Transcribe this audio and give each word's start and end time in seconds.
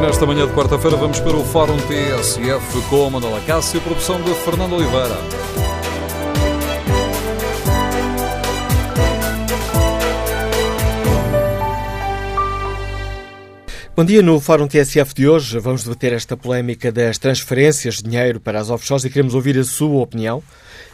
Nesta 0.00 0.24
manhã 0.24 0.46
de 0.46 0.52
quarta-feira 0.52 0.96
vamos 0.96 1.18
para 1.18 1.36
o 1.36 1.44
Fórum 1.44 1.76
TSF 1.76 2.88
com 2.88 3.10
Manuela 3.10 3.40
Cássio, 3.40 3.80
produção 3.80 4.22
de 4.22 4.32
Fernando 4.32 4.74
Oliveira. 4.74 5.16
Bom 13.96 14.04
dia. 14.04 14.22
No 14.22 14.38
Fórum 14.38 14.68
TSF 14.68 15.12
de 15.12 15.28
hoje 15.28 15.58
vamos 15.58 15.82
debater 15.82 16.12
esta 16.12 16.36
polémica 16.36 16.92
das 16.92 17.18
transferências 17.18 17.96
de 17.96 18.04
dinheiro 18.04 18.38
para 18.38 18.60
as 18.60 18.70
offshores 18.70 19.04
e 19.04 19.10
queremos 19.10 19.34
ouvir 19.34 19.58
a 19.58 19.64
sua 19.64 20.00
opinião. 20.00 20.40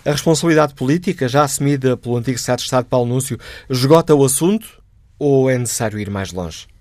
A 0.06 0.12
responsabilidade 0.12 0.72
política, 0.72 1.28
já 1.28 1.42
assumida 1.42 1.94
pelo 1.94 2.16
antigo 2.16 2.38
Secretário 2.38 2.60
de 2.60 2.64
Estado 2.64 2.86
Paulo 2.86 3.06
Núncio, 3.06 3.38
esgota 3.68 4.14
o 4.14 4.24
assunto 4.24 4.82
ou 5.18 5.50
é 5.50 5.58
necessário 5.58 5.98
ir 5.98 6.08
mais 6.08 6.32
longe? 6.32 6.73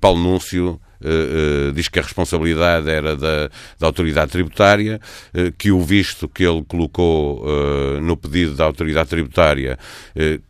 Paulo 0.00 0.20
Núncio 0.20 0.80
Uh, 1.00 1.72
diz 1.72 1.88
que 1.88 2.00
a 2.00 2.02
responsabilidade 2.02 2.90
era 2.90 3.16
da, 3.16 3.48
da 3.78 3.86
autoridade 3.86 4.32
tributária, 4.32 5.00
uh, 5.32 5.52
que 5.56 5.70
o 5.70 5.80
visto 5.80 6.28
que 6.28 6.44
ele 6.44 6.64
colocou 6.66 7.46
no 8.02 8.16
pedido 8.16 8.54
da 8.54 8.64
autoridade 8.64 9.08
tributária, 9.08 9.78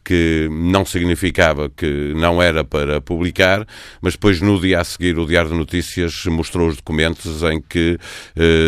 que 0.04 0.48
não 0.50 0.84
significava 0.84 1.68
que 1.68 2.12
não 2.14 2.42
era 2.42 2.64
para 2.64 3.00
publicar, 3.00 3.66
mas 4.00 4.14
depois 4.14 4.40
no 4.40 4.60
dia 4.60 4.80
a 4.80 4.84
seguir 4.84 5.18
o 5.18 5.26
Diário 5.26 5.50
de 5.50 5.56
Notícias 5.56 6.24
mostrou 6.26 6.68
os 6.68 6.76
documentos 6.76 7.42
em 7.42 7.60
que 7.60 7.98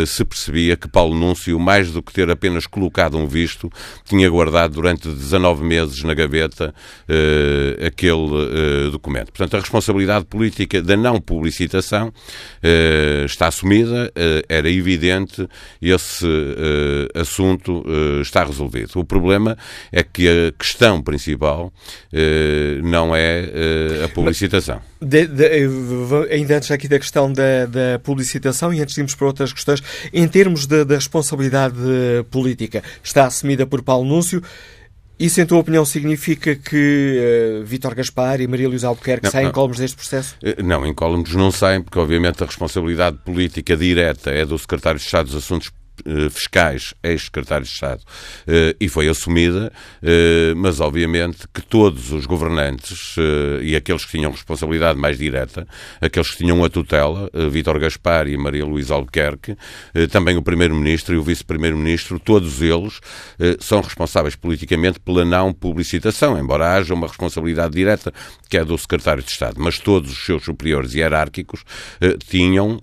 se 0.06 0.24
percebia 0.24 0.76
que 0.76 0.88
Paulo 0.88 1.14
Núncio, 1.14 1.58
mais 1.58 1.90
do 1.90 2.02
que 2.02 2.12
ter 2.12 2.30
apenas 2.30 2.66
colocado 2.66 3.16
um 3.16 3.26
visto, 3.26 3.70
tinha 4.04 4.28
guardado 4.28 4.74
durante 4.74 5.08
19 5.08 5.64
meses 5.64 6.02
na 6.02 6.14
gaveta 6.14 6.74
aquele 7.86 8.90
documento. 8.90 9.32
Portanto, 9.32 9.56
a 9.56 9.60
responsabilidade 9.60 10.24
política 10.26 10.82
da 10.82 10.96
não 10.96 11.20
publicidade 11.20 11.69
licitação 11.70 12.12
eh, 12.62 13.24
está 13.24 13.46
assumida, 13.46 14.10
eh, 14.14 14.42
era 14.48 14.70
evidente, 14.70 15.48
esse 15.80 16.26
eh, 16.26 17.20
assunto 17.20 17.84
está 18.20 18.44
resolvido. 18.44 18.98
O 18.98 19.04
problema 19.04 19.56
é 19.92 20.02
que 20.02 20.28
a 20.28 20.52
questão 20.52 21.00
principal 21.02 21.72
não 22.82 23.14
é 23.14 23.44
a 24.04 24.08
publicitação. 24.08 24.80
De, 25.00 25.26
de, 25.26 25.44
ainda 26.30 26.56
antes 26.56 26.70
aqui 26.70 26.88
da 26.88 26.98
questão 26.98 27.32
da, 27.32 27.66
da, 27.66 27.98
publicitação 28.02 28.72
e 28.72 28.80
antes 28.80 28.94
de 28.94 29.00
irmos 29.00 29.14
para 29.14 29.26
outras 29.26 29.52
questões, 29.52 29.82
em 30.12 30.26
termos 30.26 30.66
da 30.66 30.84
responsabilidade 30.94 31.76
política, 32.30 32.82
está 33.02 33.26
assumida 33.26 33.66
por 33.66 33.82
Paulo 33.82 34.06
Núncio. 34.06 34.42
Isso, 35.20 35.38
em 35.38 35.44
tua 35.44 35.58
opinião, 35.58 35.84
significa 35.84 36.56
que 36.56 37.60
uh, 37.60 37.64
Vítor 37.66 37.94
Gaspar 37.94 38.40
e 38.40 38.46
Maria 38.46 38.66
Luísa 38.66 38.88
Albuquerque 38.88 39.24
não, 39.24 39.30
saem 39.30 39.44
não. 39.44 39.50
incólumes 39.50 39.78
deste 39.78 39.94
processo? 39.94 40.34
Eh, 40.42 40.62
não, 40.62 40.86
incólumes 40.86 41.34
não 41.34 41.50
saem, 41.50 41.82
porque 41.82 41.98
obviamente 41.98 42.42
a 42.42 42.46
responsabilidade 42.46 43.18
política 43.18 43.76
direta 43.76 44.30
é 44.30 44.46
do 44.46 44.58
Secretário 44.58 44.98
de 44.98 45.04
Estado 45.04 45.26
dos 45.26 45.36
Assuntos 45.36 45.70
fiscais, 46.30 46.94
ex-secretário 47.02 47.64
de 47.64 47.72
Estado, 47.72 48.02
eh, 48.46 48.76
e 48.80 48.88
foi 48.88 49.08
assumida, 49.08 49.72
eh, 50.02 50.52
mas 50.56 50.80
obviamente 50.80 51.46
que 51.52 51.62
todos 51.62 52.12
os 52.12 52.26
governantes 52.26 53.16
e 53.62 53.76
aqueles 53.76 54.04
que 54.04 54.12
tinham 54.12 54.30
responsabilidade 54.30 54.98
mais 54.98 55.18
direta, 55.18 55.66
aqueles 56.00 56.30
que 56.30 56.38
tinham 56.38 56.64
a 56.64 56.70
tutela, 56.70 57.30
Vítor 57.50 57.78
Gaspar 57.78 58.28
e 58.28 58.36
Maria 58.36 58.64
Luísa 58.64 58.94
Albuquerque, 58.94 59.56
também 60.10 60.36
o 60.36 60.42
Primeiro-Ministro 60.42 61.14
e 61.14 61.18
o 61.18 61.22
Vice-Primeiro-Ministro, 61.22 62.18
todos 62.18 62.62
eles 62.62 63.00
são 63.60 63.80
responsáveis 63.80 64.36
politicamente 64.36 64.98
pela 65.00 65.24
não 65.24 65.52
publicitação, 65.52 66.38
embora 66.38 66.74
haja 66.74 66.94
uma 66.94 67.06
responsabilidade 67.06 67.74
direta 67.74 68.12
que 68.48 68.56
é 68.56 68.64
do 68.64 68.76
Secretário 68.76 69.22
de 69.22 69.30
Estado, 69.30 69.56
mas 69.58 69.78
todos 69.78 70.10
os 70.10 70.24
seus 70.24 70.44
superiores 70.44 70.94
hierárquicos 70.94 71.64
tinham, 72.28 72.80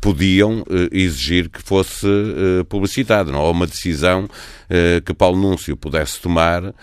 podiam 0.00 0.64
eh, 0.68 0.88
exigir 0.90 1.48
que 1.48 1.62
fosse 1.62 2.06
eh, 2.06 2.64
publicitado, 2.68 3.30
não? 3.30 3.40
Ou 3.40 3.52
uma 3.52 3.68
decisão 3.68 4.28
eh, 4.68 5.00
que 5.04 5.14
Paulo 5.14 5.40
Núncio 5.40 5.76
pudesse 5.76 6.20
tomar 6.20 6.74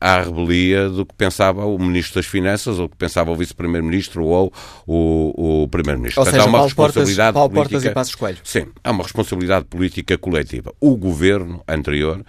à 0.00 0.20
rebelia 0.20 0.88
do 0.88 1.04
que 1.04 1.14
pensava 1.14 1.64
o 1.64 1.78
Ministro 1.78 2.16
das 2.16 2.26
Finanças, 2.26 2.78
ou 2.78 2.88
que 2.88 2.96
pensava 2.96 3.30
o 3.30 3.36
Vice-Primeiro-Ministro 3.36 4.24
ou 4.24 4.52
o, 4.86 5.62
o 5.64 5.68
Primeiro-Ministro. 5.68 6.24
Portanto, 6.24 6.34
seja, 6.34 6.44
há 6.44 6.48
uma 6.48 6.58
Paulo 6.58 6.68
responsabilidade 6.68 7.34
Portas, 7.34 7.34
Paulo 7.34 7.50
política, 7.50 7.72
Portas 7.74 7.90
e 7.90 7.94
Passos 7.94 8.14
Coelho. 8.14 8.38
Sim, 8.42 8.66
há 8.82 8.90
uma 8.90 9.02
responsabilidade 9.02 9.66
política 9.66 10.18
coletiva. 10.18 10.72
O 10.80 10.96
governo 10.96 11.62
anterior 11.68 12.24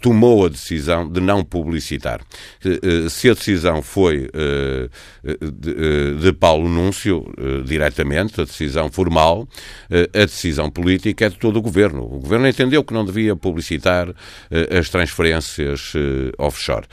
tomou 0.00 0.46
a 0.46 0.48
decisão 0.48 1.08
de 1.08 1.20
não 1.20 1.44
publicitar. 1.44 2.20
se 3.08 3.30
a 3.30 3.34
decisão 3.34 3.80
foi 3.80 4.28
de, 5.40 6.14
de 6.20 6.32
Paulo 6.32 6.68
Núncio, 6.68 7.24
diretamente, 7.64 8.31
a 8.40 8.44
decisão 8.44 8.90
formal, 8.90 9.48
eh, 9.90 10.08
a 10.14 10.24
decisão 10.24 10.70
política 10.70 11.26
é 11.26 11.28
de 11.28 11.38
todo 11.38 11.58
o 11.58 11.62
governo. 11.62 12.02
O 12.02 12.20
governo 12.20 12.48
entendeu 12.48 12.82
que 12.84 12.92
não 12.92 13.04
devia 13.04 13.34
publicitar 13.36 14.08
eh, 14.50 14.78
as 14.78 14.88
transferências 14.88 15.92
eh, 15.94 16.32
offshore. 16.38 16.86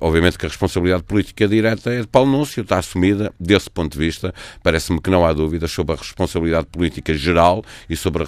Obviamente 0.00 0.38
que 0.38 0.46
a 0.46 0.48
responsabilidade 0.48 1.02
política 1.02 1.48
direta 1.48 1.92
é 1.92 2.00
de 2.00 2.06
Paulo 2.06 2.30
Núncio, 2.30 2.62
está 2.62 2.78
assumida 2.78 3.32
desse 3.38 3.70
ponto 3.70 3.92
de 3.92 3.98
vista. 3.98 4.34
Parece-me 4.62 5.00
que 5.00 5.10
não 5.10 5.24
há 5.24 5.32
dúvidas 5.32 5.70
sobre 5.70 5.94
a 5.94 5.96
responsabilidade 5.96 6.66
política 6.66 7.14
geral 7.14 7.64
e 7.88 7.96
sobre 7.96 8.22
a 8.22 8.26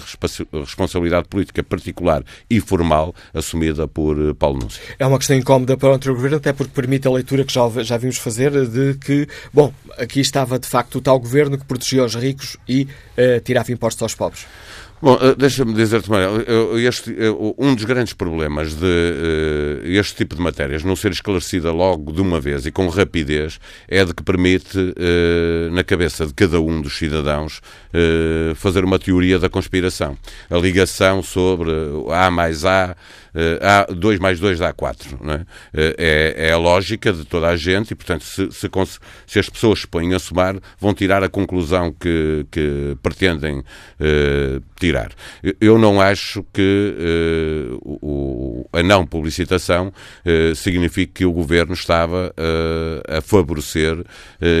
responsabilidade 0.59 1.27
política 1.27 1.63
particular 1.63 2.23
e 2.49 2.59
formal 2.59 3.13
assumida 3.33 3.87
por 3.87 4.35
Paulo 4.35 4.59
Núncio. 4.59 4.81
É 4.99 5.05
uma 5.05 5.17
questão 5.17 5.35
incómoda 5.35 5.77
para 5.77 5.95
o 5.95 6.15
governo, 6.15 6.37
até 6.37 6.53
porque 6.53 6.71
permite 6.73 7.07
a 7.07 7.11
leitura 7.11 7.43
que 7.43 7.53
já, 7.53 7.67
já 7.83 7.97
vimos 7.97 8.17
fazer 8.17 8.51
de 8.67 8.95
que, 8.95 9.27
bom, 9.53 9.73
aqui 9.97 10.19
estava 10.19 10.59
de 10.59 10.67
facto 10.67 10.95
o 10.95 11.01
tal 11.01 11.19
governo 11.19 11.57
que 11.57 11.65
protegia 11.65 12.03
os 12.03 12.15
ricos 12.15 12.46
e 12.67 12.87
tirava 13.43 13.71
impostos 13.71 14.03
aos 14.03 14.15
pobres. 14.15 14.45
Bom, 14.99 15.15
eh, 15.21 15.35
deixa-me 15.37 15.73
dizer-te, 15.73 16.09
este, 16.83 17.15
um 17.55 17.75
dos 17.75 17.83
grandes 17.83 18.13
problemas 18.13 18.73
de 18.73 18.83
uh, 18.83 19.85
este 19.85 20.15
tipo 20.15 20.35
de 20.35 20.41
matérias 20.41 20.83
não 20.83 20.95
ser 20.95 21.11
esclarecida 21.11 21.71
logo 21.71 22.11
de 22.11 22.19
uma 22.19 22.41
vez 22.41 22.65
e 22.65 22.71
com 22.71 22.87
rapidez 22.87 23.59
é 23.87 24.03
de 24.03 24.11
que 24.11 24.23
permite, 24.23 24.75
uh, 24.75 25.71
na 25.71 25.83
cabeça 25.83 26.25
de 26.25 26.33
cada 26.33 26.59
um 26.59 26.81
dos 26.81 26.97
cidadãos, 26.97 27.61
fazer 28.55 28.83
uma 28.83 28.99
teoria 28.99 29.39
da 29.39 29.49
conspiração. 29.49 30.17
A 30.49 30.57
ligação 30.57 31.23
sobre 31.23 31.71
A 32.11 32.29
mais 32.29 32.63
A, 32.63 32.95
a 33.61 33.91
2 33.91 34.19
mais 34.19 34.39
2 34.39 34.59
dá 34.59 34.71
4. 34.71 35.19
Não 35.21 35.33
é? 35.33 35.45
é? 35.73 36.35
É, 36.37 36.51
a 36.51 36.57
lógica 36.57 37.11
de 37.11 37.25
toda 37.25 37.47
a 37.47 37.55
gente 37.55 37.91
e, 37.91 37.95
portanto, 37.95 38.23
se, 38.23 38.51
se, 38.51 38.69
se, 39.25 39.39
as 39.39 39.49
pessoas 39.49 39.81
se 39.81 39.87
põem 39.87 40.13
a 40.13 40.19
somar, 40.19 40.57
vão 40.79 40.93
tirar 40.93 41.23
a 41.23 41.29
conclusão 41.29 41.91
que, 41.91 42.45
que 42.51 42.95
pretendem 43.01 43.63
tirar 44.79 44.86
tirar. 44.87 45.11
Eu 45.59 45.77
não 45.77 45.99
acho 45.99 46.43
que 46.53 46.95
uh, 47.73 47.79
o, 47.83 48.69
a 48.71 48.81
não 48.81 49.05
publicitação 49.05 49.87
uh, 49.89 50.55
signifique 50.55 51.13
que 51.13 51.25
o 51.25 51.31
governo 51.31 51.73
estava 51.73 52.33
uh, 52.37 53.17
a 53.17 53.21
favorecer 53.21 53.97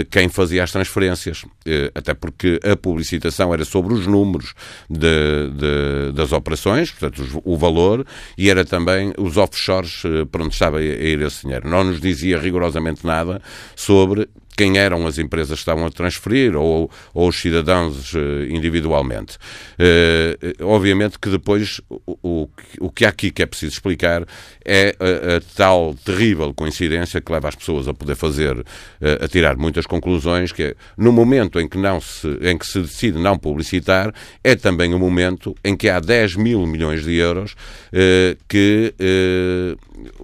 quem 0.09 0.27
fazia 0.27 0.63
as 0.63 0.71
transferências, 0.71 1.45
até 1.93 2.13
porque 2.13 2.59
a 2.63 2.75
publicitação 2.75 3.53
era 3.53 3.63
sobre 3.63 3.93
os 3.93 4.07
números 4.07 4.53
de, 4.89 5.49
de, 5.51 6.11
das 6.13 6.31
operações, 6.31 6.91
portanto, 6.91 7.41
o 7.43 7.57
valor, 7.57 8.05
e 8.37 8.49
era 8.49 8.65
também 8.65 9.13
os 9.17 9.37
offshores 9.37 10.03
para 10.31 10.43
onde 10.43 10.53
estava 10.53 10.79
a 10.79 10.81
ir 10.81 11.21
esse 11.21 11.43
dinheiro. 11.43 11.69
Não 11.69 11.83
nos 11.83 12.01
dizia 12.01 12.39
rigorosamente 12.39 13.05
nada 13.05 13.41
sobre 13.75 14.27
quem 14.57 14.79
eram 14.79 15.05
as 15.05 15.19
empresas 15.19 15.53
que 15.53 15.61
estavam 15.61 15.85
a 15.85 15.91
transferir 15.91 16.55
ou, 16.55 16.89
ou 17.13 17.29
os 17.29 17.39
cidadãos 17.39 18.13
eh, 18.15 18.47
individualmente. 18.49 19.37
Uh, 19.77 20.65
obviamente 20.65 21.19
que 21.19 21.29
depois 21.29 21.79
o, 21.87 22.49
o, 22.79 22.91
que 22.91 23.05
há 23.05 23.09
aqui 23.09 23.29
que 23.29 23.43
é 23.43 23.45
preciso 23.45 23.73
explicar 23.73 24.25
é 24.65 24.95
a, 24.99 25.37
a, 25.37 25.41
tal 25.55 25.93
terrível 26.03 26.51
coincidência 26.55 27.21
que 27.21 27.31
leva 27.31 27.47
as 27.47 27.55
pessoas 27.55 27.87
a 27.87 27.93
poder 27.93 28.15
fazer, 28.15 28.65
a 29.21 29.27
tirar 29.27 29.55
muitas 29.55 29.85
conclusões, 29.85 30.51
que 30.51 30.63
é, 30.63 30.75
no 30.97 31.11
momento 31.11 31.59
em 31.59 31.67
que, 31.67 31.77
não 31.77 32.01
se, 32.01 32.27
em 32.41 32.57
que 32.57 32.65
se 32.65 32.81
decide 32.81 33.19
não 33.19 33.37
publicitar, 33.37 34.11
é 34.43 34.55
também 34.55 34.95
o 34.95 34.99
momento 34.99 35.55
em 35.63 35.77
que 35.77 35.87
há 35.87 35.99
10 35.99 36.35
mil 36.35 36.65
milhões 36.65 37.03
de 37.03 37.13
euros 37.15 37.55
que 38.47 38.93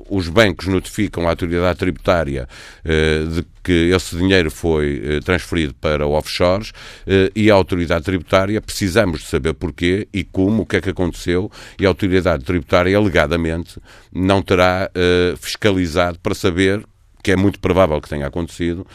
os 0.10 0.28
bancos 0.28 0.68
notificam 0.68 1.28
à 1.28 1.30
autoridade 1.30 1.78
tributária 1.78 2.48
de 2.84 3.46
que 3.64 3.92
esse 3.94 4.16
dinheiro 4.18 4.52
foi 4.52 5.02
eh, 5.04 5.20
transferido 5.22 5.74
para 5.76 6.06
offshores 6.06 6.72
eh, 7.08 7.32
e 7.36 7.50
a 7.50 7.54
autoridade 7.54 8.04
tributária 8.04 8.62
precisamos 8.62 9.22
de 9.22 9.28
saber 9.28 9.54
porquê 9.54 10.08
e 10.14 10.24
como, 10.24 10.64
o 10.64 10.66
que 10.66 10.78
é 10.78 10.82
que 10.82 10.90
aconteceu 10.90 11.50
e 11.80 11.86
a 11.86 11.90
autoridade 11.90 12.44
tributária 12.44 12.98
alegadamente 12.98 13.80
não 14.12 14.42
terá 14.42 14.92
eh, 14.94 15.34
fiscalizado 15.40 16.20
para 16.20 16.36
saber 16.36 16.84
que 17.24 17.32
é 17.32 17.36
muito 17.36 17.58
provável 17.60 18.00
que 18.02 18.10
tenha 18.10 18.28
acontecido, 18.28 18.86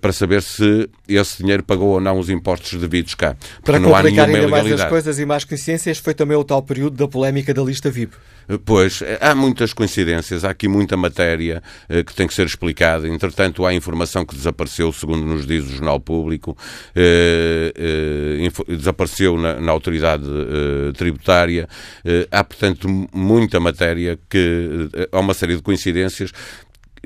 para 0.00 0.12
saber 0.12 0.42
se 0.42 0.90
esse 1.08 1.38
dinheiro 1.38 1.62
pagou 1.62 1.90
ou 1.90 2.00
não 2.00 2.18
os 2.18 2.28
impostos 2.28 2.78
devidos 2.78 3.14
cá. 3.14 3.36
Para 3.64 3.78
não 3.78 3.90
complicar 3.90 4.28
ainda 4.28 4.48
mais 4.48 4.72
as 4.72 4.84
coisas 4.84 5.18
e 5.18 5.24
mais 5.24 5.44
coincidências, 5.44 5.98
foi 5.98 6.12
também 6.12 6.36
o 6.36 6.42
tal 6.44 6.62
período 6.62 6.96
da 6.96 7.06
polémica 7.06 7.54
da 7.54 7.62
lista 7.62 7.90
VIP. 7.90 8.16
Pois, 8.64 9.02
há 9.20 9.34
muitas 9.34 9.72
coincidências, 9.72 10.44
há 10.44 10.50
aqui 10.50 10.68
muita 10.68 10.96
matéria 10.96 11.60
eh, 11.88 12.04
que 12.04 12.14
tem 12.14 12.28
que 12.28 12.34
ser 12.34 12.46
explicada. 12.46 13.08
Entretanto, 13.08 13.66
há 13.66 13.74
informação 13.74 14.24
que 14.24 14.36
desapareceu, 14.36 14.92
segundo 14.92 15.24
nos 15.26 15.44
diz 15.44 15.64
o 15.64 15.68
Jornal 15.68 15.98
Público, 15.98 16.56
eh, 16.94 17.72
eh, 17.76 18.76
desapareceu 18.76 19.36
na, 19.36 19.60
na 19.60 19.72
autoridade 19.72 20.24
eh, 20.28 20.92
tributária. 20.92 21.68
Eh, 22.04 22.28
há, 22.30 22.44
portanto, 22.44 22.88
muita 23.12 23.58
matéria 23.58 24.16
que 24.30 24.88
eh, 24.94 25.08
há 25.10 25.18
uma 25.18 25.34
série 25.34 25.56
de 25.56 25.62
coincidências 25.62 26.30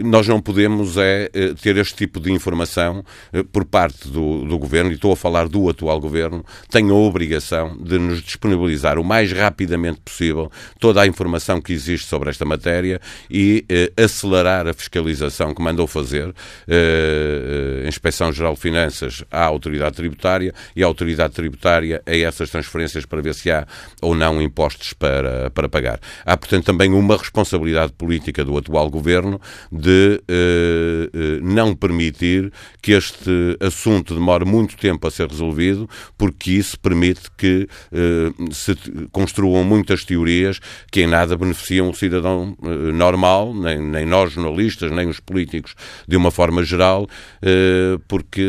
nós 0.03 0.27
não 0.27 0.41
podemos 0.41 0.97
é 0.97 1.31
eh, 1.33 1.55
ter 1.61 1.77
este 1.77 1.95
tipo 1.95 2.21
de 2.21 2.33
informação 2.33 3.05
eh, 3.33 3.43
por 3.43 3.65
parte 3.65 4.09
do, 4.09 4.45
do 4.45 4.59
Governo, 4.59 4.91
e 4.91 4.95
estou 4.95 5.13
a 5.13 5.17
falar 5.17 5.49
do 5.49 5.69
atual 5.69 6.01
Governo, 6.01 6.45
tem 6.71 6.91
a 6.91 6.95
obrigação 6.95 7.77
de 7.77 7.99
nos 7.99 8.23
disponibilizar 8.23 8.99
o 8.99 9.05
mais 9.05 9.33
rapidamente 9.33 10.01
possível 10.01 10.51
toda 10.79 11.03
a 11.03 11.07
informação 11.07 11.61
que 11.61 11.73
existe 11.73 12.07
sobre 12.07 12.31
esta 12.31 12.45
matéria 12.45 13.01
e 13.31 13.65
eh, 13.69 13.93
acelerar 13.97 14.67
a 14.67 14.73
fiscalização 14.73 15.55
que 15.55 15.63
mandou 15.63 15.87
fazer 15.87 16.35
eh, 16.69 17.83
a 17.85 17.89
Inspeção 17.89 18.33
Geral 18.33 18.55
de 18.55 18.61
Finanças 18.61 19.25
à 19.31 19.45
Autoridade 19.45 19.97
Tributária 19.97 20.55
e 20.75 20.83
a 20.83 20.87
Autoridade 20.87 21.35
Tributária 21.35 22.03
a 22.07 22.17
essas 22.17 22.51
transferências 22.51 23.05
para 23.05 23.21
ver 23.21 23.35
se 23.35 23.51
há 23.51 23.67
ou 24.01 24.15
não 24.15 24.41
impostos 24.41 24.93
para, 24.93 25.51
para 25.51 25.69
pagar. 25.69 26.01
Há, 26.25 26.37
portanto, 26.37 26.65
também 26.65 26.93
uma 26.93 27.17
responsabilidade 27.17 27.93
política 27.93 28.45
do 28.45 28.57
atual 28.57 28.89
Governo 28.89 29.41
de 29.71 29.90
uh, 29.91 31.17
uh, 31.17 31.41
não 31.43 31.75
permitir 31.75 32.53
que 32.83 32.93
este 32.93 33.57
assunto 33.61 34.15
demore 34.15 34.45
muito 34.45 34.77
tempo 34.77 35.07
a 35.07 35.11
ser 35.11 35.29
resolvido, 35.29 35.89
porque 36.17 36.53
isso 36.53 36.79
permite 36.79 37.31
que 37.37 37.69
uh, 37.93 38.55
se 38.55 38.77
construam 39.13 39.65
muitas 39.65 40.05
teorias 40.05 40.61
que 40.91 41.03
em 41.03 41.07
nada 41.07 41.37
beneficiam 41.37 41.91
o 41.91 41.95
cidadão 41.95 42.57
normal, 42.95 43.55
nem, 43.55 43.81
nem, 43.81 44.07
nós 44.07 44.33
jornalistas, 44.33 44.91
nem 44.91 45.09
os 45.09 45.21
políticos 45.21 45.75
de 46.07 46.17
uma 46.17 46.31
forma 46.31 46.63
geral, 46.63 47.07
porque 48.09 48.43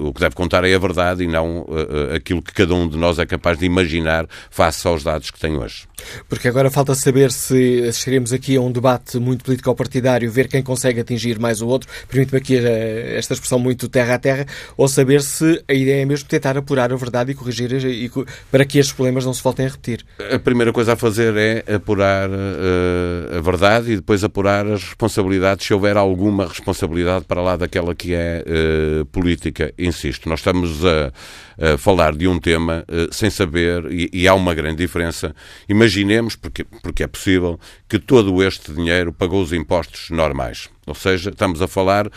o 0.00 0.12
que 0.12 0.20
deve 0.20 0.34
contar 0.34 0.64
é 0.64 0.74
a 0.74 0.78
verdade 0.78 1.24
e 1.24 1.26
não 1.26 1.66
aquilo 2.14 2.42
que 2.42 2.52
cada 2.52 2.74
um 2.74 2.88
de 2.88 2.96
nós 2.96 3.18
é 3.18 3.26
capaz 3.26 3.58
de 3.58 3.66
imaginar 3.66 4.26
face 4.50 4.86
aos 4.86 5.02
dados 5.02 5.30
que 5.30 5.38
tem 5.38 5.56
hoje. 5.56 5.86
Porque 6.28 6.48
agora 6.48 6.70
falta 6.70 6.94
saber 6.94 7.32
se 7.32 7.82
assistiremos 7.88 8.32
aqui 8.32 8.56
a 8.56 8.60
um 8.60 8.70
debate 8.70 9.18
muito 9.18 9.44
político-partidário, 9.44 10.30
ver 10.30 10.48
quem 10.48 10.62
consegue 10.62 10.75
atingir 10.76 11.38
mais 11.38 11.60
o 11.60 11.66
outro, 11.66 11.88
permite-me 12.08 12.38
aqui 12.38 12.56
eh, 12.56 13.16
esta 13.16 13.34
expressão 13.34 13.58
muito 13.58 13.88
terra 13.88 14.14
a 14.14 14.18
terra, 14.18 14.46
ou 14.76 14.88
saber 14.88 15.22
se 15.22 15.62
a 15.68 15.74
ideia 15.74 16.02
é 16.02 16.04
mesmo 16.04 16.28
tentar 16.28 16.56
apurar 16.56 16.92
a 16.92 16.96
verdade 16.96 17.32
e 17.32 17.34
corrigir 17.34 17.72
e, 17.72 18.10
para 18.50 18.64
que 18.64 18.78
estes 18.78 18.94
problemas 18.94 19.24
não 19.24 19.34
se 19.34 19.42
voltem 19.42 19.66
a 19.66 19.68
repetir. 19.68 20.04
A 20.32 20.38
primeira 20.38 20.72
coisa 20.72 20.94
a 20.94 20.96
fazer 20.96 21.36
é 21.36 21.74
apurar 21.74 22.28
uh, 22.28 23.38
a 23.38 23.40
verdade 23.40 23.92
e 23.92 23.96
depois 23.96 24.22
apurar 24.24 24.66
as 24.66 24.82
responsabilidades, 24.82 25.66
se 25.66 25.74
houver 25.74 25.96
alguma 25.96 26.46
responsabilidade 26.46 27.24
para 27.24 27.40
lá 27.40 27.56
daquela 27.56 27.94
que 27.94 28.14
é 28.14 28.44
uh, 28.46 29.04
política. 29.06 29.72
Insisto, 29.78 30.28
nós 30.28 30.40
estamos 30.40 30.84
a, 30.84 31.12
a 31.58 31.78
falar 31.78 32.14
de 32.14 32.28
um 32.28 32.38
tema 32.38 32.84
uh, 32.88 33.12
sem 33.12 33.30
saber, 33.30 33.90
e, 33.90 34.10
e, 34.12 34.28
há 34.28 34.34
uma 34.34 34.54
grande 34.54 34.76
diferença. 34.76 35.34
Imaginemos, 35.68 36.36
porque, 36.36 36.64
porque 36.82 37.02
é 37.02 37.06
possível, 37.06 37.58
que 37.88 37.98
todo 37.98 38.42
este 38.42 38.72
dinheiro 38.72 39.12
pagou 39.12 39.42
os 39.42 39.52
impostos 39.52 40.10
normais. 40.10 40.68
Ou 40.86 40.94
seja, 40.94 41.30
estamos 41.30 41.60
a 41.62 41.66
falar, 41.66 42.06
uh, 42.06 42.10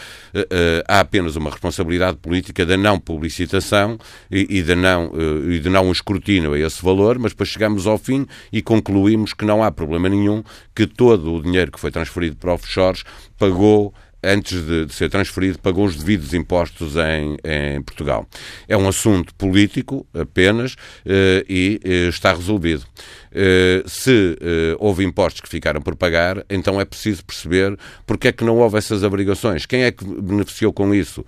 há 0.88 1.00
apenas 1.00 1.36
uma 1.36 1.50
responsabilidade 1.50 2.18
política 2.18 2.66
da 2.66 2.78
não 2.78 3.00
publicitação 3.00 3.98
e, 4.30 4.58
e, 4.58 4.62
de 4.62 4.76
não, 4.76 5.12
e 5.50 5.60
de 5.60 5.70
não 5.70 5.92
escrutínio 5.92 6.54
a 6.54 6.60
esse 6.60 6.84
valor, 6.84 7.18
mas 7.18 7.32
depois 7.32 7.50
chegamos 7.50 7.88
ao 7.88 7.98
fim 7.98 8.28
e 8.52 8.62
concluímos 8.62 9.34
que 9.34 9.46
não 9.46 9.64
há 9.64 9.72
problema 9.72 10.10
nenhum, 10.10 10.44
que 10.76 10.86
todo 10.86 11.34
o 11.34 11.42
dinheiro 11.42 11.72
que 11.72 11.80
foi 11.80 11.92
transferido 11.92 12.36
para 12.36 12.54
offshores 12.54 13.04
pagou 13.38 13.94
antes 14.24 14.66
de, 14.66 14.86
de, 14.86 14.94
ser 14.94 15.10
transferido, 15.10 15.60
pagou 15.60 15.86
os 15.86 15.96
devidos 15.96 16.34
impostos 16.34 16.96
em, 16.96 17.38
em 17.44 17.82
Portugal. 17.82 18.28
É 18.68 18.76
um 18.76 18.88
assunto 18.88 19.34
político 19.36 20.06
apenas 20.14 20.74
uh, 20.74 21.46
e 21.48 21.80
uh, 21.84 22.10
está 22.10 22.34
resolvido. 22.34 22.86
Uh, 23.32 23.88
se 23.88 24.38
houve 24.80 25.04
impostos 25.04 25.42
que 25.42 25.50
ficaram 25.50 25.82
por 25.82 25.96
pagar, 25.96 26.44
então 26.50 26.80
é 26.80 26.86
preciso 26.86 27.24
perceber 27.24 27.78
porque 28.06 28.30
é 28.30 28.32
que 28.32 28.44
não 28.44 28.58
houve 28.58 28.78
essas 28.78 29.04
abrigações. 29.04 29.66
Quem 29.66 29.84
é 29.84 29.92
que 29.92 30.04
beneficiou 30.04 30.74
com 30.74 30.94
isso? 30.94 31.26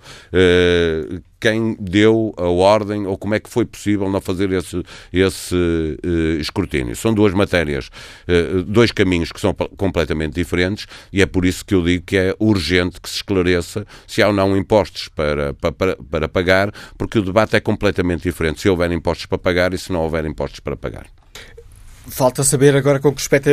quem 1.42 1.76
deu 1.80 2.32
a 2.36 2.46
ordem 2.46 3.04
ou 3.04 3.18
como 3.18 3.34
é 3.34 3.40
que 3.40 3.50
foi 3.50 3.64
possível 3.64 4.08
não 4.08 4.20
fazer 4.20 4.52
esse, 4.52 4.80
esse 5.12 5.54
uh, 5.56 6.40
escrutínio. 6.40 6.94
São 6.94 7.12
duas 7.12 7.34
matérias, 7.34 7.90
uh, 8.28 8.62
dois 8.62 8.92
caminhos 8.92 9.32
que 9.32 9.40
são 9.40 9.52
completamente 9.76 10.34
diferentes 10.34 10.86
e 11.12 11.20
é 11.20 11.26
por 11.26 11.44
isso 11.44 11.64
que 11.64 11.74
eu 11.74 11.82
digo 11.82 12.04
que 12.06 12.16
é 12.16 12.36
urgente 12.38 13.00
que 13.00 13.10
se 13.10 13.16
esclareça 13.16 13.84
se 14.06 14.22
há 14.22 14.28
ou 14.28 14.32
não 14.32 14.56
impostos 14.56 15.08
para, 15.08 15.52
para, 15.54 15.96
para 15.96 16.28
pagar, 16.28 16.72
porque 16.96 17.18
o 17.18 17.22
debate 17.22 17.56
é 17.56 17.60
completamente 17.60 18.22
diferente 18.22 18.60
se 18.60 18.68
houver 18.68 18.92
impostos 18.92 19.26
para 19.26 19.38
pagar 19.38 19.74
e 19.74 19.78
se 19.78 19.92
não 19.92 20.02
houver 20.02 20.24
impostos 20.24 20.60
para 20.60 20.76
pagar. 20.76 21.21
Falta 22.08 22.42
saber 22.42 22.76
agora 22.76 22.98
com 22.98 23.12
que 23.12 23.20
respeito 23.20 23.48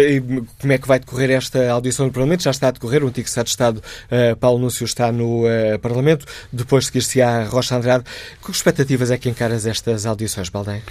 como 0.59 0.73
é 0.73 0.77
que 0.77 0.87
vai 0.87 0.99
decorrer 0.99 1.29
esta 1.31 1.69
audição 1.69 2.07
no 2.07 2.11
Parlamento. 2.11 2.43
Já 2.43 2.51
está 2.51 2.69
a 2.69 2.71
decorrer, 2.71 3.03
o 3.03 3.07
antigo 3.07 3.27
Secretário 3.27 3.45
de 3.45 3.51
Estado, 3.51 3.77
uh, 3.77 4.35
Paulo 4.37 4.59
Núncio, 4.59 4.85
está 4.85 5.11
no 5.11 5.45
uh, 5.45 5.77
Parlamento. 5.79 6.25
Depois 6.51 6.87
seguir-se-á 6.87 7.43
Rocha 7.43 7.75
Andrade. 7.75 8.05
Que 8.43 8.51
expectativas 8.51 9.11
é 9.11 9.17
que 9.17 9.29
encaras 9.29 9.65
estas 9.67 10.05
audições, 10.05 10.49
Baldem? 10.49 10.81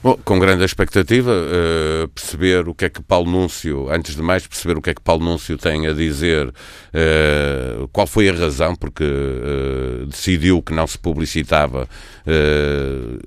Bom, 0.00 0.16
com 0.24 0.38
grande 0.38 0.64
expectativa, 0.64 1.32
uh, 1.32 2.06
perceber 2.10 2.68
o 2.68 2.74
que 2.74 2.84
é 2.84 2.88
que 2.88 3.02
Paulo 3.02 3.28
Núncio, 3.28 3.90
antes 3.90 4.14
de 4.14 4.22
mais, 4.22 4.46
perceber 4.46 4.78
o 4.78 4.80
que 4.80 4.90
é 4.90 4.94
que 4.94 5.00
Paulo 5.00 5.24
Núncio 5.24 5.58
tem 5.58 5.88
a 5.88 5.92
dizer, 5.92 6.46
uh, 6.46 7.88
qual 7.88 8.06
foi 8.06 8.28
a 8.28 8.32
razão 8.32 8.76
porque 8.76 9.02
uh, 9.02 10.06
decidiu 10.06 10.62
que 10.62 10.72
não 10.72 10.86
se 10.86 10.96
publicitava 10.96 11.88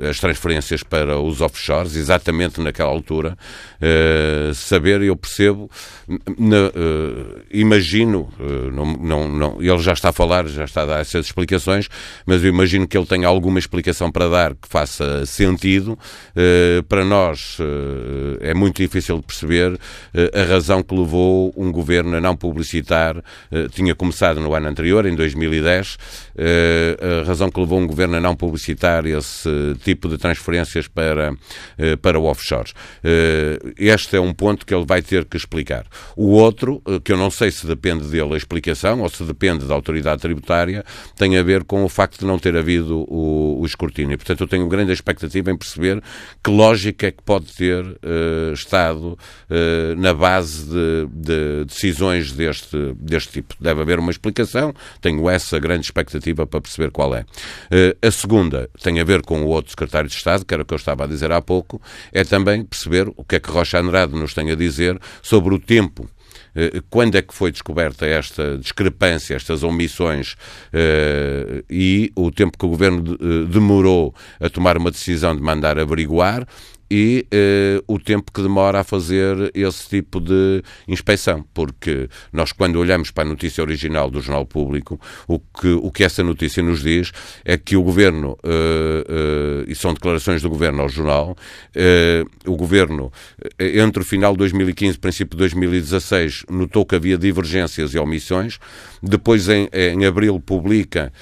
as 0.08 0.20
transferências 0.20 0.84
para 0.84 1.20
os 1.20 1.42
offshores, 1.42 1.96
exatamente 1.96 2.62
naquela 2.62 2.92
altura. 2.92 3.36
saber, 4.54 5.01
eu 5.01 5.16
percebo, 5.16 5.72
na, 6.38 6.72
imagino, 7.50 8.32
não, 8.72 8.86
não, 8.86 9.28
não, 9.28 9.58
ele 9.60 9.80
já 9.80 9.94
está 9.94 10.10
a 10.10 10.13
falar, 10.13 10.48
já 10.48 10.66
está 10.66 10.84
a 10.84 10.86
dar 10.86 11.00
essas 11.00 11.25
explicações, 11.25 11.90
mas 12.28 12.44
eu 12.44 12.50
imagino 12.50 12.88
que 12.88 12.96
ele 12.96 13.08
tenha 13.08 13.28
alguma 13.28 13.58
explicação 13.58 14.12
para 14.12 14.30
dar 14.30 14.54
que 14.54 14.68
faça 14.68 15.25
sentido. 15.25 15.98
Eh, 16.36 16.61
para 16.88 17.06
nós 17.06 17.58
eh, 17.60 18.51
é 18.51 18.53
muito 18.53 18.82
difícil 18.82 19.18
de 19.18 19.24
perceber 19.24 19.80
eh, 20.13 20.32
a 20.34 20.44
razão 20.44 20.82
que 20.84 20.96
levou 20.96 21.53
um 21.56 21.72
governo 21.72 22.15
a 22.15 22.22
não 22.22 22.36
publicitar, 22.36 23.24
tinha 23.72 23.94
começado 23.94 24.39
no 24.39 24.53
ano 24.53 24.68
anterior, 24.68 25.06
em 25.06 25.15
2010, 25.15 25.98
a 27.24 27.27
razão 27.27 27.50
que 27.50 27.60
levou 27.60 27.80
um 27.80 27.88
governo 27.88 28.18
a 28.18 28.20
não 28.20 28.36
publicitar 28.36 29.06
esse 29.06 29.50
tipo 29.84 30.08
de 30.08 30.18
transferências 30.18 30.88
para, 30.88 31.34
para 32.01 32.20
o 32.20 32.25
offshore. 32.25 32.72
Este 33.77 34.15
é 34.15 34.20
um 34.20 34.34
ponto 34.34 34.65
que 34.65 34.74
ele 34.74 34.86
vai 34.86 35.01
ter 35.01 35.25
que 35.25 35.38
explicar. 35.38 35.86
O 36.15 36.30
outro, 36.32 36.82
que 37.03 37.12
eu 37.12 37.18
não 37.18 37.30
sei 37.30 37.51
se 37.51 37.68
depende 37.68 38.06
dele 38.06 38.34
a 38.34 38.38
explicação 38.38 39.01
ou 39.01 39.10
se 39.10 39.24
depende 39.24 39.65
da 39.65 39.74
autoridade 39.74 40.22
tributária, 40.22 40.84
tem 41.15 41.38
a 41.38 41.44
ver 41.44 41.63
com 41.63 41.84
o 41.84 41.89
facto 41.89 42.20
de 42.20 42.25
não 42.25 42.39
ter 42.39 42.56
havido 42.56 43.06
o, 43.08 43.60
o 43.62 43.65
escrutínio. 43.65 44.18
Portanto, 44.18 44.41
eu 44.41 44.48
tenho 44.48 44.68
grande 44.68 44.91
expectativa 44.91 45.51
em 45.51 45.58
perceber 45.58 46.01
que 46.44 46.50
lógica 46.51 47.08
é 47.08 47.12
que 47.12 47.24
pode 47.24 47.51
ter 47.53 47.84
uh, 47.84 48.53
estado 48.53 49.17
uh, 49.50 49.96
na 49.98 50.13
base 50.13 50.65
de, 50.65 51.08
de, 51.12 51.65
decisões 51.65 52.31
deste, 52.31 52.93
deste 52.96 53.31
tipo. 53.34 53.55
Deve 53.60 53.81
haver 53.81 54.00
uma 54.00 54.12
explicação, 54.12 54.74
tenho 55.01 55.29
essa 55.29 55.58
grande 55.60 55.86
expectativa 55.86 56.46
para 56.46 56.62
perceber 56.62 56.91
qual 56.91 57.15
é. 57.15 57.22
Uh, 57.22 57.98
a 58.08 58.12
segunda 58.12 58.70
tem 58.81 59.00
a 59.00 59.03
ver 59.03 59.22
com 59.22 59.41
o 59.41 59.48
outro 59.48 59.72
secretário 59.72 60.10
de 60.10 60.15
Estado, 60.15 60.46
que 60.46 60.53
era 60.53 60.63
o 60.63 60.65
que 60.65 60.74
eu 60.74 60.77
estava 60.77 61.05
a 61.05 61.08
dizer 61.08 61.31
há 61.31 61.41
pouco, 61.41 61.81
é 62.12 62.24
também 62.24 62.63
perceber 62.63 63.12
o 63.15 63.24
que 63.24 63.36
é 63.36 63.39
que 63.39 63.50
Rocha 63.50 63.79
Andrade 63.79 64.13
nos 64.13 64.34
tem 64.34 64.51
a 64.51 64.55
dizer 64.55 65.00
sobre 65.22 65.55
o 65.55 65.60
tempo 65.60 66.10
quando 66.89 67.15
é 67.15 67.22
que 67.22 67.34
foi 67.34 67.51
descoberta 67.51 68.05
esta 68.05 68.58
discrepância, 68.58 69.36
estas 69.36 69.63
omissões 69.63 70.36
e 71.70 72.12
o 72.15 72.31
tempo 72.31 72.58
que 72.58 72.65
o 72.65 72.70
governo 72.70 73.17
demorou 73.48 74.13
a 74.39 74.50
tomar 74.50 74.77
uma 74.77 74.91
decisão 74.91 75.36
de 75.36 75.41
mandar 75.41 75.79
averiguar 75.79 76.46
e 76.92 77.26
eh, 77.32 77.82
o 77.88 77.98
tempo 77.98 78.34
que 78.34 78.42
demora 78.42 78.82
a 78.82 78.84
fazer 78.84 79.50
esse 79.54 79.88
tipo 79.88 80.20
de 80.20 80.62
inspeção, 80.86 81.42
porque 81.54 82.10
nós 82.34 82.52
quando 82.52 82.76
olhamos 82.76 83.12
para 83.12 83.24
a 83.24 83.28
notícia 83.30 83.64
original 83.64 84.12
do 84.12 84.20
Jornal 84.20 84.46
Público, 84.46 85.00
o 85.26 85.40
que, 85.40 85.70
o 85.70 85.90
que 85.90 86.04
essa 86.04 86.22
notícia 86.22 86.62
nos 86.62 86.82
diz 86.82 87.14
é 87.46 87.58
que 87.58 87.78
o 87.78 87.82
Governo, 87.82 88.38
eh, 88.44 89.06
eh, 89.08 89.66
e 89.70 89.74
são 89.74 89.94
declarações 89.94 90.42
do 90.42 90.50
Governo 90.50 90.82
ao 90.82 90.90
Jornal, 90.90 91.38
o 92.46 92.56
Governo, 92.58 93.10
entre 93.58 94.02
o 94.02 94.06
final 94.06 94.34
de 94.34 94.40
2015 94.40 94.98
e 94.98 95.00
princípio 95.00 95.38
de 95.38 95.38
2016, 95.38 96.44
notou 96.50 96.86
que 96.86 96.96
havia 96.96 97.18
divergências 97.18 97.94
e 97.94 98.00
omissões, 98.00 98.60
depois 99.02 99.48
em, 99.48 99.70
em 99.72 100.06
abril 100.06 100.40
publica 100.42 101.14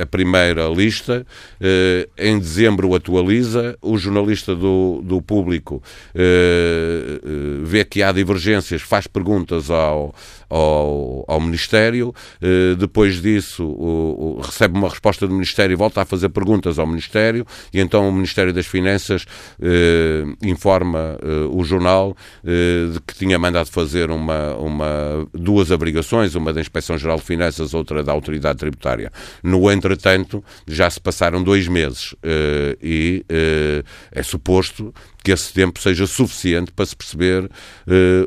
a 0.00 0.06
primeira 0.06 0.66
lista, 0.68 1.24
em 2.18 2.38
dezembro 2.38 2.94
atualiza, 2.94 3.78
os 3.80 3.99
jornalista 4.00 4.54
do, 4.54 5.00
do 5.02 5.22
público 5.22 5.82
eh, 6.14 7.20
eh, 7.22 7.60
vê 7.62 7.84
que 7.84 8.02
há 8.02 8.10
divergências, 8.10 8.82
faz 8.82 9.06
perguntas 9.06 9.70
ao, 9.70 10.14
ao, 10.50 11.24
ao 11.28 11.40
Ministério, 11.40 12.12
eh, 12.42 12.74
depois 12.76 13.22
disso 13.22 13.64
o, 13.64 14.38
o, 14.38 14.40
recebe 14.40 14.76
uma 14.76 14.88
resposta 14.88 15.26
do 15.26 15.32
Ministério 15.32 15.72
e 15.72 15.76
volta 15.76 16.02
a 16.02 16.04
fazer 16.04 16.28
perguntas 16.28 16.78
ao 16.78 16.86
Ministério, 16.86 17.46
e 17.72 17.80
então 17.80 18.08
o 18.08 18.12
Ministério 18.12 18.52
das 18.52 18.66
Finanças 18.66 19.24
eh, 19.62 20.24
informa 20.42 21.16
eh, 21.22 21.48
o 21.50 21.62
jornal 21.64 22.16
eh, 22.44 22.92
de 22.92 23.00
que 23.00 23.14
tinha 23.14 23.38
mandado 23.38 23.70
fazer 23.70 24.10
uma, 24.10 24.54
uma, 24.56 25.26
duas 25.32 25.70
abrigações, 25.70 26.34
uma 26.34 26.52
da 26.52 26.60
Inspeção 26.60 26.98
Geral 26.98 27.16
de 27.16 27.24
Finanças, 27.24 27.72
outra 27.72 28.02
da 28.02 28.12
Autoridade 28.12 28.58
Tributária. 28.58 29.12
No 29.42 29.70
entretanto, 29.70 30.44
já 30.66 30.90
se 30.90 31.00
passaram 31.00 31.42
dois 31.42 31.68
meses 31.68 32.14
eh, 32.22 32.76
e 32.82 33.24
eh, 33.28 33.82
é 34.12 34.22
suposto 34.22 34.92
que 35.22 35.32
esse 35.32 35.52
tempo 35.52 35.80
seja 35.80 36.06
suficiente 36.06 36.72
para 36.72 36.86
se 36.86 36.96
perceber 36.96 37.44
uh, 37.44 37.50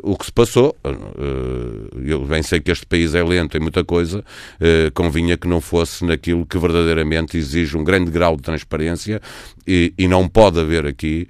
o 0.04 0.18
que 0.18 0.26
se 0.26 0.32
passou. 0.32 0.76
Uh, 0.86 2.00
eu 2.04 2.26
bem 2.26 2.44
sei 2.44 2.60
que 2.60 2.72
este 2.72 2.86
país 2.86 3.16
é 3.16 3.24
lento 3.24 3.58
em 3.58 3.60
muita 3.60 3.84
coisa, 3.84 4.20
uh, 4.20 4.92
convinha 4.94 5.38
que 5.38 5.48
não 5.48 5.60
fosse 5.60 6.06
naquilo 6.06 6.46
que 6.46 6.58
verdadeiramente 6.58 7.38
exige 7.38 7.78
um 7.78 7.84
grande 7.84 8.12
grau 8.12 8.36
de 8.36 8.44
transparência 8.44 9.22
e, 9.66 9.94
e 9.98 10.08
não 10.08 10.28
pode 10.28 10.60
haver 10.60 10.86
aqui 10.86 11.28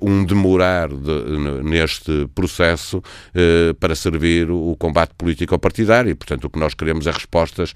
um 0.00 0.24
demorar 0.24 0.88
de, 0.88 1.62
neste 1.64 2.28
processo 2.32 3.02
para 3.80 3.94
servir 3.96 4.50
o 4.50 4.76
combate 4.78 5.12
político 5.18 5.58
partidário. 5.58 6.10
E, 6.10 6.14
portanto, 6.14 6.44
o 6.44 6.50
que 6.50 6.60
nós 6.60 6.74
queremos 6.74 7.08
é 7.08 7.10
respostas 7.10 7.74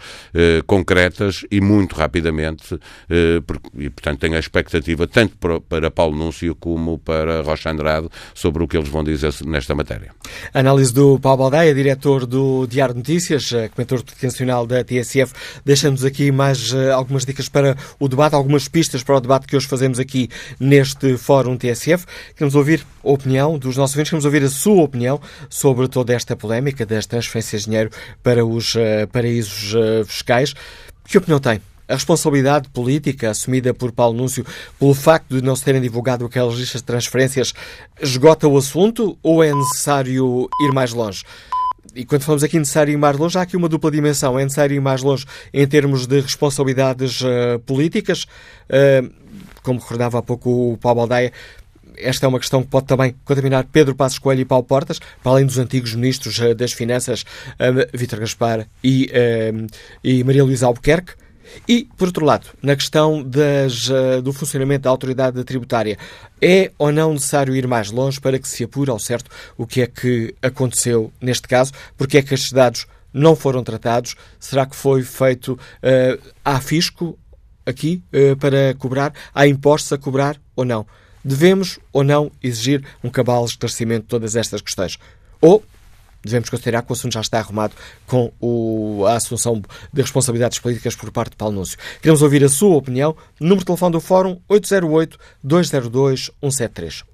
concretas 0.66 1.44
e 1.50 1.60
muito 1.60 1.96
rapidamente, 1.96 2.78
e, 3.10 3.90
portanto, 3.90 4.20
tenho 4.20 4.36
a 4.36 4.38
expectativa 4.38 5.08
tanto 5.08 5.36
para, 5.38 5.60
para 5.60 5.90
Paulo 5.90 6.16
Núncio 6.16 6.54
como 6.54 6.98
para 7.00 7.25
Rocha 7.42 7.70
Andrade 7.70 8.08
sobre 8.34 8.62
o 8.62 8.68
que 8.68 8.76
eles 8.76 8.88
vão 8.88 9.04
dizer 9.04 9.32
nesta 9.44 9.74
matéria. 9.74 10.12
Análise 10.52 10.92
do 10.92 11.18
Paulo 11.18 11.38
Baldeia, 11.38 11.74
diretor 11.74 12.26
do 12.26 12.66
Diário 12.66 12.94
de 12.94 12.98
Notícias, 12.98 13.52
eh, 13.52 13.68
comentador 13.68 14.04
potencial 14.04 14.66
da 14.66 14.82
TSF. 14.82 15.32
Deixamos 15.64 16.04
aqui 16.04 16.30
mais 16.30 16.72
uh, 16.72 16.92
algumas 16.92 17.24
dicas 17.24 17.48
para 17.48 17.76
o 17.98 18.08
debate, 18.08 18.34
algumas 18.34 18.68
pistas 18.68 19.02
para 19.02 19.16
o 19.16 19.20
debate 19.20 19.46
que 19.46 19.56
hoje 19.56 19.66
fazemos 19.66 19.98
aqui 19.98 20.28
neste 20.58 21.16
Fórum 21.16 21.56
TSF. 21.56 22.06
Queremos 22.34 22.54
ouvir 22.54 22.84
a 23.04 23.10
opinião 23.10 23.58
dos 23.58 23.76
nossos 23.76 23.94
ouvintes, 23.94 24.10
queremos 24.10 24.24
ouvir 24.24 24.42
a 24.42 24.48
sua 24.48 24.82
opinião 24.82 25.20
sobre 25.48 25.88
toda 25.88 26.14
esta 26.14 26.36
polémica 26.36 26.86
das 26.86 27.06
transferências 27.06 27.62
de 27.62 27.66
dinheiro 27.68 27.90
para 28.22 28.44
os 28.44 28.74
uh, 28.74 29.06
paraísos 29.12 29.74
fiscais. 30.06 30.54
Que 31.04 31.18
opinião 31.18 31.38
tem? 31.38 31.60
A 31.88 31.94
responsabilidade 31.94 32.68
política 32.70 33.30
assumida 33.30 33.72
por 33.72 33.92
Paulo 33.92 34.16
Núncio 34.16 34.44
pelo 34.78 34.94
facto 34.94 35.36
de 35.36 35.42
não 35.42 35.54
se 35.54 35.64
terem 35.64 35.80
divulgado 35.80 36.24
aquelas 36.24 36.54
listas 36.54 36.80
de 36.80 36.86
transferências 36.86 37.52
esgota 38.00 38.48
o 38.48 38.56
assunto 38.56 39.16
ou 39.22 39.42
é 39.42 39.54
necessário 39.54 40.48
ir 40.62 40.72
mais 40.72 40.92
longe? 40.92 41.22
E 41.96 42.04
quando 42.04 42.22
falamos 42.22 42.44
aqui 42.44 42.58
necessário 42.58 42.92
ir 42.92 42.96
mais 42.98 43.16
longe, 43.16 43.38
há 43.38 43.42
aqui 43.42 43.56
uma 43.56 43.70
dupla 43.70 43.90
dimensão. 43.90 44.38
É 44.38 44.42
necessário 44.42 44.74
ir 44.74 44.80
mais 44.80 45.02
longe 45.02 45.24
em 45.52 45.66
termos 45.66 46.06
de 46.06 46.20
responsabilidades 46.20 47.22
uh, 47.22 47.58
políticas. 47.64 48.24
Uh, 48.68 49.10
como 49.62 49.80
recordava 49.80 50.18
há 50.18 50.22
pouco 50.22 50.72
o 50.72 50.76
Paulo 50.76 50.96
Baldaia, 50.98 51.32
esta 51.96 52.26
é 52.26 52.28
uma 52.28 52.38
questão 52.38 52.62
que 52.62 52.68
pode 52.68 52.86
também 52.86 53.14
contaminar 53.24 53.64
Pedro 53.72 53.94
Passos 53.94 54.18
Coelho 54.18 54.42
e 54.42 54.44
Paulo 54.44 54.64
Portas, 54.64 54.98
para 55.22 55.32
além 55.32 55.46
dos 55.46 55.56
antigos 55.56 55.94
ministros 55.94 56.38
uh, 56.38 56.54
das 56.54 56.72
Finanças, 56.72 57.24
Vítor 57.94 58.20
Gaspar 58.20 58.66
e, 58.84 59.10
e 60.04 60.22
Maria 60.22 60.44
Luísa 60.44 60.66
Albuquerque. 60.66 61.14
E, 61.68 61.88
por 61.96 62.08
outro 62.08 62.24
lado, 62.24 62.48
na 62.62 62.76
questão 62.76 63.22
das, 63.22 63.88
uh, 63.88 64.22
do 64.22 64.32
funcionamento 64.32 64.82
da 64.82 64.90
autoridade 64.90 65.42
tributária, 65.44 65.98
é 66.40 66.70
ou 66.78 66.92
não 66.92 67.12
necessário 67.12 67.54
ir 67.54 67.66
mais 67.66 67.90
longe 67.90 68.20
para 68.20 68.38
que 68.38 68.48
se 68.48 68.64
apure 68.64 68.90
ao 68.90 68.98
certo 68.98 69.30
o 69.56 69.66
que 69.66 69.82
é 69.82 69.86
que 69.86 70.34
aconteceu 70.42 71.12
neste 71.20 71.48
caso? 71.48 71.72
Porque 71.96 72.18
é 72.18 72.22
que 72.22 72.34
estes 72.34 72.52
dados 72.52 72.86
não 73.12 73.34
foram 73.34 73.64
tratados? 73.64 74.14
Será 74.38 74.66
que 74.66 74.76
foi 74.76 75.02
feito 75.02 75.52
uh, 75.54 76.32
há 76.44 76.60
fisco 76.60 77.18
aqui 77.64 78.02
uh, 78.12 78.36
para 78.36 78.74
cobrar? 78.74 79.12
Há 79.34 79.46
impostos 79.46 79.92
a 79.92 79.98
cobrar 79.98 80.40
ou 80.54 80.64
não? 80.64 80.86
Devemos 81.24 81.78
ou 81.92 82.04
não 82.04 82.30
exigir 82.42 82.84
um 83.02 83.10
cabal 83.10 83.44
esclarecimento 83.44 84.02
de 84.02 84.08
todas 84.08 84.36
estas 84.36 84.60
questões? 84.60 84.98
Ou 85.40 85.64
devemos 86.26 86.50
considerar 86.50 86.82
que 86.82 86.92
o 86.92 86.94
assunto 86.94 87.14
já 87.14 87.20
está 87.20 87.38
arrumado 87.38 87.72
com 88.06 88.30
o, 88.40 89.04
a 89.06 89.14
assunção 89.14 89.62
de 89.92 90.02
responsabilidades 90.02 90.58
políticas 90.58 90.94
por 90.94 91.10
parte 91.10 91.30
de 91.30 91.36
Paulo 91.36 91.54
Núncio. 91.54 91.78
Queremos 92.00 92.20
ouvir 92.22 92.44
a 92.44 92.48
sua 92.48 92.76
opinião. 92.76 93.16
Número 93.40 93.60
de 93.60 93.66
telefone 93.66 93.92
do 93.92 94.00
Fórum 94.00 94.38
808-202-173. 94.50 97.04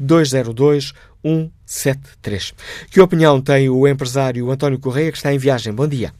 808-202-173. 0.00 2.54
Que 2.90 3.00
opinião 3.00 3.40
tem 3.40 3.68
o 3.68 3.88
empresário 3.88 4.48
António 4.50 4.78
Correia, 4.78 5.10
que 5.10 5.16
está 5.16 5.34
em 5.34 5.38
viagem? 5.38 5.72
Bom 5.72 5.88
dia. 5.88 6.12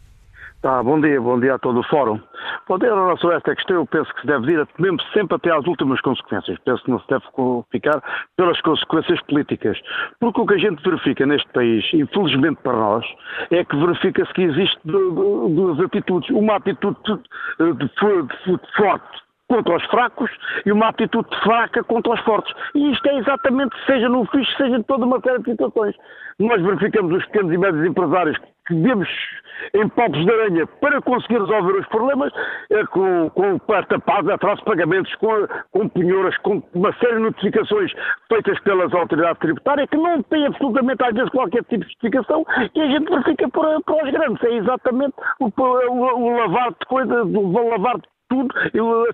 Tá, 0.65 0.83
bom 0.83 0.99
dia, 0.99 1.21
bom 1.21 1.39
dia 1.39 1.57
a 1.57 1.59
todo 1.59 1.81
o 1.81 1.83
Fórum. 1.83 2.19
Bom, 2.67 2.79
em 2.79 2.85
relação 2.85 3.29
a 3.29 3.35
esta 3.35 3.55
questão, 3.55 3.77
eu 3.77 3.87
penso 3.87 4.11
que 4.15 4.23
se 4.23 4.27
deve 4.27 4.51
ir 4.51 4.67
mesmo 4.79 4.99
sempre 5.13 5.37
até 5.37 5.51
às 5.51 5.67
últimas 5.67 6.01
consequências. 6.01 6.59
Penso 6.65 6.83
que 6.83 6.91
não 6.91 6.99
se 7.01 7.07
deve 7.07 7.23
ficar 7.71 8.03
pelas 8.35 8.59
consequências 8.63 9.21
políticas. 9.25 9.79
Porque 10.21 10.41
o 10.41 10.47
que 10.47 10.55
a 10.55 10.57
gente 10.57 10.83
verifica 10.83 11.27
neste 11.27 11.47
país, 11.53 11.85
infelizmente 11.93 12.63
para 12.63 12.79
nós, 12.79 13.05
é 13.51 13.63
que 13.63 13.77
verifica-se 13.77 14.33
que 14.33 14.41
existe 14.41 14.79
duas 14.85 15.79
atitudes. 15.81 16.31
Uma 16.31 16.57
atitude 16.57 16.97
de, 17.05 17.73
de, 17.75 17.75
de, 17.75 17.91
forte 17.99 19.24
contra 19.55 19.77
os 19.77 19.85
fracos 19.85 20.31
e 20.67 20.73
uma 20.73 20.89
atitude 20.89 21.29
fraca 21.45 21.85
contra 21.85 22.13
os 22.13 22.21
fortes. 22.21 22.53
E 22.75 22.91
isto 22.91 23.09
é 23.09 23.19
exatamente, 23.19 23.77
seja 23.87 24.09
no 24.09 24.27
fixe, 24.27 24.53
seja 24.57 24.77
em 24.77 24.83
toda 24.83 25.05
uma 25.05 25.21
série 25.21 25.39
de 25.39 25.53
situações. 25.53 25.95
Nós 26.41 26.61
verificamos 26.61 27.17
os 27.17 27.25
pequenos 27.27 27.53
e 27.53 27.59
médios 27.59 27.87
empresários 27.87 28.37
que 28.67 28.75
vemos 28.75 29.09
em 29.75 29.89
palpos 29.91 30.25
de 30.25 30.33
aranha 30.33 30.67
para 30.81 31.01
conseguir 31.03 31.39
resolver 31.39 31.79
os 31.79 31.87
problemas, 31.87 32.33
é, 32.71 32.85
com, 32.87 33.31
com 33.31 33.59
tapados, 33.59 34.31
atrasos 34.31 34.59
de 34.59 34.65
pagamentos, 34.65 35.15
com, 35.17 35.47
com 35.71 35.89
penhoras, 35.89 36.37
com 36.39 36.61
uma 36.75 36.93
série 36.95 37.15
de 37.15 37.21
notificações 37.21 37.93
feitas 38.29 38.59
pelas 38.61 38.93
autoridades 38.93 39.39
tributárias 39.39 39.89
que 39.89 39.97
não 39.97 40.23
têm 40.25 40.47
absolutamente 40.47 41.05
às 41.05 41.15
vezes 41.15 41.31
qualquer 41.31 41.63
tipo 41.65 41.85
de 41.85 41.91
justificação 41.91 42.45
e 42.75 42.81
a 42.81 42.87
gente 42.87 43.09
verifica 43.09 43.49
para, 43.51 43.81
para 43.83 44.05
os 44.05 44.11
grandes. 44.11 44.43
É 44.43 44.55
exatamente 44.55 45.15
o, 45.39 45.47
o, 45.47 45.93
o 45.93 46.37
lavar 46.37 46.71
de 46.71 46.87
coisas, 46.89 47.25
o 47.25 47.69
lavar 47.69 47.99
de 47.99 48.14
tudo, 48.35 48.49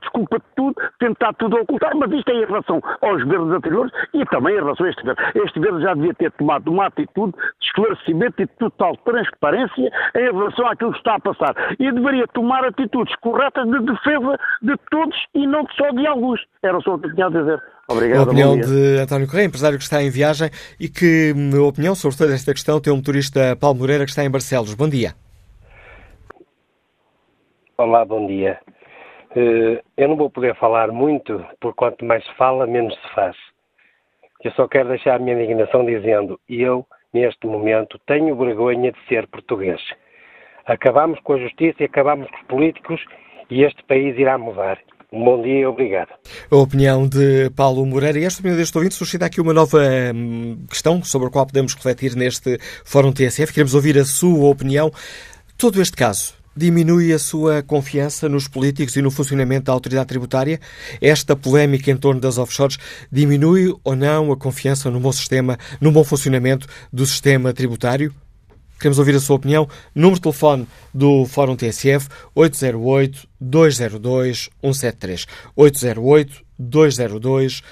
desculpa 0.00 0.39
de 0.39 0.45
tudo, 0.57 0.75
tentar 0.99 1.35
tudo 1.35 1.57
ocultar, 1.57 1.95
mas 1.95 2.11
isto 2.12 2.31
é 2.31 2.35
em 2.35 2.47
relação 2.47 2.81
aos 3.03 3.23
governos 3.23 3.55
anteriores 3.55 3.93
e 4.15 4.25
também 4.27 4.55
em 4.55 4.61
relação 4.61 4.87
a 4.87 4.89
este 4.89 5.03
governo. 5.03 5.23
Este 5.45 5.59
governo 5.59 5.81
já 5.83 5.95
devia 5.95 6.15
ter 6.15 6.33
tomado 6.33 6.71
uma 6.71 6.87
atitude 6.87 7.33
de 7.33 7.67
esclarecimento 7.67 8.43
e 8.43 8.47
de 8.47 8.53
total 8.59 8.97
transparência 8.99 9.91
em 10.17 10.33
relação 10.33 10.67
àquilo 10.67 10.93
que 10.93 10.99
está 10.99 11.17
a 11.17 11.21
passar. 11.21 11.55
E 11.79 11.93
deveria 11.93 12.27
tomar 12.29 12.65
atitudes 12.65 13.15
corretas 13.17 13.67
de 13.67 13.79
defesa 13.81 14.39
de 14.62 14.77
todos 14.91 15.17
e 15.35 15.47
não 15.47 15.67
só 15.77 15.91
de 15.91 16.07
alguns. 16.07 16.41
Era 16.62 16.81
só 16.81 16.95
o 16.95 16.99
que 16.99 17.12
tinha 17.15 17.27
a 17.27 17.31
dizer. 17.31 17.62
Obrigado. 17.89 18.21
A 18.21 18.23
opinião 18.23 18.59
de 18.59 18.99
António 19.00 19.27
Correia, 19.27 19.47
empresário 19.47 19.77
que 19.77 19.85
está 19.85 20.03
em 20.03 20.11
viagem 20.11 20.49
e 20.79 20.89
que, 20.89 21.35
na 21.35 21.61
opinião 21.62 21.95
sobre 21.95 22.17
toda 22.17 22.33
esta 22.33 22.53
questão, 22.53 22.81
tem 22.81 22.93
um 22.93 22.97
motorista 22.97 23.57
Paulo 23.61 23.79
Moreira 23.79 24.05
que 24.05 24.11
está 24.11 24.25
em 24.25 24.31
Barcelos. 24.31 24.75
Bom 24.75 24.89
dia. 24.89 25.12
Olá, 27.77 28.05
bom 28.05 28.27
dia. 28.27 28.61
Eh, 29.34 29.82
eu 29.96 30.08
não 30.08 30.16
vou 30.16 30.30
poder 30.30 30.56
falar 30.56 30.88
muito, 30.88 31.44
porque 31.60 31.76
quanto 31.76 32.04
mais 32.04 32.25
se 32.25 32.34
fala, 32.34 32.66
menos 32.66 32.94
se 32.94 33.14
faz. 33.14 33.37
Eu 34.42 34.50
só 34.52 34.66
quero 34.66 34.88
deixar 34.88 35.16
a 35.16 35.18
minha 35.18 35.34
indignação 35.34 35.84
dizendo: 35.84 36.40
eu, 36.49 36.87
neste 37.12 37.46
momento, 37.46 38.00
tenho 38.06 38.37
vergonha 38.37 38.92
de 38.92 38.99
ser 39.08 39.26
português. 39.28 39.80
Acabamos 40.66 41.20
com 41.20 41.34
a 41.34 41.38
justiça 41.38 41.82
e 41.82 41.87
acabamos 41.87 42.28
com 42.30 42.37
os 42.37 42.42
políticos 42.44 43.04
e 43.50 43.62
este 43.62 43.82
país 43.84 44.16
irá 44.18 44.38
mudar. 44.38 44.78
Um 45.12 45.25
bom 45.25 45.42
dia 45.42 45.60
e 45.60 45.66
obrigado. 45.66 46.10
A 46.50 46.56
opinião 46.56 47.08
de 47.08 47.50
Paulo 47.56 47.84
Moreira 47.84 48.18
e 48.18 48.25
esta 48.25 48.40
opinião 48.40 48.56
deste 48.56 48.76
ouvinte 48.78 48.94
suscita 48.94 49.26
aqui 49.26 49.40
uma 49.40 49.52
nova 49.52 49.80
hum, 50.14 50.64
questão 50.68 51.02
sobre 51.02 51.26
a 51.26 51.30
qual 51.32 51.46
podemos 51.46 51.75
refletir 51.75 52.14
neste 52.14 52.58
Fórum 52.84 53.12
TSF. 53.12 53.52
Queremos 53.52 53.75
ouvir 53.75 53.99
a 53.99 54.04
sua 54.04 54.49
opinião. 54.49 54.92
Todo 55.58 55.82
este 55.82 55.96
caso 55.96 56.39
diminui 56.57 57.12
a 57.12 57.19
sua 57.19 57.62
confiança 57.62 58.26
nos 58.28 58.49
políticos 58.49 58.97
e 58.97 59.02
no 59.02 59.11
funcionamento 59.11 59.66
da 59.66 59.73
autoridade 59.73 60.09
tributária? 60.09 60.59
Esta 61.00 61.37
polémica 61.37 61.90
em 61.90 61.97
torno 61.97 62.21
das 62.21 62.38
offshores 62.38 62.78
diminui 63.11 63.75
ou 63.85 63.97
não 63.97 64.33
a 64.33 64.37
confiança 64.37 64.90
no 64.90 65.00
bom 65.00 65.12
sistema, 65.12 65.59
no 65.80 65.90
bom 65.92 66.04
funcionamento 66.04 66.66
do 66.92 67.07
sistema 67.07 67.52
tributário? 67.52 68.12
Queremos 68.78 68.99
ouvir 68.99 69.14
a 69.14 69.21
sua 69.21 69.37
opinião. 69.37 69.69
Número 69.95 70.16
de 70.16 70.23
telefone 70.23 70.66
do 70.92 71.25
Fórum 71.26 71.54
TSF 71.54 72.09
808-202-173. 72.35 75.28
808-202-173. 75.57 77.62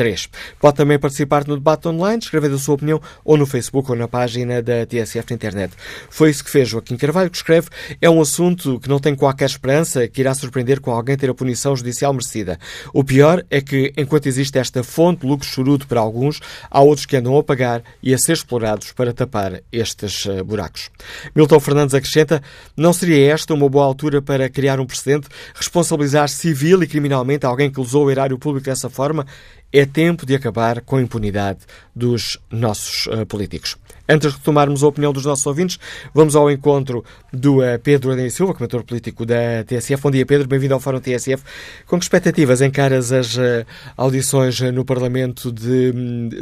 3. 0.00 0.30
Pode 0.58 0.78
também 0.78 0.98
participar 0.98 1.46
no 1.46 1.56
debate 1.56 1.86
online, 1.86 2.22
escrevendo 2.22 2.54
a 2.54 2.58
sua 2.58 2.74
opinião 2.74 3.02
ou 3.22 3.36
no 3.36 3.44
Facebook 3.44 3.90
ou 3.90 3.96
na 3.98 4.08
página 4.08 4.62
da 4.62 4.86
TSF 4.86 5.26
na 5.28 5.34
internet. 5.34 5.74
Foi 6.08 6.30
isso 6.30 6.42
que 6.42 6.48
fez 6.48 6.70
Joaquim 6.70 6.96
Carvalho, 6.96 7.28
que 7.28 7.36
escreve: 7.36 7.68
é 8.00 8.08
um 8.08 8.18
assunto 8.18 8.80
que 8.80 8.88
não 8.88 8.98
tem 8.98 9.14
qualquer 9.14 9.44
esperança 9.44 10.08
que 10.08 10.22
irá 10.22 10.32
surpreender 10.32 10.80
com 10.80 10.90
alguém 10.90 11.18
ter 11.18 11.28
a 11.28 11.34
punição 11.34 11.76
judicial 11.76 12.14
merecida. 12.14 12.58
O 12.94 13.04
pior 13.04 13.44
é 13.50 13.60
que, 13.60 13.92
enquanto 13.94 14.26
existe 14.26 14.58
esta 14.58 14.82
fonte 14.82 15.20
de 15.20 15.26
lucro 15.26 15.46
chorudo 15.46 15.86
para 15.86 16.00
alguns, 16.00 16.40
há 16.70 16.80
outros 16.80 17.04
que 17.04 17.18
andam 17.18 17.36
a 17.36 17.42
pagar 17.42 17.82
e 18.02 18.14
a 18.14 18.18
ser 18.18 18.32
explorados 18.32 18.92
para 18.92 19.12
tapar 19.12 19.60
estes 19.70 20.24
eh, 20.24 20.42
buracos. 20.42 20.88
Milton 21.36 21.60
Fernandes 21.60 21.94
acrescenta: 21.94 22.42
não 22.74 22.94
seria 22.94 23.34
esta 23.34 23.52
uma 23.52 23.68
boa 23.68 23.84
altura 23.84 24.22
para 24.22 24.48
criar 24.48 24.80
um 24.80 24.86
precedente, 24.86 25.28
responsabilizar 25.54 26.30
civil 26.30 26.82
e 26.82 26.86
criminalmente 26.86 27.44
alguém 27.44 27.70
que 27.70 27.80
usou 27.80 28.06
o 28.06 28.10
erário 28.10 28.38
público 28.38 28.64
dessa 28.64 28.88
forma? 28.88 29.26
É 29.72 29.86
tempo 29.86 30.26
de 30.26 30.34
acabar 30.34 30.80
com 30.80 30.96
a 30.96 31.02
impunidade 31.02 31.60
dos 31.94 32.38
nossos 32.50 33.06
uh, 33.06 33.24
políticos. 33.24 33.76
Antes 34.08 34.30
de 34.30 34.36
retomarmos 34.36 34.82
a 34.82 34.88
opinião 34.88 35.12
dos 35.12 35.24
nossos 35.24 35.46
ouvintes, 35.46 35.78
vamos 36.12 36.34
ao 36.34 36.50
encontro 36.50 37.04
do 37.32 37.58
uh, 37.58 37.78
Pedro 37.80 38.10
Adem 38.10 38.28
Silva, 38.30 38.52
comentador 38.52 38.84
político 38.84 39.24
da 39.24 39.62
TSF. 39.64 40.02
Bom 40.02 40.10
dia, 40.10 40.26
Pedro. 40.26 40.48
Bem-vindo 40.48 40.74
ao 40.74 40.80
Fórum 40.80 40.98
TSF. 40.98 41.44
Com 41.86 41.98
que 41.98 42.04
expectativas 42.04 42.60
encaras 42.60 43.12
as 43.12 43.36
uh, 43.36 43.64
audições 43.96 44.60
no 44.60 44.84
Parlamento 44.84 45.52
de, 45.52 45.92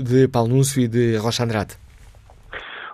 de 0.02 0.28
Paulo 0.28 0.54
Núncio 0.54 0.80
e 0.80 0.88
de 0.88 1.16
Rocha 1.16 1.44
Andrade? 1.44 1.87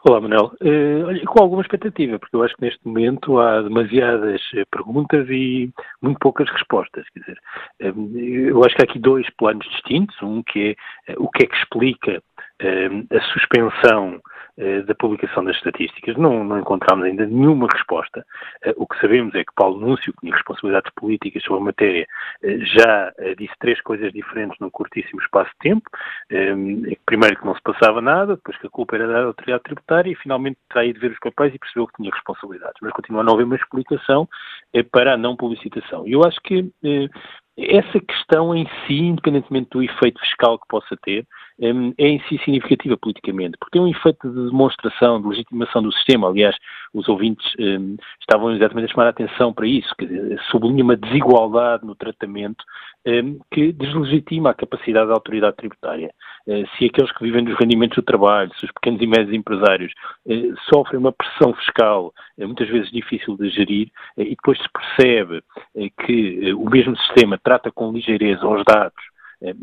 Olá, 0.07 0.21
Manuel. 0.21 0.53
Uh, 0.61 1.25
com 1.25 1.43
alguma 1.43 1.62
expectativa, 1.62 2.19
porque 2.19 2.37
eu 2.37 2.43
acho 2.43 2.55
que 2.57 2.61
neste 2.61 2.87
momento 2.87 3.38
há 3.38 3.62
demasiadas 3.62 4.38
eh, 4.55 4.67
perguntas 4.71 5.27
e 5.31 5.73
muito 6.03 6.19
poucas 6.19 6.47
respostas. 6.51 7.07
Quer 7.09 7.21
dizer, 7.21 7.38
uh, 7.90 8.19
eu 8.19 8.62
acho 8.67 8.77
que 8.77 8.83
há 8.83 8.85
aqui 8.85 8.99
dois 8.99 9.27
planos 9.38 9.67
distintos. 9.71 10.14
Um 10.21 10.43
que 10.43 10.77
é 11.09 11.14
uh, 11.14 11.25
o 11.25 11.31
que 11.31 11.45
é 11.45 11.47
que 11.47 11.57
explica 11.57 12.23
a 12.61 13.21
suspensão 13.33 14.17
eh, 14.17 14.21
da 14.87 14.95
publicação 14.95 15.45
das 15.45 15.57
estatísticas. 15.57 16.17
Não, 16.17 16.45
não 16.45 16.59
encontramos 16.59 17.05
ainda 17.05 17.27
nenhuma 17.27 17.67
resposta. 17.73 18.25
Eh, 18.62 18.75
o 18.77 18.87
que 18.87 19.01
sabemos 19.01 19.35
é 19.35 19.43
que 19.43 19.53
Paulo 19.55 19.81
Núncio, 19.81 20.12
que 20.12 20.21
tinha 20.21 20.35
responsabilidades 20.35 20.93
políticas 20.95 21.43
sobre 21.43 21.62
a 21.62 21.64
matéria, 21.64 22.07
eh, 22.43 22.59
já 22.61 23.12
disse 23.37 23.53
três 23.59 23.81
coisas 23.83 24.12
diferentes 24.12 24.57
num 24.61 24.71
curtíssimo 24.71 25.21
espaço 25.21 25.51
de 25.53 25.71
tempo. 25.71 25.90
Primeiro 27.05 27.37
que 27.38 27.47
não 27.47 27.55
se 27.55 27.62
passava 27.62 28.01
nada, 28.01 28.37
depois 28.37 28.57
que 28.59 28.67
a 28.67 28.71
culpa 28.71 28.95
era 28.95 29.09
da 29.09 29.25
autoridade 29.25 29.64
tributária 29.64 30.11
e 30.11 30.17
finalmente 30.17 30.59
terá 30.69 30.85
ido 30.85 31.01
ver 31.01 31.11
os 31.11 31.19
papéis 31.19 31.55
e 31.55 31.59
percebeu 31.59 31.87
que 31.88 31.97
tinha 31.97 32.12
responsabilidades. 32.12 32.77
Mas 32.81 32.93
continua 32.93 33.23
a 33.23 33.25
não 33.25 33.35
haver 33.35 33.45
uma 33.45 33.57
explicação 33.57 34.29
para 34.93 35.14
a 35.14 35.17
não 35.17 35.37
publicitação. 35.37 36.07
E 36.07 36.12
eu 36.12 36.25
acho 36.25 36.40
que 36.43 36.71
essa 37.57 38.01
questão 38.01 38.55
em 38.55 38.69
si, 38.87 38.99
independentemente 38.99 39.71
do 39.71 39.83
efeito 39.83 40.21
fiscal 40.21 40.59
que 40.59 40.67
possa 40.69 40.97
ter, 41.03 41.27
é 41.61 42.09
em 42.09 42.21
si 42.29 42.38
significativa 42.38 42.97
politicamente, 42.97 43.57
porque 43.59 43.79
tem 43.79 43.83
um 43.83 43.88
efeito 43.88 44.29
de 44.29 44.51
demonstração, 44.51 45.21
de 45.21 45.29
legitimação 45.29 45.83
do 45.83 45.93
sistema. 45.93 46.29
Aliás, 46.29 46.57
os 46.93 47.09
ouvintes 47.09 47.47
um, 47.59 47.97
estavam 48.21 48.53
exatamente 48.53 48.87
a 48.87 48.95
chamar 48.95 49.07
a 49.07 49.11
atenção 49.11 49.53
para 49.53 49.67
isso, 49.67 49.95
dizer, 50.01 50.40
sublinha 50.51 50.83
uma 50.83 50.97
desigualdade 50.97 51.85
no 51.85 51.95
tratamento 51.95 52.64
um, 53.07 53.38
que 53.53 53.73
deslegitima 53.73 54.51
a 54.51 54.55
capacidade 54.55 55.09
da 55.09 55.14
autoridade 55.14 55.57
tributária. 55.57 56.11
Uh, 56.47 56.67
se 56.77 56.87
aqueles 56.87 57.12
que 57.12 57.23
vivem 57.23 57.45
dos 57.45 57.57
rendimentos 57.59 57.97
do 57.97 58.03
trabalho, 58.03 58.53
se 58.59 58.64
os 58.64 58.73
pequenos 58.73 59.01
e 59.01 59.07
médios 59.07 59.33
empresários 59.33 59.93
uh, 60.27 60.55
sofrem 60.73 60.99
uma 60.99 61.12
pressão 61.12 61.55
fiscal 61.55 62.12
uh, 62.38 62.47
muitas 62.47 62.69
vezes 62.69 62.90
difícil 62.90 63.37
de 63.37 63.49
gerir 63.51 63.90
e 64.17 64.31
depois 64.31 64.59
se 64.59 64.69
percebe 64.71 65.43
que 66.05 66.53
o 66.55 66.69
mesmo 66.69 66.97
sistema 66.97 67.38
trata 67.43 67.71
com 67.71 67.93
ligeireza 67.93 68.47
os 68.47 68.64
dados 68.64 69.13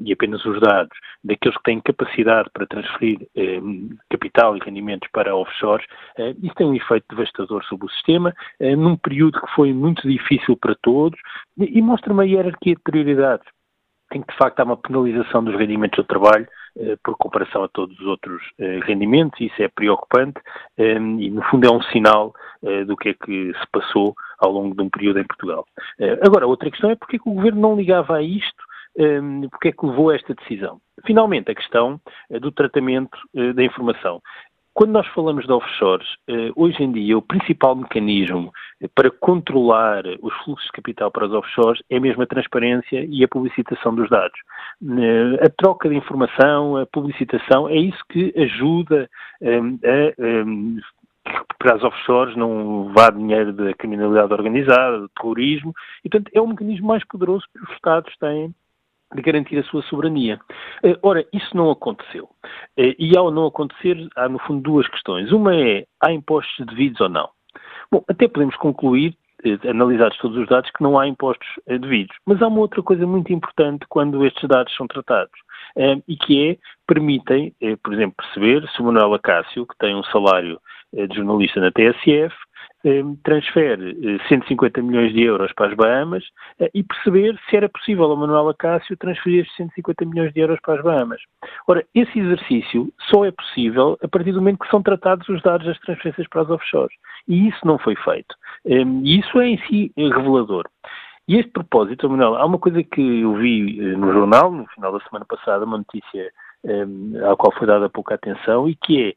e 0.04 0.14
apenas 0.14 0.44
os 0.46 0.60
dados 0.60 0.98
daqueles 1.24 1.58
que 1.58 1.64
têm 1.64 1.82
capacidade 1.82 2.50
para 2.54 2.68
transferir 2.68 3.28
eh, 3.36 3.60
capital 4.10 4.56
e 4.56 4.60
rendimentos 4.60 5.10
para 5.12 5.36
offshores, 5.36 5.86
eh, 6.18 6.36
isso 6.42 6.56
tem 6.56 6.68
um 6.68 6.76
efeito 6.76 7.06
devastador 7.10 7.64
sobre 7.66 7.88
o 7.88 7.90
sistema, 7.90 8.34
eh, 8.60 8.76
num 8.76 8.98
período 8.98 9.42
que 9.42 9.56
foi 9.56 9.74
muito 9.74 10.08
difícil 10.08 10.58
para 10.58 10.76
todos 10.82 11.20
e, 11.58 11.82
mostra 11.82 12.14
uma 12.14 12.26
hierarquia 12.26 12.76
de 12.76 12.82
prioridades 12.82 13.46
em 14.14 14.22
que 14.22 14.32
de 14.32 14.38
facto 14.38 14.60
há 14.60 14.64
uma 14.64 14.76
penalização 14.76 15.42
dos 15.44 15.56
rendimentos 15.56 15.98
do 15.98 16.04
trabalho 16.04 16.48
eh, 16.78 16.98
por 17.04 17.16
comparação 17.18 17.64
a 17.64 17.70
todos 17.70 17.98
os 18.00 18.06
outros 18.06 18.42
eh, 18.60 18.80
rendimentos, 18.84 19.40
e 19.40 19.46
isso 19.46 19.62
é 19.62 19.68
preocupante 19.68 20.40
e 20.78 21.30
no 21.30 21.42
fundo 21.44 21.66
é 21.66 21.72
um 21.72 21.82
sinal 21.84 22.34
do 22.86 22.96
que 22.96 23.10
é 23.10 23.14
que 23.14 23.52
se 23.54 23.68
passou 23.72 24.14
ao 24.38 24.52
longo 24.52 24.76
de 24.76 24.82
um 24.84 24.90
período 24.90 25.20
em 25.20 25.26
Portugal. 25.26 25.66
Agora, 26.22 26.46
outra 26.46 26.70
questão 26.70 26.92
é 26.92 26.96
porque 26.96 27.16
é 27.16 27.20
que 27.20 27.28
o 27.28 27.34
Governo 27.34 27.60
não 27.60 27.76
ligava 27.76 28.18
a 28.18 28.22
isto 28.22 28.64
um, 28.98 29.50
porque 29.50 29.70
é 29.70 29.72
que 29.72 29.86
levou 29.86 30.10
a 30.10 30.16
esta 30.16 30.34
decisão. 30.34 30.80
Finalmente, 31.06 31.52
a 31.52 31.56
questão 31.56 32.00
uh, 32.30 32.40
do 32.40 32.52
tratamento 32.52 33.18
uh, 33.34 33.54
da 33.54 33.64
informação. 33.64 34.22
Quando 34.74 34.92
nós 34.92 35.08
falamos 35.08 35.46
de 35.46 35.52
offshores, 35.52 36.08
uh, 36.30 36.54
hoje 36.56 36.82
em 36.82 36.92
dia 36.92 37.18
o 37.18 37.22
principal 37.22 37.76
mecanismo 37.76 38.52
para 38.96 39.12
controlar 39.12 40.04
os 40.22 40.34
fluxos 40.44 40.66
de 40.68 40.72
capital 40.72 41.12
para 41.12 41.26
os 41.26 41.34
offshores 41.34 41.82
é 41.90 42.00
mesmo 42.00 42.24
a 42.24 42.28
transparência 42.28 43.06
e 43.10 43.24
a 43.24 43.28
publicitação 43.28 43.94
dos 43.94 44.10
dados. 44.10 44.40
A 45.42 45.50
troca 45.50 45.90
de 45.90 45.96
informação, 45.96 46.78
a 46.78 46.86
publicitação, 46.86 47.68
é 47.68 47.76
isso 47.76 48.02
que 48.10 48.34
ajuda 48.38 49.10
a 49.44 51.02
para 51.60 51.76
as 51.76 51.84
offshores 51.84 52.36
não 52.36 52.92
vá 52.96 53.12
dinheiro 53.12 53.54
da 53.54 53.74
criminalidade 53.76 54.34
organizada, 54.34 55.00
do 55.00 55.10
terrorismo, 55.10 55.74
e 56.04 56.10
portanto 56.10 56.32
é 56.34 56.42
o 56.42 56.48
mecanismo 56.48 56.88
mais 56.88 57.06
poderoso 57.06 57.46
que 57.54 57.64
os 57.64 57.70
Estados 57.76 58.16
têm 58.18 58.54
de 59.14 59.22
garantir 59.22 59.58
a 59.58 59.64
sua 59.64 59.82
soberania. 59.84 60.40
Eh, 60.84 60.98
ora, 61.02 61.26
isso 61.34 61.56
não 61.56 61.70
aconteceu. 61.70 62.30
Eh, 62.78 62.96
e 62.98 63.18
ao 63.18 63.32
não 63.32 63.46
acontecer, 63.46 64.08
há 64.16 64.30
no 64.30 64.40
fundo 64.40 64.62
duas 64.62 64.88
questões. 64.88 65.32
Uma 65.32 65.56
é, 65.56 65.86
há 66.02 66.12
impostos 66.12 66.66
devidos 66.66 67.02
ou 67.02 67.10
não? 67.10 67.30
Bom, 67.92 68.04
até 68.08 68.28
podemos 68.28 68.56
concluir 68.56 69.16
analisados 69.68 70.18
todos 70.20 70.38
os 70.38 70.48
dados, 70.48 70.70
que 70.70 70.84
não 70.84 71.00
há 71.00 71.08
impostos 71.08 71.48
devidos. 71.68 72.16
Mas 72.28 72.42
há 72.42 72.48
uma 72.48 72.60
outra 72.60 72.82
coisa 72.84 73.08
muito 73.08 73.34
importante 73.34 73.86
quando 73.90 74.24
estes 74.24 74.48
dados 74.48 74.74
são 74.76 74.86
tratados, 74.86 75.34
e 76.08 76.16
que 76.16 76.52
é, 76.52 76.58
permitem, 76.86 77.52
por 77.84 77.92
exemplo, 77.92 78.18
perceber 78.18 78.70
se 78.70 78.80
o 78.80 78.86
Manuel 78.86 79.16
Acácio, 79.16 79.66
que 79.66 79.76
tem 79.80 79.96
um 79.96 80.04
salário 80.04 80.62
de 80.94 81.16
jornalista 81.16 81.60
na 81.60 81.72
TSF, 81.72 82.36
transfere 83.24 84.20
150 84.28 84.80
eh, 84.80 84.84
milhões 84.84 85.14
de 85.14 85.24
euros 85.24 85.52
para 85.54 85.68
as 85.68 85.74
Bahamas 85.76 86.24
eh, 86.60 86.70
e 86.74 86.84
perceber 86.84 87.40
se 87.50 87.56
era 87.56 87.70
possível 87.70 88.06
ao 88.06 88.18
Manuel 88.18 88.50
Acácio 88.50 88.98
transferir 88.98 89.42
estes 89.42 89.56
150 89.58 90.06
milhões 90.06 90.34
de 90.34 90.40
euros 90.40 90.60
para 90.62 90.76
as 90.76 90.84
Bahamas. 90.84 91.22
Ora, 91.68 91.86
esse 91.94 92.20
exercício 92.20 92.92
só 93.10 93.26
é 93.26 93.32
possível 93.32 93.98
a 94.02 94.08
partir 94.08 94.32
do 94.32 94.40
momento 94.40 94.60
que 94.60 94.70
são 94.70 94.82
tratados 94.82 95.28
os 95.30 95.42
dados 95.42 95.68
das 95.68 95.80
transferências 95.80 96.28
para 96.28 96.42
as 96.42 96.50
offshores. 96.50 96.96
E 97.28 97.48
isso 97.48 97.60
não 97.66 97.78
foi 97.78 97.96
feito. 97.96 98.36
E 98.66 99.20
isso 99.20 99.40
é 99.40 99.48
em 99.48 99.58
si 99.68 99.92
revelador. 99.96 100.66
E 101.28 101.38
este 101.38 101.52
propósito, 101.52 102.10
Manuel, 102.10 102.36
há 102.36 102.46
uma 102.46 102.60
coisa 102.60 102.84
que 102.84 103.22
eu 103.22 103.36
vi 103.36 103.80
eh, 103.80 103.96
no 103.96 104.12
jornal, 104.12 104.52
no 104.52 104.68
final 104.68 104.92
da 104.92 105.00
semana 105.06 105.26
passada, 105.26 105.66
uma 105.66 105.78
notícia 105.78 106.32
à 107.28 107.36
qual 107.36 107.52
foi 107.58 107.66
dada 107.66 107.90
pouca 107.90 108.14
atenção, 108.14 108.70
e 108.70 108.76
que 108.76 109.10
é 109.10 109.14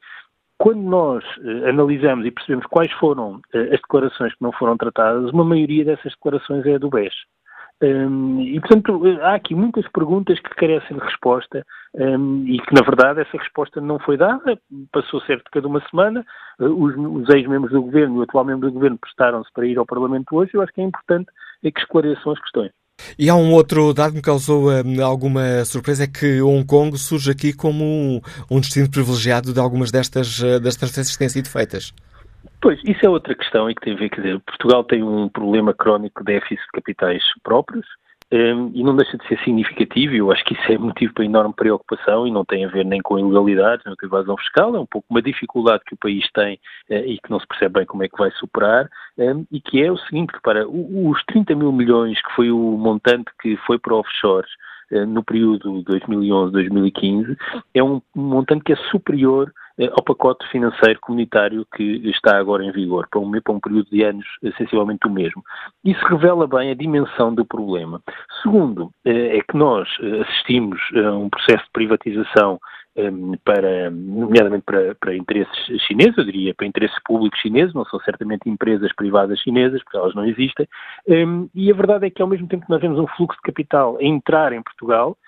quando 0.64 0.80
nós 0.80 1.22
uh, 1.36 1.68
analisamos 1.68 2.24
e 2.24 2.30
percebemos 2.30 2.64
quais 2.70 2.90
foram 2.92 3.34
uh, 3.34 3.58
as 3.64 3.82
declarações 3.82 4.32
que 4.32 4.40
não 4.40 4.50
foram 4.50 4.78
tratadas, 4.78 5.30
uma 5.30 5.44
maioria 5.44 5.84
dessas 5.84 6.12
declarações 6.12 6.64
é 6.64 6.78
do 6.78 6.88
BES. 6.88 7.12
Um, 7.82 8.40
e, 8.40 8.58
portanto, 8.60 9.06
eh, 9.06 9.20
há 9.20 9.34
aqui 9.34 9.54
muitas 9.54 9.86
perguntas 9.88 10.40
que 10.40 10.48
carecem 10.54 10.96
de 10.96 11.04
resposta 11.04 11.66
um, 11.92 12.46
e 12.46 12.58
que, 12.60 12.72
na 12.72 12.80
verdade, 12.80 13.20
essa 13.20 13.36
resposta 13.36 13.78
não 13.78 13.98
foi 13.98 14.16
dada. 14.16 14.58
Passou 14.90 15.20
cerca 15.22 15.60
de 15.60 15.66
uma 15.66 15.86
semana, 15.90 16.24
os, 16.58 16.96
os 16.96 17.28
ex-membros 17.34 17.72
do 17.72 17.82
governo 17.82 18.16
e 18.16 18.18
o 18.20 18.22
atual 18.22 18.46
membro 18.46 18.70
do 18.70 18.72
governo 18.72 18.96
prestaram-se 18.96 19.52
para 19.52 19.66
ir 19.66 19.76
ao 19.76 19.84
Parlamento 19.84 20.34
hoje. 20.34 20.52
Eu 20.54 20.62
acho 20.62 20.72
que 20.72 20.80
é 20.80 20.84
importante 20.84 21.28
é 21.62 21.70
que 21.70 21.80
esclareçam 21.80 22.32
as 22.32 22.40
questões. 22.40 22.70
E 23.18 23.28
há 23.28 23.34
um 23.34 23.52
outro 23.52 23.92
dado 23.92 24.10
que 24.10 24.16
me 24.16 24.22
causou 24.22 24.70
um, 24.70 25.04
alguma 25.04 25.64
surpresa, 25.64 26.04
é 26.04 26.06
que 26.06 26.40
Hong 26.40 26.66
Kong 26.66 26.96
surge 26.98 27.30
aqui 27.30 27.52
como 27.52 28.20
um, 28.50 28.60
destino 28.60 28.90
privilegiado 28.90 29.52
de 29.52 29.60
algumas 29.60 29.90
destas 29.90 30.38
uh, 30.40 30.58
das 30.60 30.76
transferências 30.76 31.16
que 31.16 31.18
têm 31.18 31.28
sido 31.28 31.48
feitas. 31.48 31.92
Pois, 32.60 32.80
isso 32.84 33.04
é 33.04 33.08
outra 33.08 33.34
questão 33.34 33.70
e 33.70 33.74
que 33.74 33.82
tem 33.82 33.94
a 33.94 33.96
ver, 33.96 34.08
quer 34.08 34.22
dizer, 34.22 34.40
Portugal 34.40 34.82
tem 34.84 35.02
um 35.02 35.28
problema 35.28 35.74
crónico 35.74 36.24
de 36.24 36.32
déficit 36.32 36.64
de 36.64 36.72
capitais 36.72 37.22
próprios, 37.42 37.86
um, 38.32 38.70
e 38.74 38.82
não 38.82 38.96
deixa 38.96 39.16
de 39.16 39.26
ser 39.28 39.38
significativo, 39.40 40.14
eu 40.14 40.32
acho 40.32 40.44
que 40.44 40.54
isso 40.54 40.72
é 40.72 40.78
motivo 40.78 41.12
para 41.14 41.24
enorme 41.24 41.54
preocupação 41.54 42.26
e 42.26 42.30
não 42.30 42.44
tem 42.44 42.64
a 42.64 42.68
ver 42.68 42.84
nem 42.84 43.00
com 43.00 43.18
ilegalidades, 43.18 43.84
nem 43.84 43.94
com 43.94 44.06
evasão 44.06 44.36
fiscal, 44.36 44.74
é 44.74 44.80
um 44.80 44.86
pouco 44.86 45.06
uma 45.10 45.22
dificuldade 45.22 45.84
que 45.86 45.94
o 45.94 45.98
país 45.98 46.26
tem 46.32 46.58
uh, 46.90 46.94
e 47.06 47.18
que 47.18 47.30
não 47.30 47.38
se 47.38 47.46
percebe 47.46 47.74
bem 47.74 47.86
como 47.86 48.02
é 48.02 48.08
que 48.08 48.18
vai 48.18 48.30
superar, 48.32 48.88
um, 49.18 49.46
e 49.52 49.60
que 49.60 49.82
é 49.82 49.92
o 49.92 49.98
seguinte, 49.98 50.32
para 50.42 50.66
os 50.66 51.22
30 51.26 51.54
mil 51.54 51.72
milhões 51.72 52.20
que 52.20 52.34
foi 52.34 52.50
o 52.50 52.58
montante 52.58 53.30
que 53.40 53.56
foi 53.58 53.78
para 53.78 53.94
offshores 53.94 54.50
uh, 54.90 55.06
no 55.06 55.22
período 55.22 55.84
2011-2015, 55.84 57.36
é 57.74 57.82
um 57.82 58.00
montante 58.14 58.64
que 58.64 58.72
é 58.72 58.76
superior 58.90 59.52
eh, 59.52 59.63
ao 59.92 60.04
pacote 60.04 60.46
financeiro 60.48 61.00
comunitário 61.00 61.66
que 61.74 61.82
está 62.08 62.38
agora 62.38 62.64
em 62.64 62.70
vigor, 62.70 63.08
para 63.10 63.20
um, 63.20 63.30
para 63.40 63.52
um 63.52 63.60
período 63.60 63.90
de 63.90 64.04
anos 64.04 64.26
essencialmente 64.42 65.06
o 65.06 65.10
mesmo. 65.10 65.42
Isso 65.84 66.04
revela 66.06 66.46
bem 66.46 66.70
a 66.70 66.74
dimensão 66.74 67.34
do 67.34 67.44
problema. 67.44 68.00
Segundo, 68.42 68.90
eh, 69.04 69.38
é 69.38 69.40
que 69.40 69.56
nós 69.56 69.88
eh, 70.00 70.22
assistimos 70.22 70.80
a 70.94 71.12
um 71.12 71.28
processo 71.28 71.64
de 71.64 71.72
privatização 71.72 72.60
para, 73.44 73.90
nomeadamente 73.90 74.62
para, 74.64 74.94
para, 74.94 75.16
interesses 75.16 75.82
chineses, 75.82 76.16
eu 76.16 76.24
diria 76.24 76.54
para 76.54 76.66
interesses 76.66 76.96
públicos 77.04 77.40
chineses, 77.40 77.74
não 77.74 77.84
são 77.86 77.98
certamente 78.00 78.48
empresas 78.48 78.94
privadas 78.94 79.40
chinesas, 79.40 79.82
porque 79.82 79.96
elas 79.96 80.14
não 80.14 80.24
existem, 80.24 80.64
e 81.52 81.72
a 81.72 81.74
verdade 81.74 82.06
é 82.06 82.10
que 82.10 82.22
ao 82.22 82.28
mesmo 82.28 82.46
tempo 82.46 82.64
que 82.64 82.70
nós 82.70 82.80
vemos 82.80 83.00
um 83.00 83.08
fluxo 83.08 83.36
de 83.38 83.42
capital 83.42 83.96
a 83.96 84.04
entrar 84.04 84.52
em 84.52 84.62
Portugal, 84.62 85.18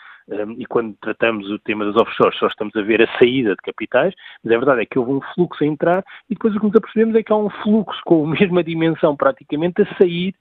e 0.58 0.66
quando 0.66 0.96
tratamos 1.00 1.48
o 1.50 1.58
tema 1.58 1.84
das 1.84 1.96
offshores 1.96 2.38
só 2.38 2.48
estamos 2.48 2.74
a 2.74 2.82
ver 2.82 3.02
a 3.02 3.18
saída 3.18 3.50
de 3.50 3.62
capitais, 3.62 4.12
mas 4.42 4.52
a 4.52 4.56
verdade 4.56 4.82
é 4.82 4.86
que 4.86 4.98
houve 4.98 5.12
um 5.12 5.20
fluxo 5.34 5.62
a 5.62 5.66
entrar 5.66 6.04
e 6.28 6.34
depois 6.34 6.54
o 6.54 6.58
que 6.58 6.66
nos 6.66 6.76
apercebemos 6.76 7.14
é 7.14 7.22
que 7.22 7.32
há 7.32 7.36
um 7.36 7.50
fluxo 7.50 8.00
com 8.04 8.24
a 8.24 8.30
mesma 8.38 8.64
dimensão 8.64 9.16
praticamente 9.16 9.82
a 9.82 9.96
sair 9.96 10.34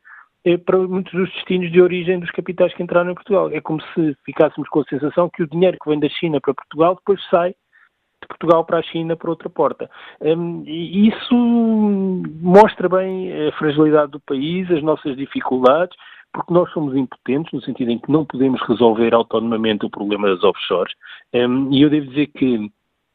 eh, 0.44 0.58
para 0.58 0.80
muitos 0.80 1.14
dos 1.14 1.32
destinos 1.34 1.72
de 1.72 1.82
origem 1.82 2.20
dos 2.20 2.32
capitais 2.32 2.74
que 2.74 2.82
entraram 2.82 3.12
em 3.12 3.16
Portugal. 3.16 3.52
É 3.52 3.62
como 3.62 3.80
se 3.94 4.16
ficássemos 4.26 4.68
com 4.70 4.80
a 4.80 4.86
sensação 4.86 5.30
que 5.30 5.44
o 5.44 5.48
dinheiro 5.48 5.78
que 5.82 5.90
vem 5.90 6.00
da 6.00 6.10
China 6.10 6.42
para 6.42 6.54
Portugal 6.54 6.96
depois 6.96 7.24
sai 7.30 7.56
de 8.22 8.28
Portugal 8.28 8.66
para 8.66 8.80
a 8.80 8.84
China 8.84 9.16
por 9.16 9.30
outra 9.30 9.50
porta. 9.50 9.90
E 10.66 11.08
isso 11.10 11.36
mostra 12.42 12.90
bem 12.90 13.48
a 13.48 13.52
fragilidade 13.54 14.12
do 14.12 14.20
país, 14.20 14.70
as 14.72 14.82
nossas 14.82 15.16
dificuldades, 15.16 15.96
porque 16.36 16.54
nós 16.54 16.70
somos 16.74 16.94
impotentes, 16.96 17.54
no 17.54 17.62
sentido 17.62 17.92
em 17.92 17.98
que 17.98 18.12
não 18.12 18.26
podemos 18.26 18.62
resolver 18.68 19.14
autonomamente 19.14 19.86
o 19.86 19.90
problema 19.90 20.28
das 20.28 20.44
offshores. 20.44 20.94
Um, 21.34 21.72
e 21.72 21.82
eu 21.82 21.90
devo 21.90 22.08
dizer 22.08 22.28
que 22.28 22.70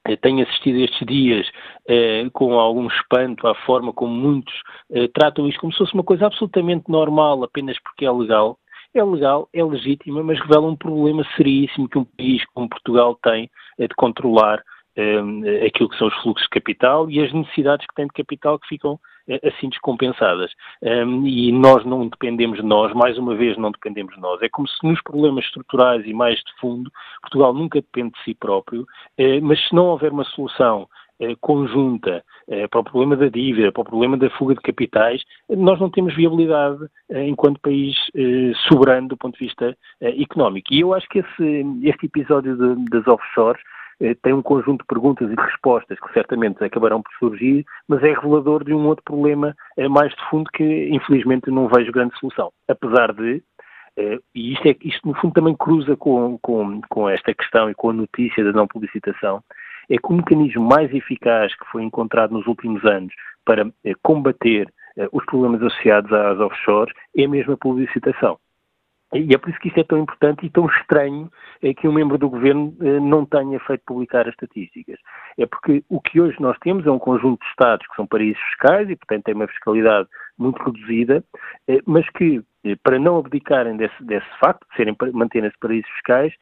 eh, 0.07 0.17
tenho 0.17 0.43
assistido 0.43 0.79
estes 0.79 1.07
dias 1.07 1.47
eh, 1.87 2.27
com 2.33 2.59
algum 2.59 2.87
espanto 2.87 3.47
à 3.47 3.55
forma 3.55 3.93
como 3.93 4.15
muitos 4.15 4.55
eh, 4.91 5.09
tratam 5.09 5.47
isto 5.47 5.61
como 5.61 5.73
se 5.73 5.79
fosse 5.79 5.93
uma 5.93 6.03
coisa 6.03 6.27
absolutamente 6.27 6.91
normal, 6.91 7.45
apenas 7.45 7.79
porque 7.83 8.07
é 8.07 8.11
legal. 8.11 8.59
É 8.95 9.05
legal, 9.05 9.49
é 9.53 9.63
legítima, 9.63 10.23
mas 10.23 10.41
revela 10.41 10.67
um 10.67 10.75
problema 10.75 11.25
seríssimo 11.37 11.89
que 11.89 11.99
um 11.99 12.05
país 12.05 12.45
como 12.47 12.69
Portugal 12.69 13.17
tem 13.23 13.49
de 13.79 13.95
controlar 13.95 14.61
aquilo 15.65 15.89
que 15.89 15.97
são 15.97 16.09
os 16.09 16.23
fluxos 16.23 16.45
de 16.47 16.51
capital 16.51 17.09
e 17.09 17.23
as 17.23 17.33
necessidades 17.33 17.87
que 17.87 17.95
tem 17.95 18.07
de 18.07 18.13
capital 18.13 18.59
que 18.59 18.67
ficam 18.67 18.99
assim 19.45 19.69
descompensadas. 19.69 20.53
E 21.25 21.53
nós 21.53 21.85
não 21.85 22.09
dependemos 22.09 22.59
de 22.59 22.65
nós, 22.65 22.93
mais 22.95 23.19
uma 23.19 23.35
vez 23.35 23.57
não 23.57 23.71
dependemos 23.71 24.15
de 24.15 24.21
nós. 24.21 24.41
É 24.43 24.49
como 24.49 24.69
se 24.69 24.77
nos 24.83 25.01
problemas 25.03 25.45
estruturais 25.45 26.05
e 26.07 26.13
mais 26.13 26.37
de 26.37 26.53
fundo, 26.61 26.91
Portugal 27.23 27.53
nunca 27.53 27.81
depende 27.81 28.13
de 28.13 28.25
si 28.25 28.35
próprio, 28.35 28.87
eh, 29.19 29.41
mas 29.41 29.61
se 29.69 29.75
não 29.75 29.87
houver 29.87 30.13
uma 30.13 30.25
solução 30.25 30.89
eh, 31.21 31.37
conjunta 31.41 32.25
para 32.71 32.81
o 32.81 32.85
problema 32.85 33.17
da 33.17 33.29
dívida, 33.29 33.71
para 33.71 33.83
o 33.83 33.85
problema 33.85 34.17
da 34.17 34.29
fuga 34.31 34.57
de 34.57 34.61
capitais, 34.61 35.23
nós 35.49 35.79
não 35.79 35.89
temos 35.89 36.17
viabilidade 36.17 36.85
enquanto 37.09 37.61
país 37.61 37.95
soberano 38.69 39.07
do 39.07 39.17
ponto 39.17 39.39
de 39.39 39.47
vista 39.47 39.77
económico. 40.01 40.75
E 40.75 40.81
eu 40.81 40.93
acho 40.93 41.09
que 41.09 41.21
esse, 41.21 41.65
este 41.85 42.07
episódio 42.07 42.57
de, 42.57 42.91
das 42.91 43.07
offshores 43.07 43.63
eh, 43.63 43.80
tem 44.23 44.33
um 44.33 44.43
conjunto 44.43 44.81
de 44.81 44.87
perguntas 44.87 45.31
e 45.31 45.35
respostas 45.35 45.99
que 46.01 46.13
certamente 46.13 46.63
acabarão 46.65 47.03
por 47.03 47.13
surgir, 47.19 47.65
mas 47.87 48.03
é 48.03 48.13
revelador 48.13 48.65
de 48.65 48.73
um 48.73 48.87
outro 48.87 49.05
problema 49.05 49.55
eh, 49.77 49.89
mais 49.89 50.11
de 50.15 50.31
fundo 50.31 50.51
que 50.53 50.89
infelizmente 50.89 51.51
não 51.51 51.69
vejo 51.69 51.93
grande 51.93 52.19
solução. 52.19 52.51
Apesar 52.67 53.13
de, 53.13 53.43
eh, 53.99 54.19
e 54.35 54.53
isto, 54.55 54.67
é, 54.67 54.77
isto 54.83 55.07
no 55.07 55.15
fundo 55.15 55.35
também 55.35 55.55
cruza 55.55 55.97
com, 55.97 56.39
com, 56.41 56.81
com 56.89 57.09
esta 57.09 57.35
questão 57.35 57.69
e 57.69 57.75
com 57.75 57.91
a 57.91 57.95
notícia 57.95 58.43
da 58.43 58.53
não 58.53 58.67
publicitação, 58.67 59.43
é 59.91 59.97
que 59.97 60.07
o 60.07 60.17
mecanismo 60.17 60.65
mais 60.65 60.93
eficaz 60.95 61.55
que 61.55 61.67
foi 61.67 61.83
encontrado 61.83 62.33
nos 62.33 62.47
últimos 62.47 62.83
anos 62.85 63.13
para 63.45 63.71
combater 64.03 64.73
os 65.13 65.25
problemas 65.25 65.63
associados 65.63 66.13
às 66.13 66.39
offshores 66.39 66.95
é 67.17 67.27
mesmo 67.27 67.55
a 67.55 67.57
publicitação. 67.57 68.39
E 69.13 69.35
é 69.35 69.39
por 69.39 69.51
isso 69.51 69.59
que 69.59 69.69
isto 69.69 69.81
é 69.81 69.85
tão 69.85 69.99
importante 69.99 70.47
e 70.47 70.51
tão 70.51 70.67
estranho 70.67 71.31
é 71.61 71.75
que 71.75 71.89
um 71.89 71.93
membro 71.93 72.17
do 72.17 72.31
governo 72.31 72.75
eh, 72.81 73.01
não 73.01 73.27
tenha 73.27 73.59
feito 73.61 73.83
publicar 73.85 74.23
as 74.23 74.35
estatísticas. 74.35 74.99
É 75.37 75.47
porque 75.47 75.83
o 75.89 76.01
que 76.01 76.21
hoje 76.21 76.37
nós 76.41 76.57
temos 76.61 76.87
é 76.87 76.91
um 76.91 76.99
conjunto 76.99 77.41
de 77.41 77.47
Estados 77.49 77.87
que 77.89 77.97
são 77.97 78.07
paraísos 78.07 78.41
fiscais 78.43 78.89
e, 78.89 78.95
portanto, 78.95 79.25
têm 79.25 79.35
uma 79.35 79.49
fiscalidade 79.49 80.09
muito 80.39 80.63
reduzida, 80.63 81.25
eh, 81.67 81.81
mas 81.87 82.09
que, 82.11 82.41
eh, 82.65 82.77
para 82.85 83.01
não 83.01 83.19
abdicarem 83.19 83.77
desse, 83.77 84.03
desse 84.05 84.29
facto, 84.39 84.65
de 84.71 84.77
serem, 84.77 84.97
manterem-se 85.13 85.59
paraísos 85.59 85.91
fiscais, 85.91 86.33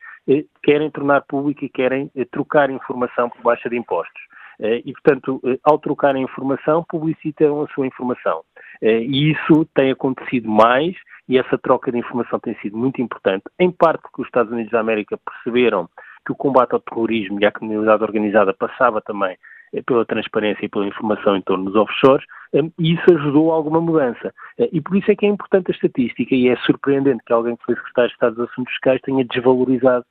querem 0.63 0.91
tornar 0.91 1.23
público 1.23 1.65
e 1.65 1.71
querem 1.71 2.11
trocar 2.31 2.69
informação 2.69 3.31
por 3.31 3.41
baixa 3.41 3.67
de 3.71 3.79
impostos. 3.79 4.21
E, 4.61 4.93
portanto, 4.93 5.41
ao 5.65 5.79
trocar 5.79 6.15
a 6.15 6.19
informação, 6.19 6.85
publicitam 6.87 7.63
a 7.63 7.69
sua 7.69 7.87
informação. 7.87 8.43
E 8.83 9.31
isso 9.31 9.65
tem 9.75 9.91
acontecido 9.91 10.47
mais 10.47 10.95
e 11.29 11.39
essa 11.39 11.59
troca 11.59 11.93
de 11.93 11.99
informação 11.99 12.41
tem 12.41 12.57
sido 12.63 12.77
muito 12.77 13.03
importante, 13.03 13.45
em 13.59 13.71
parte 13.71 14.03
porque 14.03 14.23
os 14.23 14.29
Estados 14.29 14.53
Unidos 14.53 14.73
da 14.73 14.81
América 14.81 15.19
perceberam 15.19 15.89
que 16.25 16.33
o 16.33 16.37
combate 16.37 16.73
ao 16.73 16.81
terrorismo 16.81 17.41
e 17.41 17.47
à 17.47 17.53
criminalidade 17.53 18.03
organizada 18.03 18.53
passava 18.53 19.01
também 19.01 19.37
eh, 19.73 19.83
pela 19.83 20.05
transparência 20.05 20.65
e 20.65 20.69
pela 20.69 20.87
informação 20.87 21.37
em 21.37 21.43
torno 21.43 21.67
dos 21.67 21.75
offshores, 21.75 22.25
eh, 22.55 22.63
e 22.79 22.95
isso 22.95 23.05
ajudou 23.15 23.53
a 23.53 23.57
alguma 23.57 23.81
mudança. 23.81 24.33
Eh, 24.59 24.69
e 24.73 24.81
por 24.81 24.97
isso 24.97 25.11
é 25.11 25.17
que 25.17 25.27
é 25.27 25.29
importante 25.29 25.71
a 25.71 25.75
estatística, 25.75 26.35
e 26.35 26.49
é 26.49 26.57
surpreendente 26.59 27.23
que 27.27 27.33
alguém 27.33 27.57
que 27.57 27.65
foi 27.65 27.75
secretário 27.75 28.09
de 28.09 28.15
Estado 28.15 28.37
dos 28.37 28.51
Assuntos 28.51 28.73
Fiscais 28.73 29.01
tenha 29.03 29.25
desvalorizado 29.25 30.05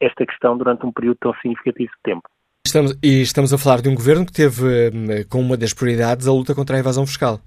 esta 0.00 0.24
questão 0.24 0.56
durante 0.56 0.86
um 0.86 0.92
período 0.92 1.18
tão 1.20 1.34
significativo 1.42 1.90
de 1.90 2.02
tempo. 2.04 2.22
Estamos, 2.64 2.96
e 3.02 3.20
estamos 3.20 3.52
a 3.52 3.58
falar 3.58 3.82
de 3.82 3.88
um 3.88 3.96
governo 3.96 4.24
que 4.24 4.32
teve 4.32 4.92
como 5.28 5.42
uma 5.42 5.56
das 5.56 5.74
prioridades 5.74 6.28
a 6.28 6.32
luta 6.32 6.54
contra 6.54 6.76
a 6.76 6.78
evasão 6.78 7.04
fiscal. 7.04 7.40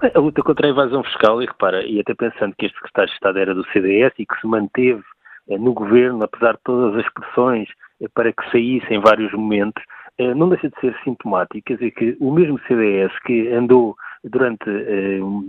A 0.00 0.18
luta 0.20 0.44
contra 0.44 0.68
a 0.68 0.70
evasão 0.70 1.02
fiscal, 1.02 1.42
e 1.42 1.46
repara, 1.46 1.84
e 1.84 1.98
até 1.98 2.14
pensando 2.14 2.54
que 2.56 2.66
este 2.66 2.76
secretário 2.76 3.08
de 3.08 3.14
Estado 3.16 3.38
era 3.40 3.52
do 3.52 3.66
CDS 3.72 4.12
e 4.16 4.24
que 4.24 4.40
se 4.40 4.46
manteve 4.46 5.02
eh, 5.48 5.58
no 5.58 5.72
governo, 5.72 6.22
apesar 6.22 6.52
de 6.52 6.60
todas 6.62 7.04
as 7.04 7.12
pressões 7.12 7.68
eh, 8.00 8.06
para 8.14 8.32
que 8.32 8.48
saísse 8.52 8.86
em 8.94 9.00
vários 9.00 9.32
momentos, 9.32 9.82
eh, 10.18 10.32
não 10.34 10.50
deixa 10.50 10.70
de 10.70 10.80
ser 10.80 10.96
sintomático, 11.02 11.66
quer 11.66 11.74
dizer, 11.74 11.90
que 11.90 12.16
o 12.20 12.32
mesmo 12.32 12.60
CDS 12.68 13.12
que 13.26 13.48
andou 13.48 13.96
durante 14.22 14.70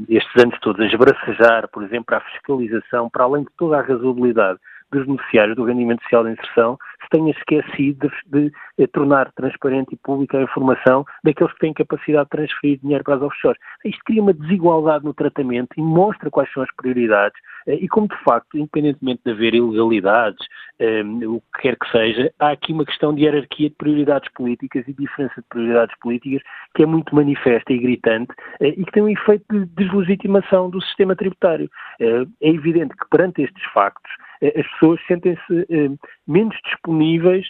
estes 0.10 0.44
anos 0.44 0.60
todos 0.62 0.82
a 0.82 0.86
esbracejar, 0.86 1.68
por 1.70 1.84
exemplo, 1.84 2.16
a 2.16 2.22
fiscalização, 2.22 3.08
para 3.08 3.26
além 3.26 3.44
de 3.44 3.50
toda 3.56 3.78
a 3.78 3.82
razoabilidade 3.82 4.60
dos 4.92 5.06
beneficiários 5.06 5.56
do 5.56 5.64
rendimento 5.64 6.02
social 6.04 6.24
de 6.24 6.32
inserção, 6.32 6.78
se 7.02 7.10
tenha 7.10 7.32
esquecido 7.32 8.10
de, 8.28 8.42
de, 8.42 8.52
de, 8.78 8.88
tornar 8.88 9.32
transparente 9.34 9.94
e 9.94 9.98
pública 9.98 10.38
a 10.38 10.44
informação 10.44 11.06
daqueles 11.24 11.54
que 11.54 11.60
têm 11.60 11.74
capacidade 11.74 12.26
de 12.26 12.30
transferir 12.30 12.80
dinheiro 12.80 13.04
para 13.04 13.16
as 13.16 13.22
offshores. 13.22 13.60
Isto 13.86 14.04
cria 14.06 14.22
uma 14.22 14.34
desigualdade 14.34 15.06
no 15.06 15.14
tratamento 15.14 15.70
e 15.78 15.82
mostra 15.82 16.30
quais 16.30 16.52
são 16.52 16.64
as 16.64 16.70
prioridades 16.76 17.40
eh, 17.68 17.76
e 17.76 17.88
como, 17.88 18.08
de 18.08 18.18
facto, 18.24 18.58
independentemente 18.58 19.22
de 19.26 19.32
haver 19.32 19.54
ilegalidades, 19.54 20.46
um, 20.80 21.24
eh, 21.24 21.28
o 21.28 21.42
que 21.56 21.62
quer 21.62 21.78
que 21.78 21.90
seja, 21.92 22.32
há 22.40 22.52
aqui 22.52 22.74
uma 22.74 22.86
questão 22.86 23.14
de 23.14 23.24
hierarquia 23.24 23.70
de 23.70 23.76
prioridades 23.76 24.30
políticas 24.34 24.88
e 24.88 24.94
diferença 24.94 25.36
de 25.38 25.48
prioridades 25.50 25.96
políticas 26.00 26.42
que 26.76 26.84
é 26.84 26.86
muito 26.86 27.16
manifesta 27.16 27.74
e 27.74 27.80
gritante 27.80 28.34
e 28.62 28.84
que 28.86 28.92
tem 28.92 29.04
um 29.04 29.10
efeito 29.10 29.46
de 29.50 29.66
deslegitimação 29.66 30.70
do 30.70 30.82
sistema 30.82 31.16
tributário. 31.16 31.70
É 32.00 32.50
evidente 32.50 32.96
que, 32.96 33.10
perante 33.10 33.42
estes 33.42 33.64
factos, 33.74 34.12
as 34.42 34.68
pessoas 34.72 35.00
sentem-se 35.08 35.98
menos 36.28 36.56
disponíveis 36.66 37.48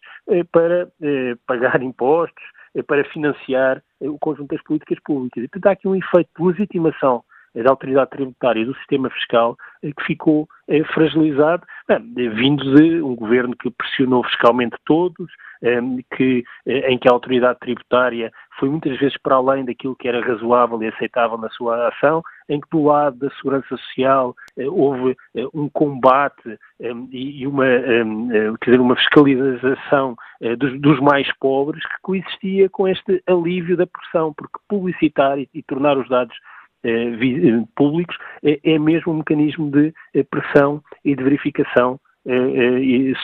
para 0.51 0.87
pagar 1.45 1.81
impostos, 1.83 2.43
para 2.87 3.03
financiar 3.05 3.81
o 4.01 4.17
conjunto 4.19 4.55
das 4.55 4.63
políticas 4.63 4.97
públicas. 5.03 5.43
Portanto, 5.43 5.67
há 5.67 5.71
aqui 5.71 5.87
um 5.87 5.95
efeito 5.95 6.29
de 6.37 6.43
legitimação 6.43 7.23
da 7.55 7.69
autoridade 7.69 8.11
tributária 8.11 8.61
e 8.61 8.65
do 8.65 8.75
sistema 8.75 9.09
fiscal 9.09 9.57
eh, 9.83 9.91
que 9.91 10.03
ficou 10.05 10.47
eh, 10.67 10.83
fragilizado, 10.93 11.65
vindo 12.15 12.75
de 12.75 13.01
um 13.01 13.15
governo 13.15 13.55
que 13.55 13.71
pressionou 13.71 14.23
fiscalmente 14.23 14.77
todos, 14.85 15.27
eh, 15.27 15.33
que, 16.15 16.43
em 16.65 16.97
que 16.97 17.09
a 17.09 17.11
autoridade 17.11 17.59
tributária 17.59 18.31
foi 18.59 18.69
muitas 18.69 18.97
vezes 18.97 19.17
para 19.21 19.35
além 19.35 19.65
daquilo 19.65 19.95
que 19.95 20.07
era 20.07 20.21
razoável 20.21 20.81
e 20.81 20.87
aceitável 20.87 21.37
na 21.37 21.49
sua 21.49 21.89
ação, 21.89 22.21
em 22.47 22.59
que 22.59 22.69
do 22.71 22.83
lado 22.83 23.17
da 23.17 23.29
segurança 23.35 23.67
social 23.77 24.35
houve 24.57 25.15
um 25.53 25.69
combate 25.69 26.57
e 27.11 27.45
uma, 27.45 27.65
quer 28.61 28.71
dizer, 28.71 28.81
uma 28.81 28.95
fiscalização 28.95 30.15
dos, 30.79 30.99
mais 30.99 31.29
pobres 31.39 31.83
que 31.85 32.01
coexistia 32.01 32.69
com 32.69 32.87
este 32.87 33.21
alívio 33.27 33.77
da 33.77 33.87
pressão, 33.87 34.33
porque 34.33 34.57
publicitar 34.67 35.37
e, 35.39 35.63
tornar 35.63 35.97
os 35.97 36.07
dados 36.09 36.35
eh, 36.83 36.89
eh, 36.89 37.65
públicos, 37.75 38.15
é, 38.41 38.79
mesmo 38.79 39.11
um 39.11 39.17
mecanismo 39.17 39.69
de 39.69 39.93
eh, 40.13 40.23
pressão 40.23 40.81
e 41.03 41.13
de 41.13 41.23
verificação 41.23 41.99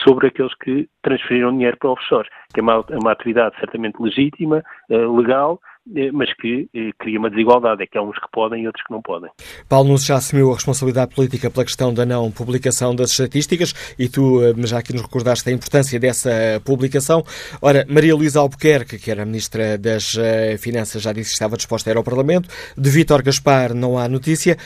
sobre 0.04 0.28
aqueles 0.28 0.54
que 0.54 0.88
transferiram 1.02 1.52
dinheiro 1.52 1.76
para 1.78 1.90
offshore, 1.90 2.28
que 2.52 2.60
é 2.60 2.62
uma, 2.62 2.84
é 2.90 2.96
uma 2.96 3.12
atividade 3.12 3.54
certamente 3.60 4.00
legítima, 4.00 4.62
legal, 4.88 5.60
eh, 5.94 6.10
mas 6.12 6.32
que 6.34 6.68
eh, 6.74 6.90
cria 6.98 7.18
uma 7.18 7.30
desigualdade, 7.30 7.84
é 7.84 7.86
que 7.86 7.96
há 7.96 8.02
uns 8.02 8.18
que 8.18 8.28
podem 8.32 8.64
e 8.64 8.66
outros 8.66 8.84
que 8.84 8.92
não 8.92 9.00
podem. 9.00 9.30
Paulo 9.68 9.86
Nunes 9.88 10.04
já 10.04 10.16
assumiu 10.16 10.50
a 10.50 10.54
responsabilidade 10.54 11.14
política 11.14 11.48
pela 11.48 11.64
questão 11.64 11.94
da 11.94 12.04
não 12.04 12.30
publicação 12.32 12.94
das 12.94 13.10
estatísticas 13.10 13.72
e 13.96 14.08
tu 14.08 14.42
eh, 14.42 14.52
já 14.66 14.78
aqui 14.78 14.92
nos 14.92 15.02
recordaste 15.02 15.48
a 15.48 15.52
importância 15.52 16.00
dessa 16.00 16.60
publicação. 16.64 17.22
Ora, 17.62 17.86
Maria 17.88 18.16
Luísa 18.16 18.40
Albuquerque, 18.40 18.98
que 18.98 19.10
era 19.10 19.24
Ministra 19.24 19.78
das 19.78 20.16
Finanças, 20.58 21.02
já 21.02 21.12
disse 21.12 21.30
que 21.30 21.34
estava 21.34 21.56
disposta 21.56 21.88
a 21.88 21.92
ir 21.92 21.96
ao 21.96 22.04
Parlamento. 22.04 22.48
De 22.76 22.90
Vítor 22.90 23.22
Gaspar 23.22 23.72
não 23.72 23.96
há 23.96 24.08
notícia. 24.08 24.56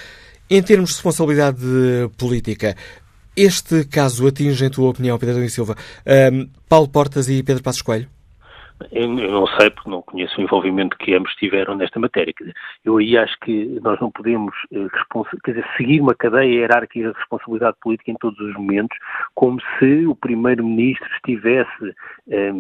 Em 0.49 0.63
termos 0.63 0.91
de 0.91 0.97
responsabilidade 0.97 1.61
política, 2.19 2.75
este 3.37 3.87
caso 3.87 4.27
atinge, 4.27 4.65
em 4.65 4.71
tua 4.71 4.91
opinião, 4.91 5.19
Pedro 5.19 5.49
Silva, 5.49 5.75
Paulo 6.69 6.89
Portas 6.89 7.29
e 7.29 7.43
Pedro 7.43 7.63
Passos 7.63 7.83
Coelho? 7.83 8.09
Eu, 8.93 9.09
não 9.09 9.47
sei, 9.59 9.71
porque 9.71 9.91
não 9.91 10.03
conheço 10.03 10.41
o 10.41 10.43
envolvimento 10.43 10.97
que 10.97 11.15
ambos 11.15 11.35
tiveram 11.35 11.77
nesta 11.77 12.01
matéria. 12.01 12.33
Eu 12.85 12.97
aí 12.97 13.17
acho 13.17 13.39
que 13.41 13.79
nós 13.83 14.01
não 14.01 14.11
podemos 14.11 14.55
eh, 14.73 14.87
quer 15.45 15.53
dizer, 15.53 15.67
seguir 15.77 16.01
uma 16.01 16.15
cadeia 16.15 16.61
hierárquica 16.61 17.11
de 17.11 17.19
responsabilidade 17.19 17.77
política 17.83 18.11
em 18.11 18.17
todos 18.19 18.39
os 18.41 18.55
momentos, 18.55 18.97
como 19.35 19.61
se 19.79 20.07
o 20.07 20.15
Primeiro-Ministro 20.15 21.09
estivesse, 21.15 21.95
eh, 22.31 22.53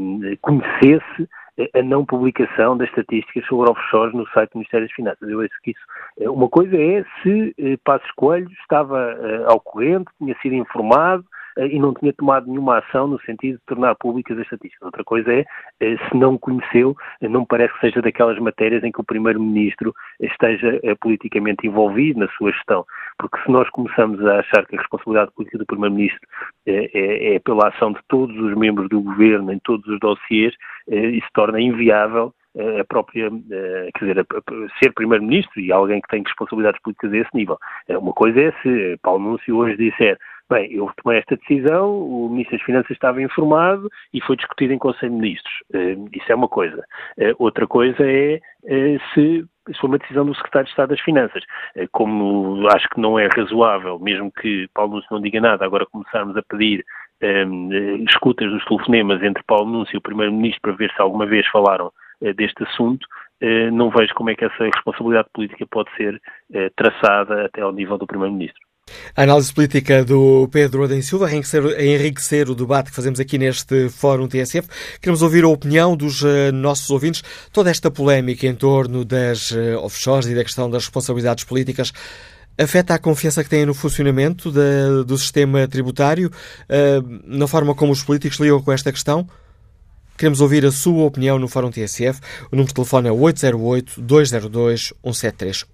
conhecesse 0.42 1.28
a 1.74 1.82
não 1.82 2.04
publicação 2.04 2.76
das 2.76 2.88
estatísticas 2.88 3.44
sobre 3.46 3.70
offshores 3.70 4.14
no 4.14 4.26
site 4.28 4.50
do 4.50 4.58
Ministério 4.58 4.86
das 4.86 4.94
Finanças. 4.94 5.28
Eu 5.28 5.40
acho 5.40 5.62
que 5.62 5.72
isso. 5.72 5.80
Eh, 6.18 6.28
uma 6.28 6.48
coisa 6.48 6.76
é 6.76 7.04
se 7.22 7.54
eh, 7.58 7.76
Passos 7.84 8.10
Coelho 8.12 8.50
estava 8.60 8.98
eh, 8.98 9.44
ao 9.46 9.60
corrente, 9.60 10.10
tinha 10.18 10.36
sido 10.40 10.54
informado, 10.54 11.24
e 11.58 11.78
não 11.78 11.94
tinha 11.94 12.12
tomado 12.12 12.46
nenhuma 12.46 12.78
ação 12.78 13.06
no 13.06 13.20
sentido 13.22 13.58
de 13.58 13.64
tornar 13.66 13.94
públicas 13.96 14.36
as 14.38 14.44
estatísticas. 14.44 14.86
Outra 14.86 15.04
coisa 15.04 15.32
é, 15.32 15.44
eh, 15.80 15.96
se 16.08 16.16
não 16.16 16.38
conheceu, 16.38 16.96
eh, 17.20 17.28
não 17.28 17.44
parece 17.44 17.72
que 17.74 17.80
seja 17.80 18.02
daquelas 18.02 18.38
matérias 18.38 18.82
em 18.84 18.92
que 18.92 19.00
o 19.00 19.04
Primeiro-Ministro 19.04 19.94
esteja 20.20 20.80
politicamente 21.00 21.66
envolvido 21.66 22.20
na 22.20 22.28
sua 22.28 22.52
gestão. 22.52 22.84
Porque 23.18 23.40
se 23.42 23.50
nós 23.50 23.68
começamos 23.70 24.24
a 24.24 24.40
achar 24.40 24.66
que 24.66 24.76
a 24.76 24.80
responsabilidade 24.80 25.32
política 25.32 25.58
do 25.58 25.66
Primeiro-Ministro 25.66 26.20
é, 26.66 27.34
é 27.34 27.38
pela 27.40 27.68
ação 27.68 27.92
de 27.92 28.00
todos 28.08 28.36
os 28.36 28.56
membros 28.56 28.88
do 28.88 29.00
Governo 29.00 29.52
em 29.52 29.58
todos 29.60 29.86
os 29.86 29.98
dossiers, 30.00 30.54
isso 30.88 31.28
torna 31.34 31.60
inviável 31.60 32.32
a 32.80 32.84
própria, 32.84 33.30
quer 33.94 34.06
dizer, 34.06 34.26
ser 34.82 34.92
Primeiro-Ministro 34.92 35.60
e 35.60 35.70
alguém 35.70 36.00
que 36.00 36.08
tem 36.08 36.22
responsabilidades 36.22 36.80
políticas 36.82 37.12
a 37.12 37.16
esse 37.18 37.30
nível. 37.32 37.58
Uma 37.88 38.12
coisa 38.12 38.40
é 38.40 38.52
se 38.62 38.98
Paulo 39.02 39.22
Núncio 39.22 39.56
hoje 39.56 39.76
disser 39.76 40.18
Bem, 40.50 40.72
eu 40.72 40.90
tomei 41.00 41.20
esta 41.20 41.36
decisão, 41.36 41.96
o 41.96 42.28
Ministro 42.28 42.58
das 42.58 42.66
Finanças 42.66 42.90
estava 42.90 43.22
informado 43.22 43.88
e 44.12 44.20
foi 44.20 44.34
discutido 44.34 44.72
em 44.72 44.78
Conselho 44.78 45.12
de 45.12 45.20
Ministros. 45.20 45.54
Uh, 45.72 46.08
isso 46.12 46.32
é 46.32 46.34
uma 46.34 46.48
coisa. 46.48 46.84
Uh, 47.16 47.36
outra 47.38 47.68
coisa 47.68 48.02
é 48.02 48.40
uh, 48.64 49.00
se, 49.14 49.44
se 49.68 49.80
foi 49.80 49.90
uma 49.90 49.98
decisão 49.98 50.26
do 50.26 50.34
Secretário 50.34 50.64
de 50.64 50.70
Estado 50.72 50.88
das 50.88 51.00
Finanças. 51.02 51.44
como 51.92 52.66
acho 52.74 52.88
que 52.88 53.00
não 53.00 53.16
é 53.16 53.28
razoável, 53.32 53.96
mesmo 54.00 54.32
que 54.32 54.66
Paulo 54.74 54.94
Núncio 54.94 55.08
não 55.12 55.22
diga 55.22 55.40
nada, 55.40 55.64
agora 55.64 55.86
começarmos 55.86 56.36
a 56.36 56.42
pedir 56.42 56.84
um, 57.22 58.04
escutas 58.08 58.50
dos 58.50 58.64
telefonemas 58.64 59.22
entre 59.22 59.44
Paulo 59.44 59.70
Núncio 59.70 59.94
e 59.94 59.98
o 59.98 60.02
Primeiro-Ministro 60.02 60.62
para 60.62 60.72
ver 60.72 60.90
se 60.90 61.00
alguma 61.00 61.26
vez 61.26 61.46
falaram 61.46 61.92
deste 62.36 62.64
assunto, 62.64 63.06
não 63.72 63.88
vejo 63.88 64.12
como 64.14 64.28
é 64.28 64.34
que 64.34 64.44
essa 64.44 64.64
responsabilidade 64.64 65.28
política 65.32 65.66
pode 65.70 65.90
ser 65.96 66.20
traçada 66.76 67.46
até 67.46 67.62
ao 67.62 67.72
nível 67.72 67.96
do 67.96 68.06
Primeiro-Ministro. 68.06 68.69
A 69.16 69.22
análise 69.22 69.52
política 69.52 70.04
do 70.04 70.48
Pedro 70.50 70.84
Adem 70.84 71.02
Silva 71.02 71.26
a 71.26 71.30
enriquecer, 71.30 71.64
a 71.64 71.84
enriquecer, 71.84 72.50
o 72.50 72.54
debate 72.54 72.90
que 72.90 72.96
fazemos 72.96 73.20
aqui 73.20 73.38
neste 73.38 73.88
Fórum 73.88 74.28
TSF. 74.28 74.68
Queremos 75.00 75.22
ouvir 75.22 75.44
a 75.44 75.48
opinião 75.48 75.96
dos 75.96 76.22
uh, 76.22 76.52
nossos 76.52 76.90
ouvintes. 76.90 77.22
Toda 77.52 77.70
esta 77.70 77.90
polémica 77.90 78.46
em 78.46 78.54
torno 78.54 79.04
das 79.04 79.50
uh, 79.50 79.78
offshores 79.82 80.28
e 80.28 80.34
da 80.34 80.44
questão 80.44 80.70
das 80.70 80.84
responsabilidades 80.84 81.44
políticas 81.44 81.92
afeta 82.58 82.94
a 82.94 82.98
confiança 82.98 83.42
que 83.42 83.48
têm 83.48 83.64
no 83.64 83.72
funcionamento 83.72 84.52
do 85.04 85.16
sistema 85.16 85.66
tributário, 85.66 86.28
uh, 86.28 87.20
na 87.24 87.46
forma 87.46 87.74
como 87.74 87.92
os 87.92 88.02
políticos 88.02 88.38
lidam 88.38 88.62
com 88.62 88.72
esta 88.72 88.92
questão? 88.92 89.26
Queremos 90.20 90.40
ouvir 90.42 90.66
a 90.66 90.70
sua 90.70 91.04
opinião 91.04 91.38
no 91.38 91.48
Fórum 91.48 91.70
TSF. 91.70 92.20
O 92.52 92.54
número 92.54 92.68
de 92.68 92.74
telefone 92.74 93.08
é 93.08 93.10
808-202-173. 93.10 95.64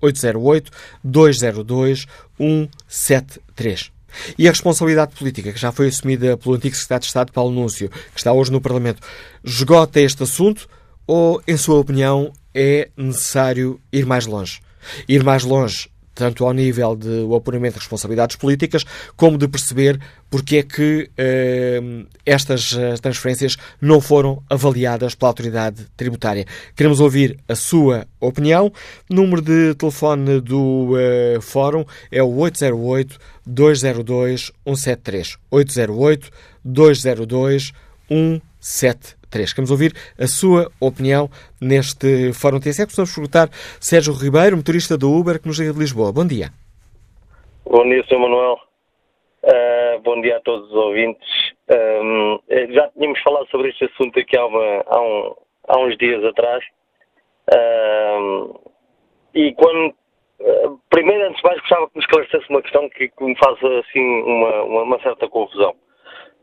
808-202-173. 1.05 3.91
E 4.39 4.47
a 4.47 4.51
responsabilidade 4.53 5.17
política, 5.17 5.53
que 5.53 5.59
já 5.59 5.73
foi 5.73 5.89
assumida 5.89 6.37
pelo 6.37 6.55
antigo 6.55 6.77
secretário 6.77 7.01
de 7.01 7.07
Estado, 7.09 7.33
Paulo 7.33 7.53
Núncio, 7.53 7.89
que 7.89 8.19
está 8.19 8.33
hoje 8.33 8.53
no 8.53 8.61
Parlamento, 8.61 9.03
esgota 9.43 9.99
este 9.99 10.23
assunto 10.23 10.69
ou, 11.09 11.43
em 11.45 11.57
sua 11.57 11.81
opinião, 11.81 12.33
é 12.55 12.89
necessário 12.97 13.81
ir 13.93 14.07
mais 14.07 14.27
longe? 14.27 14.61
Ir 15.09 15.25
mais 15.25 15.43
longe 15.43 15.89
tanto 16.17 16.45
ao 16.45 16.53
nível 16.53 16.97
do 16.97 17.37
apuramento 17.37 17.75
de 17.75 17.81
responsabilidades 17.81 18.37
políticas, 18.37 18.85
como 19.17 19.39
de 19.39 19.47
perceber 19.47 20.01
porque 20.29 20.57
é 20.57 20.63
que 20.63 21.11
eh, 21.17 21.81
estas 22.25 22.73
eh, 22.73 22.95
transferências 23.01 23.57
não 23.81 24.01
foram 24.01 24.43
avaliadas 24.51 25.15
pela 25.15 25.31
autoridade 25.31 25.87
tributária. 25.97 26.45
Queremos 26.75 26.99
ouvir 26.99 27.39
a 27.49 27.55
sua 27.55 28.09
opinião. 28.19 28.73
Número 29.09 29.41
de 29.41 29.75
telefone 29.75 30.41
do 30.41 30.95
eh, 30.99 31.39
Fórum 31.41 31.85
é 32.11 32.23
o 32.23 32.35
808 32.35 33.19
202 33.47 34.53
173. 34.67 35.39
808 35.51 36.31
202 36.65 37.73
173. 38.09 39.16
3. 39.31 39.53
Queremos 39.53 39.71
ouvir 39.71 39.93
a 40.19 40.27
sua 40.27 40.71
opinião 40.81 41.29
neste 41.61 42.33
Fórum 42.33 42.61
TSE. 42.61 42.85
Precisamos 42.85 43.15
perguntar 43.15 43.49
Sérgio 43.81 44.15
Ribeiro, 44.15 44.57
motorista 44.57 44.97
do 44.97 45.11
Uber, 45.11 45.41
que 45.41 45.47
nos 45.47 45.59
liga 45.59 45.73
de 45.73 45.79
Lisboa. 45.79 46.13
Bom 46.13 46.27
dia. 46.27 46.51
Bom 47.65 47.85
dia, 47.89 48.05
Sr. 48.09 48.19
Manuel. 48.19 48.59
Uh, 49.45 50.01
bom 50.03 50.21
dia 50.21 50.37
a 50.37 50.41
todos 50.41 50.69
os 50.69 50.75
ouvintes. 50.75 51.29
Já 52.71 52.89
tínhamos 52.91 53.21
falado 53.23 53.47
sobre 53.49 53.71
este 53.71 53.85
assunto 53.85 54.19
aqui 54.19 54.37
há, 54.37 54.47
uma, 54.47 54.85
há, 54.87 55.01
um, 55.01 55.35
há 55.69 55.79
uns 55.79 55.97
dias 55.99 56.25
atrás. 56.25 56.65
e 59.35 59.53
quando. 59.55 59.95
Uh, 60.39 60.79
primeiro, 60.91 61.29
antes 61.29 61.41
de 61.41 61.49
mais, 61.49 61.61
gostava 61.61 61.89
que 61.89 61.97
me 61.97 62.05
esclarecesse 62.05 62.45
uma 62.51 62.61
questão 62.61 62.89
que, 62.91 63.09
que 63.09 63.25
me 63.25 63.35
faz 63.39 63.57
assim 63.65 64.23
uma, 64.23 64.83
uma 64.83 65.01
certa 65.01 65.27
confusão 65.29 65.75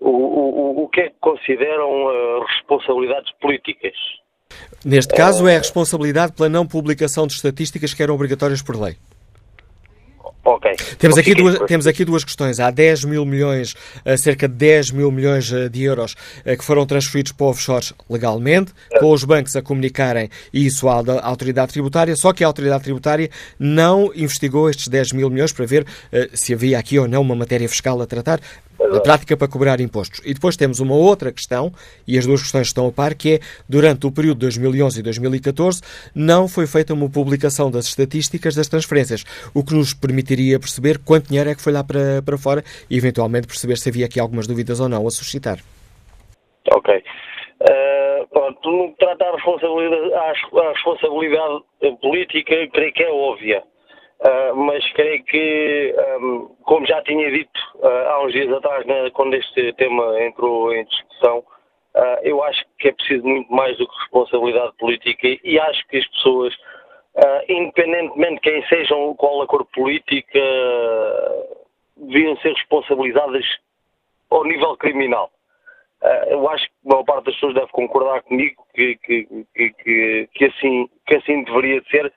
o, 0.09 0.81
o, 0.81 0.83
o 0.83 0.89
que 0.89 1.01
é 1.01 1.09
que 1.09 1.15
consideram 1.21 2.05
uh, 2.05 2.43
responsabilidades 2.45 3.31
políticas? 3.41 3.93
Neste 4.85 5.15
caso, 5.15 5.47
é 5.47 5.55
a 5.55 5.59
responsabilidade 5.59 6.33
pela 6.33 6.49
não 6.49 6.67
publicação 6.67 7.25
de 7.25 7.33
estatísticas 7.33 7.93
que 7.93 8.03
eram 8.03 8.13
obrigatórias 8.13 8.61
por 8.61 8.79
lei. 8.79 8.97
Ok. 10.45 10.75
Temos 10.99 11.17
aqui, 11.17 11.33
duas, 11.33 11.57
temos 11.67 11.87
aqui 11.87 12.03
duas 12.03 12.23
questões. 12.25 12.59
Há 12.59 12.69
10 12.69 13.05
mil 13.05 13.25
milhões, 13.25 13.75
eh, 14.03 14.17
cerca 14.17 14.45
de 14.45 14.53
10 14.55 14.91
mil 14.91 15.09
milhões 15.09 15.51
eh, 15.53 15.69
de 15.69 15.83
euros 15.83 16.15
eh, 16.43 16.57
que 16.57 16.65
foram 16.65 16.85
transferidos 16.85 17.31
para 17.31 17.45
offshores 17.45 17.93
legalmente, 18.09 18.73
com 18.99 19.11
os 19.13 19.23
bancos 19.23 19.55
a 19.55 19.61
comunicarem 19.61 20.29
isso 20.53 20.89
à 20.89 21.01
autoridade 21.21 21.71
tributária, 21.71 22.13
só 22.17 22.33
que 22.33 22.43
a 22.43 22.47
autoridade 22.47 22.83
tributária 22.83 23.29
não 23.57 24.11
investigou 24.13 24.69
estes 24.69 24.89
10 24.89 25.13
mil 25.13 25.29
milhões 25.29 25.53
para 25.53 25.65
ver 25.65 25.85
se 26.33 26.53
havia 26.53 26.77
aqui 26.77 26.99
ou 26.99 27.07
não 27.07 27.21
uma 27.21 27.35
matéria 27.35 27.67
fiscal 27.69 28.01
a 28.01 28.05
tratar 28.05 28.41
na 28.79 28.99
prática 28.99 29.35
para 29.35 29.47
cobrar 29.47 29.79
impostos. 29.79 30.21
E 30.25 30.33
depois 30.33 30.55
temos 30.55 30.79
uma 30.79 30.95
outra 30.95 31.31
questão, 31.31 31.71
e 32.07 32.17
as 32.17 32.25
duas 32.25 32.41
questões 32.41 32.67
estão 32.67 32.87
a 32.87 32.91
par, 32.91 33.15
que 33.15 33.35
é, 33.35 33.39
durante 33.67 34.05
o 34.05 34.11
período 34.11 34.39
de 34.39 34.41
2011 34.41 34.99
e 34.99 35.03
2014, 35.03 35.81
não 36.15 36.47
foi 36.47 36.67
feita 36.67 36.93
uma 36.93 37.09
publicação 37.09 37.71
das 37.71 37.85
estatísticas 37.85 38.55
das 38.55 38.67
transferências, 38.67 39.23
o 39.53 39.63
que 39.63 39.73
nos 39.73 39.93
permitiria 39.93 40.59
perceber 40.59 40.99
quanto 40.99 41.27
dinheiro 41.27 41.49
é 41.49 41.55
que 41.55 41.61
foi 41.61 41.73
lá 41.73 41.83
para, 41.83 42.21
para 42.23 42.37
fora 42.37 42.63
e, 42.89 42.97
eventualmente, 42.97 43.47
perceber 43.47 43.77
se 43.77 43.89
havia 43.89 44.05
aqui 44.05 44.19
algumas 44.19 44.47
dúvidas 44.47 44.79
ou 44.79 44.89
não 44.89 45.07
a 45.07 45.11
suscitar. 45.11 45.59
Ok. 46.71 47.03
Uh, 47.61 48.27
pronto, 48.27 48.69
no 48.69 48.89
que 48.89 48.97
trata 48.97 49.25
a 49.25 49.31
responsabilidade, 49.35 50.13
a 50.13 50.69
responsabilidade 50.73 51.63
política, 52.01 52.55
creio 52.73 52.93
que 52.93 53.03
é 53.03 53.11
óbvia. 53.11 53.63
Uh, 54.23 54.55
mas 54.55 54.89
creio 54.93 55.21
que, 55.25 55.93
um, 56.21 56.55
como 56.63 56.85
já 56.85 57.01
tinha 57.01 57.29
dito 57.29 57.59
uh, 57.75 58.07
há 58.07 58.23
uns 58.23 58.31
dias 58.31 58.49
atrás, 58.53 58.85
né, 58.85 59.09
quando 59.09 59.33
este 59.33 59.73
tema 59.73 60.17
entrou 60.23 60.73
em 60.73 60.85
discussão, 60.85 61.39
uh, 61.39 62.19
eu 62.21 62.41
acho 62.41 62.63
que 62.79 62.87
é 62.87 62.93
preciso 62.93 63.27
muito 63.27 63.51
mais 63.51 63.77
do 63.77 63.85
que 63.85 63.99
responsabilidade 63.99 64.71
política 64.77 65.27
e 65.43 65.59
acho 65.59 65.85
que 65.89 65.97
as 65.97 66.07
pessoas, 66.07 66.55
independentemente 67.49 68.35
de 68.35 68.39
quem 68.39 68.65
sejam, 68.67 69.13
qual 69.15 69.41
a 69.41 69.47
cor 69.47 69.65
política, 69.65 70.39
deviam 71.97 72.37
ser 72.37 72.53
responsabilizadas 72.53 73.45
ao 74.31 74.45
nível 74.45 74.77
criminal. 74.77 75.29
eu 76.27 76.49
acho 76.49 76.65
que 76.65 76.71
a 76.85 76.89
maior 76.89 77.03
parte 77.03 77.25
das 77.25 77.35
pessoas 77.35 77.55
deve 77.55 77.71
concordar 77.73 78.23
comigo 78.23 78.65
que, 78.73 78.95
que, 79.03 79.45
que, 79.53 80.29
que, 80.33 80.45
assim, 80.45 80.89
que 81.05 81.17
assim 81.17 81.43
deveria 81.43 81.83
ser, 81.91 82.11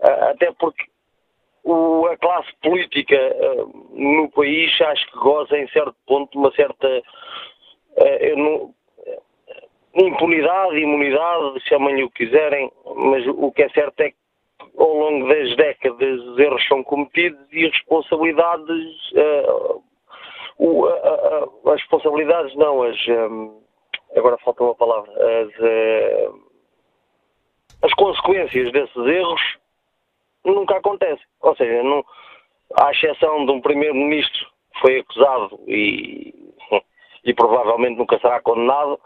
até 0.00 0.52
porque 0.52 0.84
o, 1.66 2.06
a 2.06 2.16
classe 2.16 2.48
política 2.62 3.16
uh, 3.16 3.90
no 3.92 4.30
país 4.30 4.80
acho 4.80 5.10
que 5.10 5.18
goza 5.18 5.58
em 5.58 5.68
certo 5.68 5.96
ponto 6.06 6.30
de 6.30 6.38
uma 6.38 6.52
certa 6.52 6.86
uh, 6.88 8.36
não, 8.36 8.74
impunidade, 9.96 10.78
imunidade, 10.78 11.60
chamem-lhe 11.68 12.04
o 12.04 12.10
que 12.10 12.24
quiserem, 12.26 12.70
mas 12.94 13.26
o 13.26 13.50
que 13.50 13.64
é 13.64 13.68
certo 13.70 14.00
é 14.00 14.10
que 14.10 14.16
ao 14.78 14.94
longo 14.94 15.26
das 15.26 15.56
décadas 15.56 16.20
os 16.20 16.38
erros 16.38 16.64
são 16.68 16.84
cometidos 16.84 17.44
e 17.50 17.66
as 17.66 17.72
responsabilidades 17.72 19.12
uh, 19.12 19.82
as 21.66 21.80
responsabilidades 21.80 22.54
não, 22.54 22.82
as 22.82 22.96
agora 24.16 24.38
falta 24.38 24.62
uma 24.62 24.74
palavra, 24.74 25.12
as, 25.12 25.50
as 27.82 27.92
consequências 27.94 28.72
desses 28.72 28.96
erros 28.96 29.42
nunca 30.54 30.76
acontece. 30.76 31.22
Ou 31.40 31.54
seja, 31.56 31.82
não, 31.82 32.04
à 32.80 32.90
exceção 32.90 33.44
de 33.44 33.52
um 33.52 33.60
primeiro-ministro 33.60 34.46
que 34.72 34.80
foi 34.80 34.98
acusado 35.00 35.60
e, 35.66 36.34
e 37.24 37.34
provavelmente 37.34 37.98
nunca 37.98 38.18
será 38.18 38.40
condenado, 38.40 38.98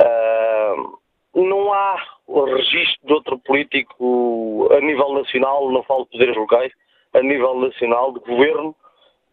uh, 0.00 0.98
não 1.34 1.72
há 1.72 1.96
registro 2.28 3.06
de 3.06 3.12
outro 3.12 3.38
político 3.38 4.68
a 4.72 4.80
nível 4.80 5.12
nacional, 5.14 5.70
não 5.70 5.82
falo 5.82 6.04
de 6.04 6.10
poderes 6.10 6.36
locais, 6.36 6.72
a 7.14 7.22
nível 7.22 7.54
nacional, 7.56 8.12
de 8.12 8.20
governo, 8.20 8.74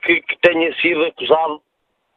que, 0.02 0.22
que 0.22 0.38
tenha 0.40 0.74
sido 0.76 1.06
acusado 1.06 1.62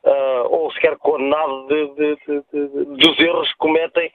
uh, 0.04 0.48
ou 0.48 0.72
sequer 0.72 0.96
condenado 0.98 1.66
de, 1.66 1.94
de, 1.94 2.16
de, 2.52 2.84
dos 2.96 3.20
erros 3.20 3.50
que 3.52 3.58
cometem. 3.58 4.12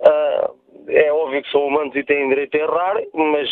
Uh, 0.00 0.65
é 0.88 1.12
óbvio 1.12 1.42
que 1.42 1.50
são 1.50 1.66
humanos 1.66 1.94
e 1.94 2.04
têm 2.04 2.28
direito 2.28 2.54
a 2.56 2.58
errar, 2.58 3.02
mas 3.12 3.50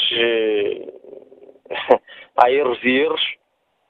há 2.36 2.50
erros 2.50 2.78
e 2.82 2.90
erros, 3.00 3.22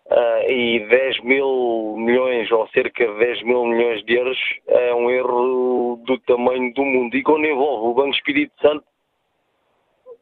uh, 0.07 0.51
e 0.51 0.81
10 0.88 1.20
mil 1.20 1.97
milhões 1.97 2.51
ou 2.51 2.66
cerca 2.68 3.07
de 3.07 3.18
10 3.18 3.42
mil 3.42 3.64
milhões 3.64 4.05
de 4.05 4.14
euros 4.14 4.38
é 4.68 4.94
um 4.94 5.11
erro 5.11 6.03
do 6.05 6.18
tamanho 6.20 6.73
do 6.75 6.85
mundo. 6.85 7.16
E 7.16 7.23
quando 7.23 7.47
envolve 7.47 7.88
o 7.88 7.94
Banco 7.94 8.14
Espírito 8.14 8.53
Santo, 8.61 8.85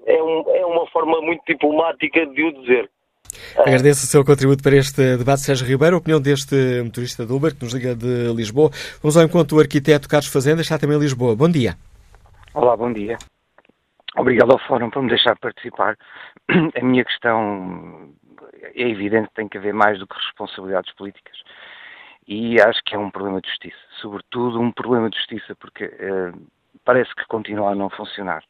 é, 0.08 0.24
um, 0.24 0.56
é 0.56 0.65
uma 0.65 0.88
forma 0.88 1.22
muito 1.22 1.44
diplomática 1.46 2.26
de 2.26 2.44
o 2.44 2.52
dizer. 2.62 2.89
Agradeço 3.58 4.06
o 4.06 4.08
seu 4.08 4.24
contributo 4.26 4.63
para 4.63 4.76
este 4.76 5.17
debate, 5.17 5.41
Sérgio 5.41 5.67
Ribeiro. 5.67 5.96
A 5.96 6.00
opinião 6.00 6.22
deste 6.22 6.82
motorista 6.84 7.26
de 7.26 7.34
Uber 7.34 7.56
que 7.56 7.63
nos 7.63 7.74
liga 7.74 7.96
de 7.96 8.34
Lisboa. 8.34 8.70
Vamos 9.02 9.17
ao 9.17 9.24
encontro 9.24 9.56
do 9.56 9.62
arquiteto 9.62 10.08
Carlos 10.10 10.32
Fazenda, 10.32 10.62
está 10.62 10.78
também 10.78 10.98
em 10.98 11.00
Lisboa. 11.00 11.36
Bom 11.36 11.50
dia. 11.50 11.76
Olá, 12.54 12.76
bom 12.76 12.91
dia. 12.91 13.17
Obrigado 14.17 14.52
ao 14.52 14.60
Fórum 14.60 14.89
por 14.89 15.02
me 15.02 15.10
deixar 15.10 15.38
participar. 15.38 15.98
A 16.76 16.84
minha 16.84 17.06
questão 17.06 18.13
é 18.76 18.89
evidente 18.89 19.30
que 19.30 19.36
tem 19.36 19.48
que 19.48 19.58
haver 19.58 19.74
mais 19.74 20.00
do 20.00 20.08
que 20.08 20.15
responsabilidades 20.15 20.94
políticas. 20.96 21.38
E 22.28 22.62
acho 22.62 22.82
que 22.86 22.96
é 22.96 23.00
um 23.00 23.10
problema 23.10 23.41
de 23.41 23.50
justiça. 23.50 23.78
Sobretudo 24.02 24.60
um 24.60 24.72
problema 24.72 25.10
de 25.10 25.17
justiça, 25.17 25.56
porque 25.56 25.86
uh, 25.86 26.48
parece 26.86 27.13
que 27.15 27.26
continua 27.28 27.72
a 27.72 27.76
não 27.76 27.89
funcionar. 27.89 28.44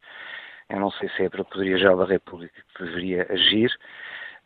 Eu 0.68 0.80
não 0.80 0.90
sei 0.92 1.08
se 1.10 1.24
é 1.24 1.28
para 1.28 1.42
o 1.42 1.44
Poderia-Geral 1.44 1.96
da 1.96 2.06
República 2.06 2.54
que 2.76 2.84
deveria 2.84 3.26
agir, 3.30 3.70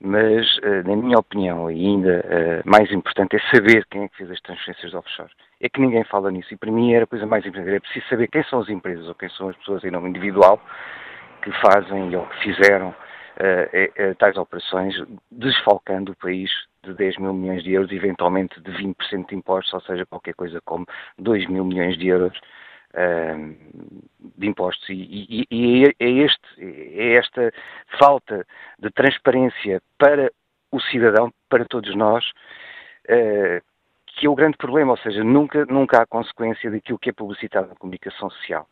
mas, 0.00 0.58
uh, 0.58 0.86
na 0.86 0.96
minha 0.96 1.18
opinião, 1.18 1.66
ainda 1.66 2.24
uh, 2.24 2.68
mais 2.68 2.90
importante 2.92 3.36
é 3.36 3.40
saber 3.54 3.86
quem 3.90 4.04
é 4.04 4.08
que 4.08 4.16
fez 4.16 4.30
as 4.30 4.40
transferências 4.40 4.90
de 4.90 4.96
offshore 4.96 5.30
é 5.60 5.68
que 5.68 5.80
ninguém 5.80 6.04
fala 6.04 6.30
nisso. 6.30 6.52
E 6.52 6.56
para 6.56 6.70
mim 6.70 6.92
era 6.92 7.04
a 7.04 7.06
coisa 7.06 7.26
mais 7.26 7.44
importante. 7.46 7.76
É 7.76 7.80
preciso 7.80 8.06
saber 8.08 8.28
quem 8.28 8.44
são 8.44 8.60
as 8.60 8.68
empresas 8.68 9.08
ou 9.08 9.14
quem 9.14 9.28
são 9.30 9.48
as 9.48 9.56
pessoas 9.56 9.84
em 9.84 9.90
nome 9.90 10.10
individual 10.10 10.60
que 11.42 11.50
fazem 11.60 12.14
ou 12.14 12.26
que 12.26 12.42
fizeram 12.42 12.90
uh, 12.90 14.14
tais 14.18 14.36
operações, 14.36 14.94
desfalcando 15.30 16.12
o 16.12 16.16
país 16.16 16.50
de 16.84 16.92
10 16.94 17.18
mil 17.18 17.32
milhões 17.32 17.64
de 17.64 17.72
euros, 17.72 17.90
eventualmente 17.90 18.60
de 18.60 18.70
20% 18.70 19.28
de 19.28 19.34
impostos, 19.34 19.72
ou 19.74 19.80
seja, 19.80 20.06
qualquer 20.06 20.34
coisa 20.34 20.60
como 20.64 20.86
2 21.18 21.48
mil 21.48 21.64
milhões 21.64 21.96
de 21.98 22.08
euros 22.08 22.38
de 22.94 24.46
impostos. 24.46 24.88
E, 24.88 24.94
e, 24.94 25.46
e 25.50 25.84
é, 25.84 25.92
é, 25.98 26.10
este, 26.10 26.98
é 26.98 27.14
esta 27.14 27.52
falta 27.98 28.46
de 28.78 28.90
transparência 28.90 29.82
para 29.98 30.32
o 30.70 30.80
cidadão, 30.80 31.32
para 31.48 31.64
todos 31.64 31.94
nós, 31.94 32.24
que 34.16 34.26
é 34.26 34.30
o 34.30 34.34
grande 34.34 34.56
problema, 34.56 34.92
ou 34.92 34.98
seja, 34.98 35.22
nunca, 35.22 35.64
nunca 35.66 36.02
há 36.02 36.06
consequência 36.06 36.70
daquilo 36.70 36.98
que 36.98 37.10
é 37.10 37.12
publicitado 37.12 37.68
na 37.68 37.74
comunicação 37.76 38.30
social. 38.30 38.66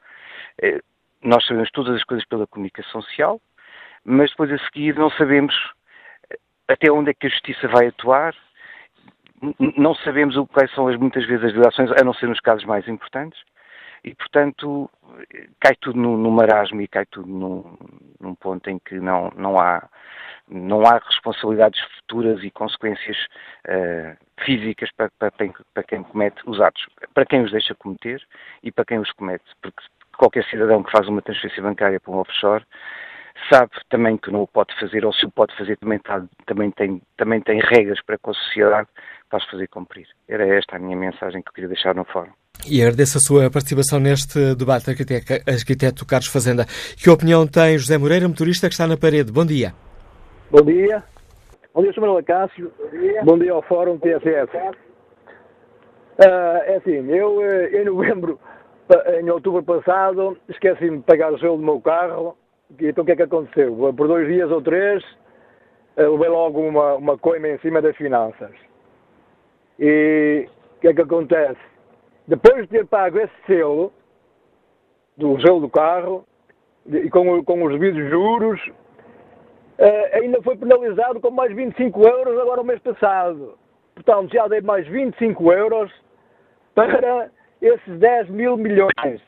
Eh, 0.61 0.81
nós 1.23 1.47
sabemos 1.47 1.71
todas 1.71 1.95
as 1.95 2.05
coisas 2.05 2.27
pela 2.27 2.47
comunicação 2.47 3.03
social, 3.03 3.41
mas 4.05 4.31
depois 4.31 4.51
a 4.51 4.59
seguir 4.59 4.97
não 4.97 5.11
sabemos 5.11 5.55
eh, 6.31 6.39
até 6.67 6.91
onde 6.91 7.11
é 7.11 7.15
que 7.15 7.27
a 7.27 7.31
justiça 7.31 7.69
vai 7.69 7.89
atuar, 7.89 8.35
não 9.77 9.95
sabemos 9.97 10.35
quais 10.51 10.73
são 10.75 10.89
as, 10.89 10.97
muitas 10.97 11.27
vezes 11.27 11.45
as 11.45 11.53
violações, 11.53 11.91
a 11.93 12.03
não 12.03 12.15
ser 12.15 12.29
nos 12.29 12.41
casos 12.41 12.65
mais 12.65 12.89
importantes, 12.89 13.39
e 14.05 14.15
portanto 14.15 14.91
cai 15.59 15.75
tudo 15.81 15.99
no, 15.99 16.17
no 16.17 16.31
marasmo 16.31 16.81
e 16.81 16.89
cai 16.89 17.07
tudo 17.07 17.29
num, 17.29 17.77
num 18.21 18.35
ponto 18.35 18.69
em 18.69 18.79
que 18.79 19.01
não, 19.01 19.33
não 19.37 19.59
há 19.59 19.89
não 20.47 20.83
há 20.83 20.99
responsabilidades 20.99 21.81
futuras 21.97 22.43
e 22.45 22.51
consequências 22.51 23.17
uh, 23.67 24.17
físicas 24.45 24.91
para, 24.95 25.11
para, 25.19 25.33
para, 25.73 25.83
quem 25.85 26.03
comete 26.03 26.43
os 26.45 26.61
atos, 26.61 26.87
para 27.15 27.25
quem 27.25 27.43
os 27.43 27.51
deixa 27.51 27.75
cometer 27.75 28.23
e 28.63 28.71
para 28.71 28.85
quem 28.85 28.99
os 28.99 29.11
comete, 29.13 29.45
porque 29.63 29.83
qualquer 30.19 30.45
cidadão 30.45 30.83
que 30.83 30.91
faz 30.91 31.09
uma 31.09 31.23
transferência 31.23 31.63
bancária 31.63 31.99
para 31.99 32.13
um 32.13 32.19
offshore 32.19 32.65
sabe 33.51 33.71
também 33.89 34.17
que 34.17 34.31
não 34.31 34.43
o 34.43 34.47
pode 34.47 34.79
fazer, 34.79 35.05
ou 35.05 35.13
se 35.13 35.25
o 35.27 35.31
pode 35.31 35.57
fazer 35.57 35.77
também, 35.79 35.99
tá, 35.99 36.23
também, 36.47 36.71
tem, 36.71 37.03
também 37.17 37.41
tem 37.41 37.61
regras 37.61 38.01
para 38.03 38.19
com 38.19 38.31
a 38.31 38.35
sociedade 38.35 38.89
para 39.29 39.39
as 39.39 39.51
fazer 39.51 39.67
cumprir. 39.69 40.07
Era 40.29 40.47
esta 40.47 40.77
a 40.77 40.79
minha 40.79 40.97
mensagem 40.97 41.43
que 41.43 41.49
eu 41.49 41.53
queria 41.53 41.69
deixar 41.69 41.95
no 41.95 42.05
fórum. 42.05 42.33
E 42.67 42.81
agradeço 42.81 43.19
a 43.19 43.21
sua 43.21 43.51
participação 43.51 44.01
neste 44.01 44.55
debate, 44.55 44.91
arquiteto, 44.91 46.07
Carlos 46.07 46.29
Fazenda. 46.29 46.65
Que 46.97 47.11
opinião 47.11 47.47
tem 47.47 47.77
José 47.77 47.99
Moreira, 47.99 48.27
motorista 48.27 48.69
que 48.69 48.75
está 48.75 48.87
na 48.87 48.97
parede? 48.97 49.31
Bom 49.31 49.45
dia. 49.45 49.75
Bom 50.51 50.63
dia. 50.63 51.03
Bom 51.75 51.83
dia, 51.83 51.93
Sr. 51.93 52.01
Manuel 52.01 52.19
Acácio. 52.19 52.73
Bom. 52.79 53.25
Bom 53.25 53.39
dia 53.39 53.53
ao 53.53 53.63
Fórum 53.63 53.99
TSS. 53.99 54.55
Uh, 54.55 56.23
ah, 56.23 56.63
é 56.65 56.77
assim, 56.77 57.11
eu 57.11 57.43
eh, 57.43 57.83
em 57.83 57.85
novembro, 57.85 58.39
em 59.21 59.29
outubro 59.29 59.63
passado, 59.63 60.39
esqueci-me 60.49 60.99
de 60.99 61.03
pagar 61.03 61.33
o 61.33 61.39
selo 61.39 61.57
do 61.57 61.63
meu 61.63 61.81
carro. 61.81 62.37
Então 62.81 63.03
o 63.03 63.05
que 63.05 63.13
é 63.13 63.17
que 63.17 63.23
aconteceu? 63.23 63.93
Por 63.95 64.09
dois 64.09 64.29
dias 64.29 64.51
ou 64.51 64.63
três, 64.63 65.03
uh, 65.97 66.13
levei 66.13 66.29
logo 66.29 66.61
uma, 66.61 66.95
uma 66.95 67.19
coima 67.19 67.49
em 67.49 67.59
cima 67.59 67.83
das 67.83 67.97
finanças. 67.97 68.53
E 69.79 70.49
que 70.85 70.89
é 70.89 70.93
que 70.93 71.01
acontece? 71.01 71.61
Depois 72.27 72.63
de 72.63 72.69
ter 72.69 72.87
pago 72.87 73.19
esse 73.19 73.35
selo, 73.47 73.93
do 75.17 75.41
selo 75.41 75.61
do 75.61 75.69
carro, 75.69 76.25
e 76.87 77.09
com, 77.11 77.43
com 77.45 77.65
os 77.65 77.73
devidos 77.73 78.11
juros, 78.11 78.61
uh, 79.79 80.17
ainda 80.17 80.43
foi 80.43 80.57
penalizado 80.57 81.21
com 81.21 81.31
mais 81.31 81.55
25 81.55 82.07
euros 82.07 82.39
agora 82.41 82.61
o 82.61 82.65
mês 82.65 82.81
passado. 82.81 83.59
Portanto, 83.95 84.33
já 84.33 84.49
dei 84.49 84.61
mais 84.61 84.87
25 84.89 85.53
euros 85.53 85.93
para 86.75 87.31
esses 87.61 87.99
10 87.99 88.31
mil 88.31 88.57
milhões. 88.57 89.21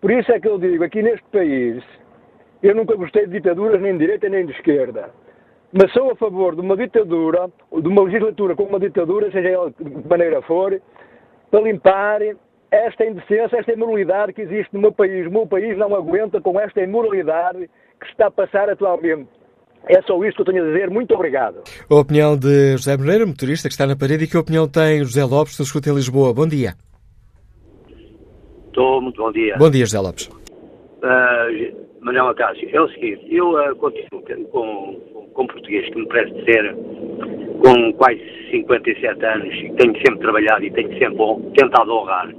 Por 0.00 0.10
isso 0.10 0.30
é 0.32 0.38
que 0.38 0.48
eu 0.48 0.58
digo, 0.58 0.84
aqui 0.84 1.02
neste 1.02 1.24
país, 1.30 1.82
eu 2.62 2.74
nunca 2.74 2.94
gostei 2.94 3.26
de 3.26 3.32
ditaduras 3.32 3.80
nem 3.80 3.92
de 3.92 3.98
direita 3.98 4.28
nem 4.28 4.46
de 4.46 4.52
esquerda. 4.52 5.10
Mas 5.72 5.92
sou 5.92 6.10
a 6.10 6.16
favor 6.16 6.54
de 6.54 6.60
uma 6.60 6.76
ditadura, 6.76 7.50
de 7.72 7.88
uma 7.88 8.02
legislatura 8.02 8.54
com 8.54 8.64
uma 8.64 8.78
ditadura, 8.78 9.30
seja 9.30 9.48
ela 9.48 9.70
de 9.70 10.08
maneira 10.08 10.40
for, 10.42 10.80
para 11.50 11.60
limpar 11.60 12.20
esta 12.70 13.04
indecência, 13.04 13.58
esta 13.58 13.72
imoralidade 13.72 14.32
que 14.32 14.42
existe 14.42 14.72
no 14.74 14.80
meu 14.80 14.92
país. 14.92 15.26
O 15.26 15.30
meu 15.30 15.46
país 15.46 15.76
não 15.78 15.94
aguenta 15.94 16.40
com 16.40 16.58
esta 16.58 16.82
imoralidade 16.82 17.70
que 18.00 18.06
está 18.06 18.26
a 18.26 18.30
passar 18.30 18.68
atualmente. 18.68 19.28
É 19.88 20.02
só 20.02 20.22
isto 20.24 20.36
que 20.36 20.42
eu 20.42 20.52
tenho 20.52 20.64
a 20.64 20.68
dizer. 20.68 20.90
Muito 20.90 21.14
obrigado. 21.14 21.62
A 21.88 21.94
opinião 21.94 22.36
de 22.36 22.72
José 22.72 22.96
Moreira, 22.96 23.24
motorista 23.24 23.68
que 23.68 23.72
está 23.72 23.86
na 23.86 23.96
parede, 23.96 24.24
e 24.24 24.26
que 24.26 24.36
opinião 24.36 24.68
tem 24.68 25.04
José 25.04 25.24
Lopes, 25.24 25.56
do 25.56 25.62
Escuta 25.62 25.90
em 25.90 25.94
Lisboa? 25.94 26.34
Bom 26.34 26.46
dia. 26.46 26.74
Estou, 28.66 29.00
muito 29.00 29.22
bom 29.22 29.30
dia. 29.30 29.56
Bom 29.56 29.70
dia, 29.70 29.86
José 29.86 30.00
Lopes. 30.00 30.26
Uh, 30.26 31.86
Manuel 32.00 32.28
Acácio, 32.28 32.68
é 32.70 32.80
o 32.80 32.88
seguinte, 32.88 33.26
eu 33.34 33.52
uh, 33.52 33.74
continuo 33.76 34.22
com, 34.50 35.00
com, 35.36 35.46
com 35.46 35.46
português 35.46 35.88
que 35.90 35.98
me 35.98 36.08
parece 36.08 36.44
ser 36.44 36.74
com 37.62 37.92
quase 37.94 38.20
57 38.50 39.24
anos 39.24 39.54
e 39.54 39.72
tenho 39.74 39.94
sempre 39.96 40.18
trabalhado 40.18 40.64
e 40.64 40.70
tenho 40.70 40.98
sempre 40.98 41.24
tentado 41.56 41.92
honrar 41.92 42.32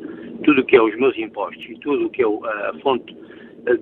tudo 0.44 0.62
o 0.62 0.66
que 0.66 0.76
é 0.76 0.82
os 0.82 0.96
meus 0.98 1.18
impostos 1.18 1.64
e 1.66 1.80
tudo 1.80 2.08
o 2.08 2.10
que 2.10 2.24
é 2.24 2.26
a 2.26 2.74
fonte 2.82 3.16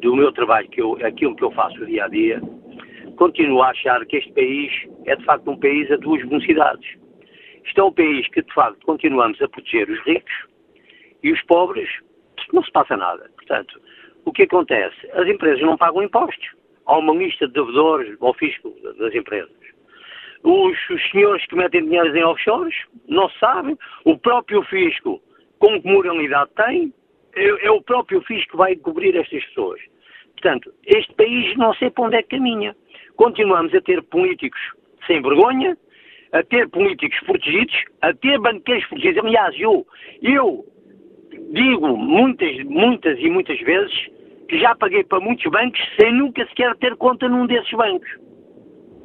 do 0.02 0.16
meu 0.16 0.32
trabalho, 0.32 0.68
que 0.70 0.82
eu, 0.82 0.98
aquilo 1.06 1.36
que 1.36 1.44
eu 1.44 1.52
faço 1.52 1.86
dia 1.86 2.06
a 2.06 2.08
dia, 2.08 2.42
continuo 3.18 3.62
a 3.62 3.70
achar 3.70 4.06
que 4.06 4.18
este 4.18 4.32
país 4.34 4.72
é 5.06 5.16
de 5.16 5.24
facto 5.24 5.50
um 5.50 5.60
país 5.60 5.90
a 5.92 5.98
duas 5.98 6.22
velocidades. 6.28 6.88
Isto 7.66 7.82
é 7.82 7.84
um 7.84 7.92
país 7.92 8.28
que 8.30 8.42
de 8.42 8.54
facto 8.54 8.84
continuamos 8.86 9.42
a 9.42 9.48
proteger 9.48 9.90
os 9.90 10.00
ricos 10.06 10.34
e 11.24 11.32
os 11.32 11.42
pobres 11.44 11.90
não 12.52 12.64
se 12.64 12.72
passa 12.72 12.98
nada. 12.98 13.30
Portanto, 13.36 13.80
o 14.26 14.32
que 14.32 14.44
acontece? 14.44 14.96
As 15.14 15.28
empresas 15.28 15.62
não 15.62 15.78
pagam 15.78 16.04
impostos. 16.04 16.48
Há 16.86 16.98
uma 16.98 17.14
lista 17.14 17.48
de 17.48 17.54
devedores 17.54 18.16
ao 18.22 18.34
fisco 18.34 18.74
das 19.00 19.14
empresas. 19.14 19.52
Os, 20.44 20.78
os 20.90 21.10
senhores 21.10 21.46
que 21.48 21.56
metem 21.56 21.84
dinheiro 21.84 22.16
em 22.16 22.24
offshores 22.24 22.76
não 23.08 23.28
sabem. 23.32 23.78
O 24.04 24.18
próprio 24.18 24.62
fisco, 24.64 25.22
com 25.58 25.82
que 25.82 25.88
moralidade 25.88 26.52
tem, 26.56 26.94
é, 27.36 27.66
é 27.66 27.72
o 27.72 27.82
próprio 27.82 28.22
fisco 28.22 28.52
que 28.52 28.58
vai 28.58 28.76
cobrir 28.76 29.16
estas 29.16 29.44
pessoas. 29.46 29.82
Portanto, 30.34 30.72
este 30.86 31.14
país 31.16 31.58
não 31.58 31.74
sei 31.74 31.90
para 31.90 32.06
onde 32.06 32.18
é 32.18 32.22
que 32.22 32.38
caminha. 32.38 32.76
Continuamos 33.16 33.74
a 33.74 33.82
ter 33.82 34.04
políticos 34.04 34.60
sem 35.08 35.22
vergonha, 35.22 35.76
a 36.32 36.44
ter 36.44 36.70
políticos 36.70 37.18
protegidos, 37.26 37.76
a 38.02 38.14
ter 38.14 38.40
banqueiros 38.40 38.86
protegidos. 38.88 39.24
Aliás, 39.26 39.56
eu, 39.60 39.88
eu 40.22 40.66
digo 41.52 41.98
muitas, 41.98 42.64
muitas 42.66 43.18
e 43.20 43.30
muitas 43.30 43.60
vezes 43.62 44.10
que 44.48 44.60
já 44.60 44.76
paguei 44.76 45.04
para 45.04 45.20
muitos 45.20 45.50
bancos 45.52 45.80
sem 46.00 46.14
nunca 46.14 46.46
sequer 46.48 46.76
ter 46.78 46.96
conta 46.96 47.28
num 47.28 47.46
desses 47.48 47.72
bancos. 47.72 48.10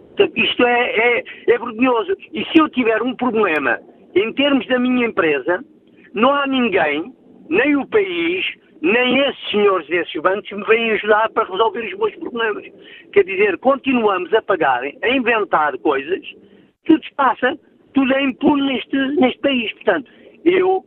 Portanto, 0.08 0.36
isto 0.36 0.66
é, 0.66 0.90
é, 0.90 1.24
é 1.48 1.58
vergonhoso. 1.58 2.16
E 2.32 2.44
se 2.46 2.58
eu 2.58 2.68
tiver 2.68 3.02
um 3.02 3.14
problema 3.14 3.78
em 4.14 4.32
termos 4.32 4.66
da 4.66 4.78
minha 4.78 5.06
empresa, 5.06 5.64
não 6.12 6.34
há 6.34 6.46
ninguém, 6.46 7.12
nem 7.48 7.76
o 7.76 7.86
país, 7.86 8.44
nem 8.82 9.18
esses 9.20 9.50
senhores 9.50 9.86
desses 9.88 10.20
bancos 10.20 10.50
me 10.50 10.64
vêm 10.64 10.92
ajudar 10.92 11.28
para 11.30 11.48
resolver 11.50 11.86
os 11.86 11.98
meus 11.98 12.14
problemas. 12.16 12.64
Quer 13.12 13.24
dizer, 13.24 13.58
continuamos 13.58 14.32
a 14.34 14.42
pagar, 14.42 14.82
a 14.84 15.08
inventar 15.08 15.76
coisas, 15.78 16.20
tudo 16.84 17.04
se 17.04 17.14
passa, 17.14 17.58
tudo 17.94 18.12
é 18.14 18.22
impune 18.22 18.72
neste, 18.72 18.96
neste 19.16 19.38
país. 19.40 19.72
Portanto, 19.74 20.10
eu 20.44 20.78
uh, 20.78 20.84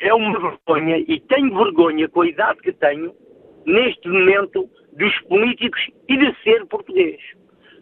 é 0.00 0.14
uma 0.14 0.38
vergonha 0.38 0.98
e 0.98 1.20
tenho 1.20 1.54
vergonha 1.54 2.08
com 2.08 2.22
a 2.22 2.28
idade 2.28 2.60
que 2.60 2.72
tenho, 2.72 3.12
neste 3.66 4.08
momento, 4.08 4.68
dos 4.92 5.20
políticos 5.22 5.80
e 6.08 6.16
de 6.16 6.34
ser 6.42 6.64
português. 6.66 7.20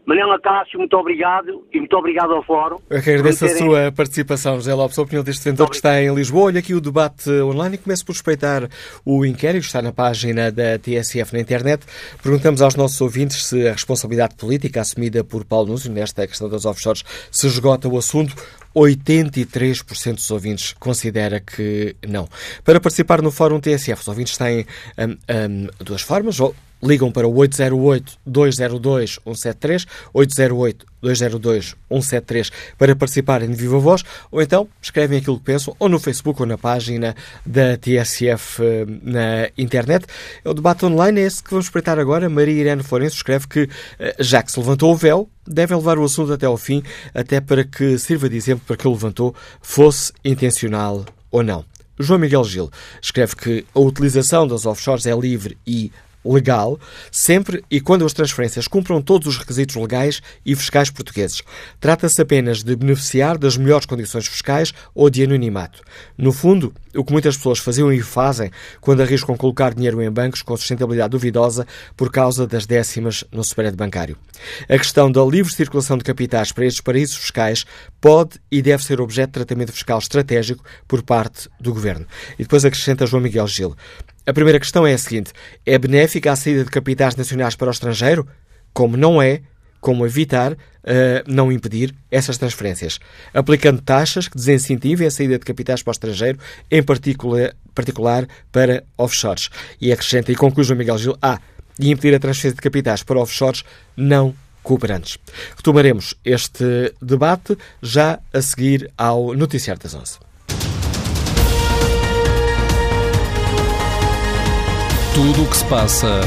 Manela 0.07 0.39
Cássio, 0.39 0.79
muito 0.79 0.95
obrigado 0.97 1.65
e 1.73 1.79
muito 1.79 1.97
obrigado 1.97 2.33
ao 2.35 2.45
Fórum. 2.45 2.77
Eu 2.91 3.03
que 3.03 3.11
agradeço 3.11 3.47
a 3.47 3.49
sua 3.49 3.93
participação, 3.93 4.57
José 4.57 4.75
Lopes, 4.75 4.99
a 4.99 5.03
opinião 5.03 5.25
deste 5.25 5.45
vendedor 5.45 5.71
que 5.71 5.77
está 5.77 6.01
em 6.03 6.15
Lisboa. 6.15 6.47
Olha 6.47 6.59
aqui 6.59 6.75
o 6.75 6.81
debate 6.81 7.31
online 7.31 7.77
e 7.77 7.79
começo 7.79 8.05
por 8.05 8.13
respeitar 8.13 8.69
o 9.05 9.25
inquérito, 9.25 9.65
está 9.65 9.81
na 9.81 9.93
página 9.93 10.53
da 10.53 10.79
TSF 10.79 11.33
na 11.33 11.41
internet. 11.41 11.87
Perguntamos 12.23 12.61
aos 12.61 12.75
nossos 12.77 13.01
ouvintes 13.01 13.47
se 13.47 13.67
a 13.67 13.73
responsabilidade 13.73 14.35
política 14.37 14.83
assumida 14.83 15.25
por 15.25 15.43
Paulo 15.45 15.69
Núcio 15.69 15.91
nesta 15.91 16.27
questão 16.27 16.51
das 16.51 16.67
offshores 16.67 17.03
se 17.31 17.47
esgota 17.47 17.89
o 17.89 17.97
assunto. 17.97 18.35
83% 18.75 20.15
dos 20.17 20.31
ouvintes 20.31 20.73
considera 20.75 21.41
que 21.41 21.97
não. 22.07 22.29
Para 22.65 22.81
participar 22.81 23.23
no 23.23 23.31
Fórum 23.31 23.61
TSF, 23.61 24.03
os 24.03 24.09
ouvintes 24.09 24.37
têm 24.37 24.67
um, 24.99 25.13
um, 25.13 25.69
duas 25.79 26.03
formas, 26.03 26.41
ou 26.41 26.55
ligam 26.85 27.11
para 27.11 27.26
o 27.26 27.35
808-202-173, 27.35 29.87
808-202-173 30.14 32.53
para 32.78 32.95
participarem 32.95 33.51
de 33.51 33.57
Viva 33.57 33.78
Voz, 33.78 34.05
ou 34.30 34.43
então 34.43 34.68
escrevem 34.80 35.18
aquilo 35.18 35.39
que 35.39 35.45
pensam, 35.45 35.74
ou 35.78 35.89
no 35.89 35.99
Facebook 35.99 36.41
ou 36.41 36.47
na 36.47 36.59
página 36.59 37.16
da 37.45 37.76
TSF 37.76 38.62
hum, 38.62 39.01
na 39.03 39.49
internet. 39.57 40.07
O 40.45 40.55
debate 40.55 40.85
online 40.85 41.20
é 41.20 41.24
esse 41.24 41.43
que 41.43 41.51
vamos 41.51 41.66
espreitar 41.66 41.99
agora. 41.99 42.28
Maria 42.28 42.61
Irene 42.61 42.82
Florencio 42.82 43.16
escreve 43.16 43.49
que, 43.49 43.68
eh, 43.99 44.16
já 44.20 44.43
que 44.43 44.53
se 44.53 44.59
levantou 44.59 44.93
o 44.93 44.97
véu, 44.97 45.28
devem 45.47 45.76
levar 45.76 45.99
o 45.99 46.05
assunto 46.05 46.32
até 46.32 46.47
ao 46.47 46.57
fim, 46.57 46.82
até 47.14 47.41
para 47.41 47.64
que 47.64 47.99
sirva 47.99 48.28
de 48.28 48.37
exemplo 48.37 48.64
para 48.66 48.76
que 48.76 48.87
o 48.87 48.91
levantou, 48.91 49.35
fosse 49.61 50.12
intencional 50.24 51.05
ou 51.30 51.43
não. 51.43 51.64
João 51.99 52.18
Miguel 52.18 52.45
Gil 52.45 52.70
escreve 53.01 53.37
que 53.37 53.64
a 53.74 53.80
utilização 53.80 54.47
das 54.47 54.66
offshores 54.66 55.07
é 55.07 55.14
livre 55.14 55.57
e 55.66 55.93
legal, 56.25 56.79
sempre 57.11 57.62
e 57.70 57.81
quando 57.81 58.05
as 58.05 58.12
transferências 58.12 58.66
cumpram 58.66 59.03
todos 59.03 59.29
os 59.29 59.39
requisitos 59.39 59.77
legais 59.77 60.22
e 60.45 60.55
fiscais 60.55 60.91
portugueses. 60.91 61.43
Trata-se 61.79 62.20
apenas 62.20 62.62
de 62.62 62.75
beneficiar 62.75 63.37
das 63.37 63.57
melhores 63.57 63.87
condições 63.87 64.27
fiscais 64.27 64.72
ou 64.95 65.11
de 65.11 65.22
anonimato. 65.22 65.83
No 66.16 66.33
fundo, 66.33 66.72
o 66.95 67.05
que 67.05 67.12
muitas 67.12 67.37
pessoas 67.37 67.59
faziam 67.59 67.93
e 67.93 68.01
fazem 68.01 68.51
quando 68.81 69.03
arriscam 69.03 69.37
colocar 69.37 69.75
dinheiro 69.75 70.01
em 70.01 70.11
bancos 70.11 70.43
com 70.43 70.57
sustentabilidade 70.57 71.11
duvidosa 71.11 71.66
por 71.97 72.11
causa 72.11 72.47
das 72.47 72.66
décimas 72.66 73.25
no 73.33 73.43
spread 73.43 73.77
bancário. 73.77 74.16
A 74.68 74.79
questão 74.79 75.11
da 75.11 75.25
livre 75.25 75.53
circulação 75.53 75.99
de 75.99 76.05
capitais 76.05 76.53
para 76.53 76.66
estes 76.66 76.81
paraísos 76.81 77.16
fiscais 77.16 77.64
pode 78.01 78.41
e 78.51 78.62
deve 78.62 78.85
ser 78.85 79.01
objeto 79.01 79.29
de 79.29 79.45
tratamento 79.45 79.72
fiscal 79.72 79.99
estratégico 79.99 80.64
por 80.87 81.03
parte 81.03 81.49
do 81.61 81.72
Governo. 81.72 82.07
E 82.39 82.43
depois 82.43 82.64
acrescenta 82.64 83.07
João 83.07 83.22
Miguel 83.22 83.47
Gil. 83.47 83.77
A 84.27 84.33
primeira 84.33 84.59
questão 84.59 84.87
é 84.87 84.95
a 84.95 84.99
seguinte: 84.99 85.33
é 85.66 85.79
benéfica 85.79 86.33
a 86.33 86.37
saída 86.37 86.64
de 86.64 86.70
capitais 86.70 87.14
nacionais 87.16 87.55
para 87.55 87.68
o 87.68 87.70
estrangeiro? 87.70 88.27
Como 88.72 88.97
não 88.97 89.20
é, 89.20 89.43
como 89.81 90.07
evitar, 90.07 90.53
uh, 90.53 90.57
não 91.27 91.53
impedir 91.53 91.95
essas 92.11 92.39
transferências? 92.39 92.99
Aplicando 93.33 93.83
taxas 93.83 94.27
que 94.27 94.37
desincentivem 94.37 95.07
a 95.07 95.11
saída 95.11 95.39
de 95.39 95.45
capitais 95.45 95.83
para 95.83 95.91
o 95.91 95.93
estrangeiro, 95.93 96.39
em 96.70 96.83
particular, 96.83 97.55
particular 97.75 98.27
para 98.51 98.83
offshores. 98.97 99.51
E 99.81 99.93
acrescenta 99.93 100.33
e 100.33 100.37
conclui 100.37 100.64
João 100.64 100.79
Miguel 100.79 100.99
Gil: 100.99 101.18
ah, 101.20 101.39
e 101.79 101.91
impedir 101.91 102.14
a 102.14 102.18
transferência 102.18 102.57
de 102.57 102.62
capitais 102.62 103.03
para 103.03 103.20
offshores 103.20 103.62
não 103.97 104.35
cooperantes. 104.62 105.18
Retomaremos 105.55 106.14
este 106.25 106.95
debate 107.01 107.59
já 107.83 108.18
a 108.33 108.41
seguir 108.41 108.91
ao 108.97 109.35
Noticiário 109.35 109.83
das 109.83 109.95
11. 109.95 110.24
Tudo 115.15 115.45
o 115.45 115.49
que 115.49 115.57
se 115.57 115.65
passa, 115.67 116.21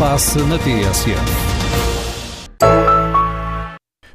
passa 0.00 0.44
na 0.44 0.58
TSF. 0.58 1.14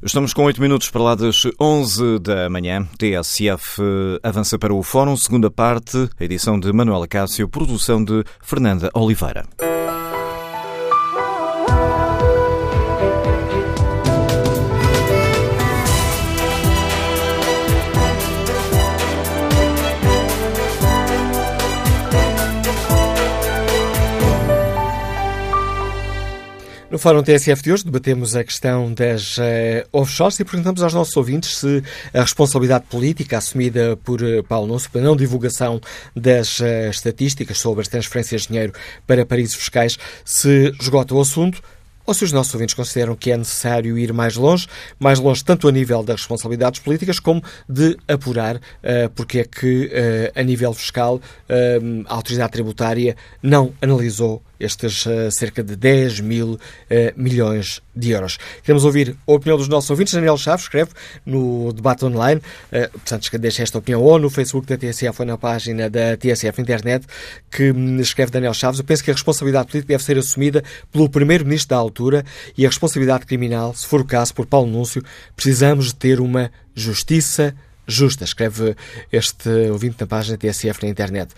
Estamos 0.04 0.34
com 0.34 0.44
8 0.44 0.60
minutos 0.60 0.90
para 0.90 1.02
lá 1.02 1.16
das 1.16 1.44
11 1.58 2.20
da 2.20 2.50
manhã. 2.50 2.86
TSF 2.98 3.82
avança 4.22 4.60
para 4.60 4.74
o 4.74 4.84
Fórum, 4.84 5.16
segunda 5.16 5.50
parte, 5.50 6.10
edição 6.20 6.60
de 6.60 6.74
Manuela 6.74 7.08
Cássio, 7.08 7.48
produção 7.48 8.04
de 8.04 8.26
Fernanda 8.42 8.90
Oliveira. 8.94 9.46
No 26.98 27.00
Fórum 27.00 27.22
TSF 27.22 27.62
de 27.62 27.72
hoje 27.72 27.86
debatemos 27.86 28.36
a 28.36 28.44
questão 28.44 28.92
das 28.92 29.38
uh, 29.38 29.42
offshores 29.94 30.40
e 30.40 30.44
perguntamos 30.44 30.82
aos 30.82 30.96
nossos 30.96 31.16
ouvintes 31.16 31.56
se 31.60 31.84
a 32.12 32.22
responsabilidade 32.22 32.86
política 32.90 33.38
assumida 33.38 33.96
por 33.98 34.20
uh, 34.24 34.44
Paulo 34.44 34.66
Núncio 34.66 34.90
pela 34.90 35.04
não 35.04 35.16
divulgação 35.16 35.80
das 36.16 36.60
uh, 36.60 36.90
estatísticas 36.90 37.60
sobre 37.60 37.84
as 37.84 37.88
transferências 37.88 38.42
de 38.42 38.48
dinheiro 38.48 38.74
para 39.06 39.24
paraísos 39.28 39.54
fiscais 39.54 39.96
se 40.26 40.74
esgota 40.82 41.14
o 41.14 41.22
assunto 41.22 41.62
ou 42.08 42.14
se 42.14 42.24
os 42.24 42.32
nossos 42.32 42.54
ouvintes 42.54 42.74
consideram 42.74 43.16
que 43.16 43.32
é 43.32 43.38
necessário 43.38 43.98
ir 43.98 44.14
mais 44.14 44.38
longe, 44.38 44.66
mais 44.98 45.20
longe 45.20 45.44
tanto 45.44 45.68
a 45.68 45.72
nível 45.72 46.02
das 46.02 46.22
responsabilidades 46.22 46.80
políticas 46.80 47.20
como 47.20 47.44
de 47.68 47.98
apurar 48.08 48.56
uh, 48.56 49.10
porque 49.14 49.40
é 49.40 49.44
que, 49.44 49.88
uh, 49.88 50.40
a 50.40 50.42
nível 50.42 50.74
fiscal, 50.74 51.18
uh, 51.18 52.06
a 52.08 52.16
autoridade 52.16 52.54
tributária 52.54 53.18
não 53.44 53.74
analisou 53.82 54.42
estes 54.60 55.06
uh, 55.06 55.32
cerca 55.32 55.64
de 55.64 55.76
10 55.76 56.22
mil 56.22 56.54
uh, 56.54 56.60
milhões 57.16 57.82
de 57.96 58.12
euros. 58.12 58.38
Queremos 58.64 58.86
ouvir 58.86 59.16
a 59.28 59.32
opinião 59.32 59.58
dos 59.58 59.68
nossos 59.68 59.90
ouvintes. 59.90 60.14
Daniel 60.14 60.38
Chaves 60.38 60.64
escreve 60.64 60.92
no 61.26 61.72
debate 61.74 62.06
online, 62.06 62.42
uh, 62.72 62.90
portanto, 62.92 63.38
deixa 63.38 63.64
esta 63.64 63.78
opinião 63.78 64.02
ou 64.02 64.20
no 64.20 64.30
Facebook 64.30 64.68
da 64.68 64.78
TSF 64.78 65.22
ou 65.22 65.26
na 65.26 65.38
página 65.38 65.90
da 65.90 66.16
TSF 66.18 66.62
Internet, 66.62 67.06
que 67.52 67.72
um, 67.72 68.00
escreve 68.00 68.32
Daniel 68.32 68.54
Chaves. 68.54 68.80
Eu 68.80 68.86
penso 68.86 69.04
que 69.04 69.12
a 69.12 69.14
responsabilidade 69.14 69.70
política 69.70 69.94
deve 69.94 70.04
ser 70.04 70.18
assumida 70.18 70.64
pelo 70.92 71.10
Primeiro-Ministro 71.10 71.70
da 71.70 71.78
altura 71.78 72.26
e 72.58 72.66
a 72.66 72.70
responsabilidade 72.70 73.26
criminal, 73.26 73.74
se 73.74 73.86
for 73.86 74.02
o 74.02 74.06
caso, 74.06 74.34
por 74.34 74.46
Paulo 74.46 74.70
Núncio. 74.70 75.04
Precisamos 75.36 75.88
de 75.88 75.96
ter 75.96 76.20
uma 76.20 76.52
justiça 76.76 77.56
justa, 77.88 78.26
escreve 78.26 78.76
este 79.12 79.50
ouvinte 79.72 79.96
na 80.00 80.08
página 80.08 80.38
TSF 80.38 80.84
na 80.84 80.90
internet. 80.90 81.34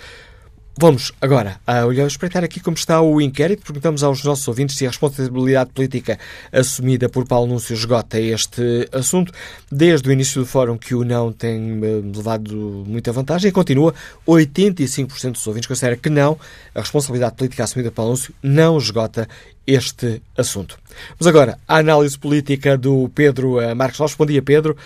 Vamos 0.77 1.11
agora 1.19 1.59
a 1.67 1.85
olhar, 1.85 2.07
espreitar 2.07 2.41
aqui 2.41 2.59
como 2.61 2.77
está 2.77 3.01
o 3.01 3.19
inquérito. 3.19 3.63
Perguntamos 3.63 4.01
aos 4.01 4.23
nossos 4.23 4.47
ouvintes 4.47 4.77
se 4.77 4.85
a 4.85 4.89
responsabilidade 4.89 5.71
política 5.71 6.17
assumida 6.53 7.09
por 7.09 7.27
Paulo 7.27 7.47
Núncio 7.47 7.73
esgota 7.73 8.17
este 8.17 8.87
assunto. 8.93 9.33
Desde 9.69 10.07
o 10.07 10.11
início 10.11 10.41
do 10.41 10.47
fórum 10.47 10.77
que 10.77 10.95
o 10.95 11.03
não 11.03 11.33
tem 11.33 11.81
eh, 11.83 12.01
levado 12.15 12.85
muita 12.87 13.11
vantagem 13.11 13.49
e 13.49 13.51
continua. 13.51 13.93
85% 14.25 15.33
dos 15.33 15.47
ouvintes 15.47 15.67
considera 15.67 15.97
que 15.97 16.09
não, 16.09 16.39
a 16.73 16.79
responsabilidade 16.79 17.35
política 17.35 17.65
assumida 17.65 17.89
por 17.91 17.97
Paulo 17.97 18.11
Núncio 18.11 18.33
não 18.41 18.77
esgota 18.77 19.27
este 19.67 20.21
assunto. 20.37 20.79
Vamos 21.19 21.27
agora 21.27 21.59
à 21.67 21.77
análise 21.77 22.17
política 22.17 22.77
do 22.77 23.09
Pedro 23.13 23.59
eh, 23.59 23.73
Marcos. 23.73 24.15
Bom 24.15 24.25
dia, 24.25 24.41
Pedro. 24.41 24.77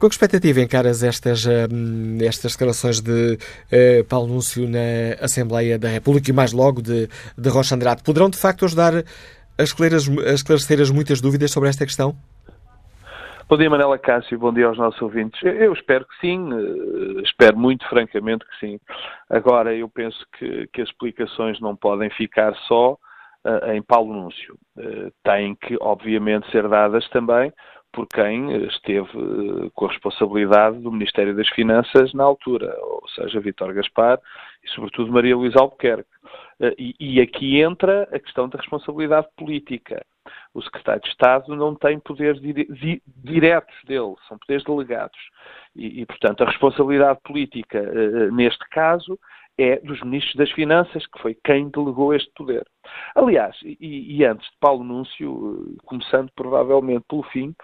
Com 0.00 0.08
que 0.08 0.14
expectativa 0.14 0.60
encaras 0.60 1.02
estas, 1.02 1.44
hum, 1.44 2.16
estas 2.22 2.52
declarações 2.52 3.02
de 3.02 3.34
uh, 3.34 4.04
Paulo 4.08 4.28
Núncio 4.28 4.66
na 4.66 5.22
Assembleia 5.22 5.78
da 5.78 5.88
República 5.88 6.30
e 6.30 6.32
mais 6.32 6.54
logo 6.54 6.80
de, 6.80 7.06
de 7.36 7.48
Rocha 7.50 7.74
Andrade? 7.74 8.02
Poderão 8.02 8.30
de 8.30 8.38
facto 8.38 8.64
ajudar 8.64 8.94
a 8.94 9.62
esclarecer, 9.62 10.26
a 10.26 10.32
esclarecer 10.32 10.80
as 10.80 10.90
muitas 10.90 11.20
dúvidas 11.20 11.50
sobre 11.50 11.68
esta 11.68 11.84
questão? 11.84 12.14
Bom 13.46 13.58
dia, 13.58 13.68
Manela 13.68 13.98
Cássio, 13.98 14.38
bom 14.38 14.54
dia 14.54 14.68
aos 14.68 14.78
nossos 14.78 15.02
ouvintes. 15.02 15.38
Eu 15.42 15.74
espero 15.74 16.06
que 16.06 16.18
sim, 16.18 16.48
eh, 16.50 17.20
espero 17.22 17.58
muito 17.58 17.86
francamente 17.86 18.46
que 18.46 18.66
sim. 18.66 18.80
Agora, 19.28 19.74
eu 19.74 19.86
penso 19.86 20.24
que, 20.38 20.66
que 20.72 20.80
as 20.80 20.88
explicações 20.88 21.60
não 21.60 21.76
podem 21.76 22.08
ficar 22.08 22.54
só 22.66 22.92
uh, 22.92 23.70
em 23.70 23.82
Paulo 23.82 24.14
Núncio. 24.14 24.56
Uh, 24.78 25.12
têm 25.22 25.54
que, 25.56 25.76
obviamente, 25.78 26.50
ser 26.50 26.66
dadas 26.68 27.06
também 27.10 27.52
por 27.92 28.06
quem 28.06 28.64
esteve 28.66 29.08
eh, 29.08 29.70
com 29.74 29.86
a 29.86 29.88
responsabilidade 29.88 30.78
do 30.78 30.92
Ministério 30.92 31.34
das 31.34 31.48
Finanças 31.48 32.12
na 32.14 32.24
altura, 32.24 32.74
ou 32.80 33.08
seja, 33.08 33.40
Vítor 33.40 33.72
Gaspar 33.74 34.18
e, 34.64 34.70
sobretudo, 34.70 35.12
Maria 35.12 35.36
Luísa 35.36 35.60
Albuquerque. 35.60 36.08
Eh, 36.60 36.74
e, 36.98 37.20
aqui 37.20 37.60
entra 37.60 38.08
a 38.12 38.18
questão 38.18 38.48
da 38.48 38.58
responsabilidade 38.58 39.26
política. 39.36 40.04
O 40.54 40.62
secretário 40.62 41.02
de 41.02 41.08
Estado 41.08 41.56
não 41.56 41.74
tem 41.74 41.98
poderes 41.98 42.40
di 42.40 43.02
diretos 43.06 43.74
dele, 43.84 44.14
são 44.28 44.38
poderes 44.38 44.64
delegados. 44.64 45.18
E, 45.74 46.02
e, 46.02 46.06
portanto, 46.06 46.42
a 46.42 46.46
responsabilidade 46.46 47.18
política, 47.24 47.78
eh, 47.78 48.30
neste 48.30 48.68
caso, 48.68 49.18
é 49.60 49.76
dos 49.80 50.00
ministros 50.02 50.36
das 50.36 50.50
Finanças, 50.52 51.06
que 51.06 51.20
foi 51.20 51.36
quem 51.44 51.68
delegou 51.68 52.14
este 52.14 52.30
poder. 52.34 52.64
Aliás, 53.14 53.56
e, 53.62 54.16
e 54.16 54.24
antes 54.24 54.46
de 54.48 54.56
Paulo 54.58 54.82
Núncio, 54.82 55.76
começando 55.84 56.30
provavelmente 56.34 57.04
pelo 57.08 57.22
fim, 57.24 57.54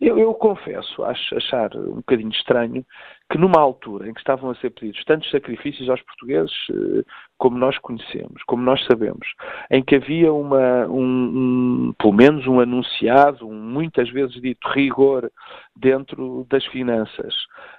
eu, 0.00 0.18
eu 0.18 0.34
confesso 0.34 1.02
acho, 1.04 1.34
achar 1.34 1.74
um 1.74 1.96
bocadinho 1.96 2.30
estranho 2.30 2.84
que 3.30 3.38
numa 3.38 3.60
altura 3.60 4.08
em 4.08 4.12
que 4.12 4.20
estavam 4.20 4.50
a 4.50 4.54
ser 4.56 4.70
pedidos 4.70 5.02
tantos 5.04 5.30
sacrifícios 5.30 5.88
aos 5.88 6.02
portugueses, 6.02 6.52
eh, 6.70 7.02
como 7.38 7.56
nós 7.56 7.76
conhecemos, 7.78 8.42
como 8.46 8.62
nós 8.62 8.84
sabemos, 8.84 9.26
em 9.70 9.82
que 9.82 9.96
havia 9.96 10.32
uma, 10.32 10.86
um, 10.86 11.88
um, 11.88 11.94
pelo 11.98 12.12
menos 12.12 12.46
um 12.46 12.60
anunciado, 12.60 13.48
um, 13.48 13.54
muitas 13.54 14.10
vezes 14.10 14.40
dito 14.40 14.68
rigor 14.68 15.30
dentro 15.74 16.46
das 16.50 16.64
finanças, 16.66 17.34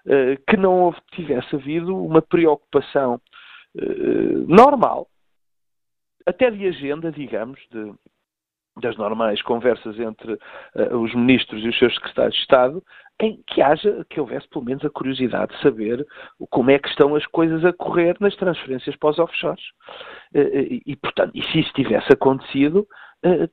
eh, 0.07 0.38
que 0.47 0.57
não 0.57 0.93
tivesse 1.11 1.55
havido 1.55 1.95
uma 1.95 2.21
preocupação 2.21 3.21
eh, 3.78 4.45
normal, 4.47 5.07
até 6.25 6.51
de 6.51 6.67
agenda, 6.67 7.11
digamos, 7.11 7.59
de, 7.71 7.93
das 8.82 8.97
normais 8.97 9.41
conversas 9.41 9.99
entre 9.99 10.34
uh, 10.34 10.97
os 10.97 11.13
ministros 11.15 11.63
e 11.63 11.69
os 11.69 11.78
seus 11.78 11.93
secretários 11.95 12.36
de 12.36 12.41
Estado, 12.41 12.84
em 13.19 13.41
que 13.47 13.61
haja, 13.61 14.05
que 14.09 14.19
houvesse 14.19 14.47
pelo 14.49 14.65
menos 14.65 14.86
a 14.86 14.89
curiosidade 14.89 15.55
de 15.55 15.61
saber 15.61 16.05
como 16.49 16.69
é 16.69 16.78
que 16.78 16.89
estão 16.89 17.15
as 17.15 17.25
coisas 17.28 17.65
a 17.65 17.73
correr 17.73 18.15
nas 18.19 18.36
transferências 18.36 18.95
para 18.95 19.09
os 19.09 19.19
offshores. 19.19 19.63
Uh, 20.36 20.82
e, 20.86 20.95
portanto, 20.95 21.32
e 21.34 21.41
se 21.43 21.59
isso 21.59 21.73
tivesse 21.73 22.11
acontecido, 22.11 22.88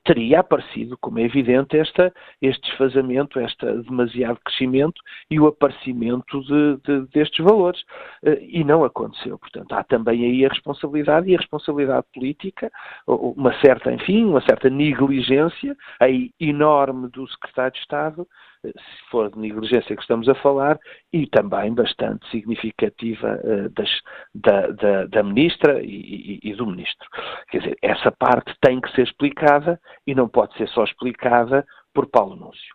teria 0.05 0.41
aparecido, 0.41 0.97
como 0.99 1.19
é 1.19 1.23
evidente, 1.23 1.79
esta, 1.79 2.13
este 2.41 2.69
desfazamento, 2.69 3.41
este 3.41 3.67
demasiado 3.83 4.39
crescimento 4.45 5.01
e 5.31 5.41
o 5.41 5.47
aparecimento 5.47 6.41
de, 6.43 6.77
de, 6.85 7.07
destes 7.09 7.45
valores. 7.45 7.81
Uh, 8.23 8.39
e 8.41 8.63
não 8.65 8.85
aconteceu. 8.85 9.39
Portanto, 9.39 9.73
há 9.73 9.83
também 9.85 10.25
aí 10.25 10.45
a 10.45 10.49
responsabilidade 10.49 11.31
e 11.31 11.35
a 11.35 11.39
responsabilidade 11.39 12.07
política, 12.13 12.71
uma 13.07 13.59
certa, 13.61 13.93
enfim, 13.93 14.25
uma 14.25 14.41
certa 14.43 14.69
negligência 14.69 15.77
aí 16.01 16.31
enorme 16.39 17.09
do 17.09 17.27
secretário 17.29 17.73
de 17.73 17.79
Estado 17.79 18.27
se 18.65 19.11
for 19.11 19.31
de 19.31 19.39
negligência 19.39 19.95
que 19.95 20.03
estamos 20.03 20.29
a 20.29 20.35
falar, 20.35 20.79
e 21.13 21.27
também 21.27 21.73
bastante 21.75 22.29
significativa 22.31 23.41
uh, 23.45 23.69
das, 23.71 23.91
da, 24.35 24.69
da, 24.69 25.07
da, 25.07 25.23
Ministra 25.23 25.83
e, 25.83 26.41
e, 26.43 26.51
e, 26.51 26.55
do 26.55 26.67
Ministro. 26.67 27.09
Quer 27.51 27.59
dizer, 27.59 27.79
essa 27.83 28.11
parte 28.13 28.55
tem 28.61 28.81
que 28.81 28.91
ser 28.93 29.03
explicada 29.03 29.81
e 30.07 30.15
não 30.15 30.29
pode 30.29 30.57
ser 30.57 30.69
só 30.69 30.85
explicada 30.85 31.65
por 31.93 32.09
Paulo 32.09 32.35
Núncio. 32.35 32.75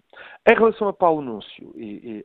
Em 0.50 0.56
relação 0.56 0.88
a 0.88 0.94
Paulo 0.94 1.22
Núncio, 1.22 1.74
e, 1.76 2.24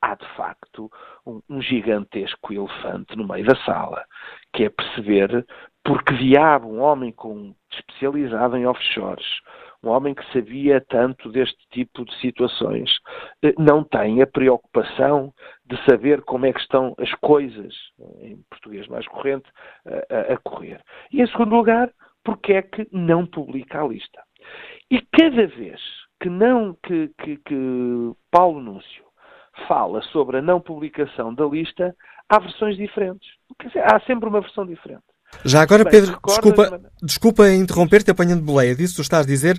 há 0.00 0.14
de 0.14 0.26
facto 0.36 0.90
um, 1.26 1.40
um 1.48 1.60
gigantesco 1.60 2.52
elefante 2.52 3.16
no 3.16 3.26
meio 3.26 3.46
da 3.46 3.56
sala, 3.64 4.04
que 4.52 4.64
é 4.64 4.70
perceber 4.70 5.44
porque 5.84 6.14
diabo 6.14 6.68
um 6.68 6.80
homem 6.80 7.12
com, 7.12 7.54
especializado 7.70 8.56
em 8.56 8.66
offshores, 8.66 9.26
um 9.84 9.88
homem 9.90 10.14
que 10.14 10.32
sabia 10.32 10.80
tanto 10.88 11.30
deste 11.30 11.58
tipo 11.70 12.04
de 12.04 12.14
situações, 12.20 12.90
eh, 13.42 13.54
não 13.58 13.84
tem 13.84 14.22
a 14.22 14.26
preocupação 14.26 15.32
de 15.66 15.76
saber 15.84 16.22
como 16.22 16.46
é 16.46 16.52
que 16.52 16.60
estão 16.60 16.94
as 16.98 17.12
coisas, 17.14 17.74
em 18.20 18.36
português 18.50 18.86
mais 18.88 19.06
corrente, 19.08 19.48
a, 20.10 20.34
a 20.34 20.36
correr. 20.38 20.80
E 21.12 21.22
em 21.22 21.26
segundo 21.26 21.54
lugar, 21.54 21.90
porque 22.24 22.54
é 22.54 22.62
que 22.62 22.88
não 22.90 23.26
publica 23.26 23.82
a 23.82 23.86
lista. 23.86 24.22
E 24.90 25.00
cada 25.00 25.46
vez 25.46 25.80
que 26.20 26.28
não 26.28 26.74
que, 26.82 27.10
que, 27.18 27.36
que 27.36 28.12
Paulo 28.30 28.60
Núncio 28.60 29.04
fala 29.68 30.02
sobre 30.02 30.38
a 30.38 30.42
não 30.42 30.60
publicação 30.60 31.34
da 31.34 31.44
lista, 31.44 31.94
há 32.28 32.38
versões 32.38 32.76
diferentes. 32.76 33.28
Dizer, 33.62 33.84
há 33.84 34.00
sempre 34.00 34.28
uma 34.28 34.40
versão 34.40 34.66
diferente. 34.66 35.04
Já 35.44 35.62
agora, 35.62 35.84
Pedro, 35.84 36.18
desculpa, 36.26 36.80
desculpa 37.02 37.50
interromper-te 37.50 38.10
apanhando 38.10 38.42
boleia 38.42 38.74
disso, 38.74 38.96
tu 38.96 39.02
estás 39.02 39.24
a 39.24 39.28
dizer. 39.28 39.58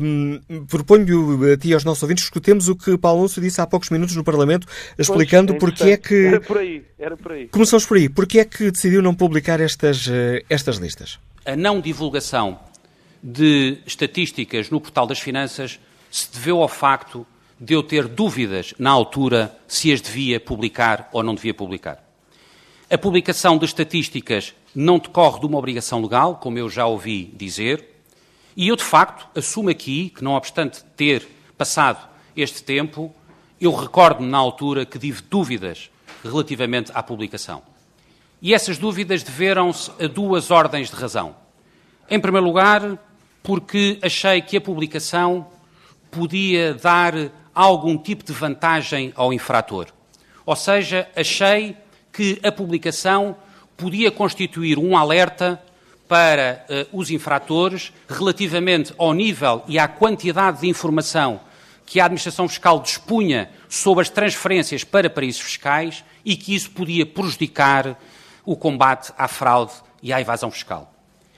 Um, 0.00 0.40
Proponho 0.66 1.52
a 1.52 1.56
ti 1.56 1.68
e 1.68 1.74
aos 1.74 1.84
nossos 1.84 2.02
ouvintes 2.02 2.24
escutemos 2.24 2.68
o 2.68 2.76
que 2.76 2.96
Paulo 2.98 3.22
Lúcio 3.22 3.42
disse 3.42 3.60
há 3.60 3.66
poucos 3.66 3.90
minutos 3.90 4.14
no 4.16 4.24
Parlamento, 4.24 4.66
explicando 4.98 5.54
pois, 5.54 5.56
é 5.56 5.60
porque 5.60 5.90
é 5.90 5.96
que. 5.96 6.26
Era 6.26 6.40
por 6.40 6.58
aí, 6.58 6.84
era 6.98 7.16
por 7.16 7.32
aí. 7.32 7.48
Começamos 7.48 7.86
por 7.86 7.96
aí. 7.96 8.08
Porque 8.08 8.38
é 8.38 8.44
que 8.44 8.70
decidiu 8.70 9.02
não 9.02 9.14
publicar 9.14 9.60
estas, 9.60 10.08
eh, 10.08 10.44
estas 10.48 10.76
listas? 10.76 11.18
A 11.44 11.56
não 11.56 11.80
divulgação 11.80 12.58
de 13.22 13.78
estatísticas 13.86 14.70
no 14.70 14.80
portal 14.80 15.06
das 15.06 15.18
finanças 15.18 15.78
se 16.10 16.32
deveu 16.32 16.62
ao 16.62 16.68
facto 16.68 17.26
de 17.60 17.74
eu 17.74 17.82
ter 17.82 18.08
dúvidas 18.08 18.74
na 18.78 18.90
altura 18.90 19.54
se 19.68 19.92
as 19.92 20.00
devia 20.00 20.40
publicar 20.40 21.08
ou 21.12 21.22
não 21.22 21.34
devia 21.34 21.52
publicar. 21.52 22.02
A 22.90 22.98
publicação 22.98 23.58
de 23.58 23.66
estatísticas 23.66 24.54
não 24.74 24.98
decorre 24.98 25.40
de 25.40 25.46
uma 25.46 25.58
obrigação 25.58 26.00
legal, 26.00 26.36
como 26.36 26.58
eu 26.58 26.68
já 26.68 26.86
ouvi 26.86 27.32
dizer, 27.36 27.90
e 28.56 28.68
eu, 28.68 28.76
de 28.76 28.84
facto, 28.84 29.26
assumo 29.38 29.70
aqui 29.70 30.10
que, 30.10 30.22
não 30.22 30.32
obstante 30.32 30.84
ter 30.96 31.26
passado 31.56 32.08
este 32.36 32.62
tempo, 32.62 33.14
eu 33.60 33.74
recordo-me 33.74 34.28
na 34.28 34.38
altura 34.38 34.84
que 34.84 34.98
tive 34.98 35.22
dúvidas 35.22 35.90
relativamente 36.24 36.90
à 36.94 37.02
publicação. 37.02 37.62
E 38.42 38.54
essas 38.54 38.78
dúvidas 38.78 39.22
deveram-se 39.22 39.90
a 40.02 40.06
duas 40.06 40.50
ordens 40.50 40.90
de 40.90 40.96
razão. 40.96 41.36
Em 42.08 42.18
primeiro 42.18 42.46
lugar, 42.46 42.98
porque 43.42 43.98
achei 44.02 44.40
que 44.40 44.56
a 44.56 44.60
publicação 44.60 45.46
podia 46.10 46.74
dar 46.74 47.14
algum 47.54 47.96
tipo 47.96 48.24
de 48.24 48.32
vantagem 48.32 49.12
ao 49.14 49.32
infrator. 49.32 49.88
Ou 50.44 50.56
seja, 50.56 51.08
achei 51.14 51.76
que 52.12 52.40
a 52.42 52.50
publicação 52.50 53.36
podia 53.80 54.10
constituir 54.10 54.78
um 54.78 54.94
alerta 54.94 55.60
para 56.06 56.66
uh, 56.68 56.98
os 56.98 57.10
infratores 57.10 57.92
relativamente 58.06 58.92
ao 58.98 59.14
nível 59.14 59.62
e 59.66 59.78
à 59.78 59.88
quantidade 59.88 60.60
de 60.60 60.68
informação 60.68 61.40
que 61.86 61.98
a 61.98 62.04
Administração 62.04 62.46
Fiscal 62.46 62.80
dispunha 62.80 63.50
sobre 63.68 64.02
as 64.02 64.10
transferências 64.10 64.84
para 64.84 65.08
paraísos 65.08 65.40
fiscais 65.40 66.04
e 66.24 66.36
que 66.36 66.54
isso 66.54 66.70
podia 66.70 67.06
prejudicar 67.06 67.98
o 68.44 68.54
combate 68.54 69.12
à 69.16 69.26
fraude 69.26 69.72
e 70.02 70.12
à 70.12 70.20
evasão 70.20 70.50
fiscal. 70.50 70.92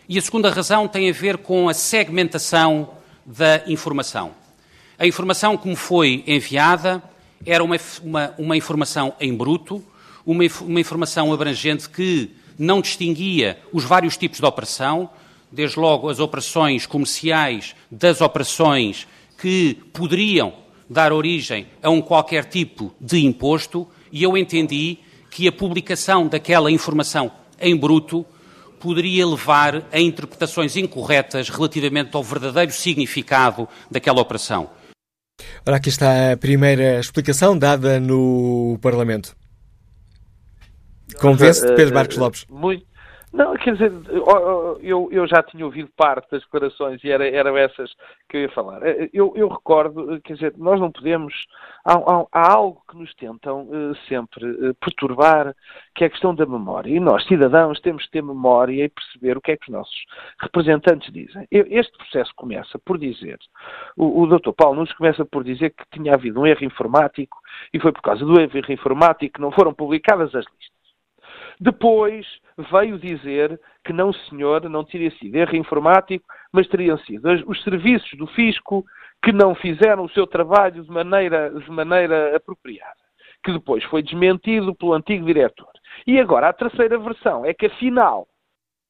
E 0.08 0.18
a 0.18 0.22
segunda 0.22 0.50
razão 0.50 0.88
tem 0.88 1.08
a 1.08 1.12
ver 1.12 1.38
com 1.38 1.68
a 1.68 1.74
segmentação 1.74 2.90
da 3.24 3.62
informação. 3.66 4.32
A 4.98 5.06
informação 5.06 5.56
que 5.56 5.68
me 5.68 5.76
foi 5.76 6.24
enviada 6.26 7.02
era 7.46 7.62
uma, 7.62 7.76
uma, 8.02 8.34
uma 8.36 8.56
informação 8.56 9.14
em 9.20 9.34
bruto, 9.34 9.82
uma, 10.24 10.44
uma 10.62 10.80
informação 10.80 11.32
abrangente 11.32 11.88
que 11.88 12.30
não 12.58 12.80
distinguia 12.80 13.58
os 13.72 13.84
vários 13.84 14.16
tipos 14.16 14.38
de 14.38 14.46
operação, 14.46 15.10
desde 15.50 15.78
logo 15.78 16.08
as 16.08 16.18
operações 16.18 16.86
comerciais 16.86 17.74
das 17.90 18.20
operações 18.20 19.06
que 19.40 19.74
poderiam 19.92 20.54
dar 20.88 21.12
origem 21.12 21.66
a 21.82 21.90
um 21.90 22.00
qualquer 22.00 22.44
tipo 22.44 22.94
de 23.00 23.24
imposto, 23.24 23.88
e 24.10 24.22
eu 24.22 24.36
entendi 24.36 24.98
que 25.30 25.48
a 25.48 25.52
publicação 25.52 26.28
daquela 26.28 26.70
informação 26.70 27.32
em 27.58 27.76
bruto 27.76 28.24
poderia 28.78 29.26
levar 29.26 29.84
a 29.92 30.00
interpretações 30.00 30.76
incorretas 30.76 31.48
relativamente 31.48 32.14
ao 32.14 32.22
verdadeiro 32.22 32.72
significado 32.72 33.68
daquela 33.90 34.20
operação. 34.20 34.68
Ora, 35.66 35.76
aqui 35.76 35.88
está 35.88 36.32
a 36.32 36.36
primeira 36.36 36.98
explicação 36.98 37.56
dada 37.56 38.00
no 38.00 38.78
Parlamento. 38.82 39.34
Convence-te, 41.20 41.74
Pedro 41.74 41.94
Marcos 41.94 42.16
Lopes? 42.16 42.46
Muito. 42.48 42.92
Não, 43.32 43.54
quer 43.54 43.72
dizer, 43.72 43.90
eu, 44.82 45.08
eu 45.10 45.26
já 45.26 45.42
tinha 45.42 45.64
ouvido 45.64 45.88
parte 45.96 46.30
das 46.30 46.42
declarações 46.42 47.02
e 47.02 47.10
era, 47.10 47.26
eram 47.26 47.56
essas 47.56 47.90
que 48.28 48.36
eu 48.36 48.42
ia 48.42 48.50
falar. 48.50 48.82
Eu, 49.10 49.32
eu 49.34 49.48
recordo, 49.48 50.20
quer 50.22 50.34
dizer, 50.34 50.54
nós 50.58 50.78
não 50.78 50.92
podemos. 50.92 51.32
Há, 51.82 51.94
há, 51.94 52.26
há 52.30 52.52
algo 52.52 52.82
que 52.90 52.96
nos 52.96 53.12
tentam 53.14 53.62
uh, 53.62 53.96
sempre 54.06 54.44
uh, 54.44 54.74
perturbar, 54.74 55.56
que 55.94 56.04
é 56.04 56.08
a 56.08 56.10
questão 56.10 56.34
da 56.34 56.44
memória. 56.44 56.90
E 56.90 57.00
nós, 57.00 57.26
cidadãos, 57.26 57.80
temos 57.80 58.04
que 58.04 58.10
ter 58.10 58.22
memória 58.22 58.84
e 58.84 58.88
perceber 58.90 59.38
o 59.38 59.40
que 59.40 59.52
é 59.52 59.56
que 59.56 59.64
os 59.70 59.72
nossos 59.72 60.04
representantes 60.38 61.10
dizem. 61.10 61.48
Eu, 61.50 61.64
este 61.70 61.96
processo 61.96 62.32
começa 62.36 62.78
por 62.80 62.98
dizer, 62.98 63.38
o, 63.96 64.24
o 64.24 64.26
Dr. 64.26 64.52
Paulo 64.52 64.76
Nunes 64.76 64.92
começa 64.92 65.24
por 65.24 65.42
dizer 65.42 65.70
que 65.70 65.84
tinha 65.90 66.12
havido 66.12 66.38
um 66.38 66.46
erro 66.46 66.64
informático 66.64 67.38
e 67.72 67.80
foi 67.80 67.92
por 67.92 68.02
causa 68.02 68.26
do 68.26 68.38
erro 68.38 68.60
informático 68.68 69.34
que 69.34 69.40
não 69.40 69.50
foram 69.50 69.72
publicadas 69.72 70.34
as 70.34 70.44
listas. 70.44 70.71
Depois 71.62 72.26
veio 72.72 72.98
dizer 72.98 73.60
que 73.84 73.92
não, 73.92 74.12
senhor, 74.12 74.68
não 74.68 74.82
teria 74.82 75.12
sido 75.12 75.36
erro 75.36 75.54
informático, 75.54 76.26
mas 76.52 76.66
teriam 76.66 76.98
sido 76.98 77.28
os 77.46 77.62
serviços 77.62 78.18
do 78.18 78.26
fisco 78.26 78.84
que 79.22 79.30
não 79.30 79.54
fizeram 79.54 80.02
o 80.02 80.10
seu 80.10 80.26
trabalho 80.26 80.82
de 80.82 80.90
maneira, 80.90 81.50
de 81.50 81.70
maneira 81.70 82.36
apropriada, 82.36 82.98
que 83.44 83.52
depois 83.52 83.84
foi 83.84 84.02
desmentido 84.02 84.74
pelo 84.74 84.92
antigo 84.92 85.24
diretor. 85.24 85.70
E 86.04 86.18
agora 86.18 86.48
a 86.48 86.52
terceira 86.52 86.98
versão 86.98 87.46
é 87.46 87.54
que, 87.54 87.66
afinal, 87.66 88.26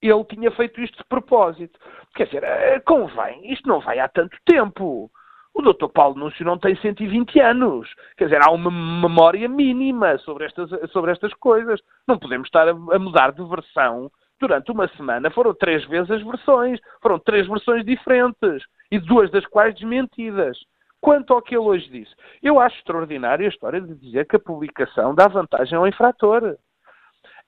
ele 0.01 0.25
tinha 0.25 0.51
feito 0.53 0.81
isto 0.81 0.97
de 0.97 1.05
propósito. 1.05 1.79
Quer 2.15 2.25
dizer, 2.25 2.43
eh, 2.43 2.81
convém, 2.81 3.53
isto 3.53 3.69
não 3.69 3.81
vai 3.81 3.99
há 3.99 4.09
tanto 4.09 4.35
tempo. 4.47 5.11
O 5.55 5.61
Dr. 5.61 5.89
Paulo 5.89 6.19
Núncio 6.19 6.45
não 6.45 6.59
tem 6.59 6.75
120 6.77 7.39
anos. 7.41 7.89
Quer 8.17 8.25
dizer, 8.25 8.43
há 8.43 8.51
uma 8.51 8.71
memória 8.71 9.49
mínima 9.49 10.17
sobre 10.19 10.47
estas, 10.47 10.71
sobre 10.91 11.13
estas 11.13 11.33
coisas. 11.35 11.81
Não 12.09 12.19
podemos 12.19 12.47
estar 12.47 12.67
a, 12.67 12.71
a 12.71 12.99
mudar 12.99 13.33
de 13.33 13.45
versão 13.45 14.11
durante 14.41 14.73
uma 14.73 14.89
semana. 14.97 15.31
Foram 15.31 15.55
três 15.55 15.85
vezes 15.87 16.11
as 16.11 16.23
versões. 16.23 16.81
Foram 17.03 17.19
três 17.19 17.47
versões 17.47 17.85
diferentes. 17.85 18.65
E 18.91 18.99
duas 18.99 19.31
das 19.31 19.47
quais 19.47 19.75
desmentidas. 19.75 20.59
Quanto 21.03 21.35
ao 21.35 21.43
que 21.43 21.55
ele 21.55 21.65
hoje 21.65 21.89
disse, 21.91 22.15
eu 22.41 22.61
acho 22.61 22.77
extraordinária 22.79 23.45
a 23.45 23.51
história 23.51 23.81
de 23.81 23.93
dizer 23.97 24.25
que 24.25 24.37
a 24.37 24.41
publicação 24.41 25.15
dá 25.15 25.27
vantagem 25.27 25.77
ao 25.77 25.87
infrator. 25.87 26.57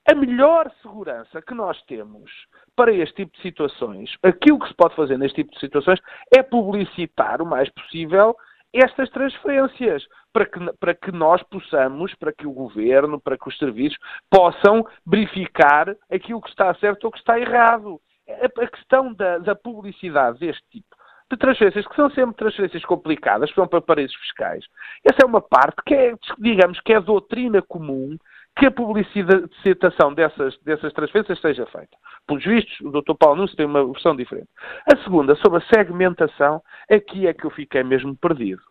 A 0.07 0.15
melhor 0.15 0.71
segurança 0.83 1.41
que 1.41 1.55
nós 1.55 1.81
temos 1.85 2.31
para 2.77 2.93
este 2.93 3.25
tipo 3.25 3.35
de 3.37 3.43
situações, 3.43 4.15
aquilo 4.23 4.59
que 4.59 4.69
se 4.69 4.75
pode 4.75 4.95
fazer 4.95 5.19
neste 5.19 5.37
tipo 5.37 5.55
de 5.55 5.61
situações 5.61 5.99
é 6.35 6.43
publicitar 6.43 7.41
o 7.41 7.47
mais 7.47 7.71
possível 7.71 8.37
estas 8.75 9.09
transferências, 9.11 10.05
para 10.33 10.47
que, 10.47 10.59
para 10.81 10.95
que 10.95 11.13
nós 11.13 11.43
possamos, 11.45 12.13
para 12.17 12.33
que 12.33 12.47
o 12.47 12.53
governo, 12.53 13.21
para 13.21 13.39
que 13.39 13.49
os 13.49 13.57
serviços 13.57 13.97
possam 14.29 14.85
verificar 15.07 15.97
aquilo 16.11 16.43
que 16.43 16.51
está 16.51 16.75
certo 16.75 17.05
ou 17.05 17.13
que 17.13 17.19
está 17.19 17.39
errado. 17.39 18.01
A, 18.29 18.67
questão 18.67 19.13
da, 19.15 19.39
da 19.39 19.55
publicidade 19.55 20.41
deste 20.41 20.63
tipo 20.71 20.97
de 21.31 21.39
transferências, 21.39 21.87
que 21.87 21.95
são 21.95 22.11
sempre 22.11 22.37
transferências 22.37 22.85
complicadas, 22.85 23.49
que 23.49 23.55
são 23.55 23.67
para 23.67 23.81
paraísos 23.81 24.17
fiscais. 24.17 24.65
Essa 25.05 25.23
é 25.23 25.27
uma 25.27 25.41
parte 25.41 25.77
que 25.87 25.95
é, 25.95 26.15
digamos, 26.39 26.81
que 26.81 26.93
é 26.93 27.01
doutrina 27.01 27.63
comum 27.63 28.19
que 28.57 28.67
a 28.67 28.71
publicitação 28.71 30.15
dessas, 30.15 30.57
dessas 30.61 30.93
transferências 30.93 31.41
seja 31.41 31.67
feita. 31.67 31.97
Pelos 32.27 32.45
vistos, 32.45 32.81
o 32.81 32.91
Dr. 32.91 33.15
Paulo 33.19 33.37
Nunes 33.37 33.55
tem 33.55 33.67
uma 33.67 33.85
versão 33.85 34.15
diferente. 34.15 34.49
A 34.91 34.97
segunda, 35.03 35.35
sobre 35.37 35.59
a 35.59 35.75
segmentação, 35.75 36.63
aqui 36.91 37.27
é 37.27 37.35
que 37.35 37.45
eu 37.45 37.51
fiquei 37.51 37.83
mesmo 37.83 38.17
perdido. 38.17 38.63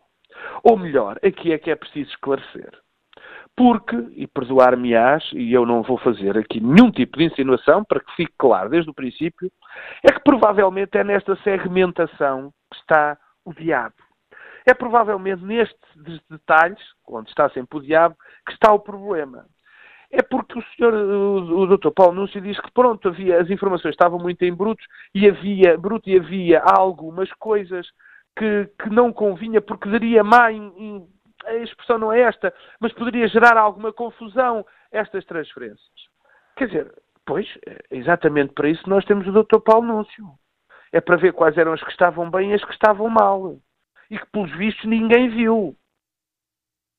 Ou 0.62 0.76
melhor, 0.76 1.18
aqui 1.22 1.52
é 1.52 1.58
que 1.58 1.70
é 1.70 1.76
preciso 1.76 2.10
esclarecer. 2.10 2.72
Porque, 3.56 3.94
e 4.16 4.26
perdoar-me-ás, 4.26 5.30
e 5.32 5.52
eu 5.52 5.64
não 5.64 5.82
vou 5.82 5.98
fazer 5.98 6.36
aqui 6.36 6.60
nenhum 6.60 6.90
tipo 6.90 7.18
de 7.18 7.24
insinuação, 7.24 7.84
para 7.84 8.00
que 8.00 8.16
fique 8.16 8.32
claro 8.38 8.70
desde 8.70 8.90
o 8.90 8.94
princípio, 8.94 9.52
é 10.02 10.10
que 10.10 10.20
provavelmente 10.24 10.96
é 10.96 11.04
nesta 11.04 11.36
segmentação 11.36 12.52
que 12.70 12.78
está 12.78 13.16
o 13.44 13.52
diabo. 13.52 13.94
É 14.66 14.72
provavelmente 14.72 15.44
nestes 15.44 15.78
detalhes, 16.28 16.80
onde 17.06 17.28
está 17.28 17.50
sempre 17.50 17.78
o 17.78 17.82
diabo, 17.82 18.16
que 18.46 18.52
está 18.54 18.72
o 18.72 18.80
problema 18.80 19.44
é 20.14 20.22
porque 20.22 20.58
o 20.58 20.62
senhor, 20.62 20.94
o, 20.94 21.62
o 21.62 21.76
Dr. 21.76 21.90
Paulo 21.90 22.14
Núncio 22.14 22.40
diz 22.40 22.58
que 22.60 22.70
pronto, 22.72 23.08
havia, 23.08 23.40
as 23.40 23.50
informações 23.50 23.92
estavam 23.92 24.18
muito 24.18 24.42
em 24.42 24.54
brutos 24.54 24.86
e 25.14 25.28
havia, 25.28 25.76
bruto 25.76 26.08
e 26.08 26.16
havia 26.16 26.60
algumas 26.60 27.32
coisas 27.34 27.86
que, 28.36 28.70
que 28.80 28.90
não 28.90 29.12
convinha 29.12 29.60
porque 29.60 29.88
daria 29.88 30.22
má, 30.22 30.46
a 30.46 31.54
expressão 31.56 31.98
não 31.98 32.12
é 32.12 32.20
esta, 32.20 32.54
mas 32.80 32.92
poderia 32.92 33.26
gerar 33.26 33.56
alguma 33.56 33.92
confusão 33.92 34.64
estas 34.92 35.24
transferências. 35.24 36.08
Quer 36.56 36.68
dizer, 36.68 36.94
pois, 37.26 37.46
é 37.66 37.78
exatamente 37.90 38.52
para 38.54 38.68
isso 38.68 38.88
nós 38.88 39.04
temos 39.04 39.26
o 39.26 39.32
Dr. 39.32 39.58
Paulo 39.58 39.86
Núncio. 39.86 40.26
É 40.92 41.00
para 41.00 41.16
ver 41.16 41.32
quais 41.32 41.58
eram 41.58 41.72
as 41.72 41.82
que 41.82 41.90
estavam 41.90 42.30
bem 42.30 42.52
e 42.52 42.54
as 42.54 42.64
que 42.64 42.72
estavam 42.72 43.08
mal. 43.08 43.56
E 44.08 44.16
que, 44.16 44.26
pelos 44.26 44.56
vistos, 44.56 44.84
ninguém 44.84 45.28
viu. 45.28 45.76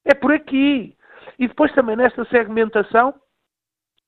É 0.03 0.13
por 0.13 0.33
aqui. 0.33 0.97
E 1.39 1.47
depois 1.47 1.71
também 1.73 1.95
nesta 1.95 2.25
segmentação, 2.25 3.13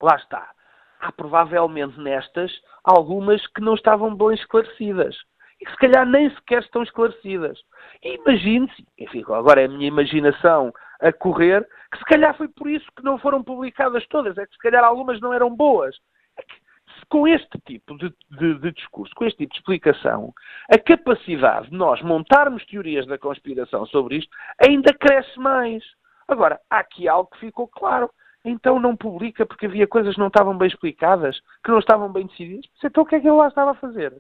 lá 0.02 0.16
está. 0.16 0.52
Há 1.00 1.12
provavelmente 1.12 2.00
nestas 2.00 2.52
algumas 2.84 3.46
que 3.48 3.62
não 3.62 3.76
estavam 3.76 4.16
bem 4.16 4.34
esclarecidas. 4.34 5.16
E 5.60 5.66
que 5.66 5.72
se 5.72 5.78
calhar 5.78 6.06
nem 6.06 6.30
sequer 6.36 6.62
estão 6.62 6.84
esclarecidas. 6.84 7.60
Imagine-se, 8.04 8.86
enfim, 8.98 9.24
agora 9.28 9.62
é 9.62 9.66
a 9.66 9.70
minha 9.70 9.88
imaginação 9.88 10.72
a 11.02 11.12
correr, 11.12 11.68
que 11.92 11.98
se 11.98 12.06
calhar 12.06 12.36
foi 12.36 12.48
por 12.48 12.70
isso 12.70 12.86
que 12.96 13.04
não 13.04 13.18
foram 13.18 13.44
publicadas 13.44 14.06
todas, 14.08 14.38
é 14.38 14.46
que 14.46 14.54
se 14.54 14.60
calhar 14.60 14.84
algumas 14.84 15.20
não 15.20 15.34
eram 15.34 15.56
boas. 15.56 15.96
É 16.38 16.42
que, 16.42 16.56
com 17.10 17.28
este 17.28 17.60
tipo 17.66 17.98
de, 17.98 18.14
de, 18.32 18.60
de, 18.60 18.72
discurso, 18.72 19.14
com 19.16 19.26
este 19.26 19.38
tipo 19.38 19.54
de 19.54 19.60
explicação, 19.60 20.34
a 20.70 20.78
capacidade 20.78 21.70
de 21.70 21.76
nós 21.76 22.02
montarmos 22.02 22.66
teorias 22.66 23.06
da 23.08 23.18
conspiração 23.18 23.86
sobre 23.86 24.18
isto 24.18 24.30
ainda 24.68 24.94
cresce 24.94 25.40
mais. 25.40 25.84
Agora, 26.28 26.60
há 26.70 26.80
aqui 26.80 27.08
algo 27.08 27.30
que 27.32 27.40
ficou 27.40 27.68
claro. 27.68 28.10
Então 28.44 28.80
não 28.80 28.96
publica 28.96 29.46
porque 29.46 29.66
havia 29.66 29.88
coisas 29.88 30.14
que 30.14 30.20
não 30.20 30.28
estavam 30.28 30.58
bem 30.58 30.68
explicadas, 30.68 31.40
que 31.64 31.72
não 31.72 31.80
estavam 31.80 32.12
bem 32.12 32.28
decididas. 32.28 32.66
Então 32.84 33.04
o 33.04 33.06
que 33.06 33.16
é 33.16 33.20
que 33.20 33.28
ele 33.28 33.36
lá 33.36 33.48
estava 33.48 33.72
a 33.72 33.76
fazer? 33.76 34.14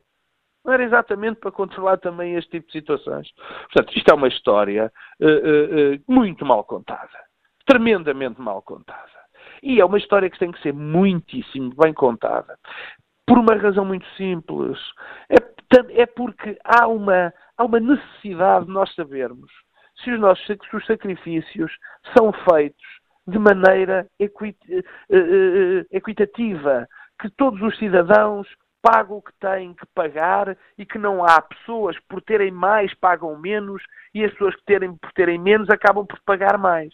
Não 0.65 0.73
era 0.73 0.83
exatamente 0.83 1.39
para 1.39 1.51
controlar 1.51 1.97
também 1.97 2.35
este 2.35 2.51
tipo 2.51 2.67
de 2.67 2.73
situações. 2.73 3.31
Portanto, 3.71 3.95
isto 3.95 4.11
é 4.11 4.13
uma 4.13 4.27
história 4.27 4.91
uh, 5.21 5.25
uh, 5.25 5.95
uh, 5.95 6.13
muito 6.13 6.45
mal 6.45 6.63
contada. 6.65 7.25
Tremendamente 7.65 8.41
mal 8.41 8.61
contada. 8.61 9.17
E 9.63 9.79
é 9.79 9.85
uma 9.85 9.97
história 9.97 10.29
que 10.29 10.39
tem 10.39 10.51
que 10.51 10.61
ser 10.61 10.73
muitíssimo 10.73 11.73
bem 11.81 11.93
contada. 11.93 12.57
Por 13.25 13.37
uma 13.37 13.55
razão 13.55 13.85
muito 13.85 14.05
simples. 14.17 14.77
É, 15.29 15.37
é 16.01 16.05
porque 16.05 16.57
há 16.65 16.85
uma, 16.87 17.33
há 17.57 17.63
uma 17.63 17.79
necessidade 17.79 18.65
de 18.65 18.71
nós 18.71 18.93
sabermos 18.93 19.49
se 20.03 20.11
os 20.11 20.19
nossos 20.19 20.45
os 20.73 20.85
sacrifícios 20.85 21.71
são 22.15 22.31
feitos 22.31 22.85
de 23.27 23.37
maneira 23.37 24.07
equit, 24.19 24.57
uh, 24.69 24.79
uh, 24.79 25.85
equitativa, 25.91 26.87
que 27.19 27.29
todos 27.31 27.61
os 27.61 27.77
cidadãos 27.77 28.47
pagam 28.81 29.17
o 29.17 29.21
que 29.21 29.33
têm 29.39 29.73
que 29.73 29.85
pagar 29.93 30.55
e 30.77 30.85
que 30.85 30.97
não 30.97 31.25
há 31.25 31.41
pessoas 31.41 31.97
por 32.07 32.21
terem 32.21 32.51
mais 32.51 32.93
pagam 32.93 33.37
menos 33.37 33.83
e 34.13 34.23
as 34.23 34.31
pessoas 34.31 34.55
que 34.55 34.63
terem, 34.65 34.95
por 34.95 35.11
terem 35.11 35.37
menos 35.37 35.69
acabam 35.69 36.05
por 36.05 36.19
pagar 36.25 36.57
mais. 36.57 36.93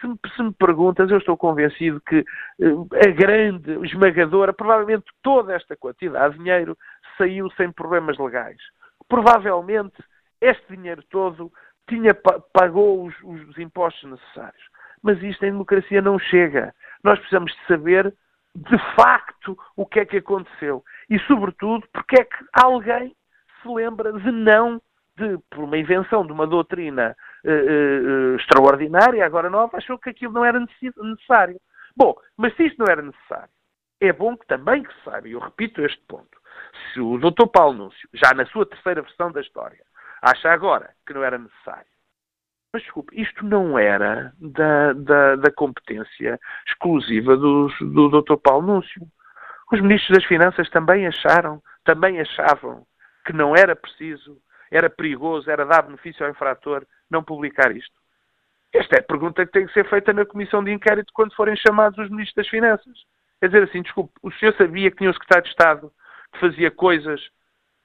Se 0.00 0.06
me, 0.06 0.18
se 0.34 0.42
me 0.42 0.52
perguntas, 0.52 1.10
eu 1.10 1.18
estou 1.18 1.36
convencido 1.36 2.00
que 2.00 2.24
a 2.60 3.10
grande, 3.10 3.72
esmagadora, 3.86 4.52
provavelmente 4.52 5.04
toda 5.22 5.54
esta 5.54 5.76
quantidade 5.76 6.34
de 6.34 6.42
dinheiro 6.42 6.76
saiu 7.18 7.50
sem 7.52 7.70
problemas 7.70 8.18
legais. 8.18 8.60
Provavelmente 9.08 9.96
este 10.40 10.76
dinheiro 10.76 11.02
todo 11.10 11.52
tinha, 11.88 12.14
pagou 12.52 13.06
os, 13.06 13.14
os 13.22 13.58
impostos 13.58 14.10
necessários. 14.10 14.62
Mas 15.02 15.22
isto 15.22 15.44
em 15.44 15.52
democracia 15.52 16.02
não 16.02 16.18
chega. 16.18 16.74
Nós 17.02 17.18
precisamos 17.18 17.52
de 17.52 17.66
saber 17.66 18.14
de 18.54 18.78
facto 18.94 19.56
o 19.76 19.84
que 19.86 20.00
é 20.00 20.06
que 20.06 20.16
aconteceu. 20.16 20.82
E, 21.10 21.18
sobretudo, 21.20 21.86
porque 21.92 22.20
é 22.20 22.24
que 22.24 22.36
alguém 22.52 23.14
se 23.62 23.68
lembra 23.68 24.12
de 24.12 24.30
não, 24.30 24.80
de, 25.16 25.38
por 25.50 25.64
uma 25.64 25.76
invenção 25.76 26.26
de 26.26 26.32
uma 26.32 26.46
doutrina 26.46 27.16
uh, 27.44 27.50
uh, 27.50 28.36
extraordinária, 28.36 29.24
agora 29.24 29.50
nova, 29.50 29.76
achou 29.76 29.98
que 29.98 30.10
aquilo 30.10 30.32
não 30.32 30.44
era 30.44 30.58
necessário. 30.58 31.60
Bom, 31.96 32.14
mas 32.36 32.54
se 32.56 32.66
isto 32.66 32.78
não 32.78 32.86
era 32.90 33.02
necessário, 33.02 33.50
é 34.00 34.12
bom 34.12 34.36
que 34.36 34.46
também 34.46 34.82
que 34.82 34.92
se 34.94 35.04
saiba, 35.04 35.28
eu 35.28 35.38
repito 35.38 35.82
este 35.82 36.02
ponto, 36.06 36.38
se 36.92 37.00
o 37.00 37.18
Dr. 37.18 37.46
Paulo 37.52 37.76
Núncio, 37.76 38.08
já 38.12 38.34
na 38.34 38.44
sua 38.46 38.66
terceira 38.66 39.02
versão 39.02 39.32
da 39.32 39.40
história, 39.40 39.84
acha 40.26 40.50
agora 40.50 40.90
que 41.06 41.14
não 41.14 41.22
era 41.22 41.38
necessário, 41.38 41.86
mas 42.72 42.82
desculpe, 42.82 43.20
isto 43.20 43.44
não 43.44 43.78
era 43.78 44.32
da, 44.38 44.92
da, 44.92 45.36
da 45.36 45.50
competência 45.50 46.38
exclusiva 46.66 47.36
do, 47.36 47.68
Dr. 48.22 48.36
Paulo 48.36 48.66
Núncio. 48.66 49.02
Os 49.72 49.80
ministros 49.80 50.18
das 50.18 50.26
Finanças 50.26 50.68
também 50.70 51.06
acharam, 51.06 51.62
também 51.84 52.20
achavam 52.20 52.86
que 53.24 53.32
não 53.32 53.56
era 53.56 53.74
preciso, 53.74 54.38
era 54.70 54.90
perigoso, 54.90 55.50
era 55.50 55.64
dar 55.64 55.82
benefício 55.82 56.24
ao 56.24 56.30
infrator 56.30 56.84
não 57.10 57.22
publicar 57.22 57.74
isto. 57.74 57.94
Esta 58.72 58.96
é 58.96 59.00
a 59.00 59.04
pergunta 59.04 59.46
que 59.46 59.52
tem 59.52 59.66
que 59.66 59.72
ser 59.72 59.88
feita 59.88 60.12
na 60.12 60.26
comissão 60.26 60.62
de 60.62 60.72
inquérito 60.72 61.12
quando 61.14 61.34
forem 61.34 61.56
chamados 61.56 61.98
os 61.98 62.10
ministros 62.10 62.34
das 62.34 62.48
Finanças. 62.48 62.98
Quer 63.40 63.46
dizer 63.46 63.62
assim, 63.62 63.82
desculpe, 63.82 64.12
o 64.22 64.30
senhor 64.32 64.54
sabia 64.56 64.90
que 64.90 64.98
tinha 64.98 65.10
um 65.10 65.14
secretário 65.14 65.44
de 65.44 65.50
Estado 65.50 65.92
que 66.32 66.40
fazia 66.40 66.70
coisas 66.70 67.20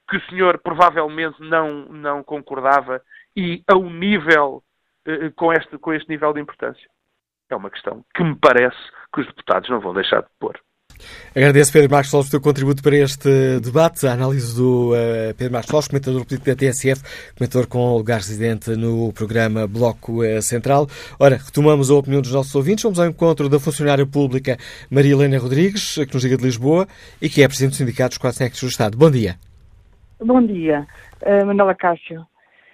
que 0.08 0.16
o 0.16 0.26
senhor 0.28 0.58
provavelmente 0.58 1.36
não, 1.40 1.86
não 1.86 2.22
concordava 2.22 3.02
e 3.36 3.62
a 3.66 3.76
um 3.76 3.90
nível 3.90 4.62
eh, 5.06 5.30
com, 5.34 5.52
este, 5.52 5.78
com 5.78 5.92
este 5.92 6.08
nível 6.08 6.32
de 6.32 6.40
importância? 6.40 6.88
É 7.50 7.56
uma 7.56 7.70
questão 7.70 8.04
que 8.14 8.22
me 8.22 8.36
parece 8.36 8.78
que 9.12 9.20
os 9.20 9.26
deputados 9.26 9.68
não 9.68 9.80
vão 9.80 9.94
deixar 9.94 10.22
de 10.22 10.28
pôr. 10.38 10.58
Agradeço, 11.34 11.72
Pedro 11.72 11.90
Marcos 11.90 12.10
Solos, 12.10 12.28
o 12.28 12.30
teu 12.30 12.40
contributo 12.40 12.82
para 12.82 12.96
este 12.96 13.60
debate, 13.60 14.06
a 14.06 14.12
análise 14.12 14.54
do 14.54 14.92
uh, 14.92 15.34
Pedro 15.36 15.52
Marcos 15.52 15.70
Solos, 15.70 15.88
comentador 15.88 16.24
político 16.24 16.44
da 16.44 16.56
TSF, 16.56 17.02
comentador 17.36 17.66
com 17.66 17.96
lugar 17.96 18.18
residente 18.18 18.70
no 18.76 19.12
programa 19.12 19.66
Bloco 19.66 20.22
uh, 20.22 20.42
Central. 20.42 20.88
Ora, 21.18 21.36
retomamos 21.36 21.90
a 21.90 21.94
opinião 21.94 22.20
dos 22.20 22.32
nossos 22.32 22.54
ouvintes. 22.54 22.82
Vamos 22.84 23.00
ao 23.00 23.06
encontro 23.06 23.48
da 23.48 23.58
funcionária 23.58 24.06
pública 24.06 24.58
Maria 24.90 25.12
Helena 25.12 25.38
Rodrigues, 25.38 25.94
que 25.94 26.14
nos 26.14 26.22
liga 26.22 26.36
de 26.36 26.44
Lisboa 26.44 26.86
e 27.20 27.28
que 27.28 27.42
é 27.42 27.48
presidente 27.48 27.72
do 27.72 27.76
Sindicato 27.76 28.10
dos 28.10 28.18
Quatro 28.18 28.38
Técnicos 28.38 28.60
do 28.60 28.68
Estado. 28.68 28.96
Bom 28.96 29.10
dia. 29.10 29.51
Bom 30.24 30.40
dia, 30.46 30.86
uh, 31.22 31.46
Manuela 31.46 31.74
Cássio. 31.74 32.24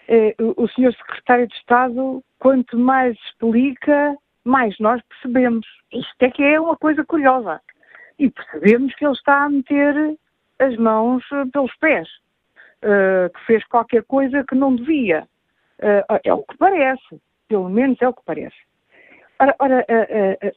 Uh, 0.06 0.52
o 0.62 0.68
senhor 0.68 0.92
secretário 0.92 1.48
de 1.48 1.54
Estado, 1.54 2.22
quanto 2.38 2.78
mais 2.78 3.16
explica, 3.20 4.14
mais 4.44 4.78
nós 4.78 5.00
percebemos. 5.08 5.66
Isto 5.90 6.22
é 6.22 6.30
que 6.30 6.42
é 6.42 6.60
uma 6.60 6.76
coisa 6.76 7.02
curiosa 7.06 7.58
e 8.18 8.28
percebemos 8.30 8.94
que 8.96 9.04
ele 9.06 9.14
está 9.14 9.44
a 9.44 9.48
meter 9.48 10.18
as 10.58 10.76
mãos 10.76 11.24
eh, 11.32 11.44
pelos 11.50 11.74
pés, 11.76 12.08
que 12.82 13.46
fez 13.46 13.64
qualquer 13.68 14.02
coisa 14.02 14.44
que 14.44 14.56
não 14.56 14.74
devia. 14.74 15.26
É 16.24 16.34
o 16.34 16.42
que 16.42 16.56
parece, 16.58 17.20
pelo 17.46 17.68
menos 17.68 17.96
é 18.02 18.08
o 18.08 18.12
que 18.12 18.24
parece. 18.26 18.56
Ora, 19.38 19.54
ora 19.60 19.86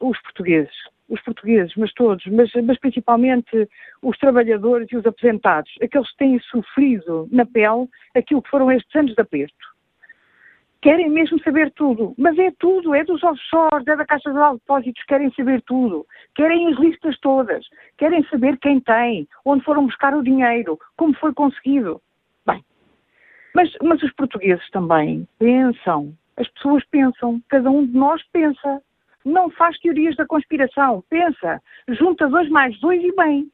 os 0.00 0.20
portugueses, 0.22 0.74
os 1.08 1.20
portugueses, 1.22 1.74
mas 1.76 1.92
todos, 1.92 2.24
mas, 2.26 2.50
mas, 2.64 2.78
principalmente 2.78 3.68
os 4.02 4.16
trabalhadores 4.18 4.90
e 4.90 4.96
os 4.96 5.04
aposentados, 5.04 5.70
aqueles 5.82 6.10
que 6.10 6.16
têm 6.16 6.38
sofrido 6.40 7.28
na 7.30 7.44
pele 7.44 7.88
aquilo 8.14 8.42
que 8.42 8.50
foram 8.50 8.70
estes 8.70 8.94
anos 8.94 9.14
de 9.14 9.20
aperto 9.20 9.72
querem 10.82 11.08
mesmo 11.08 11.40
saber 11.42 11.70
tudo. 11.70 12.12
Mas 12.18 12.38
é 12.38 12.50
tudo, 12.58 12.94
é 12.94 13.04
dos 13.04 13.22
offshores, 13.22 13.86
é 13.86 13.96
da 13.96 14.04
Caixa 14.04 14.30
de 14.30 14.38
Depósitos, 14.54 15.04
querem 15.04 15.32
saber 15.32 15.62
tudo. 15.62 16.04
Querem 16.34 16.66
as 16.66 16.78
listas 16.78 17.18
todas, 17.20 17.64
querem 17.96 18.22
saber 18.24 18.58
quem 18.58 18.80
tem, 18.80 19.26
onde 19.44 19.64
foram 19.64 19.86
buscar 19.86 20.14
o 20.14 20.22
dinheiro, 20.22 20.78
como 20.96 21.14
foi 21.14 21.32
conseguido. 21.32 22.02
Bem, 22.44 22.62
mas, 23.54 23.72
mas 23.80 24.02
os 24.02 24.12
portugueses 24.14 24.68
também 24.70 25.26
pensam, 25.38 26.12
as 26.36 26.48
pessoas 26.48 26.84
pensam, 26.86 27.40
cada 27.48 27.70
um 27.70 27.86
de 27.86 27.96
nós 27.96 28.20
pensa. 28.32 28.82
Não 29.24 29.50
faz 29.50 29.78
teorias 29.78 30.16
da 30.16 30.26
conspiração, 30.26 31.04
pensa, 31.08 31.62
junta 31.88 32.28
dois 32.28 32.48
mais 32.48 32.78
dois 32.80 33.02
e 33.02 33.14
bem, 33.14 33.50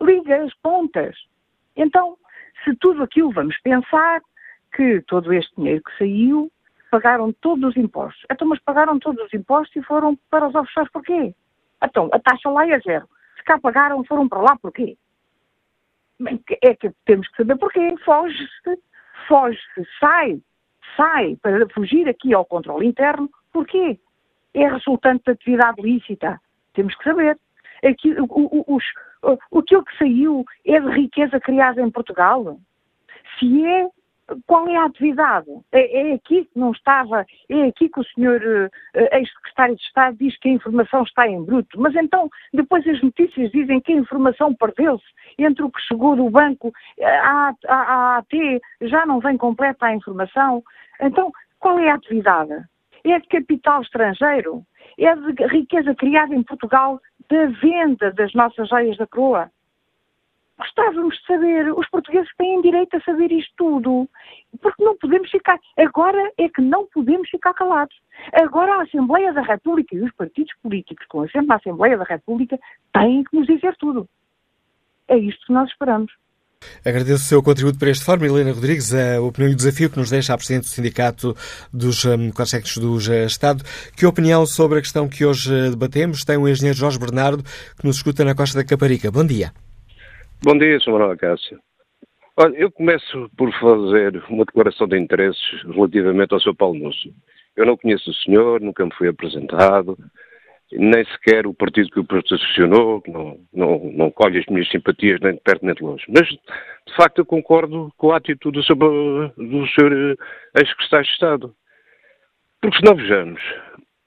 liga 0.00 0.42
as 0.42 0.54
pontas. 0.54 1.16
Então, 1.76 2.16
se 2.64 2.74
tudo 2.76 3.02
aquilo 3.02 3.30
vamos 3.30 3.58
pensar, 3.60 4.20
que 4.74 5.02
todo 5.02 5.32
este 5.32 5.54
dinheiro 5.56 5.82
que 5.82 5.98
saiu 5.98 6.50
pagaram 6.90 7.32
todos 7.32 7.70
os 7.70 7.76
impostos. 7.76 8.24
Então, 8.30 8.48
mas 8.48 8.60
pagaram 8.60 8.98
todos 8.98 9.24
os 9.24 9.32
impostos 9.32 9.74
e 9.76 9.82
foram 9.82 10.16
para 10.28 10.48
os 10.48 10.54
offshores 10.54 10.90
porquê? 10.90 11.34
Então, 11.82 12.08
a 12.12 12.18
taxa 12.18 12.50
lá 12.50 12.66
é 12.68 12.78
zero. 12.80 13.08
Se 13.36 13.44
cá 13.44 13.58
pagaram, 13.58 14.04
foram 14.04 14.28
para 14.28 14.40
lá 14.40 14.56
porquê? 14.56 14.96
É 16.62 16.74
que 16.74 16.90
temos 17.06 17.28
que 17.28 17.36
saber 17.36 17.56
porquê. 17.56 17.94
Foge-se, 18.04 18.82
foge-se, 19.28 19.86
sai, 19.98 20.40
sai 20.96 21.36
para 21.40 21.68
fugir 21.70 22.08
aqui 22.08 22.34
ao 22.34 22.44
controle 22.44 22.86
interno. 22.86 23.30
Porquê? 23.52 23.98
É 24.54 24.68
resultante 24.68 25.24
de 25.24 25.32
atividade 25.32 25.80
lícita. 25.80 26.40
Temos 26.74 26.94
que 26.96 27.04
saber. 27.04 27.38
Aqui, 27.84 28.12
o, 28.20 28.26
o, 28.28 28.78
o, 29.22 29.58
aquilo 29.58 29.84
que 29.84 29.98
saiu 29.98 30.44
é 30.66 30.80
de 30.80 30.88
riqueza 30.88 31.40
criada 31.40 31.80
em 31.80 31.90
Portugal? 31.90 32.58
Se 33.38 33.66
é, 33.66 33.88
qual 34.46 34.68
é 34.68 34.76
a 34.76 34.84
atividade? 34.84 35.48
É, 35.72 36.10
é, 36.10 36.14
aqui 36.14 36.44
que 36.44 36.58
não 36.58 36.72
estava, 36.72 37.26
é 37.48 37.62
aqui 37.64 37.88
que 37.88 38.00
o 38.00 38.04
senhor 38.04 38.40
uh, 38.40 39.16
ex-secretário 39.16 39.76
de 39.76 39.82
Estado 39.82 40.16
diz 40.18 40.38
que 40.38 40.48
a 40.48 40.52
informação 40.52 41.02
está 41.02 41.26
em 41.26 41.42
bruto, 41.42 41.80
mas 41.80 41.94
então 41.96 42.28
depois 42.52 42.86
as 42.86 43.02
notícias 43.02 43.50
dizem 43.50 43.80
que 43.80 43.92
a 43.92 43.96
informação 43.96 44.54
perdeu-se 44.54 45.04
entre 45.38 45.62
o 45.62 45.70
que 45.70 45.80
chegou 45.82 46.16
do 46.16 46.30
banco 46.30 46.72
à, 47.02 47.54
à, 47.66 47.74
à 47.74 48.16
AT, 48.18 48.60
já 48.82 49.06
não 49.06 49.20
vem 49.20 49.36
completa 49.36 49.86
a 49.86 49.94
informação. 49.94 50.62
Então, 51.00 51.32
qual 51.58 51.78
é 51.78 51.90
a 51.90 51.94
atividade? 51.94 52.54
É 53.04 53.18
de 53.18 53.28
capital 53.28 53.82
estrangeiro? 53.82 54.64
É 54.98 55.14
de 55.14 55.46
riqueza 55.46 55.94
criada 55.94 56.34
em 56.34 56.42
Portugal 56.42 57.00
da 57.28 57.46
venda 57.46 58.12
das 58.12 58.32
nossas 58.34 58.68
joias 58.68 58.96
da 58.96 59.06
coroa? 59.06 59.50
Gostávamos 60.58 61.16
de 61.16 61.24
saber, 61.24 61.72
os 61.72 61.88
portugueses 61.88 62.30
têm 62.36 62.60
direito 62.60 62.94
a 62.94 63.00
saber 63.00 63.32
isto 63.32 63.50
tudo, 63.56 64.06
porque 64.60 64.84
não 64.84 64.94
podemos 64.98 65.30
ficar, 65.30 65.58
agora 65.78 66.30
é 66.36 66.50
que 66.50 66.60
não 66.60 66.86
podemos 66.88 67.30
ficar 67.30 67.54
calados. 67.54 67.96
Agora 68.34 68.74
a 68.74 68.82
Assembleia 68.82 69.32
da 69.32 69.40
República 69.40 69.96
e 69.96 70.02
os 70.02 70.12
partidos 70.12 70.52
políticos, 70.62 71.06
com 71.06 71.22
a 71.22 71.54
Assembleia 71.56 71.96
da 71.96 72.04
República, 72.04 72.60
têm 72.92 73.24
que 73.24 73.34
nos 73.34 73.46
dizer 73.46 73.74
tudo. 73.76 74.06
É 75.08 75.16
isto 75.16 75.46
que 75.46 75.52
nós 75.52 75.70
esperamos. 75.70 76.12
Agradeço 76.84 77.24
o 77.24 77.28
seu 77.28 77.42
contributo 77.42 77.78
para 77.78 77.90
este 77.90 78.04
fórum, 78.04 78.24
Helena 78.24 78.52
Rodrigues, 78.52 78.94
a 78.94 79.20
opinião 79.20 79.50
e 79.50 79.54
o 79.54 79.56
desafio 79.56 79.90
que 79.90 79.98
nos 79.98 80.10
deixa 80.10 80.32
a 80.32 80.36
Presidente 80.36 80.64
do 80.64 80.68
Sindicato 80.68 81.34
dos 81.72 82.04
um, 82.04 82.30
do 82.30 82.94
uh, 82.94 83.26
Estado. 83.26 83.62
Que 83.96 84.06
opinião 84.06 84.46
sobre 84.46 84.78
a 84.78 84.80
questão 84.80 85.08
que 85.08 85.24
hoje 85.24 85.52
uh, 85.52 85.70
debatemos 85.70 86.24
tem 86.24 86.36
o 86.38 86.48
engenheiro 86.48 86.78
Jorge 86.78 86.98
Bernardo, 86.98 87.42
que 87.42 87.86
nos 87.86 87.96
escuta 87.96 88.24
na 88.24 88.34
Costa 88.34 88.58
da 88.58 88.64
Caparica. 88.64 89.10
Bom 89.10 89.26
dia. 89.26 89.52
Bom 90.42 90.56
dia, 90.56 90.78
Sr. 90.80 90.92
Manuel 90.92 91.18
Cássio. 91.18 91.58
Olha, 92.36 92.56
eu 92.56 92.70
começo 92.70 93.30
por 93.36 93.52
fazer 93.60 94.22
uma 94.30 94.46
declaração 94.46 94.88
de 94.88 94.98
interesses 94.98 95.62
relativamente 95.66 96.32
ao 96.32 96.40
Sr. 96.40 96.54
Paulo 96.54 96.78
Núcio. 96.78 97.12
Eu 97.56 97.66
não 97.66 97.76
conheço 97.76 98.10
o 98.10 98.14
senhor, 98.14 98.60
nunca 98.60 98.84
me 98.84 98.94
fui 98.94 99.08
apresentado, 99.08 99.98
nem 100.72 101.04
sequer 101.04 101.46
o 101.46 101.54
partido 101.54 101.90
que 101.90 102.00
o 102.00 102.04
posicionou, 102.04 103.02
não, 103.06 103.38
não, 103.52 103.90
não 103.92 104.10
colhe 104.10 104.38
as 104.38 104.46
minhas 104.46 104.68
simpatias 104.68 105.20
nem 105.20 105.34
de 105.34 105.40
perto 105.40 105.64
nem 105.64 105.74
de 105.74 105.82
longe. 105.82 106.04
Mas, 106.08 106.28
de 106.28 106.96
facto, 106.96 107.18
eu 107.18 107.26
concordo 107.26 107.92
com 107.96 108.12
a 108.12 108.16
atitude 108.16 108.58
do 108.58 108.64
Sr. 108.64 108.74
Do 109.36 109.66
senhor 109.68 110.16
ex-secretário 110.56 111.06
de 111.06 111.12
Estado. 111.12 111.54
Porque 112.60 112.76
se 112.76 112.84
não 112.84 112.94
vejamos, 112.94 113.40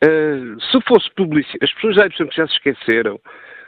uh, 0.03 0.61
se 0.61 0.81
fosse 0.87 1.09
publicidade, 1.15 1.63
as 1.63 1.73
pessoas 1.73 1.95
já, 1.95 2.07
já 2.31 2.47
se 2.47 2.53
esqueceram 2.53 3.19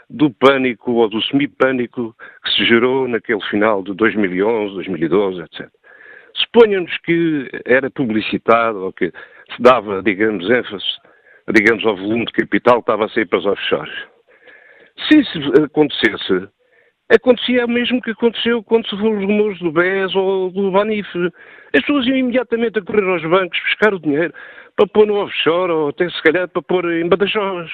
do 0.09 0.29
pânico 0.29 0.91
ou 0.91 1.09
do 1.09 1.21
semi-pânico 1.23 2.15
que 2.43 2.51
se 2.51 2.65
gerou 2.65 3.07
naquele 3.07 3.41
final 3.49 3.83
de 3.83 3.93
2011, 3.95 4.75
2012, 4.75 5.41
etc. 5.41 5.69
Suponham-nos 6.35 6.95
que 6.99 7.49
era 7.65 7.89
publicitado 7.89 8.83
ou 8.83 8.93
que 8.93 9.07
se 9.07 9.61
dava, 9.61 10.03
digamos, 10.03 10.49
ênfase, 10.49 10.85
digamos, 11.53 11.85
ao 11.85 11.95
volume 11.95 12.25
de 12.25 12.31
capital 12.33 12.75
que 12.75 12.91
estava 12.91 13.05
a 13.05 13.09
sair 13.09 13.25
para 13.27 13.39
os 13.39 13.45
offshores. 13.45 13.93
Se 15.07 15.19
isso 15.19 15.63
acontecesse, 15.63 16.47
acontecia 17.11 17.65
o 17.65 17.69
mesmo 17.69 18.01
que 18.01 18.11
aconteceu 18.11 18.63
quando 18.63 18.87
se 18.89 18.97
foram 18.97 19.17
os 19.17 19.25
rumores 19.25 19.59
do 19.59 19.71
BES 19.71 20.15
ou 20.15 20.49
do 20.51 20.71
Banif. 20.71 21.07
As 21.73 21.81
pessoas 21.81 22.07
iam 22.07 22.17
imediatamente 22.17 22.79
a 22.79 22.81
correr 22.81 23.03
aos 23.03 23.21
bancos 23.23 23.59
buscar 23.59 23.93
o 23.93 23.99
dinheiro 23.99 24.33
para 24.75 24.87
pôr 24.87 25.05
no 25.05 25.15
offshore 25.15 25.71
ou 25.71 25.89
até 25.89 26.09
se 26.09 26.21
calhar 26.23 26.47
para 26.47 26.61
pôr 26.61 26.91
em 26.91 27.07
Badajoz. 27.07 27.69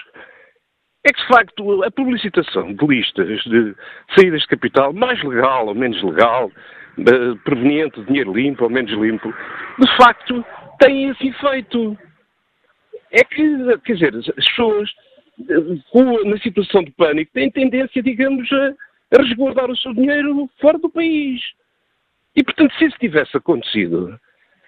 É 1.05 1.11
que, 1.11 1.21
de 1.21 1.27
facto, 1.27 1.83
a 1.83 1.89
publicitação 1.89 2.73
de 2.73 2.85
listas 2.85 3.43
de 3.43 3.75
saídas 4.15 4.41
de 4.41 4.47
capital, 4.47 4.93
mais 4.93 5.21
legal 5.23 5.67
ou 5.67 5.73
menos 5.73 6.01
legal, 6.03 6.51
proveniente 7.43 7.99
de 8.01 8.07
dinheiro 8.07 8.33
limpo 8.33 8.65
ou 8.65 8.69
menos 8.69 8.91
limpo, 8.91 9.33
de 9.79 9.97
facto 9.97 10.45
tem 10.79 11.09
esse 11.09 11.27
efeito. 11.27 11.97
É 13.11 13.23
que, 13.23 13.77
quer 13.79 13.93
dizer, 13.93 14.15
as 14.15 14.45
pessoas 14.45 14.89
na 16.25 16.37
situação 16.37 16.83
de 16.83 16.91
pânico 16.91 17.31
têm 17.33 17.49
tendência, 17.49 18.01
digamos, 18.01 18.49
a, 18.51 18.73
resguardar 19.17 19.69
o 19.69 19.77
seu 19.77 19.93
dinheiro 19.93 20.49
fora 20.59 20.77
do 20.77 20.89
país. 20.89 21.41
E, 22.35 22.43
portanto, 22.43 22.73
se 22.77 22.85
isso 22.85 22.97
tivesse 22.97 23.35
acontecido, 23.35 24.17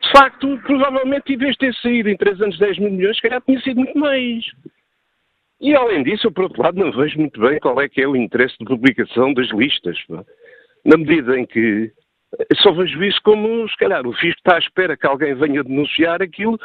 de 0.02 0.12
facto, 0.12 0.60
provavelmente, 0.64 1.34
em 1.34 1.38
vez 1.38 1.54
de 1.54 1.60
ter 1.60 1.74
saído 1.76 2.10
em 2.10 2.18
3 2.18 2.41
anos 2.41 2.60
10 2.60 2.80
mil 2.80 2.91
milhões, 2.91 3.16
se 3.16 3.22
calhar 3.22 3.41
tinha 3.41 3.62
sido 3.62 3.78
muito 3.78 3.98
mais. 3.98 4.44
E, 5.62 5.74
além 5.74 6.04
disso, 6.04 6.28
eu, 6.28 6.32
por 6.32 6.46
outro 6.46 6.62
lado, 6.62 6.78
não 6.78 6.91
vejo 6.91 7.18
muito 7.18 7.39
bem 7.39 7.58
qual 7.60 7.80
é 7.80 7.88
que 7.88 8.02
é 8.02 8.08
o 8.08 8.18
interesse 8.18 8.58
de 8.60 8.66
publicação 8.66 9.34
das 9.34 9.50
listas. 9.52 9.98
Na 10.84 10.98
medida 10.98 11.39
em 11.39 11.46
que 11.46 11.89
só 12.58 12.74
vejo 12.74 13.02
isso 13.02 13.22
como, 13.24 13.70
se 13.70 13.78
calhar, 13.78 14.06
o 14.06 14.12
fisco 14.12 14.39
está 14.39 14.56
à 14.56 14.60
espera 14.60 14.98
que 14.98 15.08
alguém 15.08 15.34
venha 15.36 15.64
denunciar 15.64 16.22
aquilo 16.22 16.60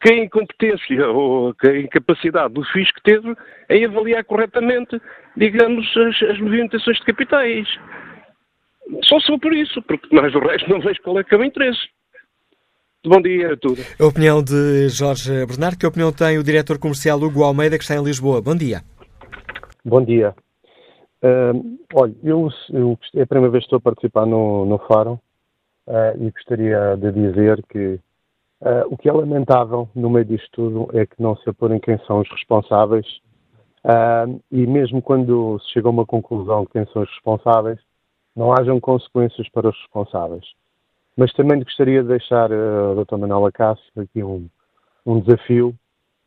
que 0.00 0.12
a 0.12 0.16
incompetência 0.16 1.08
ou 1.08 1.54
que 1.54 1.68
a 1.68 1.78
incapacidade 1.78 2.54
do 2.54 2.64
fisco 2.64 2.98
teve 3.04 3.34
em 3.68 3.84
avaliar 3.84 4.24
corretamente, 4.24 5.00
digamos, 5.36 5.86
as, 5.96 6.22
as 6.30 6.40
movimentações 6.40 6.96
de 6.98 7.04
capitais. 7.04 7.68
Só 9.04 9.20
sou 9.20 9.38
por 9.38 9.52
isso, 9.52 9.80
porque 9.82 10.14
mais 10.14 10.32
do 10.32 10.40
resto 10.40 10.68
não 10.68 10.80
vejo 10.80 11.00
qual 11.02 11.20
é 11.20 11.24
que 11.24 11.34
é 11.34 11.38
o 11.38 11.44
interesse. 11.44 11.80
Bom 13.04 13.20
dia 13.20 13.52
a 13.52 13.56
tudo. 13.56 13.80
A 13.98 14.06
opinião 14.06 14.42
de 14.42 14.88
Jorge 14.88 15.46
Bernardo, 15.46 15.78
que 15.78 15.86
opinião 15.86 16.12
tem 16.12 16.38
o 16.38 16.44
diretor 16.44 16.78
comercial 16.78 17.18
Hugo 17.18 17.42
Almeida, 17.42 17.78
que 17.78 17.84
está 17.84 17.94
em 17.94 18.04
Lisboa? 18.04 18.42
Bom 18.42 18.54
dia. 18.54 18.82
Bom 19.84 20.04
dia. 20.04 20.34
Uh, 21.22 21.78
olha, 21.94 22.14
eu, 22.22 22.48
eu, 22.70 22.98
é 23.14 23.22
a 23.22 23.26
primeira 23.26 23.52
vez 23.52 23.64
que 23.64 23.66
estou 23.66 23.78
a 23.78 23.80
participar 23.80 24.26
no, 24.26 24.66
no 24.66 24.78
Fórum 24.78 25.18
uh, 25.86 26.16
e 26.18 26.30
gostaria 26.30 26.96
de 26.96 27.12
dizer 27.12 27.62
que 27.70 27.98
uh, 28.60 28.86
o 28.90 28.96
que 28.96 29.08
é 29.08 29.12
lamentável 29.12 29.88
no 29.94 30.10
meio 30.10 30.24
disto 30.24 30.48
tudo 30.52 30.88
é 30.98 31.06
que 31.06 31.20
não 31.20 31.36
se 31.36 31.48
apurem 31.48 31.78
quem 31.78 31.98
são 32.06 32.20
os 32.20 32.30
responsáveis 32.30 33.06
e 34.50 34.66
mesmo 34.66 35.00
quando 35.00 35.58
se 35.60 35.72
chega 35.72 35.88
a 35.88 35.90
uma 35.90 36.04
conclusão 36.04 36.64
de 36.64 36.68
quem 36.68 36.86
são 36.92 37.02
os 37.02 37.08
responsáveis, 37.08 37.78
não 38.36 38.52
hajam 38.52 38.80
consequências 38.80 39.48
para 39.48 39.68
os 39.68 39.76
responsáveis. 39.76 40.44
Mas 41.16 41.32
também 41.32 41.62
gostaria 41.62 42.02
de 42.02 42.08
deixar 42.08 42.50
uh, 42.50 42.92
a 42.92 43.04
Dr. 43.04 43.16
Manuela 43.16 43.50
Cássio 43.50 43.84
aqui 43.96 44.22
um, 44.22 44.48
um 45.04 45.20
desafio, 45.20 45.74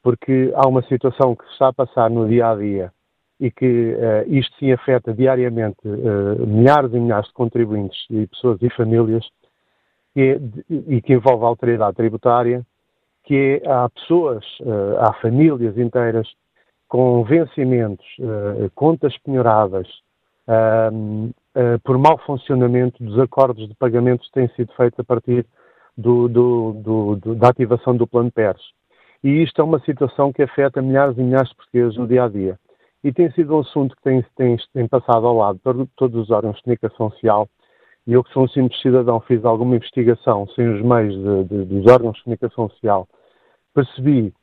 porque 0.02 0.52
há 0.56 0.68
uma 0.68 0.84
situação 0.84 1.36
que 1.36 1.46
se 1.46 1.52
está 1.52 1.70
a 1.70 1.74
passar 1.74 2.10
no 2.10 2.28
dia 2.28 2.50
a 2.50 2.56
dia 2.56 2.92
e 3.40 3.50
que 3.50 3.94
uh, 3.94 4.28
isto 4.28 4.56
sim 4.58 4.72
afeta 4.72 5.14
diariamente 5.14 5.88
uh, 5.88 6.46
milhares 6.46 6.94
e 6.94 7.00
milhares 7.00 7.28
de 7.28 7.34
contribuintes 7.34 8.06
e 8.10 8.28
pessoas 8.28 8.62
e 8.62 8.70
famílias 8.72 9.26
é, 10.16 10.40
e 10.70 11.02
que 11.02 11.14
envolve 11.14 11.44
a 11.44 11.48
autoridade 11.48 11.96
tributária, 11.96 12.66
que 13.24 13.62
é, 13.64 13.70
há 13.70 13.90
pessoas, 13.90 14.44
uh, 14.62 14.98
há 15.00 15.14
famílias 15.22 15.78
inteiras 15.78 16.28
com 16.88 17.24
vencimentos, 17.24 18.06
contas 18.76 19.18
penhoradas, 19.20 19.88
uh, 20.48 21.34
por 21.84 21.98
mau 21.98 22.20
funcionamento 22.20 23.04
dos 23.04 23.18
acordos 23.18 23.68
de 23.68 23.74
pagamentos 23.74 24.28
que 24.28 24.34
têm 24.34 24.48
sido 24.50 24.72
feitos 24.74 25.00
a 25.00 25.04
partir 25.04 25.44
do, 25.98 26.28
do, 26.28 26.74
do, 26.74 27.36
da 27.36 27.50
ativação 27.50 27.96
do 27.96 28.08
plano 28.08 28.32
PERS. 28.32 28.62
E 29.24 29.42
isto 29.42 29.62
é 29.62 29.64
uma 29.64 29.80
situação 29.80 30.34
que 30.34 30.44
afeta 30.44 30.82
milhares 30.82 31.18
e 31.18 31.22
milhares 31.22 31.50
de 31.50 31.56
portugueses 31.56 31.98
no 31.98 32.08
dia 32.08 32.26
a 32.26 32.30
dia. 32.30 32.60
E 33.04 33.12
tem 33.12 33.32
sido 33.32 33.56
um 33.56 33.60
assunto 33.60 33.96
que 33.96 34.02
tem, 34.02 34.26
tem, 34.36 34.58
tem 34.74 34.88
passado 34.88 35.26
ao 35.28 35.36
lado 35.36 35.60
de 35.64 35.88
todos 35.96 36.22
os 36.22 36.30
órgãos 36.30 36.58
de 36.58 36.64
comunicação 36.64 37.10
social. 37.12 37.50
E 38.06 38.14
eu, 38.14 38.24
que 38.24 38.34
sou 38.34 38.44
um 38.44 38.48
simples 38.50 38.82
cidadão, 38.82 39.20
fiz 39.22 39.44
alguma 39.46 39.76
investigação 39.76 40.48
sem 40.50 40.68
os 40.68 40.82
meios 40.82 41.16
de, 41.16 41.44
de, 41.46 41.66
dos 41.66 41.92
órgãos 41.92 42.18
de 42.18 42.24
comunicação 42.24 42.70
social. 42.70 43.08
Percebi 43.74 44.34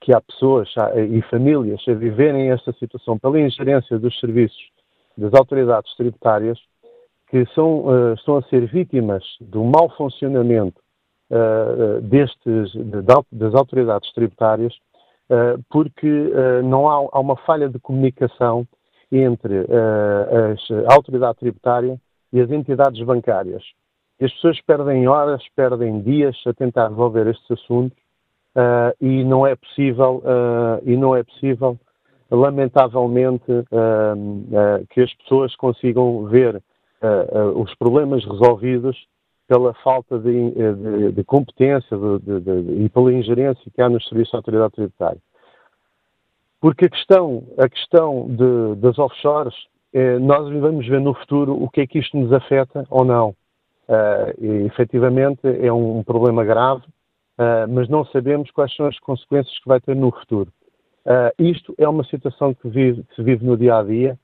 que 0.00 0.14
há 0.14 0.20
pessoas 0.20 0.72
e 1.10 1.22
famílias 1.22 1.80
a 1.88 1.94
viverem 1.94 2.50
esta 2.50 2.72
situação 2.74 3.18
pela 3.18 3.40
ingerência 3.40 3.98
dos 3.98 4.18
serviços 4.20 4.70
das 5.16 5.34
autoridades 5.34 5.92
tributárias 5.96 6.58
que 7.30 7.44
são, 7.54 7.86
uh, 7.86 8.14
estão 8.14 8.36
a 8.36 8.42
ser 8.42 8.66
vítimas 8.66 9.22
do 9.40 9.62
mau 9.64 9.88
funcionamento 9.90 10.80
uh, 11.30 12.00
destes, 12.02 12.72
de, 12.72 13.02
das 13.32 13.54
autoridades 13.54 14.12
tributárias, 14.12 14.74
uh, 15.30 15.62
porque 15.70 16.08
não 16.64 16.88
há, 16.88 17.08
há, 17.12 17.20
uma 17.20 17.36
falha 17.36 17.68
de 17.68 17.78
comunicação 17.78 18.66
entre 19.10 19.66
a 20.86 20.94
autoridade 20.94 21.38
tributária 21.38 21.98
e 22.32 22.40
as 22.40 22.50
entidades 22.50 23.04
bancárias. 23.04 23.62
E 24.20 24.24
as 24.24 24.32
pessoas 24.32 24.60
perdem 24.62 25.06
horas, 25.06 25.42
perdem 25.54 26.00
dias 26.00 26.36
a 26.46 26.52
tentar 26.52 26.88
resolver 26.88 27.26
estes 27.28 27.50
assuntos 27.50 27.96
e 29.00 29.22
não 29.22 29.46
é 29.46 29.54
possível 29.54 30.20
e 30.84 30.96
não 30.96 31.14
é 31.14 31.22
possível 31.22 31.78
lamentavelmente, 32.30 33.50
uh, 33.50 33.62
uh, 33.62 34.86
que 34.90 35.00
as 35.00 35.12
pessoas 35.14 35.54
consigam 35.56 36.26
ver 36.26 36.56
uh, 36.56 37.60
os 37.60 37.74
problemas 37.76 38.24
resolvidos 38.24 38.96
pela 39.46 39.72
falta 39.82 40.18
de, 40.18 40.50
de, 40.50 41.12
de 41.12 41.24
competência 41.24 41.96
de, 41.96 42.84
e 42.84 42.88
pela 42.90 43.12
ingerência 43.12 43.70
que 43.74 43.80
há 43.80 43.88
nos 43.88 44.06
serviços 44.06 44.32
da 44.32 44.38
autoridade 44.38 44.74
tributária. 44.74 45.20
Porque 46.60 46.84
a 46.84 46.90
questão, 46.90 47.44
a 47.56 47.66
questão 47.66 48.28
das 48.76 48.98
offshores, 48.98 49.54
nós 50.20 50.52
vamos 50.60 50.86
ver 50.86 51.00
no 51.00 51.14
futuro 51.14 51.54
o 51.54 51.68
que 51.68 51.80
é 51.80 51.86
que 51.86 51.98
isto 51.98 52.16
nos 52.16 52.32
afeta 52.32 52.86
ou 52.90 53.04
não. 53.04 53.34
e, 54.38 54.66
efetivamente, 54.66 55.40
é 55.44 55.72
um, 55.72 56.02
problema 56.02 56.44
grave, 56.44 56.82
mas 57.70 57.88
não 57.88 58.04
sabemos 58.06 58.50
quais 58.50 58.74
são 58.76 58.86
as 58.86 58.98
consequências 58.98 59.58
que 59.58 59.68
vai 59.68 59.80
ter 59.80 59.96
no 59.96 60.10
futuro. 60.10 60.52
Isto 61.38 61.74
é 61.78 61.88
uma 61.88 62.04
situação 62.04 62.52
que, 62.52 62.68
vive, 62.68 63.02
que, 63.04 63.14
se 63.14 63.22
vive 63.22 63.44
no 63.46 63.56
dia 63.56 63.78
a 63.78 63.82
dia 63.82 64.18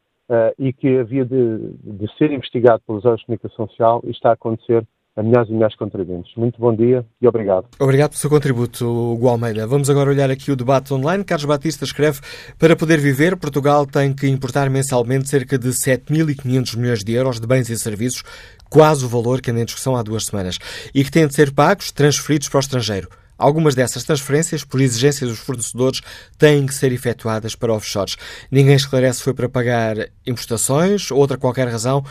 e 0.59 0.73
que 0.73 0.99
havia 0.99 1.25
de, 1.25 1.59
de, 1.83 2.17
ser 2.19 2.31
investigado 2.31 2.83
pelos 2.87 3.05
órgãos 3.05 3.21
de 3.21 3.27
comunicação 3.27 3.69
social 3.69 4.03
e 4.05 4.11
está 4.11 4.31
a 4.31 4.35
acontecer 4.35 4.87
a 5.17 5.23
milhares 5.23 5.49
e 5.49 5.53
milhares 5.53 5.73
de 5.73 5.79
contribuintes. 5.79 6.33
Muito 6.37 6.61
bom 6.61 6.75
dia 6.75 7.05
e 7.21 7.29
obrigado. 7.29 7.67
Obrigado 7.79 8.11
pelo 8.11 8.21
seu 8.21 8.31
contributo, 8.31 8.85
Hugo 8.85 9.29
Almeida. 9.29 9.67
Vamos 9.67 9.89
agora 9.89 10.11
olhar 10.11 10.31
aqui 10.31 10.51
o 10.51 10.57
debate 10.57 10.93
online. 10.93 11.23
Carlos 11.23 11.45
Batista 11.45 11.85
escreve: 11.85 12.21
Para 12.59 12.75
poder 12.75 12.99
viver, 12.99 13.37
Portugal 13.37 13.87
tem 13.87 14.13
que 14.13 14.27
importar 14.27 14.69
mensalmente 14.69 15.29
cerca 15.29 15.57
de 15.57 15.69
7.500 15.69 16.77
milhões 16.77 17.05
de 17.05 17.13
euros 17.13 17.41
de 17.41 17.47
bens 17.47 17.71
e 17.71 17.79
serviços, 17.79 18.25
quase 18.69 19.05
o 19.05 19.09
valor 19.09 19.41
que 19.41 19.51
anda 19.51 19.61
em 19.61 19.65
discussão 19.65 19.97
há 19.97 20.03
duas 20.03 20.27
semanas, 20.27 20.59
e 20.93 21.05
que 21.05 21.11
têm 21.11 21.27
de 21.27 21.35
ser 21.35 21.53
pagos, 21.53 21.93
transferidos 21.93 22.49
para 22.49 22.59
o 22.59 22.61
estrangeiro. 22.61 23.09
Algumas 23.37 23.75
dessas 23.75 24.05
transferências, 24.05 24.63
por 24.63 24.81
exigência 24.81 25.27
dos 25.27 25.41
fornecedores, 25.41 26.01
têm 26.39 26.67
que 26.67 26.75
ser 26.75 26.93
efetuadas 26.93 27.57
para 27.57 27.73
offshores. 27.73 28.17
Ninguém 28.51 28.77
esclarece 28.77 29.19
se 29.19 29.25
foi 29.25 29.35
para 29.35 29.49
pagar 29.49 29.97
importações 30.25 31.11
ou 31.11 31.19
outra 31.19 31.37
qualquer 31.37 31.69
razão. 31.69 32.05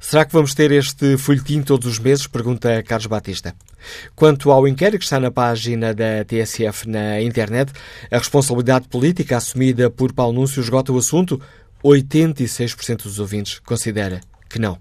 Será 0.00 0.24
que 0.24 0.32
vamos 0.32 0.54
ter 0.54 0.70
este 0.70 1.18
folhetim 1.18 1.60
todos 1.60 1.86
os 1.86 1.98
meses? 1.98 2.26
Pergunta 2.26 2.82
Carlos 2.84 3.06
Batista. 3.06 3.54
Quanto 4.14 4.50
ao 4.52 4.66
inquérito 4.66 5.00
que 5.00 5.04
está 5.04 5.18
na 5.18 5.30
página 5.30 5.92
da 5.92 6.24
TSF 6.24 6.88
na 6.88 7.20
internet, 7.20 7.72
a 8.10 8.16
responsabilidade 8.16 8.86
política 8.88 9.36
assumida 9.36 9.90
por 9.90 10.12
Paulo 10.12 10.34
Núncio 10.34 10.60
esgota 10.60 10.92
o 10.92 10.98
assunto? 10.98 11.40
86% 11.82 13.02
dos 13.02 13.18
ouvintes 13.18 13.58
considera 13.58 14.20
que 14.48 14.58
não. 14.58 14.78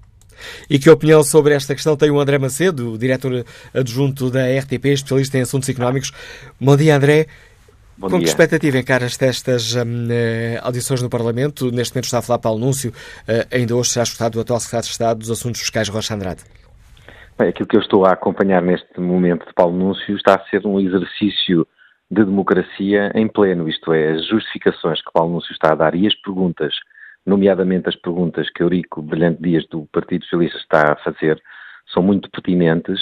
E 0.70 0.78
que 0.78 0.89
opinião 0.89 1.24
sobre 1.24 1.55
esta 1.55 1.74
questão 1.74 1.97
tem 1.97 2.11
o 2.11 2.20
André 2.20 2.38
Macedo, 2.38 2.95
diretor 2.95 3.43
adjunto 3.74 4.30
da 4.30 4.45
RTP, 4.59 4.86
especialista 4.86 5.38
em 5.39 5.41
assuntos 5.41 5.68
económicos. 5.68 6.11
Bom 6.61 6.78
dia, 6.78 6.95
André. 6.95 7.26
Bom 7.97 8.09
Com 8.09 8.17
dia. 8.17 8.25
que 8.25 8.29
expectativa 8.29 8.77
encaras 8.77 9.17
destas 9.17 9.75
um, 9.75 10.07
eh, 10.11 10.59
audições 10.61 11.01
no 11.01 11.09
Parlamento? 11.09 11.71
Neste 11.71 11.95
momento 11.95 12.05
está 12.05 12.19
a 12.19 12.21
falar 12.21 12.39
Paulo 12.39 12.59
Núncio, 12.59 12.91
uh, 12.91 13.55
ainda 13.55 13.75
hoje 13.75 13.89
será 13.89 14.03
escutado 14.03 14.35
o 14.35 14.41
atual 14.41 14.59
secretário 14.59 14.85
de 14.85 14.91
Estado 14.91 15.19
dos 15.19 15.31
Assuntos 15.31 15.61
Fiscais, 15.61 15.89
Rocha 15.89 16.13
Andrade. 16.13 16.43
Bem, 17.39 17.49
aquilo 17.49 17.67
que 17.67 17.75
eu 17.75 17.81
estou 17.81 18.05
a 18.05 18.13
acompanhar 18.13 18.61
neste 18.61 18.99
momento 18.99 19.47
de 19.47 19.53
Paulo 19.53 19.75
Núncio 19.75 20.15
está 20.15 20.35
a 20.35 20.49
ser 20.49 20.65
um 20.67 20.79
exercício 20.79 21.67
de 22.09 22.23
democracia 22.23 23.11
em 23.15 23.27
pleno, 23.27 23.67
isto 23.67 23.91
é, 23.91 24.11
as 24.11 24.27
justificações 24.27 25.01
que 25.01 25.11
Paulo 25.11 25.33
Núncio 25.33 25.51
está 25.51 25.71
a 25.71 25.75
dar 25.75 25.95
e 25.95 26.05
as 26.05 26.15
perguntas 26.21 26.73
nomeadamente 27.27 27.89
as 27.89 27.95
perguntas 27.97 28.49
que 28.49 28.63
Eurico 28.63 29.01
Brilhante 29.01 29.41
Dias 29.41 29.67
do 29.67 29.85
Partido 29.91 30.23
Socialista 30.23 30.57
está 30.57 30.93
a 30.93 30.95
fazer, 30.95 31.39
são 31.93 32.01
muito 32.01 32.31
pertinentes, 32.31 33.01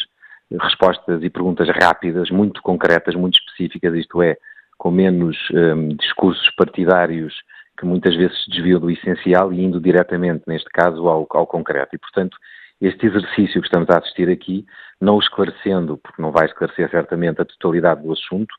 respostas 0.60 1.22
e 1.22 1.30
perguntas 1.30 1.70
rápidas, 1.70 2.32
muito 2.32 2.60
concretas, 2.64 3.14
muito 3.14 3.38
específicas, 3.38 3.94
isto 3.94 4.24
é, 4.24 4.36
com 4.78 4.92
menos 4.92 5.38
um, 5.52 5.90
discursos 5.90 6.50
partidários 6.56 7.34
que 7.78 7.86
muitas 7.86 8.16
vezes 8.16 8.44
se 8.44 8.50
desviam 8.50 8.80
do 8.80 8.90
essencial 8.90 9.52
e 9.52 9.62
indo 9.62 9.82
diretamente, 9.82 10.44
neste 10.48 10.70
caso, 10.70 11.08
ao, 11.08 11.28
ao 11.30 11.48
concreto. 11.48 11.96
E, 11.96 11.98
portanto, 11.98 12.38
este 12.80 13.06
exercício 13.06 13.62
que 13.62 13.68
estamos 13.68 13.90
a 13.90 13.98
assistir 13.98 14.30
aqui, 14.30 14.66
não 15.00 15.20
esclarecendo, 15.20 15.98
porque 15.98 16.22
não 16.22 16.32
vai 16.32 16.46
esclarecer 16.46 16.90
certamente 16.90 17.42
a 17.42 17.46
totalidade 17.46 18.02
do 18.02 18.14
assunto, 18.14 18.54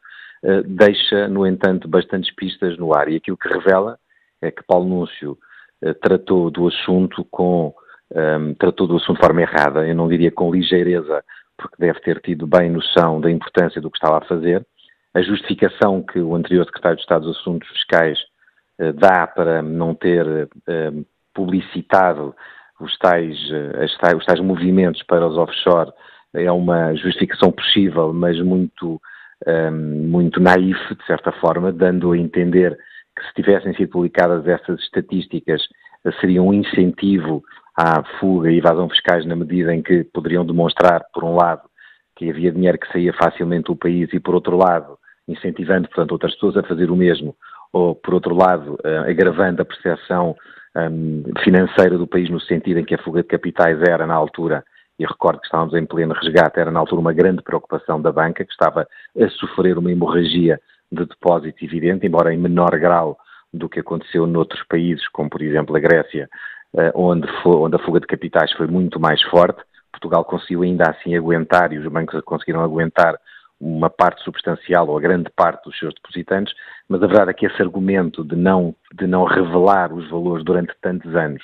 uh, 0.45 0.63
deixa, 0.65 1.29
no 1.29 1.47
entanto, 1.47 1.89
bastantes 1.89 2.35
pistas 2.35 2.77
no 2.79 2.95
ar. 2.95 3.09
E 3.09 3.17
aquilo 3.17 3.37
que 3.37 3.49
revela 3.49 3.99
é 4.43 4.51
que 4.51 4.63
Paulo 4.63 4.89
Núncio 4.89 5.39
uh, 5.83 5.95
tratou 5.95 6.51
do 6.51 6.69
assunto 6.69 7.25
com 7.31 7.75
um, 8.15 8.55
tratou 8.55 8.87
do 8.87 8.97
assunto 8.97 9.17
de 9.17 9.27
forma 9.27 9.43
errada, 9.43 9.87
eu 9.87 9.95
não 9.95 10.09
diria 10.09 10.31
com 10.31 10.53
ligeireza, 10.53 11.25
porque 11.57 11.77
deve 11.79 12.01
ter 12.01 12.21
tido 12.21 12.47
bem 12.47 12.71
noção 12.71 13.21
da 13.21 13.31
importância 13.31 13.81
do 13.81 13.91
que 13.91 13.99
estava 13.99 14.19
a 14.19 14.29
fazer. 14.29 14.65
A 15.17 15.23
justificação 15.23 16.03
que 16.03 16.19
o 16.19 16.35
anterior 16.35 16.67
secretário 16.67 16.99
de 16.99 17.03
Estado 17.03 17.25
dos 17.25 17.39
Assuntos 17.39 17.67
Fiscais 17.71 18.19
uh, 18.79 18.93
dá 18.93 19.27
para 19.27 19.63
não 19.63 19.95
ter 19.95 20.27
uh, 20.27 21.07
publicitado 21.33 22.35
os 22.79 22.99
tais, 22.99 23.35
uh, 23.51 24.15
os 24.15 24.27
tais 24.27 24.41
movimentos 24.41 25.03
para 25.05 25.27
os 25.27 25.39
offshore 25.39 25.91
é 26.35 26.53
uma 26.53 26.95
justificação 26.97 27.51
possível, 27.51 28.13
mas 28.13 28.39
muito, 28.43 29.01
um, 29.47 29.51
ehm, 29.51 30.07
muito 30.07 30.39
naif, 30.39 30.95
de 30.95 31.07
certa 31.07 31.33
forma, 31.33 31.73
dando 31.73 32.13
a 32.13 32.19
entender 32.19 32.77
que 33.17 33.27
se 33.27 33.33
tivessem 33.37 33.75
sido 33.75 33.93
publicadas 33.93 34.47
essas 34.47 34.79
estatísticas 34.81 35.63
seria 36.21 36.43
um 36.43 36.53
incentivo 36.53 37.43
à 37.75 38.05
fuga 38.21 38.51
e 38.51 38.59
evasão 38.59 38.91
fiscais 38.91 39.25
na 39.25 39.35
medida 39.35 39.75
em 39.75 39.81
que 39.81 40.05
poderiam 40.05 40.45
demonstrar, 40.45 41.07
por 41.15 41.25
um 41.25 41.35
lado, 41.35 41.63
que 42.17 42.29
havia 42.29 42.53
dinheiro 42.53 42.79
que 42.79 42.93
saía 42.93 43.15
facilmente 43.15 43.65
do 43.65 43.77
país 43.77 44.13
e, 44.13 44.21
por 44.21 44.35
outro 44.35 44.59
lado, 44.59 44.99
incentivando, 45.29 45.89
portanto, 45.89 46.13
outras 46.13 46.35
pessoas 46.35 46.57
a 46.57 46.63
fazer 46.63 46.91
o 46.91 46.97
mesmo, 46.97 47.35
ou, 47.73 47.95
por 47.95 48.15
outro 48.15 48.35
lado, 48.35 48.79
eh, 48.85 49.11
agravando 49.11 49.63
a 49.63 49.65
percepção 49.65 50.37
um, 50.77 51.23
financeira 51.43 51.97
do 51.97 52.07
país 52.07 52.31
no 52.31 52.41
sentido 52.41 52.79
em 52.79 52.85
que 52.85 52.95
a 52.95 53.03
fuga 53.03 53.23
de 53.23 53.29
capitais 53.29 53.81
era, 53.83 54.07
na 54.07 54.15
altura, 54.15 54.65
e 54.99 55.05
recordo 55.05 55.41
que 55.41 55.47
estávamos 55.47 55.75
em 55.75 55.85
pleno 55.85 56.15
resgate, 56.15 56.59
era 56.59 56.71
na 56.71 56.81
altura 56.81 57.01
uma 57.01 57.13
grande 57.13 57.43
preocupação 57.43 58.01
da 58.01 58.13
banca, 58.13 58.45
que 58.45 58.53
estava 58.53 58.87
a 59.19 59.29
sofrer 59.31 59.77
uma 59.79 59.91
hemorragia 59.91 60.61
de 60.91 61.05
depósito 61.05 61.65
evidente, 61.65 62.07
embora 62.07 62.33
em 62.33 62.39
menor 62.39 62.79
grau 62.79 63.19
do 63.53 63.69
que 63.69 63.81
aconteceu 63.81 64.27
noutros 64.27 64.63
países, 64.69 65.07
como 65.09 65.29
por 65.29 65.43
exemplo 65.43 65.77
a 65.77 65.81
Grécia, 65.81 66.29
eh, 66.77 66.93
onde, 66.95 67.27
foi, 67.43 67.57
onde 67.57 67.77
a 67.77 67.79
fuga 67.81 68.01
de 68.01 68.07
capitais 68.07 68.53
foi 68.53 68.67
muito 68.67 69.01
mais 69.01 69.23
forte. 69.23 69.63
Portugal 69.91 70.25
conseguiu 70.25 70.63
ainda 70.63 70.91
assim 70.91 71.17
aguentar 71.17 71.73
e 71.73 71.79
os 71.79 71.91
bancos 71.91 72.21
conseguiram 72.23 72.63
aguentar 72.63 73.19
uma 73.61 73.89
parte 73.89 74.23
substancial 74.23 74.89
ou 74.89 74.99
a 74.99 75.01
grande 75.01 75.31
parte 75.35 75.65
dos 75.65 75.79
seus 75.79 75.95
depositantes, 75.95 76.55
mas 76.89 77.03
a 77.03 77.07
verdade 77.07 77.31
é 77.31 77.35
que 77.35 77.47
esse 77.47 77.61
argumento 77.63 78.23
de 78.23 78.37
não, 78.37 78.75
de 78.95 79.07
não 79.07 79.25
revelar 79.25 79.93
os 79.93 80.09
valores 80.11 80.45
durante 80.45 80.75
tantos 80.81 81.15
anos 81.15 81.43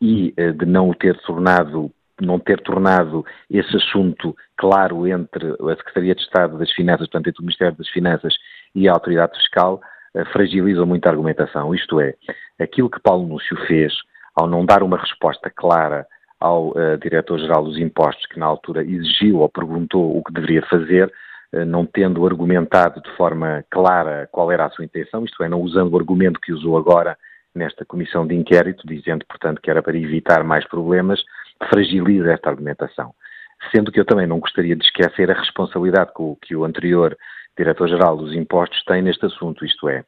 e 0.00 0.34
eh, 0.36 0.52
de 0.52 0.66
não 0.66 0.92
ter 0.92 1.16
tornado 1.20 1.90
não 2.20 2.38
ter 2.38 2.60
tornado 2.60 3.26
esse 3.50 3.76
assunto 3.76 4.36
claro 4.56 5.04
entre 5.04 5.50
a 5.50 5.76
Secretaria 5.76 6.14
de 6.14 6.22
Estado 6.22 6.56
das 6.56 6.70
Finanças, 6.70 7.08
portanto, 7.08 7.28
entre 7.28 7.40
o 7.40 7.44
Ministério 7.44 7.76
das 7.76 7.88
Finanças 7.88 8.34
e 8.72 8.88
a 8.88 8.92
Autoridade 8.92 9.36
Fiscal, 9.36 9.80
eh, 10.14 10.24
fragiliza 10.26 10.86
muito 10.86 11.06
a 11.06 11.10
argumentação. 11.10 11.74
Isto 11.74 12.00
é, 12.00 12.14
aquilo 12.60 12.88
que 12.88 13.00
Paulo 13.00 13.26
Núcio 13.26 13.56
fez 13.66 13.92
ao 14.34 14.46
não 14.46 14.64
dar 14.64 14.82
uma 14.82 14.96
resposta 14.96 15.50
clara 15.50 16.06
ao 16.40 16.70
uh, 16.70 16.98
Diretor-Geral 17.00 17.64
dos 17.64 17.78
Impostos, 17.78 18.26
que 18.26 18.38
na 18.38 18.46
altura 18.46 18.82
exigiu 18.82 19.38
ou 19.38 19.48
perguntou 19.48 20.16
o 20.16 20.22
que 20.22 20.32
deveria 20.32 20.62
fazer, 20.66 21.10
não 21.66 21.86
tendo 21.86 22.26
argumentado 22.26 23.00
de 23.00 23.10
forma 23.16 23.64
clara 23.70 24.28
qual 24.32 24.50
era 24.50 24.64
a 24.64 24.70
sua 24.70 24.84
intenção, 24.84 25.24
isto 25.24 25.42
é, 25.42 25.48
não 25.48 25.60
usando 25.60 25.92
o 25.92 25.98
argumento 25.98 26.40
que 26.40 26.52
usou 26.52 26.76
agora 26.76 27.16
nesta 27.54 27.84
comissão 27.84 28.26
de 28.26 28.34
inquérito, 28.34 28.86
dizendo, 28.86 29.24
portanto, 29.26 29.60
que 29.62 29.70
era 29.70 29.82
para 29.82 29.96
evitar 29.96 30.42
mais 30.42 30.66
problemas, 30.66 31.22
fragiliza 31.70 32.32
esta 32.32 32.50
argumentação. 32.50 33.14
Sendo 33.74 33.92
que 33.92 34.00
eu 34.00 34.04
também 34.04 34.26
não 34.26 34.40
gostaria 34.40 34.74
de 34.74 34.84
esquecer 34.84 35.30
a 35.30 35.38
responsabilidade 35.38 36.10
que 36.42 36.56
o 36.56 36.64
anterior 36.64 37.16
Diretor-Geral 37.56 38.16
dos 38.16 38.34
Impostos 38.34 38.82
tem 38.84 39.02
neste 39.02 39.24
assunto, 39.26 39.64
isto 39.64 39.88
é, 39.88 40.04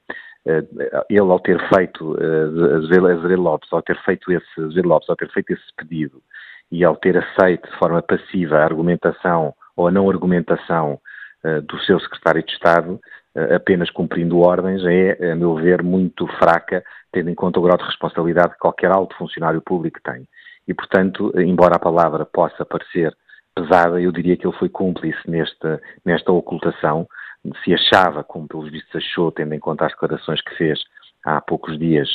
eh, 0.47 0.62
ele 1.11 1.20
ao 1.20 1.40
ter 1.40 1.61
feito, 1.68 2.16
eh, 2.20 2.76
Azevedo 2.76 3.42
Lopes, 3.42 3.72
ao 3.72 3.82
ter 3.82 3.99
feito 4.03 4.30
esse, 4.32 4.61
Azevedo 4.61 4.88
Lopes, 4.88 5.11
ao 5.11 5.16
ter 5.16 5.30
feito 5.30 5.53
esse 5.53 5.74
pedido 5.76 6.22
e 6.70 6.84
ao 6.84 6.97
ter 6.97 7.16
aceito 7.16 7.68
de 7.68 7.78
forma 7.78 8.03
passiva 8.03 8.59
a 8.59 8.64
argumentação 8.64 9.55
ou 9.76 9.88
a 9.88 9.90
não 9.90 10.09
argumentação 10.09 10.94
eh, 10.94 11.15
do 11.66 11.78
seu 11.80 12.01
secretário 12.01 12.42
de 12.42 12.53
Estado, 12.53 13.01
apenas 13.55 13.90
cumprindo 13.90 14.40
ordens, 14.40 14.82
é, 14.84 15.32
a 15.32 15.36
meu 15.36 15.55
ver, 15.55 15.82
muito 15.82 16.26
fraca, 16.38 16.82
tendo 17.12 17.30
em 17.30 17.34
conta 17.34 17.61
o 17.61 17.62
grau 17.62 17.76
de 17.76 17.84
responsabilidade 17.84 18.55
que 18.55 18.59
qualquer 18.59 18.90
alto 18.90 19.16
funcionário 19.16 19.61
público 19.61 20.01
tem. 20.03 20.26
E, 20.66 20.74
portanto, 20.74 21.32
embora 21.36 21.76
a 21.76 21.80
palavra 21.80 22.24
possa 22.24 22.64
parecer 22.64 23.14
pesada, 23.55 24.01
eu 24.01 24.12
diria 24.12 24.36
que 24.36 24.47
ele 24.47 24.57
foi 24.57 24.68
cúmplice 24.68 25.18
nesta, 25.28 25.80
nesta 26.05 26.32
ocultação, 26.32 27.07
se 27.64 27.72
achava, 27.72 28.24
como 28.24 28.49
pelos 28.49 28.70
vistos 28.70 28.97
achou, 28.97 29.30
tendo 29.30 29.55
em 29.55 29.59
conta 29.59 29.86
as 29.86 29.92
declarações 29.92 30.42
que 30.42 30.55
fez 30.57 30.78
há 31.24 31.40
poucos 31.40 31.78
dias, 31.78 32.09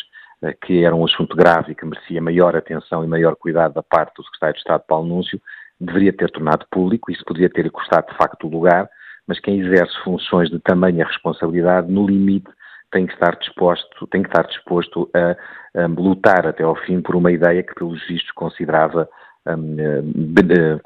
eh, 0.43 0.53
que 0.53 0.83
era 0.83 0.95
um 0.95 1.05
assunto 1.05 1.35
grave 1.35 1.71
e 1.71 1.75
que 1.75 1.85
merecia 1.85 2.21
maior 2.21 2.55
atenção 2.55 3.03
e 3.03 3.07
maior 3.07 3.35
cuidado 3.35 3.73
da 3.73 3.83
parte 3.83 4.15
do 4.15 4.23
Secretário 4.23 4.55
de 4.55 4.59
Estado 4.59 4.83
Paulo 4.87 5.07
Núncio, 5.07 5.41
deveria 5.79 6.13
ter 6.13 6.29
tornado 6.29 6.65
público, 6.69 7.11
isso 7.11 7.23
poderia 7.25 7.49
ter 7.49 7.69
custado 7.71 8.07
de 8.11 8.17
facto 8.17 8.45
o 8.45 8.49
lugar, 8.49 8.89
mas 9.27 9.39
quem 9.39 9.59
exerce 9.59 9.95
funções 10.03 10.49
de 10.49 10.59
tamanha 10.59 11.05
responsabilidade, 11.05 11.91
no 11.91 12.05
limite, 12.05 12.49
tem 12.91 13.05
que 13.05 13.13
estar 13.13 13.37
disposto, 13.37 14.07
tem 14.07 14.21
que 14.21 14.29
estar 14.29 14.45
disposto 14.47 15.09
a, 15.13 15.83
a 15.83 15.87
lutar 15.87 16.45
até 16.45 16.63
ao 16.63 16.75
fim 16.75 17.01
por 17.01 17.15
uma 17.15 17.31
ideia 17.31 17.63
que, 17.63 17.73
pelos 17.73 18.05
vistos, 18.07 18.31
considerava 18.31 19.07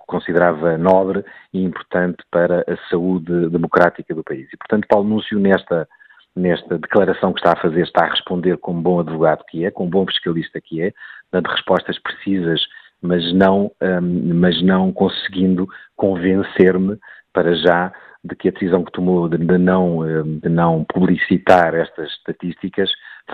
considerava 0.08 0.78
nobre 0.78 1.26
e 1.54 1.62
importante 1.62 2.24
para 2.32 2.62
a 2.62 2.90
saúde 2.90 3.50
democrática 3.50 4.16
do 4.16 4.24
país. 4.24 4.48
E, 4.54 4.58
portanto, 4.58 4.88
Paulo 4.88 5.10
Núncio, 5.10 5.38
nesta, 5.38 5.88
nesta 6.34 6.78
declaração 6.78 7.34
que 7.34 7.40
está 7.40 7.52
a 7.52 7.62
fazer, 7.62 7.84
está 7.84 8.06
a 8.06 8.10
responder 8.10 8.58
como 8.58 8.82
bom 8.82 9.00
advogado 9.02 9.44
que 9.50 9.66
é, 9.66 9.72
como 9.72 9.90
bom 9.90 10.06
fiscalista 10.06 10.62
que 10.62 10.82
é, 10.82 10.94
dando 11.32 11.48
respostas 11.48 12.00
precisas, 12.00 12.62
mas 13.02 13.34
não, 13.34 13.72
mas 14.34 14.62
não 14.64 14.92
conseguindo 14.92 15.68
convencer-me 15.96 16.98
para 17.36 17.54
já 17.54 17.92
de 18.24 18.36
que 18.36 18.48
a 18.48 18.52
decisão 18.52 18.84
que 18.84 18.92
tomou 18.92 19.30
de, 19.30 19.38
não, 19.38 20.00
hum, 20.00 20.40
de 20.42 20.50
não 20.50 20.84
publicitar 20.86 21.76
estas 21.76 22.10
estatísticas 22.14 22.90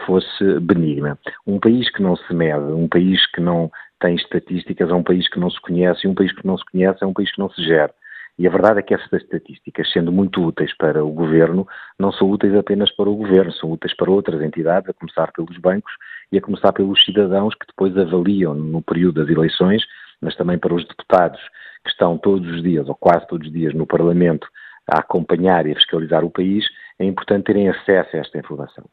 fosse 0.05 0.59
benigna. 0.59 1.17
Um 1.47 1.59
país 1.59 1.89
que 1.91 2.01
não 2.01 2.15
se 2.17 2.33
mede, 2.33 2.73
um 2.73 2.89
país 2.89 3.25
que 3.31 3.39
não 3.39 3.71
tem 3.99 4.15
estatísticas, 4.15 4.89
é 4.89 4.93
um 4.93 5.03
país 5.03 5.29
que 5.29 5.39
não 5.39 5.49
se 5.49 5.61
conhece, 5.61 6.05
e 6.05 6.09
um 6.09 6.15
país 6.15 6.33
que 6.33 6.45
não 6.45 6.57
se 6.57 6.65
conhece 6.65 7.03
é 7.03 7.07
um 7.07 7.13
país 7.13 7.31
que 7.31 7.39
não 7.39 7.49
se 7.51 7.63
gera. 7.63 7.93
E 8.39 8.47
a 8.47 8.49
verdade 8.49 8.79
é 8.79 8.81
que 8.81 8.93
essas 8.93 9.11
estatísticas, 9.13 9.91
sendo 9.91 10.11
muito 10.11 10.43
úteis 10.43 10.75
para 10.75 11.05
o 11.05 11.11
governo, 11.11 11.67
não 11.99 12.11
são 12.11 12.29
úteis 12.29 12.55
apenas 12.55 12.91
para 12.95 13.09
o 13.09 13.15
governo, 13.15 13.53
são 13.53 13.71
úteis 13.71 13.95
para 13.95 14.09
outras 14.09 14.41
entidades, 14.41 14.89
a 14.89 14.93
começar 14.93 15.31
pelos 15.31 15.57
bancos 15.57 15.93
e 16.31 16.37
a 16.37 16.41
começar 16.41 16.73
pelos 16.73 17.03
cidadãos 17.05 17.53
que 17.53 17.67
depois 17.67 17.95
avaliam 17.95 18.55
no 18.55 18.81
período 18.81 19.21
das 19.21 19.29
eleições, 19.29 19.83
mas 20.19 20.35
também 20.35 20.57
para 20.57 20.73
os 20.73 20.87
deputados 20.87 21.39
que 21.83 21.89
estão 21.89 22.17
todos 22.17 22.47
os 22.49 22.63
dias, 22.63 22.87
ou 22.87 22.95
quase 22.95 23.27
todos 23.27 23.47
os 23.47 23.53
dias, 23.53 23.73
no 23.73 23.85
Parlamento 23.85 24.47
a 24.87 24.99
acompanhar 24.99 25.65
e 25.65 25.71
a 25.71 25.75
fiscalizar 25.75 26.23
o 26.23 26.29
país, 26.29 26.65
é 26.99 27.05
importante 27.05 27.45
terem 27.45 27.69
acesso 27.69 28.15
a 28.15 28.19
esta 28.19 28.37
informação. 28.37 28.85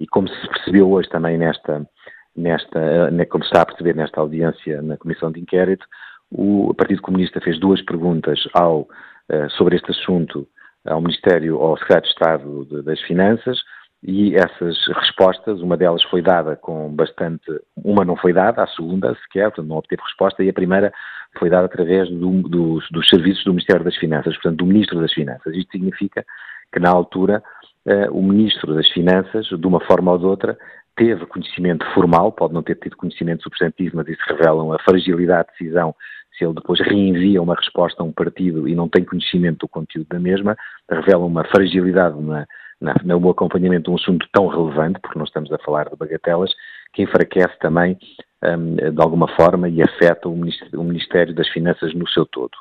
E 0.00 0.06
como 0.06 0.28
se 0.28 0.48
percebeu 0.48 0.90
hoje 0.90 1.08
também 1.08 1.38
nesta, 1.38 1.86
nesta, 2.36 2.80
como 3.30 3.44
se 3.44 3.50
está 3.50 3.62
a 3.62 3.66
perceber 3.66 3.94
nesta 3.94 4.20
audiência 4.20 4.82
na 4.82 4.96
Comissão 4.96 5.30
de 5.30 5.40
Inquérito, 5.40 5.86
o 6.30 6.74
Partido 6.74 7.02
Comunista 7.02 7.40
fez 7.40 7.58
duas 7.60 7.80
perguntas 7.82 8.40
ao, 8.54 8.88
eh, 9.28 9.48
sobre 9.50 9.76
este 9.76 9.90
assunto 9.90 10.48
ao 10.84 11.00
Ministério, 11.00 11.56
ao 11.58 11.78
Secretário 11.78 12.02
de 12.02 12.08
Estado 12.08 12.82
das 12.82 13.00
Finanças, 13.02 13.58
e 14.06 14.34
essas 14.36 14.76
respostas, 14.88 15.62
uma 15.62 15.78
delas 15.78 16.02
foi 16.04 16.20
dada 16.20 16.56
com 16.56 16.94
bastante, 16.94 17.50
uma 17.74 18.04
não 18.04 18.14
foi 18.16 18.34
dada, 18.34 18.62
a 18.62 18.66
segunda 18.66 19.14
sequer, 19.22 19.44
portanto 19.44 19.66
não 19.66 19.78
obteve 19.78 20.02
resposta, 20.02 20.44
e 20.44 20.50
a 20.50 20.52
primeira 20.52 20.92
foi 21.38 21.48
dada 21.48 21.64
através 21.64 22.10
do, 22.10 22.42
dos, 22.42 22.86
dos 22.90 23.08
serviços 23.08 23.42
do 23.44 23.52
Ministério 23.52 23.82
das 23.82 23.96
Finanças, 23.96 24.34
portanto 24.34 24.58
do 24.58 24.66
Ministro 24.66 25.00
das 25.00 25.12
Finanças. 25.12 25.56
Isto 25.56 25.72
significa 25.72 26.22
que 26.70 26.78
na 26.78 26.90
altura 26.90 27.42
eh, 27.86 28.10
o 28.10 28.22
Ministro 28.22 28.74
das 28.74 28.86
Finanças, 28.90 29.46
de 29.46 29.66
uma 29.66 29.80
forma 29.80 30.12
ou 30.12 30.18
de 30.18 30.26
outra, 30.26 30.58
teve 30.94 31.24
conhecimento 31.24 31.86
formal, 31.94 32.30
pode 32.30 32.52
não 32.52 32.62
ter 32.62 32.76
tido 32.76 32.96
conhecimento 32.96 33.42
substantivo, 33.42 33.96
mas 33.96 34.06
isso 34.06 34.22
revela 34.28 34.76
a 34.76 34.78
fragilidade 34.80 35.48
de 35.48 35.58
decisão 35.58 35.94
se 36.36 36.44
ele 36.44 36.54
depois 36.54 36.80
reenvia 36.80 37.40
uma 37.40 37.54
resposta 37.54 38.02
a 38.02 38.04
um 38.04 38.12
partido 38.12 38.68
e 38.68 38.74
não 38.74 38.88
tem 38.88 39.04
conhecimento 39.04 39.60
do 39.60 39.68
conteúdo 39.68 40.08
da 40.10 40.18
mesma, 40.18 40.56
revela 40.90 41.24
uma 41.24 41.44
fragilidade 41.44 42.20
na, 42.20 42.44
na, 42.80 42.94
no 43.04 43.30
acompanhamento 43.30 43.84
de 43.84 43.90
um 43.90 43.96
assunto 43.96 44.26
tão 44.32 44.46
relevante, 44.46 45.00
porque 45.00 45.18
não 45.18 45.24
estamos 45.24 45.52
a 45.52 45.58
falar 45.58 45.88
de 45.88 45.96
bagatelas, 45.96 46.52
que 46.92 47.02
enfraquece 47.02 47.58
também, 47.58 47.98
um, 48.42 48.76
de 48.76 49.02
alguma 49.02 49.28
forma, 49.36 49.68
e 49.68 49.82
afeta 49.82 50.28
o 50.28 50.36
Ministério, 50.36 50.80
o 50.80 50.84
Ministério 50.84 51.34
das 51.34 51.48
Finanças 51.48 51.94
no 51.94 52.08
seu 52.08 52.24
todo. 52.26 52.52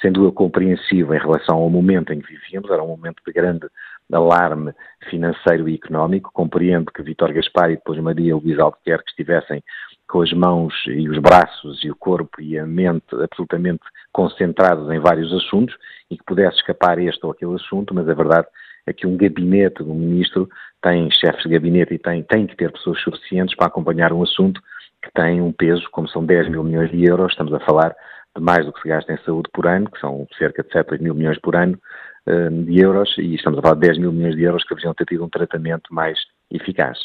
Sendo 0.00 0.24
eu 0.24 0.32
compreensivo 0.32 1.14
em 1.14 1.18
relação 1.18 1.56
ao 1.56 1.70
momento 1.70 2.12
em 2.12 2.20
que 2.20 2.28
vivíamos, 2.28 2.70
era 2.70 2.82
um 2.82 2.88
momento 2.88 3.22
de 3.26 3.32
grande 3.32 3.66
alarme 4.12 4.72
financeiro 5.08 5.68
e 5.68 5.74
económico. 5.74 6.30
Compreendo 6.34 6.92
que 6.92 7.02
Vítor 7.02 7.32
Gaspar 7.32 7.70
e 7.70 7.76
depois 7.76 7.98
Maria 8.00 8.36
Luísa 8.36 8.62
Albuquerque 8.62 9.08
estivessem 9.08 9.62
com 10.06 10.20
as 10.20 10.32
mãos 10.32 10.74
e 10.86 11.08
os 11.08 11.18
braços 11.18 11.82
e 11.82 11.90
o 11.90 11.96
corpo 11.96 12.40
e 12.40 12.58
a 12.58 12.66
mente 12.66 13.14
absolutamente 13.14 13.82
concentrados 14.12 14.90
em 14.90 15.00
vários 15.00 15.32
assuntos 15.32 15.74
e 16.10 16.16
que 16.16 16.24
pudesse 16.24 16.58
escapar 16.58 16.98
este 16.98 17.24
ou 17.24 17.32
aquele 17.32 17.54
assunto, 17.54 17.94
mas 17.94 18.08
a 18.08 18.14
verdade 18.14 18.46
é 18.46 18.50
que 18.92 19.06
um 19.06 19.16
gabinete 19.16 19.82
de 19.82 19.90
um 19.90 19.94
ministro 19.94 20.48
tem 20.82 21.10
chefes 21.10 21.42
de 21.42 21.48
gabinete 21.48 21.94
e 21.94 21.98
tem, 21.98 22.22
tem 22.22 22.46
que 22.46 22.56
ter 22.56 22.70
pessoas 22.70 23.00
suficientes 23.02 23.56
para 23.56 23.66
acompanhar 23.66 24.12
um 24.12 24.22
assunto 24.22 24.60
que 25.02 25.10
tem 25.14 25.40
um 25.40 25.52
peso, 25.52 25.82
como 25.92 26.08
são 26.08 26.24
10 26.24 26.50
mil 26.50 26.64
milhões 26.64 26.90
de 26.90 27.04
euros, 27.04 27.32
estamos 27.32 27.52
a 27.52 27.60
falar 27.60 27.94
de 28.36 28.42
mais 28.42 28.64
do 28.66 28.72
que 28.72 28.82
se 28.82 28.88
gasta 28.88 29.12
em 29.12 29.18
saúde 29.24 29.48
por 29.52 29.66
ano, 29.66 29.90
que 29.90 30.00
são 30.00 30.26
cerca 30.38 30.62
de 30.62 30.70
7, 30.72 30.92
8 30.92 31.02
mil 31.02 31.14
milhões 31.14 31.38
por 31.40 31.56
ano 31.56 31.78
eh, 32.26 32.50
de 32.50 32.80
euros, 32.80 33.16
e 33.18 33.34
estamos 33.34 33.58
a 33.58 33.62
falar 33.62 33.74
de 33.74 33.80
10 33.80 33.98
mil 33.98 34.12
milhões 34.12 34.36
de 34.36 34.42
euros 34.42 34.62
que 34.62 34.70
deveriam 34.70 34.94
ter 34.94 35.04
tido 35.06 35.24
um 35.24 35.28
tratamento 35.28 35.92
mais 35.92 36.18
eficaz. 36.50 36.98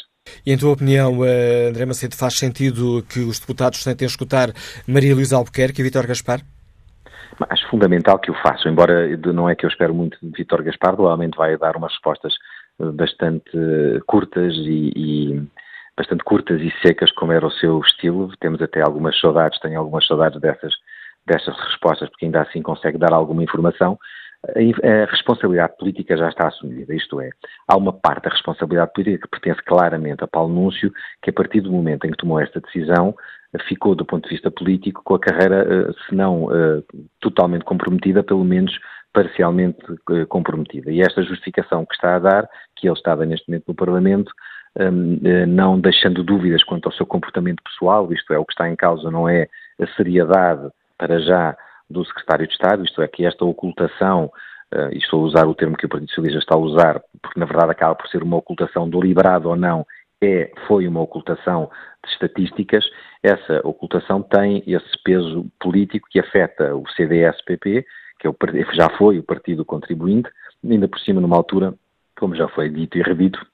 E 0.46 0.52
em 0.52 0.58
tua 0.58 0.72
opinião, 0.72 1.24
eh, 1.24 1.68
André 1.70 1.86
Macedo, 1.86 2.16
faz 2.16 2.34
sentido 2.34 3.04
que 3.08 3.20
os 3.20 3.38
deputados 3.38 3.82
tentem 3.82 4.06
escutar 4.06 4.52
Maria 4.86 5.14
Luísa 5.14 5.36
Albuquerque 5.36 5.80
e 5.80 5.84
Vítor 5.84 6.06
Gaspar? 6.06 6.40
Acho 7.48 7.68
fundamental 7.68 8.18
que 8.18 8.30
o 8.30 8.34
façam, 8.34 8.70
embora 8.70 9.16
não 9.32 9.48
é 9.48 9.54
que 9.54 9.64
eu 9.64 9.70
espero 9.70 9.94
muito 9.94 10.18
de 10.22 10.30
Vítor 10.36 10.62
Gaspar, 10.62 10.94
provavelmente 10.94 11.36
vai 11.36 11.56
dar 11.56 11.76
umas 11.76 11.92
respostas 11.92 12.34
eh, 12.80 12.84
bastante 12.92 13.50
curtas 14.06 14.54
e, 14.54 14.92
e, 14.94 15.48
bastante 15.96 16.24
curtas 16.24 16.60
e 16.60 16.70
secas, 16.82 17.10
como 17.12 17.32
era 17.32 17.46
o 17.46 17.50
seu 17.50 17.80
estilo. 17.80 18.30
Temos 18.38 18.60
até 18.60 18.82
algumas 18.82 19.18
saudades, 19.18 19.58
tenho 19.60 19.78
algumas 19.78 20.06
saudades 20.06 20.40
dessas, 20.40 20.74
dessas 21.26 21.58
respostas, 21.58 22.08
porque 22.10 22.26
ainda 22.26 22.42
assim 22.42 22.62
consegue 22.62 22.98
dar 22.98 23.12
alguma 23.12 23.42
informação 23.42 23.98
a 24.44 25.10
responsabilidade 25.10 25.76
política 25.76 26.16
já 26.16 26.28
está 26.28 26.48
assumida, 26.48 26.92
isto 26.94 27.20
é, 27.20 27.30
há 27.68 27.76
uma 27.76 27.92
parte 27.92 28.24
da 28.24 28.30
responsabilidade 28.30 28.92
política 28.92 29.18
que 29.22 29.28
pertence 29.28 29.62
claramente 29.62 30.24
a 30.24 30.26
Paulo 30.26 30.52
Núncio, 30.52 30.92
que 31.22 31.30
a 31.30 31.32
partir 31.32 31.60
do 31.60 31.70
momento 31.70 32.06
em 32.06 32.10
que 32.10 32.16
tomou 32.16 32.40
esta 32.40 32.60
decisão, 32.60 33.14
ficou 33.60 33.94
do 33.94 34.04
ponto 34.04 34.24
de 34.24 34.34
vista 34.34 34.50
político 34.50 35.02
com 35.04 35.14
a 35.14 35.18
carreira, 35.18 35.66
eh, 35.68 35.92
se 36.06 36.14
não 36.14 36.44
uh, 36.44 36.82
totalmente 37.20 37.64
comprometida, 37.64 38.22
pelo 38.22 38.44
menos 38.44 38.72
parcialmente 39.12 39.78
uh, 39.92 40.26
comprometida. 40.26 40.90
E 40.90 41.02
esta 41.02 41.22
justificação 41.22 41.84
que 41.84 41.94
está 41.94 42.16
a 42.16 42.18
dar, 42.18 42.48
que 42.76 42.88
ele 42.88 42.96
está 42.96 43.14
neste 43.16 43.48
momento 43.48 43.64
no 43.68 43.74
Parlamento, 43.74 44.32
um, 44.80 45.14
uh, 45.16 45.46
não 45.46 45.78
deixando 45.78 46.24
dúvidas 46.24 46.64
quanto 46.64 46.86
ao 46.86 46.92
seu 46.92 47.04
comportamento 47.04 47.62
pessoal, 47.62 48.10
isto 48.12 48.32
é, 48.32 48.38
o 48.38 48.44
que 48.44 48.52
está 48.52 48.70
em 48.70 48.76
causa 48.76 49.10
não 49.10 49.28
é 49.28 49.48
a 49.78 49.86
seriedade 49.96 50.70
para 50.96 51.20
já 51.20 51.54
do 51.90 52.04
secretário 52.06 52.46
de 52.46 52.54
Estado, 52.54 52.84
isto 52.84 53.02
é, 53.02 53.08
que 53.08 53.26
esta 53.26 53.44
ocultação, 53.44 54.30
e 54.92 54.96
estou 54.96 55.20
a 55.20 55.24
usar 55.24 55.46
o 55.46 55.54
termo 55.54 55.76
que 55.76 55.84
o 55.84 55.88
Partido 55.88 56.08
Socialista 56.08 56.38
está 56.38 56.54
a 56.54 56.58
usar, 56.58 57.02
porque 57.20 57.38
na 57.38 57.44
verdade 57.44 57.72
acaba 57.72 57.94
por 57.94 58.08
ser 58.08 58.22
uma 58.22 58.38
ocultação 58.38 58.88
deliberada 58.88 59.46
ou 59.46 59.56
não, 59.56 59.84
é, 60.22 60.52
foi 60.66 60.86
uma 60.86 61.00
ocultação 61.00 61.70
de 62.04 62.12
estatísticas, 62.12 62.84
essa 63.22 63.60
ocultação 63.64 64.22
tem 64.22 64.62
esse 64.66 65.02
peso 65.04 65.46
político 65.60 66.08
que 66.10 66.20
afeta 66.20 66.74
o 66.74 66.88
CDS-PP, 66.90 67.84
que 68.18 68.28
é 68.28 68.32
já 68.74 68.88
foi 68.96 69.18
o 69.18 69.22
partido 69.22 69.64
contribuinte, 69.64 70.30
ainda 70.64 70.86
por 70.86 71.00
cima 71.00 71.20
numa 71.20 71.36
altura, 71.36 71.74
como 72.16 72.36
já 72.36 72.46
foi 72.48 72.70
dito 72.70 72.96
e 72.96 73.02
redito, 73.02 73.44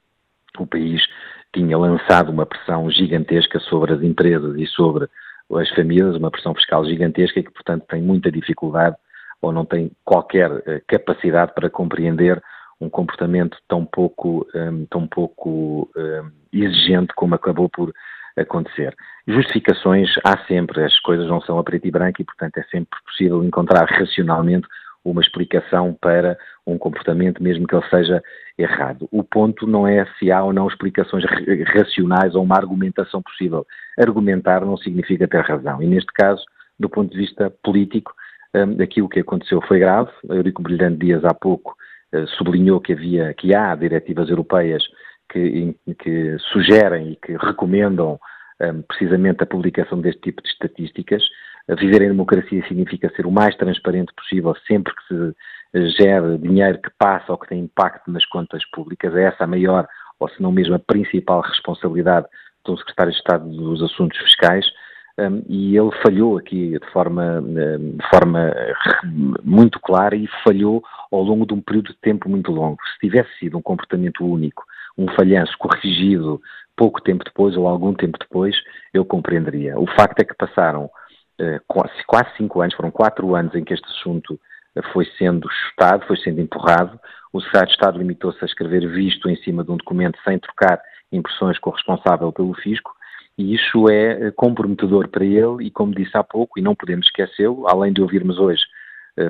o 0.59 0.67
país 0.67 1.03
tinha 1.55 1.79
lançado 1.79 2.31
uma 2.31 2.45
pressão 2.45 2.91
gigantesca 2.91 3.59
sobre 3.61 3.95
as 3.95 4.03
empresas 4.03 4.57
e 4.57 4.67
sobre 4.67 5.09
as 5.55 5.71
famílias, 5.71 6.17
uma 6.17 6.31
pressão 6.31 6.55
fiscal 6.55 6.85
gigantesca 6.85 7.43
que, 7.43 7.51
portanto, 7.51 7.87
tem 7.89 8.03
muita 8.03 8.31
dificuldade 8.31 8.97
ou 9.41 9.53
não 9.53 9.65
tem 9.65 9.91
qualquer 10.05 10.51
uh, 10.51 10.83
capacidade 10.87 11.55
para 11.55 11.71
compreender 11.71 12.43
um 12.81 12.89
comportamento 12.89 13.57
tão 13.69 13.85
pouco, 13.85 14.47
um, 14.55 14.87
tão 14.87 15.07
pouco 15.07 15.91
um, 15.97 16.31
exigente 16.53 17.13
como 17.15 17.35
acabou 17.35 17.69
por 17.69 17.93
acontecer. 18.37 18.95
Justificações 19.27 20.09
há 20.25 20.39
sempre, 20.47 20.85
as 20.85 20.99
coisas 21.01 21.27
não 21.27 21.41
são 21.41 21.59
a 21.59 21.65
preto 21.65 21.87
e 21.87 21.91
branco 21.91 22.23
e, 22.23 22.25
portanto, 22.25 22.59
é 22.59 22.63
sempre 22.65 22.99
possível 23.05 23.43
encontrar 23.45 23.85
racionalmente 23.85 24.67
uma 25.05 25.21
explicação 25.21 25.97
para 26.01 26.37
um 26.67 26.77
comportamento, 26.77 27.43
mesmo 27.43 27.67
que 27.67 27.75
ele 27.75 27.89
seja 27.89 28.23
errado. 28.57 29.09
O 29.11 29.23
ponto 29.23 29.67
não 29.67 29.87
é 29.87 30.05
se 30.19 30.31
há 30.31 30.43
ou 30.43 30.53
não 30.53 30.69
explicações 30.69 31.25
racionais 31.67 32.35
ou 32.35 32.43
uma 32.43 32.57
argumentação 32.57 33.23
possível. 33.23 33.67
Argumentar 33.99 34.65
não 34.65 34.77
significa 34.77 35.27
ter 35.27 35.41
razão. 35.43 35.83
E 35.83 35.87
neste 35.87 36.13
caso, 36.13 36.45
do 36.79 36.89
ponto 36.89 37.13
de 37.13 37.19
vista 37.19 37.51
político, 37.63 38.13
um, 38.55 38.83
aquilo 38.83 39.09
que 39.09 39.21
aconteceu 39.21 39.61
foi 39.63 39.79
grave. 39.79 40.11
Eurico 40.29 40.63
Brilhante 40.63 40.99
Dias 40.99 41.25
há 41.25 41.33
pouco 41.33 41.75
sublinhou 42.37 42.81
que 42.81 42.93
havia, 42.93 43.35
que 43.35 43.55
há 43.55 43.75
diretivas 43.75 44.29
europeias 44.29 44.83
que, 45.31 45.77
que 45.99 46.39
sugerem 46.53 47.13
e 47.13 47.17
que 47.17 47.37
recomendam 47.37 48.19
um, 48.61 48.83
precisamente 48.83 49.43
a 49.43 49.47
publicação 49.47 50.01
deste 50.01 50.21
tipo 50.23 50.43
de 50.43 50.49
estatísticas. 50.49 51.23
Viver 51.79 52.03
em 52.03 52.09
democracia 52.09 52.67
significa 52.67 53.13
ser 53.15 53.27
o 53.27 53.31
mais 53.31 53.55
transparente 53.57 54.13
possível 54.15 54.55
sempre 54.67 54.93
que 54.95 55.35
se 55.75 55.97
gere 55.99 56.39
dinheiro 56.39 56.81
que 56.81 56.91
passa 56.99 57.31
ou 57.31 57.39
que 57.39 57.49
tem 57.49 57.61
impacto 57.61 58.11
nas 58.11 58.25
contas 58.27 58.65
públicas. 58.71 59.15
É 59.15 59.25
essa 59.25 59.45
a 59.45 59.47
maior, 59.47 59.87
ou 60.19 60.29
se 60.31 60.41
não 60.41 60.51
mesmo 60.51 60.75
a 60.75 60.79
principal 60.79 61.43
responsabilidade 61.43 62.27
do 62.65 62.77
Secretário 62.79 63.13
de 63.13 63.19
Estado 63.19 63.49
dos 63.49 63.83
Assuntos 63.83 64.19
Fiscais. 64.19 64.67
Um, 65.19 65.43
e 65.49 65.77
ele 65.77 65.91
falhou 66.01 66.39
aqui 66.39 66.79
de 66.79 66.93
forma, 66.93 67.43
de 67.43 68.09
forma 68.09 68.55
muito 69.43 69.81
clara 69.81 70.15
e 70.15 70.29
falhou 70.45 70.81
ao 71.11 71.23
longo 71.23 71.45
de 71.45 71.53
um 71.55 71.61
período 71.61 71.89
de 71.89 71.99
tempo 71.99 72.29
muito 72.29 72.53
longo. 72.53 72.79
Se 72.93 73.01
tivesse 73.01 73.29
sido 73.39 73.59
um 73.59 73.63
comportamento 73.63 74.25
único, 74.25 74.63
um 74.97 75.09
falhanço 75.17 75.59
corrigido 75.59 76.41
pouco 76.77 77.03
tempo 77.03 77.25
depois 77.25 77.57
ou 77.57 77.67
algum 77.67 77.93
tempo 77.93 78.17
depois, 78.17 78.55
eu 78.95 79.05
compreenderia. 79.05 79.77
O 79.77 79.87
facto 79.89 80.21
é 80.21 80.25
que 80.25 80.35
passaram 80.35 80.89
eh, 81.41 81.61
quase 81.67 82.37
cinco 82.37 82.61
anos, 82.61 82.75
foram 82.75 82.91
quatro 82.91 83.35
anos 83.35 83.55
em 83.55 83.65
que 83.65 83.75
este 83.75 83.87
assunto 83.87 84.39
eh, 84.77 84.83
foi 84.93 85.05
sendo 85.19 85.49
chutado, 85.51 86.07
foi 86.07 86.17
sendo 86.19 86.41
empurrado. 86.41 86.99
O 87.33 87.41
Secretário 87.41 87.69
de 87.69 87.75
Estado 87.75 87.99
limitou-se 87.99 88.39
a 88.43 88.47
escrever 88.47 88.89
visto 88.89 89.29
em 89.29 89.37
cima 89.37 89.65
de 89.65 89.71
um 89.73 89.77
documento 89.77 90.19
sem 90.23 90.39
trocar 90.39 90.81
impressões 91.11 91.59
com 91.59 91.71
o 91.71 91.73
responsável 91.73 92.33
pelo 92.33 92.55
fisco, 92.55 92.93
e 93.39 93.55
isso 93.55 93.89
é 93.89 94.27
eh, 94.27 94.31
comprometedor 94.33 95.09
para 95.09 95.25
ele, 95.25 95.65
e 95.65 95.71
como 95.71 95.95
disse 95.95 96.17
há 96.17 96.25
pouco, 96.25 96.59
e 96.59 96.63
não 96.63 96.75
podemos 96.75 97.07
esquecê-lo, 97.07 97.67
além 97.69 97.93
de 97.93 98.03
ouvirmos 98.03 98.39
hoje, 98.39 98.63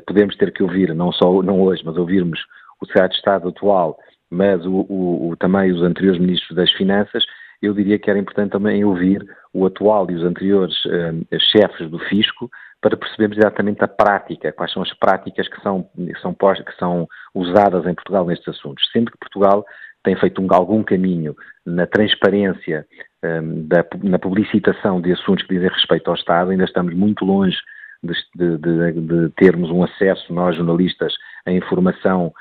podemos 0.07 0.37
ter 0.37 0.53
que 0.53 0.63
ouvir, 0.63 0.95
não 0.95 1.11
só 1.11 1.43
não 1.43 1.63
hoje, 1.63 1.83
mas 1.83 1.97
ouvirmos 1.97 2.39
o 2.81 2.87
Secretário 2.87 3.11
de 3.11 3.17
Estado 3.17 3.49
atual, 3.49 3.99
mas 4.31 4.65
o, 4.67 4.87
o, 4.89 5.31
o, 5.31 5.37
também 5.37 5.73
os 5.73 5.83
anteriores 5.83 6.21
Ministros 6.21 6.57
das 6.57 6.71
Finanças, 6.73 7.25
eu 7.61 7.75
diria 7.75 7.99
que 7.99 8.11
era 8.11 8.19
importante 8.19 8.53
também 8.53 8.85
ouvir 8.85 9.25
o 9.53 9.67
atual 9.67 10.09
e 10.11 10.15
os 10.15 10.23
anteriores 10.23 10.77
uh, 10.85 11.39
chefes 11.51 11.91
do 11.91 11.99
fisco 11.99 12.51
para 12.81 12.97
percebermos 12.97 13.39
exatamente 13.39 13.83
a 13.83 13.89
prática, 13.89 14.53
quais 14.53 14.73
são 14.73 14.83
as 14.83 14.93
práticas 14.95 15.49
que 15.49 15.61
são, 15.63 15.83
que 15.97 16.21
são, 16.21 16.35
que 16.35 16.77
são 16.79 17.09
usadas 17.35 17.85
em 17.87 17.95
Portugal 17.95 18.25
nestes 18.25 18.49
assuntos. 18.49 18.89
Sendo 18.93 19.11
que 19.11 19.19
Portugal 19.19 19.65
tem 20.05 20.15
feito 20.15 20.41
um, 20.41 20.47
algum 20.51 20.85
caminho 20.85 21.35
na 21.67 21.87
transparência, 21.87 22.87
da, 23.23 23.85
na 24.03 24.19
publicitação 24.19 25.01
de 25.01 25.13
assuntos 25.13 25.45
que 25.45 25.55
dizem 25.55 25.69
respeito 25.71 26.09
ao 26.09 26.17
Estado, 26.17 26.51
ainda 26.51 26.65
estamos 26.65 26.95
muito 26.95 27.25
longe 27.25 27.57
de, 28.03 28.15
de, 28.35 28.93
de, 28.93 29.29
termos 29.31 29.71
um 29.71 29.83
acesso, 29.83 30.33
nós 30.33 30.57
jornalistas, 30.57 31.15
a 31.45 31.53
informação 31.53 32.33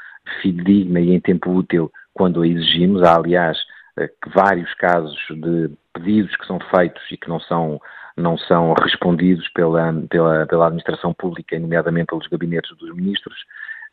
fidedigna 0.41 0.99
e 0.99 1.11
em 1.11 1.19
tempo 1.19 1.51
útil 1.51 1.91
quando 2.13 2.41
a 2.41 2.47
exigimos. 2.47 3.01
Há, 3.03 3.15
aliás, 3.15 3.57
eh, 3.97 4.09
vários 4.33 4.73
casos 4.75 5.17
de 5.31 5.71
pedidos 5.93 6.35
que 6.35 6.45
são 6.45 6.59
feitos 6.59 7.01
e 7.11 7.17
que 7.17 7.29
não 7.29 7.39
são, 7.39 7.81
não 8.15 8.37
são 8.37 8.73
respondidos 8.73 9.47
pela, 9.49 9.93
pela, 10.09 10.45
pela 10.45 10.67
administração 10.67 11.13
pública, 11.13 11.57
nomeadamente 11.59 12.07
pelos 12.07 12.27
gabinetes 12.27 12.75
dos 12.77 12.95
ministros, 12.95 13.35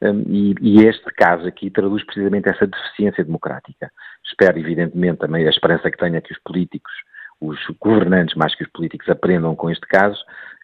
e, 0.03 0.55
e, 0.61 0.87
este 0.87 1.05
caso 1.13 1.47
aqui 1.47 1.71
traduz 1.71 2.05
precisamente 2.05 2.49
essa 2.49 2.67
deficiência 2.67 3.25
democrática. 3.25 3.91
Espero, 4.25 4.59
evidentemente, 4.59 5.19
também 5.19 5.47
a 5.47 5.51
esperança 5.51 5.91
que 5.91 5.99
tenha 5.99 6.21
que 6.21 6.33
os 6.33 6.39
políticos, 6.41 6.93
os 7.41 7.59
governantes 7.81 8.35
mais 8.35 8.55
que 8.55 8.65
os 8.65 8.71
políticos, 8.71 9.09
aprendam 9.09 9.55
com 9.55 9.71
este 9.71 9.87
caso 9.87 10.19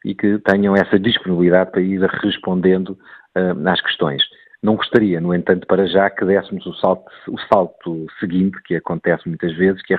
e 0.04 0.14
que 0.14 0.38
tenham 0.38 0.74
essa 0.74 0.98
disponibilidade 0.98 1.70
para 1.70 1.80
ir 1.80 2.00
respondendo 2.22 2.98
uh, 3.36 3.68
às 3.68 3.80
questões. 3.80 4.22
Não 4.62 4.76
gostaria, 4.76 5.20
no 5.20 5.34
entanto, 5.34 5.66
para 5.66 5.86
já 5.86 6.10
que 6.10 6.24
dessemos 6.24 6.66
o 6.66 6.74
salto, 6.74 7.10
o 7.28 7.38
salto 7.52 8.06
seguinte, 8.18 8.60
que 8.64 8.76
acontece 8.76 9.26
muitas 9.26 9.54
vezes, 9.56 9.80
que 9.82 9.94
é 9.94 9.98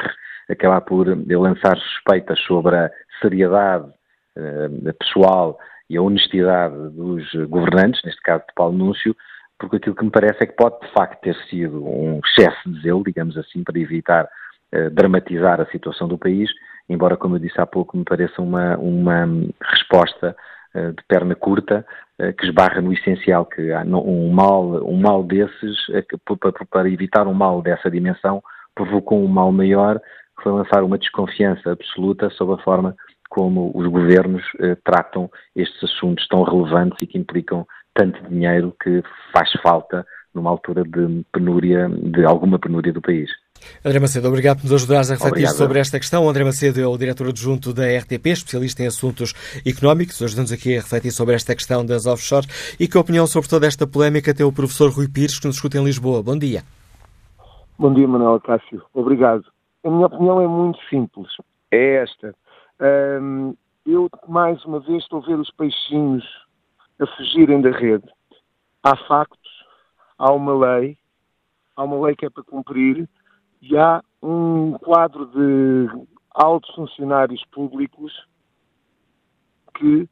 acabar 0.50 0.82
por 0.82 1.08
lançar 1.08 1.78
suspeitas 1.78 2.40
sobre 2.42 2.76
a 2.76 2.92
seriedade 3.22 3.88
uh, 4.38 4.94
pessoal 5.00 5.58
e 5.92 5.98
a 5.98 6.02
honestidade 6.02 6.76
dos 6.92 7.34
governantes, 7.50 8.02
neste 8.06 8.22
caso 8.22 8.44
de 8.48 8.54
Paulo 8.56 8.78
Núncio, 8.78 9.16
porque 9.60 9.76
aquilo 9.76 9.96
que 9.96 10.06
me 10.06 10.10
parece 10.10 10.44
é 10.44 10.48
que 10.48 10.56
pode 10.56 10.80
de 10.80 10.92
facto 10.94 11.22
ter 11.22 11.36
sido 11.50 11.86
um 11.86 12.22
excesso 12.26 12.72
de 12.72 12.82
zelo, 12.82 13.04
digamos 13.04 13.38
assim, 13.38 13.62
para 13.64 13.78
evitar 13.78 14.26
uh, 14.74 14.90
dramatizar 14.92 15.60
a 15.60 15.66
situação 15.66 16.08
do 16.08 16.18
país, 16.18 16.50
embora, 16.90 17.18
como 17.18 17.36
eu 17.36 17.40
disse 17.40 17.60
há 17.60 17.66
pouco, 17.66 17.98
me 17.98 18.06
pareça 18.06 18.42
uma, 18.42 18.78
uma 18.78 19.28
resposta 19.62 20.36
de 20.74 21.04
perna 21.06 21.36
curta 21.36 21.86
que 22.38 22.46
esbarra 22.46 22.80
no 22.80 22.94
essencial, 22.94 23.46
que 23.46 23.62
um 23.86 24.30
mal, 24.32 24.64
um 24.88 24.96
mal 24.96 25.22
desses, 25.22 25.78
para 26.70 26.90
evitar 26.90 27.28
um 27.28 27.34
mal 27.34 27.62
dessa 27.62 27.92
dimensão, 27.92 28.42
provocou 28.74 29.22
um 29.22 29.28
mal 29.28 29.52
maior, 29.52 30.00
que 30.00 30.44
foi 30.44 30.54
lançar 30.54 30.82
uma 30.84 30.98
desconfiança 30.98 31.72
absoluta 31.72 32.30
sobre 32.30 32.56
a 32.56 32.64
forma 32.64 32.96
como 33.32 33.72
os 33.74 33.88
governos 33.88 34.44
eh, 34.60 34.76
tratam 34.84 35.32
estes 35.56 35.82
assuntos 35.86 36.28
tão 36.28 36.44
relevantes 36.44 36.98
e 37.02 37.08
que 37.08 37.18
implicam 37.18 37.66
tanto 37.94 38.22
dinheiro 38.30 38.76
que 38.84 39.02
faz 39.34 39.50
falta 39.64 40.06
numa 40.36 40.50
altura 40.50 40.84
de 40.84 41.24
penúria, 41.32 41.88
de 41.90 42.26
alguma 42.26 42.60
penúria 42.60 42.92
do 42.92 43.02
país. 43.02 43.30
André 43.86 44.00
Macedo, 44.00 44.28
obrigado 44.28 44.58
por 44.58 44.64
nos 44.64 44.74
ajudares 44.74 45.10
a 45.10 45.14
refletir 45.14 45.46
obrigado. 45.46 45.56
sobre 45.56 45.80
esta 45.80 45.98
questão. 45.98 46.28
André 46.28 46.44
Macedo 46.44 46.82
é 46.82 46.86
o 46.86 46.98
diretor 46.98 47.30
adjunto 47.30 47.74
da 47.74 47.84
RTP, 47.84 48.28
especialista 48.28 48.84
em 48.84 48.88
assuntos 48.88 49.34
económicos. 49.66 50.22
Ajuda-nos 50.22 50.52
aqui 50.52 50.76
a 50.76 50.82
refletir 50.82 51.12
sobre 51.12 51.36
esta 51.36 51.56
questão 51.56 51.86
das 51.86 52.06
offshore. 52.06 52.48
E 52.78 52.88
que 52.88 52.98
opinião 52.98 53.26
sobre 53.28 53.50
toda 53.50 53.66
esta 53.66 53.88
polémica 53.88 54.34
tem 54.34 54.46
o 54.46 54.52
professor 54.52 54.92
Rui 54.92 55.08
Pires, 55.08 55.40
que 55.40 55.48
nos 55.48 55.56
escuta 55.56 55.78
em 55.78 55.86
Lisboa. 55.86 56.22
Bom 56.22 56.38
dia. 56.38 56.64
Bom 57.80 57.94
dia, 57.94 58.08
Manuel 58.08 58.42
Cássio. 58.42 58.82
Obrigado. 58.94 59.46
A 59.86 59.90
minha 59.90 60.08
opinião 60.08 60.42
é 60.42 60.48
muito 60.48 60.80
simples. 60.90 61.30
É 61.72 62.04
esta. 62.04 62.36
Um, 62.82 63.56
eu, 63.86 64.10
mais 64.28 64.64
uma 64.66 64.80
vez, 64.80 65.04
estou 65.04 65.22
a 65.22 65.26
ver 65.26 65.40
os 65.40 65.52
peixinhos 65.52 66.26
a 67.00 67.06
fugirem 67.16 67.62
da 67.62 67.70
rede. 67.70 68.08
Há 68.82 68.96
factos, 69.08 69.66
há 70.18 70.32
uma 70.34 70.54
lei, 70.54 70.98
há 71.76 71.84
uma 71.84 72.04
lei 72.04 72.16
que 72.16 72.26
é 72.26 72.30
para 72.30 72.44
cumprir 72.44 73.08
e 73.62 73.78
há 73.78 74.04
um 74.22 74.74
quadro 74.80 75.28
de 75.28 76.08
altos 76.32 76.74
funcionários 76.74 77.44
públicos 77.52 78.12
que 79.76 80.10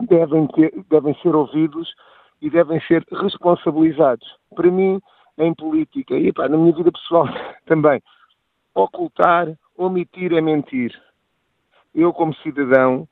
devem, 0.00 0.46
ter, 0.48 0.84
devem 0.88 1.14
ser 1.20 1.34
ouvidos 1.34 1.94
e 2.40 2.48
devem 2.48 2.80
ser 2.82 3.04
responsabilizados. 3.12 4.26
Para 4.54 4.70
mim, 4.70 5.00
em 5.36 5.54
política 5.54 6.16
e 6.16 6.32
pá, 6.32 6.48
na 6.48 6.56
minha 6.56 6.74
vida 6.74 6.90
pessoal 6.90 7.26
também, 7.66 8.02
ocultar, 8.74 9.54
omitir 9.76 10.32
é 10.32 10.40
mentir 10.40 10.98
eu, 11.94 12.12
como 12.12 12.34
cidadão, 12.36 13.08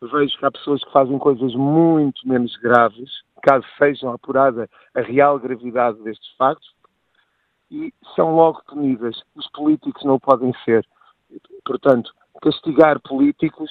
vejo 0.00 0.36
que 0.38 0.44
há 0.44 0.50
pessoas 0.50 0.82
que 0.84 0.92
fazem 0.92 1.18
coisas 1.18 1.54
muito 1.54 2.26
menos 2.26 2.56
graves, 2.56 3.10
caso 3.42 3.66
sejam 3.78 4.12
apurada 4.12 4.68
a 4.94 5.00
real 5.00 5.38
gravidade 5.38 6.02
destes 6.02 6.28
factos, 6.36 6.74
e 7.70 7.92
são 8.14 8.34
logo 8.34 8.62
punidas. 8.66 9.22
Os 9.34 9.48
políticos 9.50 10.04
não 10.04 10.18
podem 10.18 10.52
ser. 10.64 10.86
Portanto, 11.64 12.12
castigar 12.42 13.00
políticos 13.00 13.70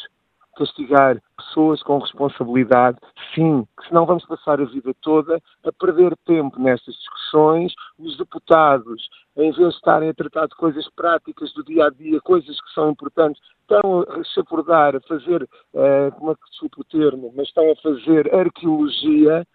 castigar 0.55 1.21
pessoas 1.37 1.81
com 1.83 1.99
responsabilidade, 1.99 2.97
sim, 3.33 3.67
que 3.77 3.87
senão 3.87 4.05
vamos 4.05 4.25
passar 4.25 4.61
a 4.61 4.65
vida 4.65 4.93
toda 5.01 5.41
a 5.65 5.71
perder 5.71 6.15
tempo 6.25 6.59
nestas 6.59 6.95
discussões. 6.95 7.73
Os 7.99 8.17
deputados, 8.17 9.09
em 9.35 9.51
vez 9.51 9.69
de 9.69 9.75
estarem 9.75 10.09
a 10.09 10.13
tratar 10.13 10.47
de 10.47 10.55
coisas 10.55 10.87
práticas 10.95 11.53
do 11.53 11.63
dia 11.63 11.85
a 11.85 11.89
dia, 11.89 12.19
coisas 12.21 12.59
que 12.59 12.73
são 12.73 12.91
importantes, 12.91 13.41
estão 13.61 14.01
a 14.01 14.23
se 14.23 14.39
abordar, 14.39 14.95
a 14.95 15.01
fazer, 15.01 15.43
uh, 15.43 16.11
como 16.17 16.31
é 16.31 16.35
que 16.35 16.49
desculpa 16.49 16.81
o 16.81 16.83
termo, 16.85 17.33
mas 17.35 17.47
estão 17.47 17.71
a 17.71 17.75
fazer 17.77 18.33
arqueologia. 18.33 19.45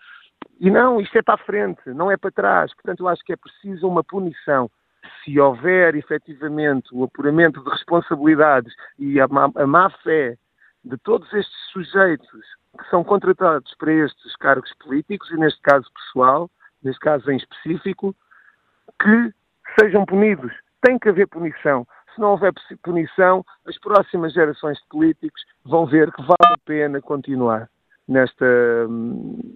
E 0.61 0.71
não, 0.71 1.01
isto 1.01 1.17
é 1.17 1.23
para 1.23 1.35
a 1.35 1.45
frente, 1.45 1.81
não 1.89 2.11
é 2.11 2.17
para 2.17 2.31
trás. 2.31 2.75
Portanto, 2.75 3.01
eu 3.01 3.09
acho 3.09 3.23
que 3.25 3.33
é 3.33 3.37
preciso 3.37 3.87
uma 3.87 4.03
punição 4.03 4.71
se 5.25 5.39
houver 5.39 5.95
efetivamente 5.95 6.89
o 6.93 7.05
apuramento 7.05 7.63
de 7.63 7.71
responsabilidades 7.71 8.73
e 8.99 9.21
a 9.21 9.29
má, 9.29 9.51
a 9.55 9.67
má 9.67 9.91
fé 10.03 10.37
de 10.87 10.97
todos 10.99 11.31
estes 11.35 11.57
sujeitos 11.73 12.41
que 12.79 12.89
são 12.91 13.03
contratados 13.03 13.75
para 13.75 13.93
estes 13.93 14.37
cargos 14.37 14.73
políticos, 14.75 15.29
e 15.31 15.37
neste 15.37 15.61
caso 15.61 15.91
pessoal, 15.93 16.49
neste 16.83 17.01
caso 17.01 17.31
em 17.31 17.37
específico, 17.37 18.15
que 19.03 19.33
sejam 19.81 20.05
punidos. 20.07 20.53
Tem 20.81 20.99
que 20.99 21.09
haver 21.09 21.27
punição. 21.27 21.87
Se 22.15 22.21
não 22.21 22.31
houver 22.31 22.53
punição, 22.83 23.45
as 23.67 23.77
próximas 23.79 24.33
gerações 24.33 24.79
de 24.79 24.87
políticos 24.89 25.43
vão 25.65 25.87
ver 25.87 26.13
que 26.13 26.23
vale 26.23 26.55
a 26.55 26.59
pena 26.65 27.01
continuar 27.01 27.69
nesta, 28.07 28.47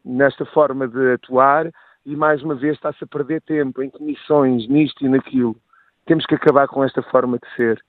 nesta 0.05 0.44
forma 0.47 0.89
de 0.89 1.12
atuar 1.12 1.70
e, 2.05 2.16
mais 2.16 2.43
uma 2.43 2.57
vez, 2.57 2.74
está-se 2.74 3.05
a 3.05 3.07
perder 3.07 3.40
tempo 3.43 3.82
em 3.82 3.89
comissões, 3.89 4.69
nisto 4.69 5.05
e 5.05 5.09
naquilo. 5.09 5.57
Temos 6.07 6.27
que 6.27 6.35
acabar 6.35 6.66
com 6.66 6.82
esta 6.82 7.02
forma 7.02 7.39
de 7.39 7.57
ser 7.57 7.81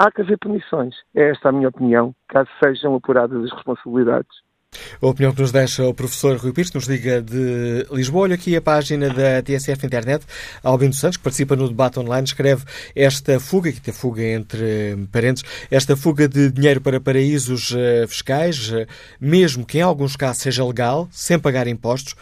há 0.00 0.10
que 0.10 0.22
haver 0.22 0.38
punições. 0.38 0.94
É 1.14 1.30
esta 1.30 1.50
a 1.50 1.52
minha 1.52 1.68
opinião, 1.68 2.14
caso 2.28 2.48
sejam 2.62 2.94
apuradas 2.94 3.44
as 3.44 3.52
responsabilidades. 3.52 4.30
A 5.02 5.06
opinião 5.06 5.32
que 5.32 5.40
nos 5.40 5.50
deixa 5.50 5.84
o 5.84 5.92
professor 5.92 6.36
Rui 6.36 6.52
Pires, 6.52 6.72
nos 6.72 6.86
liga 6.86 7.20
de 7.20 7.86
Lisboa. 7.90 8.22
Olha 8.22 8.36
aqui 8.36 8.54
a 8.54 8.62
página 8.62 9.10
da 9.10 9.42
TSF 9.42 9.84
Internet. 9.84 10.24
Albino 10.62 10.92
Santos, 10.92 11.16
que 11.16 11.24
participa 11.24 11.56
no 11.56 11.68
debate 11.68 11.98
online, 11.98 12.24
escreve 12.24 12.64
esta 12.94 13.40
fuga, 13.40 13.72
que 13.72 13.80
tem 13.80 13.92
fuga 13.92 14.22
entre 14.22 14.96
parentes, 15.10 15.42
esta 15.70 15.96
fuga 15.96 16.28
de 16.28 16.52
dinheiro 16.52 16.80
para 16.80 17.00
paraísos 17.00 17.72
uh, 17.72 18.06
fiscais, 18.06 18.70
uh, 18.70 18.86
mesmo 19.20 19.66
que 19.66 19.78
em 19.78 19.82
alguns 19.82 20.14
casos 20.14 20.42
seja 20.42 20.64
legal, 20.64 21.08
sem 21.10 21.36
pagar 21.36 21.66
impostos, 21.66 22.14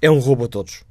é 0.00 0.10
um 0.10 0.18
roubo 0.18 0.46
a 0.46 0.48
todos. 0.48 0.82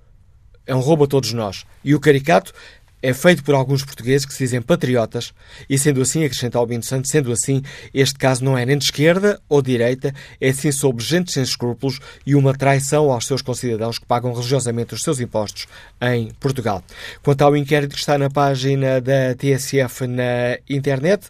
É 0.68 0.76
um 0.76 0.80
roubo 0.80 1.06
a 1.06 1.08
todos 1.08 1.34
nós. 1.34 1.66
E 1.84 1.96
o 1.96 2.00
caricato 2.00 2.54
é 3.02 3.14
feito 3.14 3.44
por 3.44 3.56
alguns 3.56 3.84
portugueses 3.84 4.26
que 4.26 4.34
se 4.34 4.44
dizem 4.44 4.62
patriotas 4.62 5.34
e, 5.70 5.78
sendo 5.78 6.02
assim, 6.02 6.24
acrescenta 6.24 6.58
Albino 6.58 6.84
Santos, 6.84 7.12
sendo 7.12 7.32
assim, 7.32 7.62
este 7.94 8.18
caso 8.18 8.44
não 8.44 8.58
é 8.58 8.66
nem 8.66 8.78
de 8.78 8.86
esquerda 8.86 9.40
ou 9.48 9.62
direita, 9.62 10.14
é 10.40 10.52
sim 10.52 10.72
sobre 10.72 11.04
gente 11.04 11.32
sem 11.32 11.44
escrúpulos 11.44 12.00
e 12.26 12.36
uma 12.36 12.54
traição 12.54 13.12
aos 13.12 13.26
seus 13.26 13.42
concidadãos 13.42 13.98
que 13.98 14.06
pagam 14.06 14.34
religiosamente 14.34 14.94
os 14.94 15.02
seus 15.02 15.20
impostos 15.20 15.68
em 16.02 16.32
Portugal. 16.40 16.84
Quanto 17.24 17.42
ao 17.42 17.56
inquérito 17.56 17.94
que 17.94 18.00
está 18.00 18.18
na 18.18 18.30
página 18.30 19.00
da 19.00 19.34
TSF 19.36 20.08
na 20.08 20.58
internet, 20.70 21.28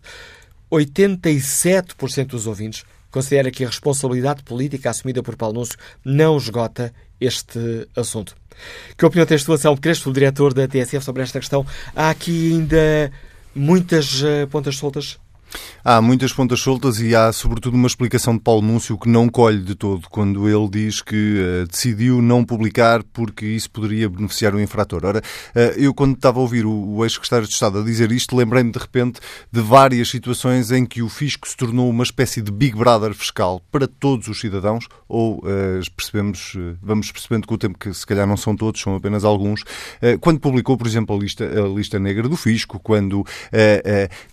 87% 0.71 2.27
dos 2.27 2.47
ouvintes 2.47 2.83
considera 3.11 3.49
que 3.51 3.63
a 3.63 3.67
responsabilidade 3.67 4.43
política 4.43 4.89
assumida 4.89 5.23
por 5.23 5.35
Paulo 5.35 5.55
Núncio 5.55 5.77
não 6.05 6.37
esgota 6.37 6.93
este 7.19 7.87
assunto. 7.95 8.38
Que 8.97 9.05
opinião 9.05 9.25
tem 9.25 9.35
a 9.35 9.39
situação? 9.39 9.75
Crespo, 9.77 10.09
o 10.09 10.13
diretor 10.13 10.53
da 10.53 10.67
TSF, 10.67 11.03
sobre 11.03 11.23
esta 11.23 11.39
questão? 11.39 11.65
Há 11.95 12.09
aqui 12.09 12.53
ainda 12.53 13.11
muitas 13.55 14.21
uh, 14.21 14.47
pontas 14.49 14.75
soltas? 14.75 15.19
Há 15.83 16.01
muitas 16.01 16.33
pontas 16.33 16.59
soltas 16.59 16.99
e 16.99 17.15
há, 17.15 17.31
sobretudo, 17.31 17.73
uma 17.75 17.87
explicação 17.87 18.35
de 18.35 18.41
Paulo 18.41 18.61
Núncio 18.61 18.97
que 18.97 19.09
não 19.09 19.29
colhe 19.29 19.59
de 19.59 19.75
todo 19.75 20.07
quando 20.09 20.47
ele 20.47 20.69
diz 20.69 21.01
que 21.01 21.15
uh, 21.39 21.67
decidiu 21.67 22.21
não 22.21 22.43
publicar 22.43 23.01
porque 23.03 23.45
isso 23.45 23.71
poderia 23.71 24.09
beneficiar 24.09 24.53
o 24.53 24.61
infrator. 24.61 25.05
Ora, 25.05 25.19
uh, 25.19 25.59
eu, 25.77 25.93
quando 25.93 26.15
estava 26.15 26.37
a 26.39 26.41
ouvir 26.41 26.65
o, 26.65 26.71
o 26.71 27.05
ex-secretário 27.05 27.47
de 27.47 27.53
Estado 27.53 27.79
a 27.79 27.83
dizer 27.83 28.11
isto, 28.11 28.35
lembrei-me 28.35 28.71
de 28.71 28.77
repente 28.77 29.19
de 29.51 29.61
várias 29.61 30.09
situações 30.09 30.69
em 30.69 30.85
que 30.85 31.01
o 31.01 31.09
fisco 31.09 31.47
se 31.47 31.57
tornou 31.57 31.89
uma 31.89 32.03
espécie 32.03 32.41
de 32.41 32.51
Big 32.51 32.77
Brother 32.77 33.13
fiscal 33.13 33.61
para 33.71 33.87
todos 33.87 34.27
os 34.27 34.39
cidadãos, 34.39 34.85
ou 35.07 35.39
uh, 35.39 35.91
percebemos, 35.95 36.55
vamos 36.83 37.11
percebendo 37.11 37.47
com 37.47 37.55
o 37.55 37.57
tempo 37.57 37.79
que 37.79 37.93
se 37.93 38.05
calhar 38.05 38.27
não 38.27 38.37
são 38.37 38.55
todos, 38.55 38.79
são 38.81 38.95
apenas 38.95 39.23
alguns. 39.23 39.63
quando 40.21 40.39
publicou, 40.39 40.77
por 40.77 40.85
exemplo, 40.85 41.15
a 41.15 41.19
lista, 41.19 41.45
a 41.45 41.67
lista 41.67 41.97
negra 41.97 42.27
do 42.27 42.35
fisco, 42.37 42.79
quando 42.79 43.25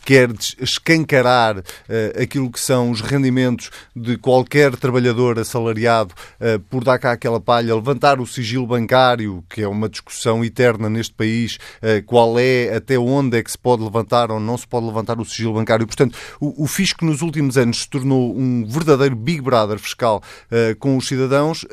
quer 0.04 0.30
escancarar 0.60 1.05
uh, 1.14 2.22
aquilo 2.22 2.50
que 2.50 2.60
são 2.60 2.90
os 2.90 3.00
rendimentos 3.00 3.70
de 3.94 4.16
qualquer 4.16 4.74
trabalhador 4.76 5.38
assalariado 5.38 6.14
uh, 6.40 6.58
por 6.68 6.82
dar 6.82 6.98
cá 6.98 7.12
aquela 7.12 7.40
palha, 7.40 7.74
levantar 7.74 8.20
o 8.20 8.26
sigilo 8.26 8.66
bancário, 8.66 9.44
que 9.48 9.62
é 9.62 9.68
uma 9.68 9.88
discussão 9.88 10.44
eterna 10.44 10.90
neste 10.90 11.14
país, 11.14 11.56
uh, 11.82 12.04
qual 12.04 12.38
é, 12.38 12.74
até 12.74 12.98
onde 12.98 13.38
é 13.38 13.42
que 13.42 13.50
se 13.50 13.58
pode 13.58 13.82
levantar 13.82 14.30
ou 14.30 14.40
não 14.40 14.56
se 14.56 14.66
pode 14.66 14.86
levantar 14.86 15.20
o 15.20 15.24
sigilo 15.24 15.54
bancário. 15.54 15.86
Portanto, 15.86 16.16
o, 16.40 16.64
o 16.64 16.66
fisco 16.66 17.04
nos 17.04 17.22
últimos 17.22 17.56
anos 17.56 17.82
se 17.82 17.88
tornou 17.88 18.36
um 18.36 18.66
verdadeiro 18.66 19.14
Big 19.14 19.40
Brother 19.40 19.78
fiscal 19.78 20.22
com 20.78 20.96
os 20.96 21.06
cidadãos. 21.06 21.64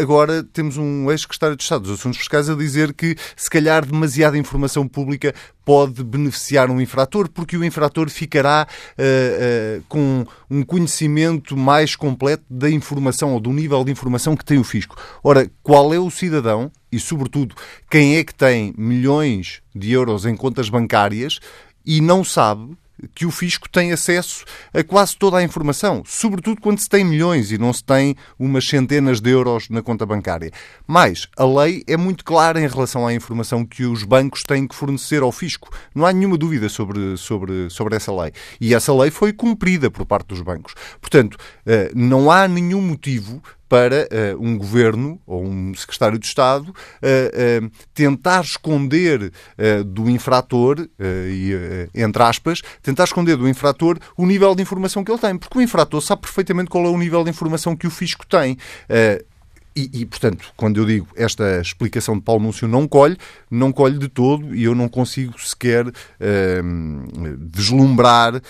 agora 0.00 0.42
temos 0.42 0.76
um 0.76 1.10
ex-secretário 1.10 1.56
de 1.56 1.62
Estado 1.62 1.82
dos 1.82 1.98
Assuntos 1.98 2.18
Fiscais 2.18 2.48
a 2.48 2.54
dizer 2.54 2.92
que, 2.92 3.16
se 3.36 3.48
calhar, 3.48 3.84
demasiada 3.84 4.36
informação 4.36 4.86
pública 4.86 5.34
pode 5.64 6.02
beneficiar 6.02 6.70
um 6.70 6.80
infrator, 6.80 7.28
porque 7.28 7.56
o 7.56 7.64
infrator 7.64 8.08
ficará 8.10 8.66
uh, 8.66 9.78
uh, 9.78 9.84
com 9.88 10.24
um 10.50 10.62
conhecimento 10.62 11.56
mais 11.56 11.96
completo 11.96 12.44
da 12.50 12.70
informação 12.70 13.32
ou 13.32 13.40
do 13.40 13.52
nível 13.52 13.84
de 13.84 13.92
informação 13.92 14.36
que 14.36 14.44
tem 14.44 14.58
o 14.58 14.64
fisco. 14.64 14.96
Ora, 15.22 15.50
qual 15.62 15.92
é 15.94 15.98
o 15.98 16.10
cidadão 16.10 16.70
e, 16.90 16.98
sobretudo, 16.98 17.54
quem 17.90 18.16
é 18.16 18.24
que 18.24 18.34
tem 18.34 18.74
milhões 18.76 19.62
de 19.74 19.92
euros 19.92 20.26
em 20.26 20.36
contas 20.36 20.68
bancárias 20.68 21.40
e 21.84 22.00
não 22.00 22.22
sabe 22.22 22.76
que 23.14 23.26
o 23.26 23.30
fisco 23.30 23.68
tem 23.68 23.92
acesso 23.92 24.44
a 24.72 24.82
quase 24.82 25.16
toda 25.16 25.36
a 25.38 25.42
informação, 25.42 26.02
sobretudo 26.06 26.60
quando 26.60 26.78
se 26.78 26.88
tem 26.88 27.04
milhões 27.04 27.52
e 27.52 27.58
não 27.58 27.72
se 27.72 27.82
tem 27.82 28.14
umas 28.38 28.66
centenas 28.66 29.20
de 29.20 29.30
euros 29.30 29.68
na 29.68 29.82
conta 29.82 30.06
bancária. 30.06 30.50
Mas 30.86 31.28
a 31.36 31.44
lei 31.44 31.82
é 31.86 31.96
muito 31.96 32.24
clara 32.24 32.60
em 32.60 32.66
relação 32.66 33.06
à 33.06 33.14
informação 33.14 33.64
que 33.64 33.84
os 33.84 34.04
bancos 34.04 34.42
têm 34.42 34.66
que 34.66 34.74
fornecer 34.74 35.22
ao 35.22 35.32
fisco. 35.32 35.70
Não 35.94 36.06
há 36.06 36.12
nenhuma 36.12 36.36
dúvida 36.36 36.68
sobre, 36.68 37.16
sobre, 37.16 37.68
sobre 37.70 37.96
essa 37.96 38.12
lei. 38.12 38.32
E 38.60 38.74
essa 38.74 38.94
lei 38.94 39.10
foi 39.10 39.32
cumprida 39.32 39.90
por 39.90 40.06
parte 40.06 40.28
dos 40.28 40.40
bancos. 40.40 40.74
Portanto, 41.00 41.36
eh, 41.66 41.90
não 41.94 42.30
há 42.30 42.46
nenhum 42.48 42.80
motivo 42.80 43.42
para 43.72 44.06
uh, 44.06 44.38
um 44.38 44.58
governo 44.58 45.18
ou 45.26 45.42
um 45.42 45.74
secretário 45.74 46.18
de 46.18 46.26
Estado 46.26 46.68
uh, 46.68 47.64
uh, 47.64 47.70
tentar 47.94 48.42
esconder 48.42 49.32
do 49.86 50.10
infrator, 50.10 50.88
e, 51.00 51.88
entre 51.94 52.22
aspas, 52.22 52.60
tentar 52.82 53.04
esconder 53.04 53.36
do 53.36 53.48
infrator 53.48 53.98
o 54.16 54.26
nível 54.26 54.54
de 54.54 54.62
informação 54.62 55.02
que 55.02 55.10
ele 55.10 55.18
tem, 55.18 55.38
porque 55.38 55.56
o 55.56 55.62
infrator 55.62 56.00
sabe 56.02 56.22
perfeitamente 56.22 56.68
qual 56.68 56.84
é 56.84 56.88
o 56.88 56.98
nível 56.98 57.24
de 57.24 57.30
informação 57.30 57.76
que 57.76 57.86
o 57.86 57.90
fisco 57.90 58.26
tem. 58.26 58.58
E, 59.74 59.90
e, 60.00 60.06
portanto, 60.06 60.52
quando 60.56 60.78
eu 60.78 60.84
digo 60.84 61.08
esta 61.16 61.60
explicação 61.60 62.16
de 62.16 62.22
Paulo 62.22 62.42
Núncio 62.42 62.68
não 62.68 62.86
colhe, 62.86 63.16
não 63.50 63.72
colhe 63.72 63.98
de 63.98 64.08
todo 64.08 64.54
e 64.54 64.64
eu 64.64 64.74
não 64.74 64.88
consigo 64.88 65.40
sequer 65.40 65.86
vislumbrar 67.38 68.36
uh, 68.36 68.40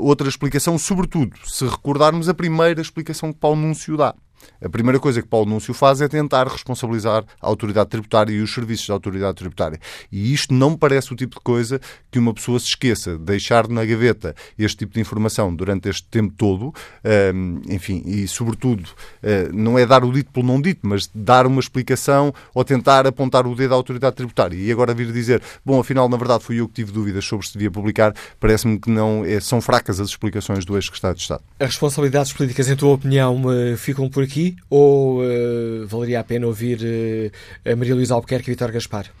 outra 0.00 0.28
explicação, 0.28 0.78
sobretudo 0.78 1.36
se 1.44 1.64
recordarmos 1.66 2.28
a 2.28 2.34
primeira 2.34 2.80
explicação 2.80 3.32
que 3.32 3.38
Paulo 3.38 3.60
Núncio 3.60 3.96
dá. 3.96 4.14
A 4.64 4.68
primeira 4.68 4.98
coisa 4.98 5.20
que 5.22 5.28
Paulo 5.28 5.48
Núncio 5.48 5.74
faz 5.74 6.00
é 6.00 6.08
tentar 6.08 6.46
responsabilizar 6.46 7.24
a 7.40 7.46
autoridade 7.46 7.90
tributária 7.90 8.32
e 8.32 8.40
os 8.40 8.52
serviços 8.52 8.86
da 8.86 8.94
autoridade 8.94 9.36
tributária. 9.36 9.78
E 10.10 10.32
isto 10.32 10.54
não 10.54 10.70
me 10.70 10.76
parece 10.76 11.12
o 11.12 11.16
tipo 11.16 11.36
de 11.36 11.40
coisa 11.42 11.80
que 12.10 12.18
uma 12.18 12.32
pessoa 12.32 12.58
se 12.58 12.66
esqueça. 12.66 13.18
Deixar 13.18 13.68
na 13.68 13.84
gaveta 13.84 14.34
este 14.58 14.78
tipo 14.78 14.94
de 14.94 15.00
informação 15.00 15.54
durante 15.54 15.88
este 15.88 16.06
tempo 16.08 16.34
todo, 16.36 16.72
ehm, 17.04 17.60
enfim, 17.68 18.02
e 18.06 18.26
sobretudo, 18.28 18.88
eh, 19.22 19.48
não 19.52 19.78
é 19.78 19.86
dar 19.86 20.04
o 20.04 20.12
dito 20.12 20.30
pelo 20.30 20.46
não 20.46 20.60
dito, 20.60 20.80
mas 20.82 21.10
dar 21.14 21.46
uma 21.46 21.60
explicação 21.60 22.32
ou 22.54 22.64
tentar 22.64 23.06
apontar 23.06 23.46
o 23.46 23.54
dedo 23.54 23.72
à 23.72 23.76
autoridade 23.76 24.16
tributária. 24.16 24.56
E 24.56 24.70
agora 24.70 24.94
vir 24.94 25.12
dizer, 25.12 25.42
bom, 25.64 25.80
afinal, 25.80 26.08
na 26.08 26.16
verdade, 26.16 26.44
fui 26.44 26.60
eu 26.60 26.68
que 26.68 26.74
tive 26.74 26.92
dúvidas 26.92 27.24
sobre 27.24 27.46
se 27.46 27.54
devia 27.54 27.70
publicar, 27.70 28.14
parece-me 28.40 28.78
que 28.78 28.90
não 28.90 29.24
é, 29.24 29.40
são 29.40 29.60
fracas 29.60 30.00
as 30.00 30.08
explicações 30.08 30.64
do 30.64 30.76
ex-secretário 30.76 31.16
de 31.16 31.22
Estado. 31.22 31.42
As 31.58 31.68
responsabilidades 31.68 32.32
políticas, 32.32 32.68
em 32.68 32.76
tua 32.76 32.94
opinião, 32.94 33.42
eh, 33.52 33.76
ficam 33.76 34.08
por 34.08 34.22
aqui? 34.22 34.31
Aqui 34.32 34.56
ou 34.70 35.20
uh, 35.20 35.86
valeria 35.86 36.20
a 36.20 36.24
pena 36.24 36.46
ouvir 36.46 36.80
uh, 36.80 37.70
a 37.70 37.76
Maria 37.76 37.94
Luísa 37.94 38.14
Albuquerque 38.14 38.50
e 38.50 38.54
Vitor 38.54 38.72
Gaspar? 38.72 39.12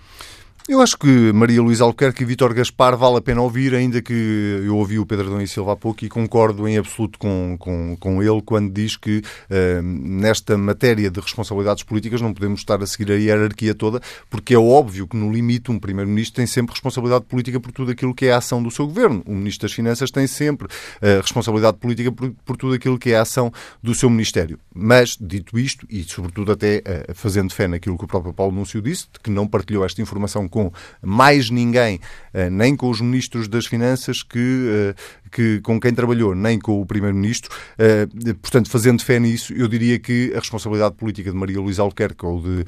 Eu 0.68 0.80
acho 0.80 0.96
que 0.96 1.32
Maria 1.32 1.60
Luísa 1.60 1.82
Albuquerque 1.82 2.22
e 2.22 2.24
Vítor 2.24 2.54
Gaspar 2.54 2.96
vale 2.96 3.16
a 3.16 3.20
pena 3.20 3.42
ouvir, 3.42 3.74
ainda 3.74 4.00
que 4.00 4.60
eu 4.64 4.76
ouvi 4.76 4.96
o 4.96 5.04
Pedro 5.04 5.28
Dom 5.28 5.40
e 5.40 5.48
Silva 5.48 5.72
há 5.72 5.76
pouco 5.76 6.04
e 6.04 6.08
concordo 6.08 6.68
em 6.68 6.78
absoluto 6.78 7.18
com, 7.18 7.56
com, 7.58 7.96
com 7.98 8.22
ele 8.22 8.40
quando 8.42 8.72
diz 8.72 8.96
que 8.96 9.18
uh, 9.18 9.82
nesta 9.82 10.56
matéria 10.56 11.10
de 11.10 11.18
responsabilidades 11.18 11.82
políticas 11.82 12.20
não 12.20 12.32
podemos 12.32 12.60
estar 12.60 12.80
a 12.80 12.86
seguir 12.86 13.10
a 13.10 13.16
hierarquia 13.16 13.74
toda, 13.74 14.00
porque 14.30 14.54
é 14.54 14.58
óbvio 14.58 15.08
que 15.08 15.16
no 15.16 15.32
limite 15.32 15.72
um 15.72 15.80
Primeiro-Ministro 15.80 16.36
tem 16.36 16.46
sempre 16.46 16.74
responsabilidade 16.74 17.24
política 17.24 17.58
por 17.58 17.72
tudo 17.72 17.90
aquilo 17.90 18.14
que 18.14 18.26
é 18.26 18.32
a 18.32 18.36
ação 18.36 18.62
do 18.62 18.70
seu 18.70 18.86
governo. 18.86 19.20
O 19.26 19.34
Ministro 19.34 19.66
das 19.66 19.72
Finanças 19.72 20.12
tem 20.12 20.28
sempre 20.28 20.66
uh, 20.66 21.20
responsabilidade 21.20 21.78
política 21.78 22.12
por, 22.12 22.30
por, 22.44 22.56
tudo 22.56 22.74
aquilo 22.74 23.00
que 23.00 23.10
é 23.10 23.16
a 23.16 23.22
ação 23.22 23.52
do 23.82 23.96
seu 23.96 24.08
Ministério. 24.08 24.60
Mas, 24.72 25.18
dito 25.20 25.58
isto, 25.58 25.84
e 25.90 26.04
sobretudo 26.04 26.52
até 26.52 26.84
uh, 26.86 27.14
fazendo 27.14 27.52
fé 27.52 27.66
naquilo 27.66 27.98
que 27.98 28.04
o 28.04 28.08
próprio 28.08 28.32
Paulo 28.32 28.54
Núncio 28.54 28.80
disse, 28.80 29.06
que 29.20 29.28
não 29.30 29.48
partilhou 29.48 29.84
esta 29.84 30.00
informação 30.00 30.51
com 30.52 30.70
mais 31.02 31.50
ninguém, 31.50 31.98
eh, 32.32 32.50
nem 32.50 32.76
com 32.76 32.88
os 32.88 33.00
ministros 33.00 33.48
das 33.48 33.66
Finanças 33.66 34.22
que, 34.22 34.38
eh, 34.38 34.94
que 35.32 35.60
com 35.62 35.80
quem 35.80 35.92
trabalhou, 35.94 36.34
nem 36.34 36.58
com 36.58 36.80
o 36.80 36.86
Primeiro-Ministro. 36.86 37.50
Eh, 37.78 38.06
portanto, 38.40 38.70
fazendo 38.70 39.02
fé 39.02 39.18
nisso, 39.18 39.52
eu 39.54 39.66
diria 39.66 39.98
que 39.98 40.30
a 40.34 40.38
responsabilidade 40.38 40.94
política 40.94 41.30
de 41.30 41.36
Maria 41.36 41.58
Luísa 41.58 41.82
Alquerque 41.82 42.24
ou 42.24 42.40
de 42.40 42.64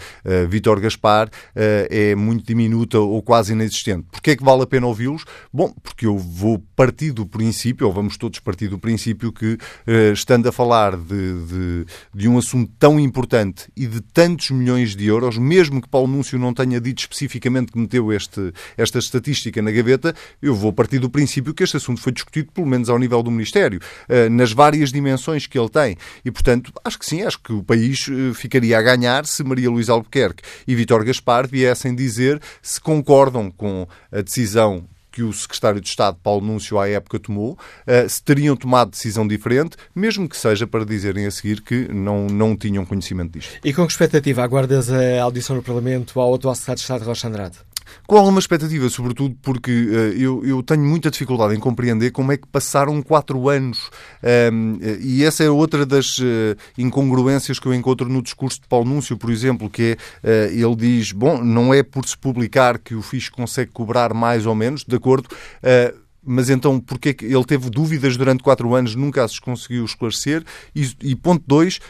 Vítor 0.49 0.81
Gaspar 0.81 1.29
é 1.55 2.15
muito 2.15 2.47
diminuta 2.47 2.99
ou 2.99 3.23
quase 3.23 3.53
inexistente. 3.53 4.07
Porquê 4.11 4.31
é 4.31 4.37
que 4.37 4.43
vale 4.43 4.63
a 4.63 4.67
pena 4.67 4.87
ouvi-los? 4.87 5.25
Bom, 5.53 5.75
porque 5.83 6.07
eu 6.07 6.17
vou 6.17 6.59
partir 6.75 7.13
do 7.13 7.27
princípio, 7.27 7.87
ou 7.87 7.93
vamos 7.93 8.17
todos 8.17 8.41
partir 8.41 8.69
do 8.69 8.79
princípio, 8.79 9.31
que 9.31 9.59
estando 10.15 10.49
a 10.49 10.53
falar 10.53 10.97
de, 10.97 11.45
de, 11.45 11.87
de 12.15 12.29
um 12.29 12.39
assunto 12.39 12.73
tão 12.79 12.99
importante 12.99 13.71
e 13.77 13.87
de 13.87 14.01
tantos 14.01 14.51
milhões 14.51 14.97
de 14.97 15.07
euros, 15.07 15.37
mesmo 15.37 15.83
que 15.83 15.89
Paulo 15.89 16.09
Núncio 16.09 16.39
não 16.39 16.55
tenha 16.55 16.81
dito 16.81 17.01
especificamente 17.01 17.74
que 17.75 17.79
meteu 17.79 18.13
este, 18.13 18.53
esta 18.77 19.01
estatística 19.01 19.61
na 19.61 19.73
gaveta, 19.73 20.15
eu 20.41 20.55
vou 20.55 20.73
partir 20.73 21.01
do 21.01 21.11
princípio 21.11 21.53
que 21.53 21.65
este 21.65 21.77
assunto 21.77 22.01
foi 22.01 22.13
discutido, 22.13 22.53
pelo 22.53 22.67
menos 22.67 22.89
ao 22.89 22.99
nível 22.99 23.21
do 23.23 23.31
Ministério, 23.31 23.81
eh, 24.09 24.29
nas 24.29 24.53
várias 24.53 24.93
dimensões 24.93 25.49
que 25.49 25.59
ele 25.59 25.69
tem. 25.69 25.97
E, 26.25 26.31
portanto, 26.31 26.73
acho 26.85 26.99
que 26.99 27.05
sim, 27.05 27.23
acho 27.23 27.41
que 27.41 27.53
o 27.53 27.65
país 27.65 28.07
eh, 28.09 28.33
ficaria 28.33 28.79
a 28.79 28.83
ganhar 28.83 29.27
se 29.27 29.43
Maria 29.43 29.69
Luísa 29.69 29.93
Albuquerque 29.93 30.43
e 30.67 30.75
Vítor 30.75 31.05
Gaspar 31.05 31.49
viessem 31.49 31.95
dizer 31.95 32.41
se 32.63 32.81
concordam 32.81 33.51
com 33.51 33.89
a 34.13 34.21
decisão 34.21 34.87
que 35.15 35.23
o 35.23 35.33
secretário 35.33 35.81
de 35.81 35.89
Estado, 35.89 36.19
Paulo 36.21 36.45
Núncio, 36.45 36.77
à 36.77 36.89
época 36.89 37.21
tomou, 37.21 37.53
uh, 37.53 38.09
se 38.09 38.21
teriam 38.21 38.57
tomado 38.57 38.91
decisão 38.91 39.27
diferente, 39.27 39.77
mesmo 39.95 40.29
que 40.29 40.37
seja 40.37 40.67
para 40.67 40.85
dizerem 40.85 41.25
a 41.25 41.31
seguir 41.31 41.63
que 41.63 41.87
não, 41.93 42.27
não 42.27 42.57
tinham 42.57 42.85
conhecimento 42.85 43.39
disto. 43.39 43.61
E 43.65 43.73
com 43.73 43.87
que 43.87 43.93
expectativa 43.93 44.43
aguardas 44.43 44.91
a 44.91 45.23
audição 45.23 45.55
no 45.55 45.63
Parlamento 45.63 46.19
ao 46.19 46.35
atual 46.35 46.55
secretário 46.57 46.79
de 46.79 46.83
Estado, 46.83 47.05
Rocha 47.05 47.29
Andrade? 47.29 47.74
Com 48.07 48.17
alguma 48.17 48.39
expectativa, 48.39 48.89
sobretudo 48.89 49.37
porque 49.43 49.71
uh, 49.71 49.95
eu, 50.19 50.45
eu, 50.45 50.63
tenho 50.63 50.83
muita 50.83 51.11
dificuldade 51.11 51.55
em 51.55 51.61
compreender 51.61 52.11
como 52.11 52.33
é 52.33 52.37
que 52.37 52.47
passaram 52.47 53.01
quatro 53.03 53.49
anos. 53.49 53.91
Um, 54.53 54.79
e 55.01 55.25
essa 55.25 55.43
é 55.43 55.51
outra 55.51 55.87
das 55.87 56.19
uh, 56.19 56.57
incongruências 56.77 57.59
que 57.59 57.67
eu 57.67 57.75
encontro 57.75 58.09
no 58.09 58.23
discurso 58.23 58.61
de 58.61 58.69
Paulo 58.69 58.89
Núncio, 58.89 59.17
por 59.17 59.31
exemplo, 59.31 59.71
que 59.71 59.97
é, 60.23 60.51
uh, 60.51 60.67
ele 60.67 60.77
diz, 60.77 61.13
bom, 61.13 61.43
não 61.43 61.73
é 61.73 61.83
por 61.83 62.07
se 62.07 62.17
publicar 62.17 62.79
que 62.79 62.95
o 62.95 63.03
fisco 63.03 63.37
consegue 63.37 63.71
cobrar 63.71 64.13
mais 64.13 64.47
ou 64.47 64.55
menos, 64.55 64.85
de 64.85 64.97
acordo 64.97 65.29
mas 66.25 66.51
então 66.51 66.81
porquê 66.81 67.15
que 67.15 67.25
ele 67.25 67.45
teve 67.45 67.71
dúvidas 67.71 68.17
durante 68.17 68.43
quatro 68.43 68.75
anos, 68.75 68.95
nunca 68.95 69.25
as 69.25 69.39
conseguiu 69.39 69.85
esclarecer? 69.85 70.45
E, 70.75 70.91
e 71.03 71.17
ponto 71.17 71.45
dois, 71.47 71.81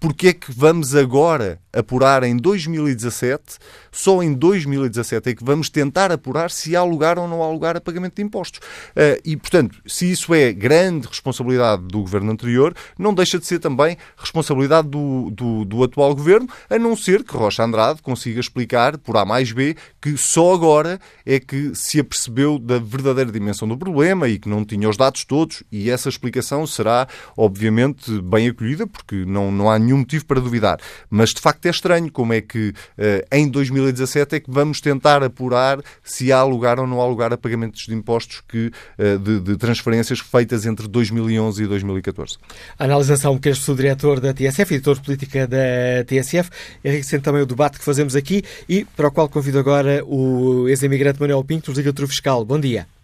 porquê 0.00 0.28
é 0.28 0.32
que 0.32 0.52
vamos 0.52 0.94
agora 0.94 1.60
apurar 1.72 2.22
em 2.22 2.36
2017, 2.36 3.58
só 3.92 4.22
em 4.22 4.32
2017 4.32 5.30
é 5.30 5.34
que 5.34 5.44
vamos 5.44 5.70
tentar 5.70 6.10
apurar 6.10 6.50
se 6.50 6.74
há 6.74 6.82
lugar 6.82 7.18
ou 7.18 7.28
não 7.28 7.42
há 7.42 7.50
lugar 7.50 7.76
a 7.76 7.80
pagamento 7.80 8.16
de 8.16 8.22
impostos. 8.22 8.60
Uh, 8.90 9.20
e, 9.24 9.36
portanto, 9.36 9.80
se 9.86 10.10
isso 10.10 10.34
é 10.34 10.52
grande 10.52 11.06
responsabilidade 11.06 11.82
do 11.82 12.00
governo 12.00 12.30
anterior, 12.30 12.74
não 12.98 13.14
deixa 13.14 13.38
de 13.38 13.46
ser 13.46 13.58
também 13.58 13.96
responsabilidade 14.16 14.88
do, 14.88 15.30
do, 15.30 15.64
do 15.64 15.84
atual 15.84 16.14
governo, 16.14 16.48
a 16.68 16.78
não 16.78 16.96
ser 16.96 17.22
que 17.22 17.36
Rocha 17.36 17.64
Andrade 17.64 18.02
consiga 18.02 18.40
explicar, 18.40 18.98
por 18.98 19.16
A 19.16 19.24
mais 19.24 19.52
B, 19.52 19.76
que 20.00 20.16
só 20.16 20.54
agora 20.54 21.00
é 21.24 21.38
que 21.38 21.74
se 21.74 22.00
apercebeu 22.00 22.58
da 22.58 22.78
verdadeira 22.78 23.30
dimensão 23.30 23.68
do 23.68 23.76
problema 23.78 24.28
e 24.28 24.38
que 24.38 24.48
não 24.48 24.64
tinha 24.64 24.88
os 24.88 24.96
dados 24.96 25.24
todos, 25.24 25.62
e 25.70 25.90
essa 25.90 26.08
explicação 26.08 26.66
será, 26.66 27.06
obviamente, 27.36 28.20
bem 28.20 28.48
acolhida, 28.48 28.86
porque 28.86 29.24
não, 29.24 29.50
não 29.50 29.70
há 29.70 29.78
nenhum 29.78 29.98
motivo 29.98 30.26
para 30.26 30.40
duvidar. 30.40 30.78
Mas, 31.08 31.30
de 31.30 31.40
facto, 31.40 31.66
é 31.66 31.70
estranho 31.70 32.10
como 32.10 32.32
é 32.32 32.40
que 32.40 32.70
uh, 32.70 33.26
em 33.32 33.48
2017 33.48 34.36
é 34.36 34.40
que 34.40 34.50
vamos 34.50 34.80
tentar 34.80 35.22
apurar 35.22 35.80
se 36.02 36.32
há 36.32 36.42
lugar 36.42 36.78
ou 36.78 36.86
não 36.86 37.00
há 37.00 37.06
lugar 37.06 37.32
a 37.32 37.36
pagamentos 37.36 37.86
de 37.86 37.94
impostos 37.94 38.42
que, 38.48 38.70
uh, 38.98 39.18
de, 39.18 39.40
de, 39.40 39.56
transferências 39.56 40.20
feitas 40.20 40.66
entre 40.66 40.88
2011 40.88 41.62
e 41.62 41.66
2014. 41.66 42.36
A 42.78 42.84
analisação 42.84 43.38
que 43.38 43.48
este 43.48 43.74
diretor 43.74 44.20
da 44.20 44.32
TSF, 44.34 44.74
editor 44.74 44.96
de 44.96 45.02
política 45.02 45.46
da 45.46 46.04
TSF, 46.06 46.50
enriquecendo 46.84 47.22
também 47.22 47.42
o 47.42 47.46
debate 47.46 47.78
que 47.78 47.84
fazemos 47.84 48.16
aqui 48.16 48.42
e 48.68 48.84
para 48.84 49.08
o 49.08 49.10
qual 49.10 49.28
convido 49.28 49.58
agora 49.58 50.04
o 50.04 50.68
ex-imigrante 50.68 51.20
Manuel 51.20 51.44
Pinto, 51.44 51.72
do 51.72 52.06
Fiscal. 52.06 52.44
Bom 52.44 52.58
dia. 52.58 52.97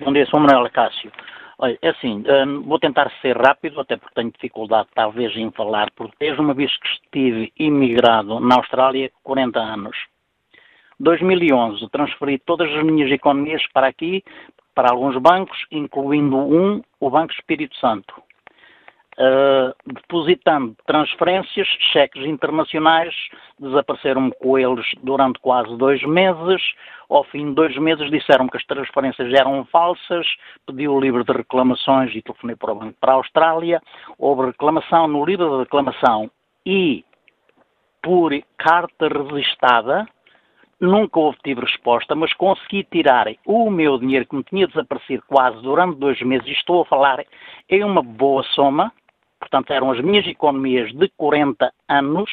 Bom 0.00 0.12
dia, 0.12 0.26
sou 0.26 0.40
Manuel 0.40 0.68
Cássio. 0.70 1.12
Olha, 1.56 1.78
é 1.80 1.90
assim, 1.90 2.24
hum, 2.26 2.62
vou 2.62 2.78
tentar 2.78 3.08
ser 3.22 3.36
rápido, 3.36 3.80
até 3.80 3.96
porque 3.96 4.14
tenho 4.14 4.32
dificuldade 4.32 4.88
talvez 4.94 5.36
em 5.36 5.50
falar 5.52 5.90
português, 5.92 6.36
uma 6.38 6.54
vez 6.54 6.76
que 6.76 6.88
estive 6.88 7.52
imigrado 7.56 8.40
na 8.40 8.56
Austrália 8.56 9.12
40 9.22 9.60
anos. 9.60 9.96
2011 10.98 11.88
transferi 11.90 12.38
todas 12.38 12.68
as 12.74 12.82
minhas 12.82 13.12
economias 13.12 13.62
para 13.72 13.86
aqui, 13.86 14.24
para 14.74 14.90
alguns 14.90 15.16
bancos, 15.18 15.58
incluindo 15.70 16.36
um, 16.36 16.82
o 16.98 17.08
Banco 17.08 17.32
Espírito 17.32 17.76
Santo. 17.76 18.12
Uh, 19.20 19.74
depositando 19.84 20.74
transferências, 20.86 21.68
cheques 21.92 22.24
internacionais, 22.24 23.14
desapareceram-me 23.58 24.32
com 24.40 24.58
eles 24.58 24.86
durante 25.02 25.38
quase 25.40 25.76
dois 25.76 26.02
meses. 26.04 26.62
Ao 27.06 27.22
fim 27.24 27.48
de 27.48 27.54
dois 27.54 27.76
meses 27.76 28.10
disseram 28.10 28.48
que 28.48 28.56
as 28.56 28.64
transferências 28.64 29.30
eram 29.34 29.62
falsas, 29.66 30.26
pedi 30.66 30.88
o 30.88 30.98
livro 30.98 31.22
de 31.22 31.32
reclamações 31.32 32.14
e 32.14 32.22
telefonei 32.22 32.56
para 32.56 32.72
o 32.72 32.76
banco 32.76 32.96
para 32.98 33.12
a 33.12 33.16
Austrália. 33.16 33.82
Houve 34.18 34.46
reclamação 34.46 35.06
no 35.06 35.22
livro 35.22 35.50
de 35.50 35.58
reclamação 35.64 36.30
e 36.64 37.04
por 38.02 38.32
carta 38.56 39.06
registada 39.06 40.08
nunca 40.80 41.20
obtive 41.20 41.60
resposta, 41.60 42.14
mas 42.14 42.32
consegui 42.32 42.84
tirar 42.84 43.26
o 43.44 43.70
meu 43.70 43.98
dinheiro 43.98 44.26
que 44.26 44.34
me 44.34 44.42
tinha 44.42 44.66
desaparecido 44.66 45.22
quase 45.28 45.60
durante 45.60 45.98
dois 45.98 46.20
meses, 46.22 46.48
estou 46.48 46.82
a 46.82 46.86
falar 46.86 47.22
em 47.68 47.84
uma 47.84 48.02
boa 48.02 48.42
soma, 48.54 48.90
portanto 49.40 49.72
eram 49.72 49.90
as 49.90 50.00
minhas 50.00 50.26
economias 50.26 50.92
de 50.92 51.08
40 51.16 51.72
anos, 51.88 52.30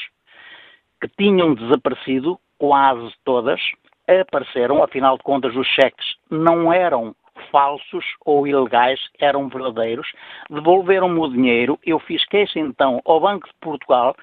que 1.01 1.07
tinham 1.17 1.55
desaparecido, 1.55 2.39
quase 2.59 3.11
todas, 3.23 3.59
apareceram, 4.07 4.83
afinal 4.83 5.17
de 5.17 5.23
contas 5.23 5.55
os 5.55 5.67
cheques 5.67 6.15
não 6.29 6.71
eram 6.71 7.15
falsos 7.51 8.05
ou 8.25 8.47
ilegais, 8.47 8.99
eram 9.19 9.47
verdadeiros, 9.47 10.07
devolveram-me 10.49 11.19
o 11.19 11.27
dinheiro, 11.27 11.79
eu 11.85 11.99
fiz 11.99 12.25
queixa 12.25 12.59
então 12.59 13.01
ao 13.05 13.19
Banco 13.19 13.47
de 13.47 13.53
Portugal, 13.61 14.15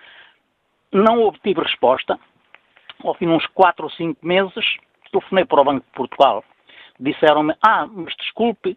não 0.93 1.23
obtive 1.23 1.61
resposta, 1.61 2.19
ao 3.03 3.15
fim 3.15 3.27
de 3.27 3.33
uns 3.33 3.47
4 3.49 3.85
ou 3.85 3.91
5 3.91 4.27
meses, 4.27 4.77
telefonei 5.11 5.45
para 5.45 5.61
o 5.61 5.65
Banco 5.65 5.87
de 5.87 5.93
Portugal, 5.93 6.45
disseram-me, 6.99 7.55
ah, 7.63 7.87
mas 7.87 8.15
desculpe, 8.17 8.77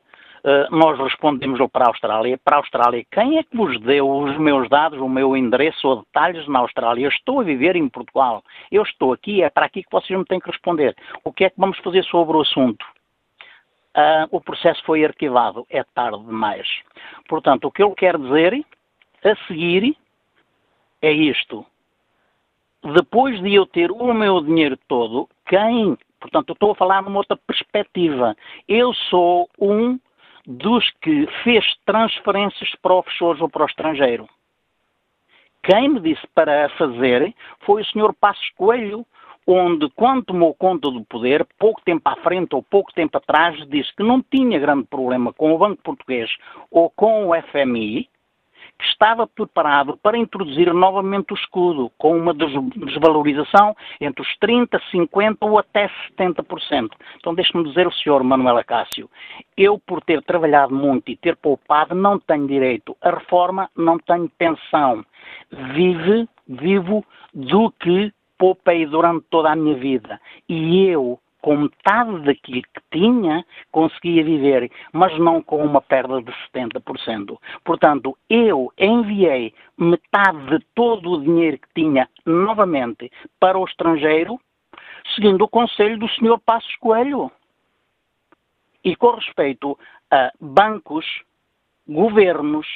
nós 0.71 0.97
respondemos 0.99 1.59
para 1.71 1.85
a 1.85 1.89
Austrália. 1.89 2.37
Para 2.37 2.55
a 2.57 2.59
Austrália, 2.59 3.05
quem 3.11 3.37
é 3.37 3.43
que 3.43 3.55
vos 3.55 3.79
deu 3.81 4.09
os 4.09 4.37
meus 4.37 4.69
dados, 4.69 4.99
o 4.99 5.09
meu 5.09 5.35
endereço 5.35 5.87
ou 5.87 5.97
detalhes 5.97 6.47
na 6.47 6.59
Austrália? 6.59 7.05
Eu 7.05 7.09
estou 7.09 7.41
a 7.41 7.43
viver 7.43 7.75
em 7.75 7.89
Portugal. 7.89 8.43
Eu 8.71 8.83
estou 8.83 9.11
aqui, 9.11 9.41
é 9.41 9.49
para 9.49 9.65
aqui 9.65 9.83
que 9.83 9.91
vocês 9.91 10.17
me 10.17 10.25
têm 10.25 10.39
que 10.39 10.49
responder. 10.49 10.95
O 11.23 11.33
que 11.33 11.45
é 11.45 11.49
que 11.49 11.59
vamos 11.59 11.77
fazer 11.79 12.03
sobre 12.05 12.37
o 12.37 12.41
assunto? 12.41 12.85
Uh, 13.95 14.27
o 14.31 14.39
processo 14.39 14.81
foi 14.85 15.03
arquivado. 15.03 15.65
É 15.69 15.83
tarde 15.83 16.23
demais. 16.23 16.67
Portanto, 17.27 17.65
o 17.65 17.71
que 17.71 17.83
eu 17.83 17.91
quero 17.91 18.19
dizer 18.19 18.65
a 19.25 19.35
seguir 19.47 19.97
é 21.01 21.11
isto. 21.11 21.65
Depois 22.95 23.41
de 23.41 23.53
eu 23.53 23.65
ter 23.65 23.91
o 23.91 24.13
meu 24.13 24.41
dinheiro 24.41 24.77
todo, 24.87 25.27
quem 25.45 25.97
Portanto, 26.19 26.49
eu 26.49 26.53
estou 26.53 26.71
a 26.71 26.75
falar 26.75 27.03
numa 27.03 27.19
outra 27.19 27.37
perspectiva. 27.37 28.35
Eu 28.67 28.93
sou 28.93 29.47
um 29.59 29.99
dos 30.47 30.89
que 31.01 31.27
fez 31.43 31.65
transferências 31.85 32.73
para 32.81 32.93
offshores 32.93 33.41
ou 33.41 33.49
para 33.49 33.63
o 33.63 33.67
estrangeiro. 33.67 34.29
Quem 35.61 35.89
me 35.89 35.99
disse 35.99 36.25
para 36.33 36.69
fazer 36.77 37.35
foi 37.65 37.81
o 37.81 37.85
Sr. 37.85 38.13
Passos 38.13 38.49
Coelho, 38.55 39.05
onde, 39.45 39.89
quando 39.89 40.23
tomou 40.25 40.53
conta 40.53 40.89
do 40.89 41.03
poder, 41.03 41.45
pouco 41.59 41.81
tempo 41.81 42.07
à 42.07 42.15
frente 42.17 42.55
ou 42.55 42.63
pouco 42.63 42.93
tempo 42.93 43.17
atrás, 43.17 43.57
disse 43.67 43.93
que 43.93 44.03
não 44.03 44.21
tinha 44.21 44.59
grande 44.59 44.85
problema 44.85 45.33
com 45.33 45.53
o 45.53 45.57
Banco 45.57 45.81
Português 45.83 46.29
ou 46.71 46.89
com 46.89 47.27
o 47.27 47.41
FMI, 47.41 48.09
que 48.77 48.85
estava 48.85 49.27
preparado 49.27 49.97
para 49.97 50.17
introduzir 50.17 50.73
novamente 50.73 51.33
o 51.33 51.35
escudo, 51.35 51.91
com 51.97 52.17
uma 52.17 52.33
desvalorização 52.33 53.75
entre 53.99 54.21
os 54.21 54.27
30%, 54.39 54.79
50% 54.93 55.37
ou 55.41 55.57
até 55.57 55.89
70%. 56.17 56.91
Então 57.17 57.33
deixe-me 57.33 57.63
dizer 57.63 57.87
o 57.87 57.91
senhor 57.91 58.23
Manuel 58.23 58.57
Acácio, 58.57 59.09
eu 59.55 59.79
por 59.79 60.01
ter 60.01 60.21
trabalhado 60.23 60.73
muito 60.73 61.09
e 61.09 61.17
ter 61.17 61.35
poupado 61.35 61.95
não 61.95 62.19
tenho 62.19 62.47
direito 62.47 62.95
à 63.01 63.11
reforma, 63.11 63.69
não 63.75 63.97
tenho 63.97 64.29
pensão. 64.37 65.03
Vive, 65.73 66.27
vivo 66.47 67.03
do 67.33 67.71
que 67.71 68.13
poupei 68.37 68.85
durante 68.85 69.25
toda 69.29 69.51
a 69.51 69.55
minha 69.55 69.75
vida. 69.75 70.19
E 70.47 70.85
eu 70.85 71.19
com 71.41 71.57
metade 71.57 72.21
daquilo 72.21 72.61
que 72.61 72.81
tinha, 72.91 73.45
conseguia 73.71 74.23
viver, 74.23 74.71
mas 74.91 75.17
não 75.19 75.41
com 75.41 75.63
uma 75.63 75.81
perda 75.81 76.21
de 76.21 76.31
70%. 76.53 77.37
Portanto, 77.63 78.17
eu 78.29 78.71
enviei 78.77 79.53
metade 79.77 80.57
de 80.57 80.65
todo 80.73 81.11
o 81.11 81.21
dinheiro 81.21 81.59
que 81.59 81.81
tinha 81.81 82.09
novamente 82.25 83.11
para 83.39 83.57
o 83.57 83.65
estrangeiro, 83.65 84.39
seguindo 85.15 85.43
o 85.43 85.49
conselho 85.49 85.97
do 85.97 86.07
Sr. 86.09 86.39
Passos 86.45 86.75
Coelho. 86.77 87.31
E 88.83 88.95
com 88.95 89.11
respeito 89.11 89.77
a 90.09 90.31
bancos, 90.39 91.05
governos, 91.87 92.67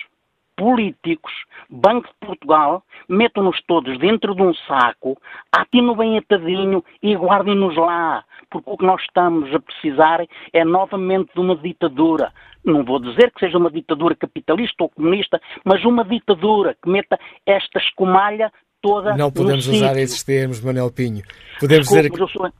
políticos, 0.62 1.32
Banco 1.68 2.08
de 2.08 2.28
Portugal, 2.28 2.84
metam-nos 3.10 3.60
todos 3.66 3.98
dentro 3.98 4.36
de 4.36 4.44
um 4.44 4.54
saco, 4.54 5.18
atinem 5.52 5.98
bem 5.98 6.18
atadinho 6.20 6.86
e 7.02 7.16
guardem-nos 7.16 7.76
lá, 7.76 8.24
porque 8.52 8.70
o 8.70 8.78
que 8.78 8.86
nós 8.86 9.02
estamos 9.02 9.52
a 9.56 9.60
precisar 9.60 10.24
é 10.54 10.64
novamente 10.64 11.34
de 11.34 11.40
uma 11.40 11.56
ditadura. 11.56 12.32
Não 12.64 12.86
vou 12.86 13.00
dizer 13.00 13.32
que 13.32 13.40
seja 13.40 13.58
uma 13.58 13.72
ditadura 13.72 14.16
capitalista 14.16 14.84
ou 14.84 14.90
comunista, 14.90 15.42
mas 15.66 15.84
uma 15.84 16.06
ditadura 16.06 16.78
que 16.80 16.88
meta 16.88 17.20
esta 17.44 17.80
escumalha 17.80 18.54
toda 18.84 19.18
Não 19.18 19.32
podemos 19.32 19.66
usar 19.66 19.90
sítio. 19.90 20.04
esses 20.04 20.24
termos, 20.24 20.62
Manuel 20.62 20.92
Pinho. 20.92 21.24
Podemos 21.60 21.88
Desculpe, 21.88 22.04
dizer 22.04 22.12
que... 22.12 22.20
mas 22.20 22.20
eu 22.20 22.28
sou... 22.28 22.52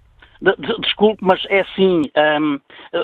Desculpe, 0.80 1.24
mas 1.24 1.40
é 1.50 1.60
assim, 1.60 2.02
hum, 2.42 2.60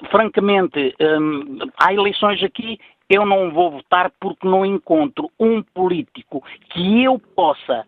francamente, 0.10 0.96
hum, 1.00 1.60
há 1.80 1.94
eleições 1.94 2.42
aqui 2.42 2.80
eu 3.10 3.26
não 3.26 3.52
vou 3.52 3.72
votar 3.72 4.12
porque 4.20 4.48
não 4.48 4.66
encontro 4.66 5.32
um 5.40 5.62
político 5.62 6.44
que 6.70 7.04
eu 7.04 7.20
possa 7.20 7.86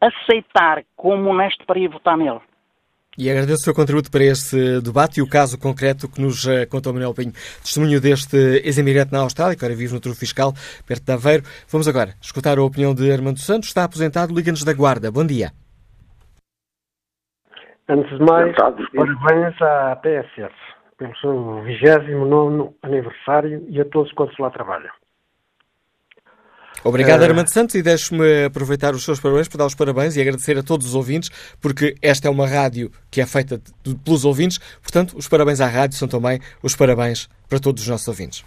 aceitar 0.00 0.84
como 0.94 1.30
honesto 1.30 1.64
para 1.66 1.78
ir 1.78 1.88
votar 1.88 2.16
nele. 2.16 2.40
E 3.18 3.30
agradeço 3.30 3.62
o 3.62 3.64
seu 3.64 3.74
contributo 3.74 4.10
para 4.10 4.24
este 4.24 4.80
debate 4.82 5.20
e 5.20 5.22
o 5.22 5.28
caso 5.28 5.58
concreto 5.58 6.06
que 6.06 6.20
nos 6.20 6.44
uh, 6.44 6.68
contou 6.68 6.92
Manuel 6.92 7.14
Pinho. 7.14 7.32
Testemunho 7.62 7.98
deste 7.98 8.36
ex-imigrante 8.62 9.10
na 9.10 9.20
Austrália, 9.20 9.56
que 9.56 9.64
agora 9.64 9.76
vive 9.76 9.94
no 9.94 10.00
Truro 10.00 10.16
Fiscal, 10.16 10.52
perto 10.86 11.02
de 11.02 11.12
Aveiro. 11.12 11.42
Vamos 11.70 11.88
agora 11.88 12.14
escutar 12.20 12.58
a 12.58 12.62
opinião 12.62 12.94
de 12.94 13.10
Armando 13.10 13.38
Santos. 13.38 13.70
Está 13.70 13.84
aposentado, 13.84 14.34
liga-nos 14.34 14.64
da 14.64 14.74
Guarda. 14.74 15.10
Bom 15.10 15.24
dia. 15.26 15.50
Antes 17.88 18.18
de 18.18 18.22
mais, 18.22 18.54
parabéns 18.54 19.62
à 19.62 19.96
PSF 19.96 20.75
pelo 20.98 21.16
seu 21.16 21.62
29 21.62 22.74
aniversário 22.82 23.64
e 23.68 23.80
a 23.80 23.84
todos 23.84 24.12
quantos 24.12 24.38
lá 24.38 24.50
trabalham. 24.50 24.90
Obrigado, 26.84 27.22
uh, 27.22 27.24
Armando 27.24 27.52
Santos, 27.52 27.74
e 27.74 27.82
deixe-me 27.82 28.44
aproveitar 28.44 28.94
os 28.94 29.04
seus 29.04 29.18
parabéns 29.18 29.48
para 29.48 29.58
dar 29.58 29.66
os 29.66 29.74
parabéns 29.74 30.16
e 30.16 30.20
agradecer 30.20 30.56
a 30.58 30.62
todos 30.62 30.86
os 30.86 30.94
ouvintes, 30.94 31.56
porque 31.60 31.94
esta 32.02 32.28
é 32.28 32.30
uma 32.30 32.46
rádio 32.46 32.90
que 33.10 33.20
é 33.20 33.26
feita 33.26 33.58
de, 33.58 33.94
pelos 33.96 34.24
ouvintes, 34.24 34.58
portanto, 34.80 35.16
os 35.16 35.28
parabéns 35.28 35.60
à 35.60 35.66
rádio 35.66 35.96
são 35.96 36.06
também 36.06 36.38
os 36.62 36.76
parabéns 36.76 37.28
para 37.48 37.58
todos 37.58 37.82
os 37.82 37.88
nossos 37.88 38.06
ouvintes. 38.08 38.44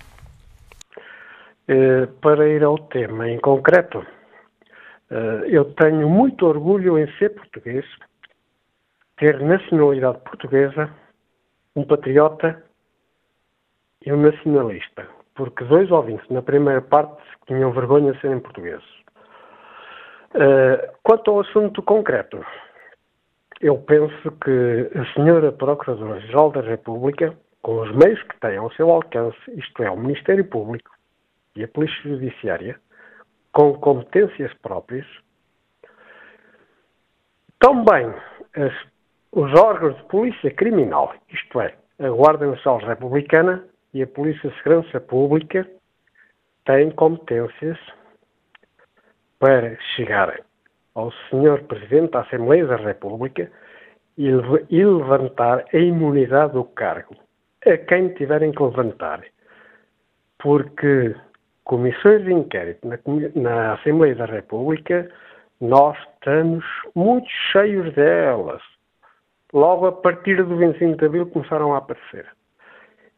Uh, 1.68 2.08
para 2.22 2.48
ir 2.48 2.64
ao 2.64 2.78
tema 2.78 3.30
em 3.30 3.40
concreto, 3.40 4.00
uh, 4.00 5.46
eu 5.48 5.66
tenho 5.74 6.10
muito 6.10 6.46
orgulho 6.46 6.98
em 6.98 7.12
ser 7.18 7.30
português, 7.30 7.86
ter 9.18 9.40
nacionalidade 9.42 10.20
portuguesa 10.20 10.90
um 11.80 11.86
patriota 11.86 12.62
e 14.06 14.12
um 14.12 14.18
nacionalista, 14.18 15.08
porque 15.36 15.64
dois 15.64 15.90
ouvintes 15.90 16.28
na 16.30 16.42
primeira 16.42 16.82
parte 16.82 17.22
tinham 17.48 17.72
vergonha 17.72 18.12
de 18.12 18.20
serem 18.20 18.40
portugueses. 18.40 18.88
Uh, 20.36 20.94
quanto 21.04 21.32
ao 21.32 21.40
assunto 21.40 21.82
concreto, 21.82 22.46
eu 23.62 23.78
penso 23.78 24.32
que 24.44 24.92
a 24.98 25.14
senhora 25.14 25.52
Procuradora-Geral 25.52 26.52
da 26.52 26.62
República, 26.62 27.36
com 27.62 27.82
os 27.82 27.96
meios 27.96 28.22
que 28.24 28.40
tem 28.40 28.58
ao 28.58 28.72
seu 28.74 28.90
alcance, 28.90 29.38
isto 29.48 29.82
é, 29.82 29.90
o 29.90 29.98
Ministério 29.98 30.46
Público 30.46 30.92
e 31.56 31.64
a 31.64 31.68
Polícia 31.68 32.02
Judiciária, 32.04 32.80
com 33.52 33.74
competências 33.80 34.54
próprias, 34.62 35.06
também 37.60 38.14
as 38.56 38.74
os 39.32 39.54
órgãos 39.54 39.96
de 39.96 40.04
polícia 40.04 40.52
criminal, 40.52 41.14
isto 41.30 41.62
é, 41.62 41.74
a 42.00 42.10
Guarda 42.10 42.48
Nacional 42.48 42.80
Republicana 42.88 43.64
e 43.94 44.02
a 44.02 44.08
Polícia 44.08 44.50
de 44.50 44.56
Segurança 44.58 45.00
Pública, 45.00 45.68
têm 46.66 46.92
competências 46.92 47.78
para 49.40 49.78
chegar 49.96 50.42
ao 50.96 51.12
Sr. 51.12 51.64
Presidente 51.68 52.12
da 52.12 52.22
Assembleia 52.22 52.66
da 52.66 52.76
República 52.76 53.52
e, 54.18 54.32
levantar 54.84 55.64
a 55.74 55.78
imunidade 55.78 56.54
do 56.54 56.66
cargo 56.66 57.16
a 57.66 57.78
quem 57.78 58.10
tiverem 58.16 58.52
que 58.52 58.62
levantar. 58.62 59.24
Porque 60.40 61.16
comissões 61.64 62.24
de 62.26 62.34
inquérito 62.34 62.88
na, 62.88 62.98
na 63.36 63.74
Assembleia 63.74 64.16
da 64.16 64.26
República, 64.26 65.10
nós 65.62 65.98
estamos 66.16 66.66
muito 66.96 67.30
cheios 67.52 67.94
delas 67.94 68.62
logo 69.54 69.88
a 69.88 69.92
partir 69.92 70.44
do 70.44 70.58
25 70.58 70.98
de 70.98 71.06
Abril 71.06 71.28
começaram 71.28 71.74
a 71.74 71.78
aparecer. 71.78 72.28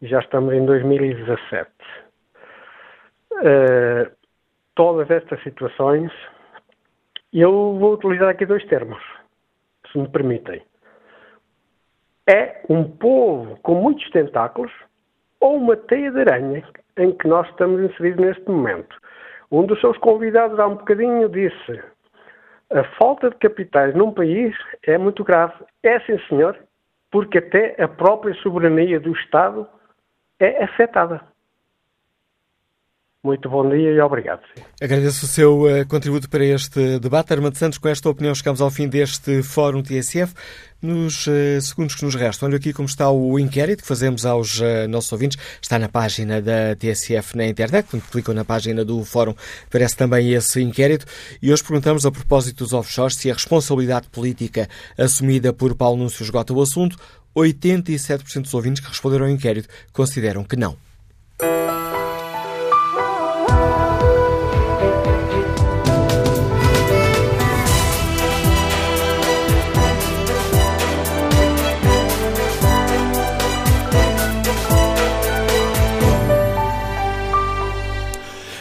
Já 0.02 0.20
estamos 0.20 0.54
em 0.54 0.66
2017. 0.66 1.70
Uh, 3.32 3.38
eh, 3.44 4.12
todas 4.76 5.10
estas 5.10 5.42
situações, 5.44 6.12
eu 7.34 7.78
vou 7.80 7.94
utilizar 7.94 8.30
aqui 8.30 8.46
dois 8.46 8.66
termos, 8.66 9.02
se 9.92 9.98
me 9.98 10.08
permitem. 10.10 10.62
É 12.28 12.64
um 12.70 12.84
povo 12.84 13.58
com 13.62 13.76
muitos 13.76 14.10
tentáculos 14.12 14.72
ou 15.40 15.58
uma 15.58 15.76
teia 15.76 16.12
de 16.12 16.20
aranha 16.20 16.64
em 16.98 17.12
que 17.12 17.28
nós 17.28 17.48
estamos 17.50 17.82
inseridos 17.82 18.26
neste 18.26 18.50
momento. 18.50 18.96
Um 19.52 19.66
dos 19.66 19.80
seus 19.82 19.98
convidados 19.98 20.60
há 20.60 20.68
um 20.68 20.76
bocadinho 20.76 21.28
disse 21.30 21.84
A 22.74 22.84
falta 22.98 23.30
de 23.30 23.36
capitais 23.36 23.94
num 23.94 24.14
país 24.14 24.56
é 24.84 24.98
muito 24.98 25.24
grave. 25.24 25.54
É 25.84 26.00
sim, 26.02 26.18
senhor, 26.30 26.58
porque 27.12 27.40
até 27.40 27.82
a 27.82 27.88
própria 27.88 28.34
soberania 28.36 29.00
do 29.00 29.12
Estado 29.12 29.68
é 30.40 30.64
afetada. 30.64 31.22
Muito 33.24 33.48
bom 33.48 33.70
dia 33.70 33.92
e 33.92 34.02
obrigado. 34.02 34.42
Agradeço 34.82 35.26
o 35.26 35.28
seu 35.28 35.62
uh, 35.66 35.88
contributo 35.88 36.28
para 36.28 36.44
este 36.44 36.98
debate. 36.98 37.32
Armando 37.32 37.56
Santos, 37.56 37.78
com 37.78 37.88
esta 37.88 38.10
opinião 38.10 38.34
chegamos 38.34 38.60
ao 38.62 38.72
fim 38.72 38.88
deste 38.88 39.44
Fórum 39.44 39.84
TSF. 39.84 40.34
Nos 40.82 41.28
uh, 41.28 41.62
segundos 41.62 41.94
que 41.94 42.04
nos 42.04 42.16
restam, 42.16 42.50
olha 42.50 42.58
aqui 42.58 42.74
como 42.74 42.88
está 42.88 43.12
o 43.12 43.38
inquérito 43.38 43.84
que 43.84 43.88
fazemos 43.88 44.26
aos 44.26 44.60
uh, 44.60 44.88
nossos 44.90 45.12
ouvintes. 45.12 45.38
Está 45.62 45.78
na 45.78 45.88
página 45.88 46.42
da 46.42 46.76
TSF 46.76 47.38
na 47.38 47.46
internet. 47.46 47.86
Quando 47.92 48.02
clicam 48.10 48.34
na 48.34 48.44
página 48.44 48.84
do 48.84 49.06
Fórum, 49.06 49.36
aparece 49.68 49.96
também 49.96 50.34
esse 50.34 50.60
inquérito. 50.60 51.06
E 51.44 51.54
hoje 51.54 51.64
perguntamos, 51.64 52.08
a 52.08 52.12
propósito 52.12 52.64
dos 52.64 52.74
offshores, 52.74 53.18
se 53.18 53.30
a 53.30 53.36
responsabilidade 53.36 54.08
política 54.10 54.68
assumida 54.98 55.54
por 55.54 55.76
Paulo 55.76 55.98
Núncio 55.98 56.24
esgota 56.24 56.54
o 56.54 56.62
assunto. 56.62 56.98
87% 57.36 58.42
dos 58.42 58.54
ouvintes 58.56 58.82
que 58.82 58.90
responderam 58.90 59.26
ao 59.26 59.32
inquérito 59.32 59.70
consideram 59.94 60.44
que 60.44 60.56
não. 60.56 60.76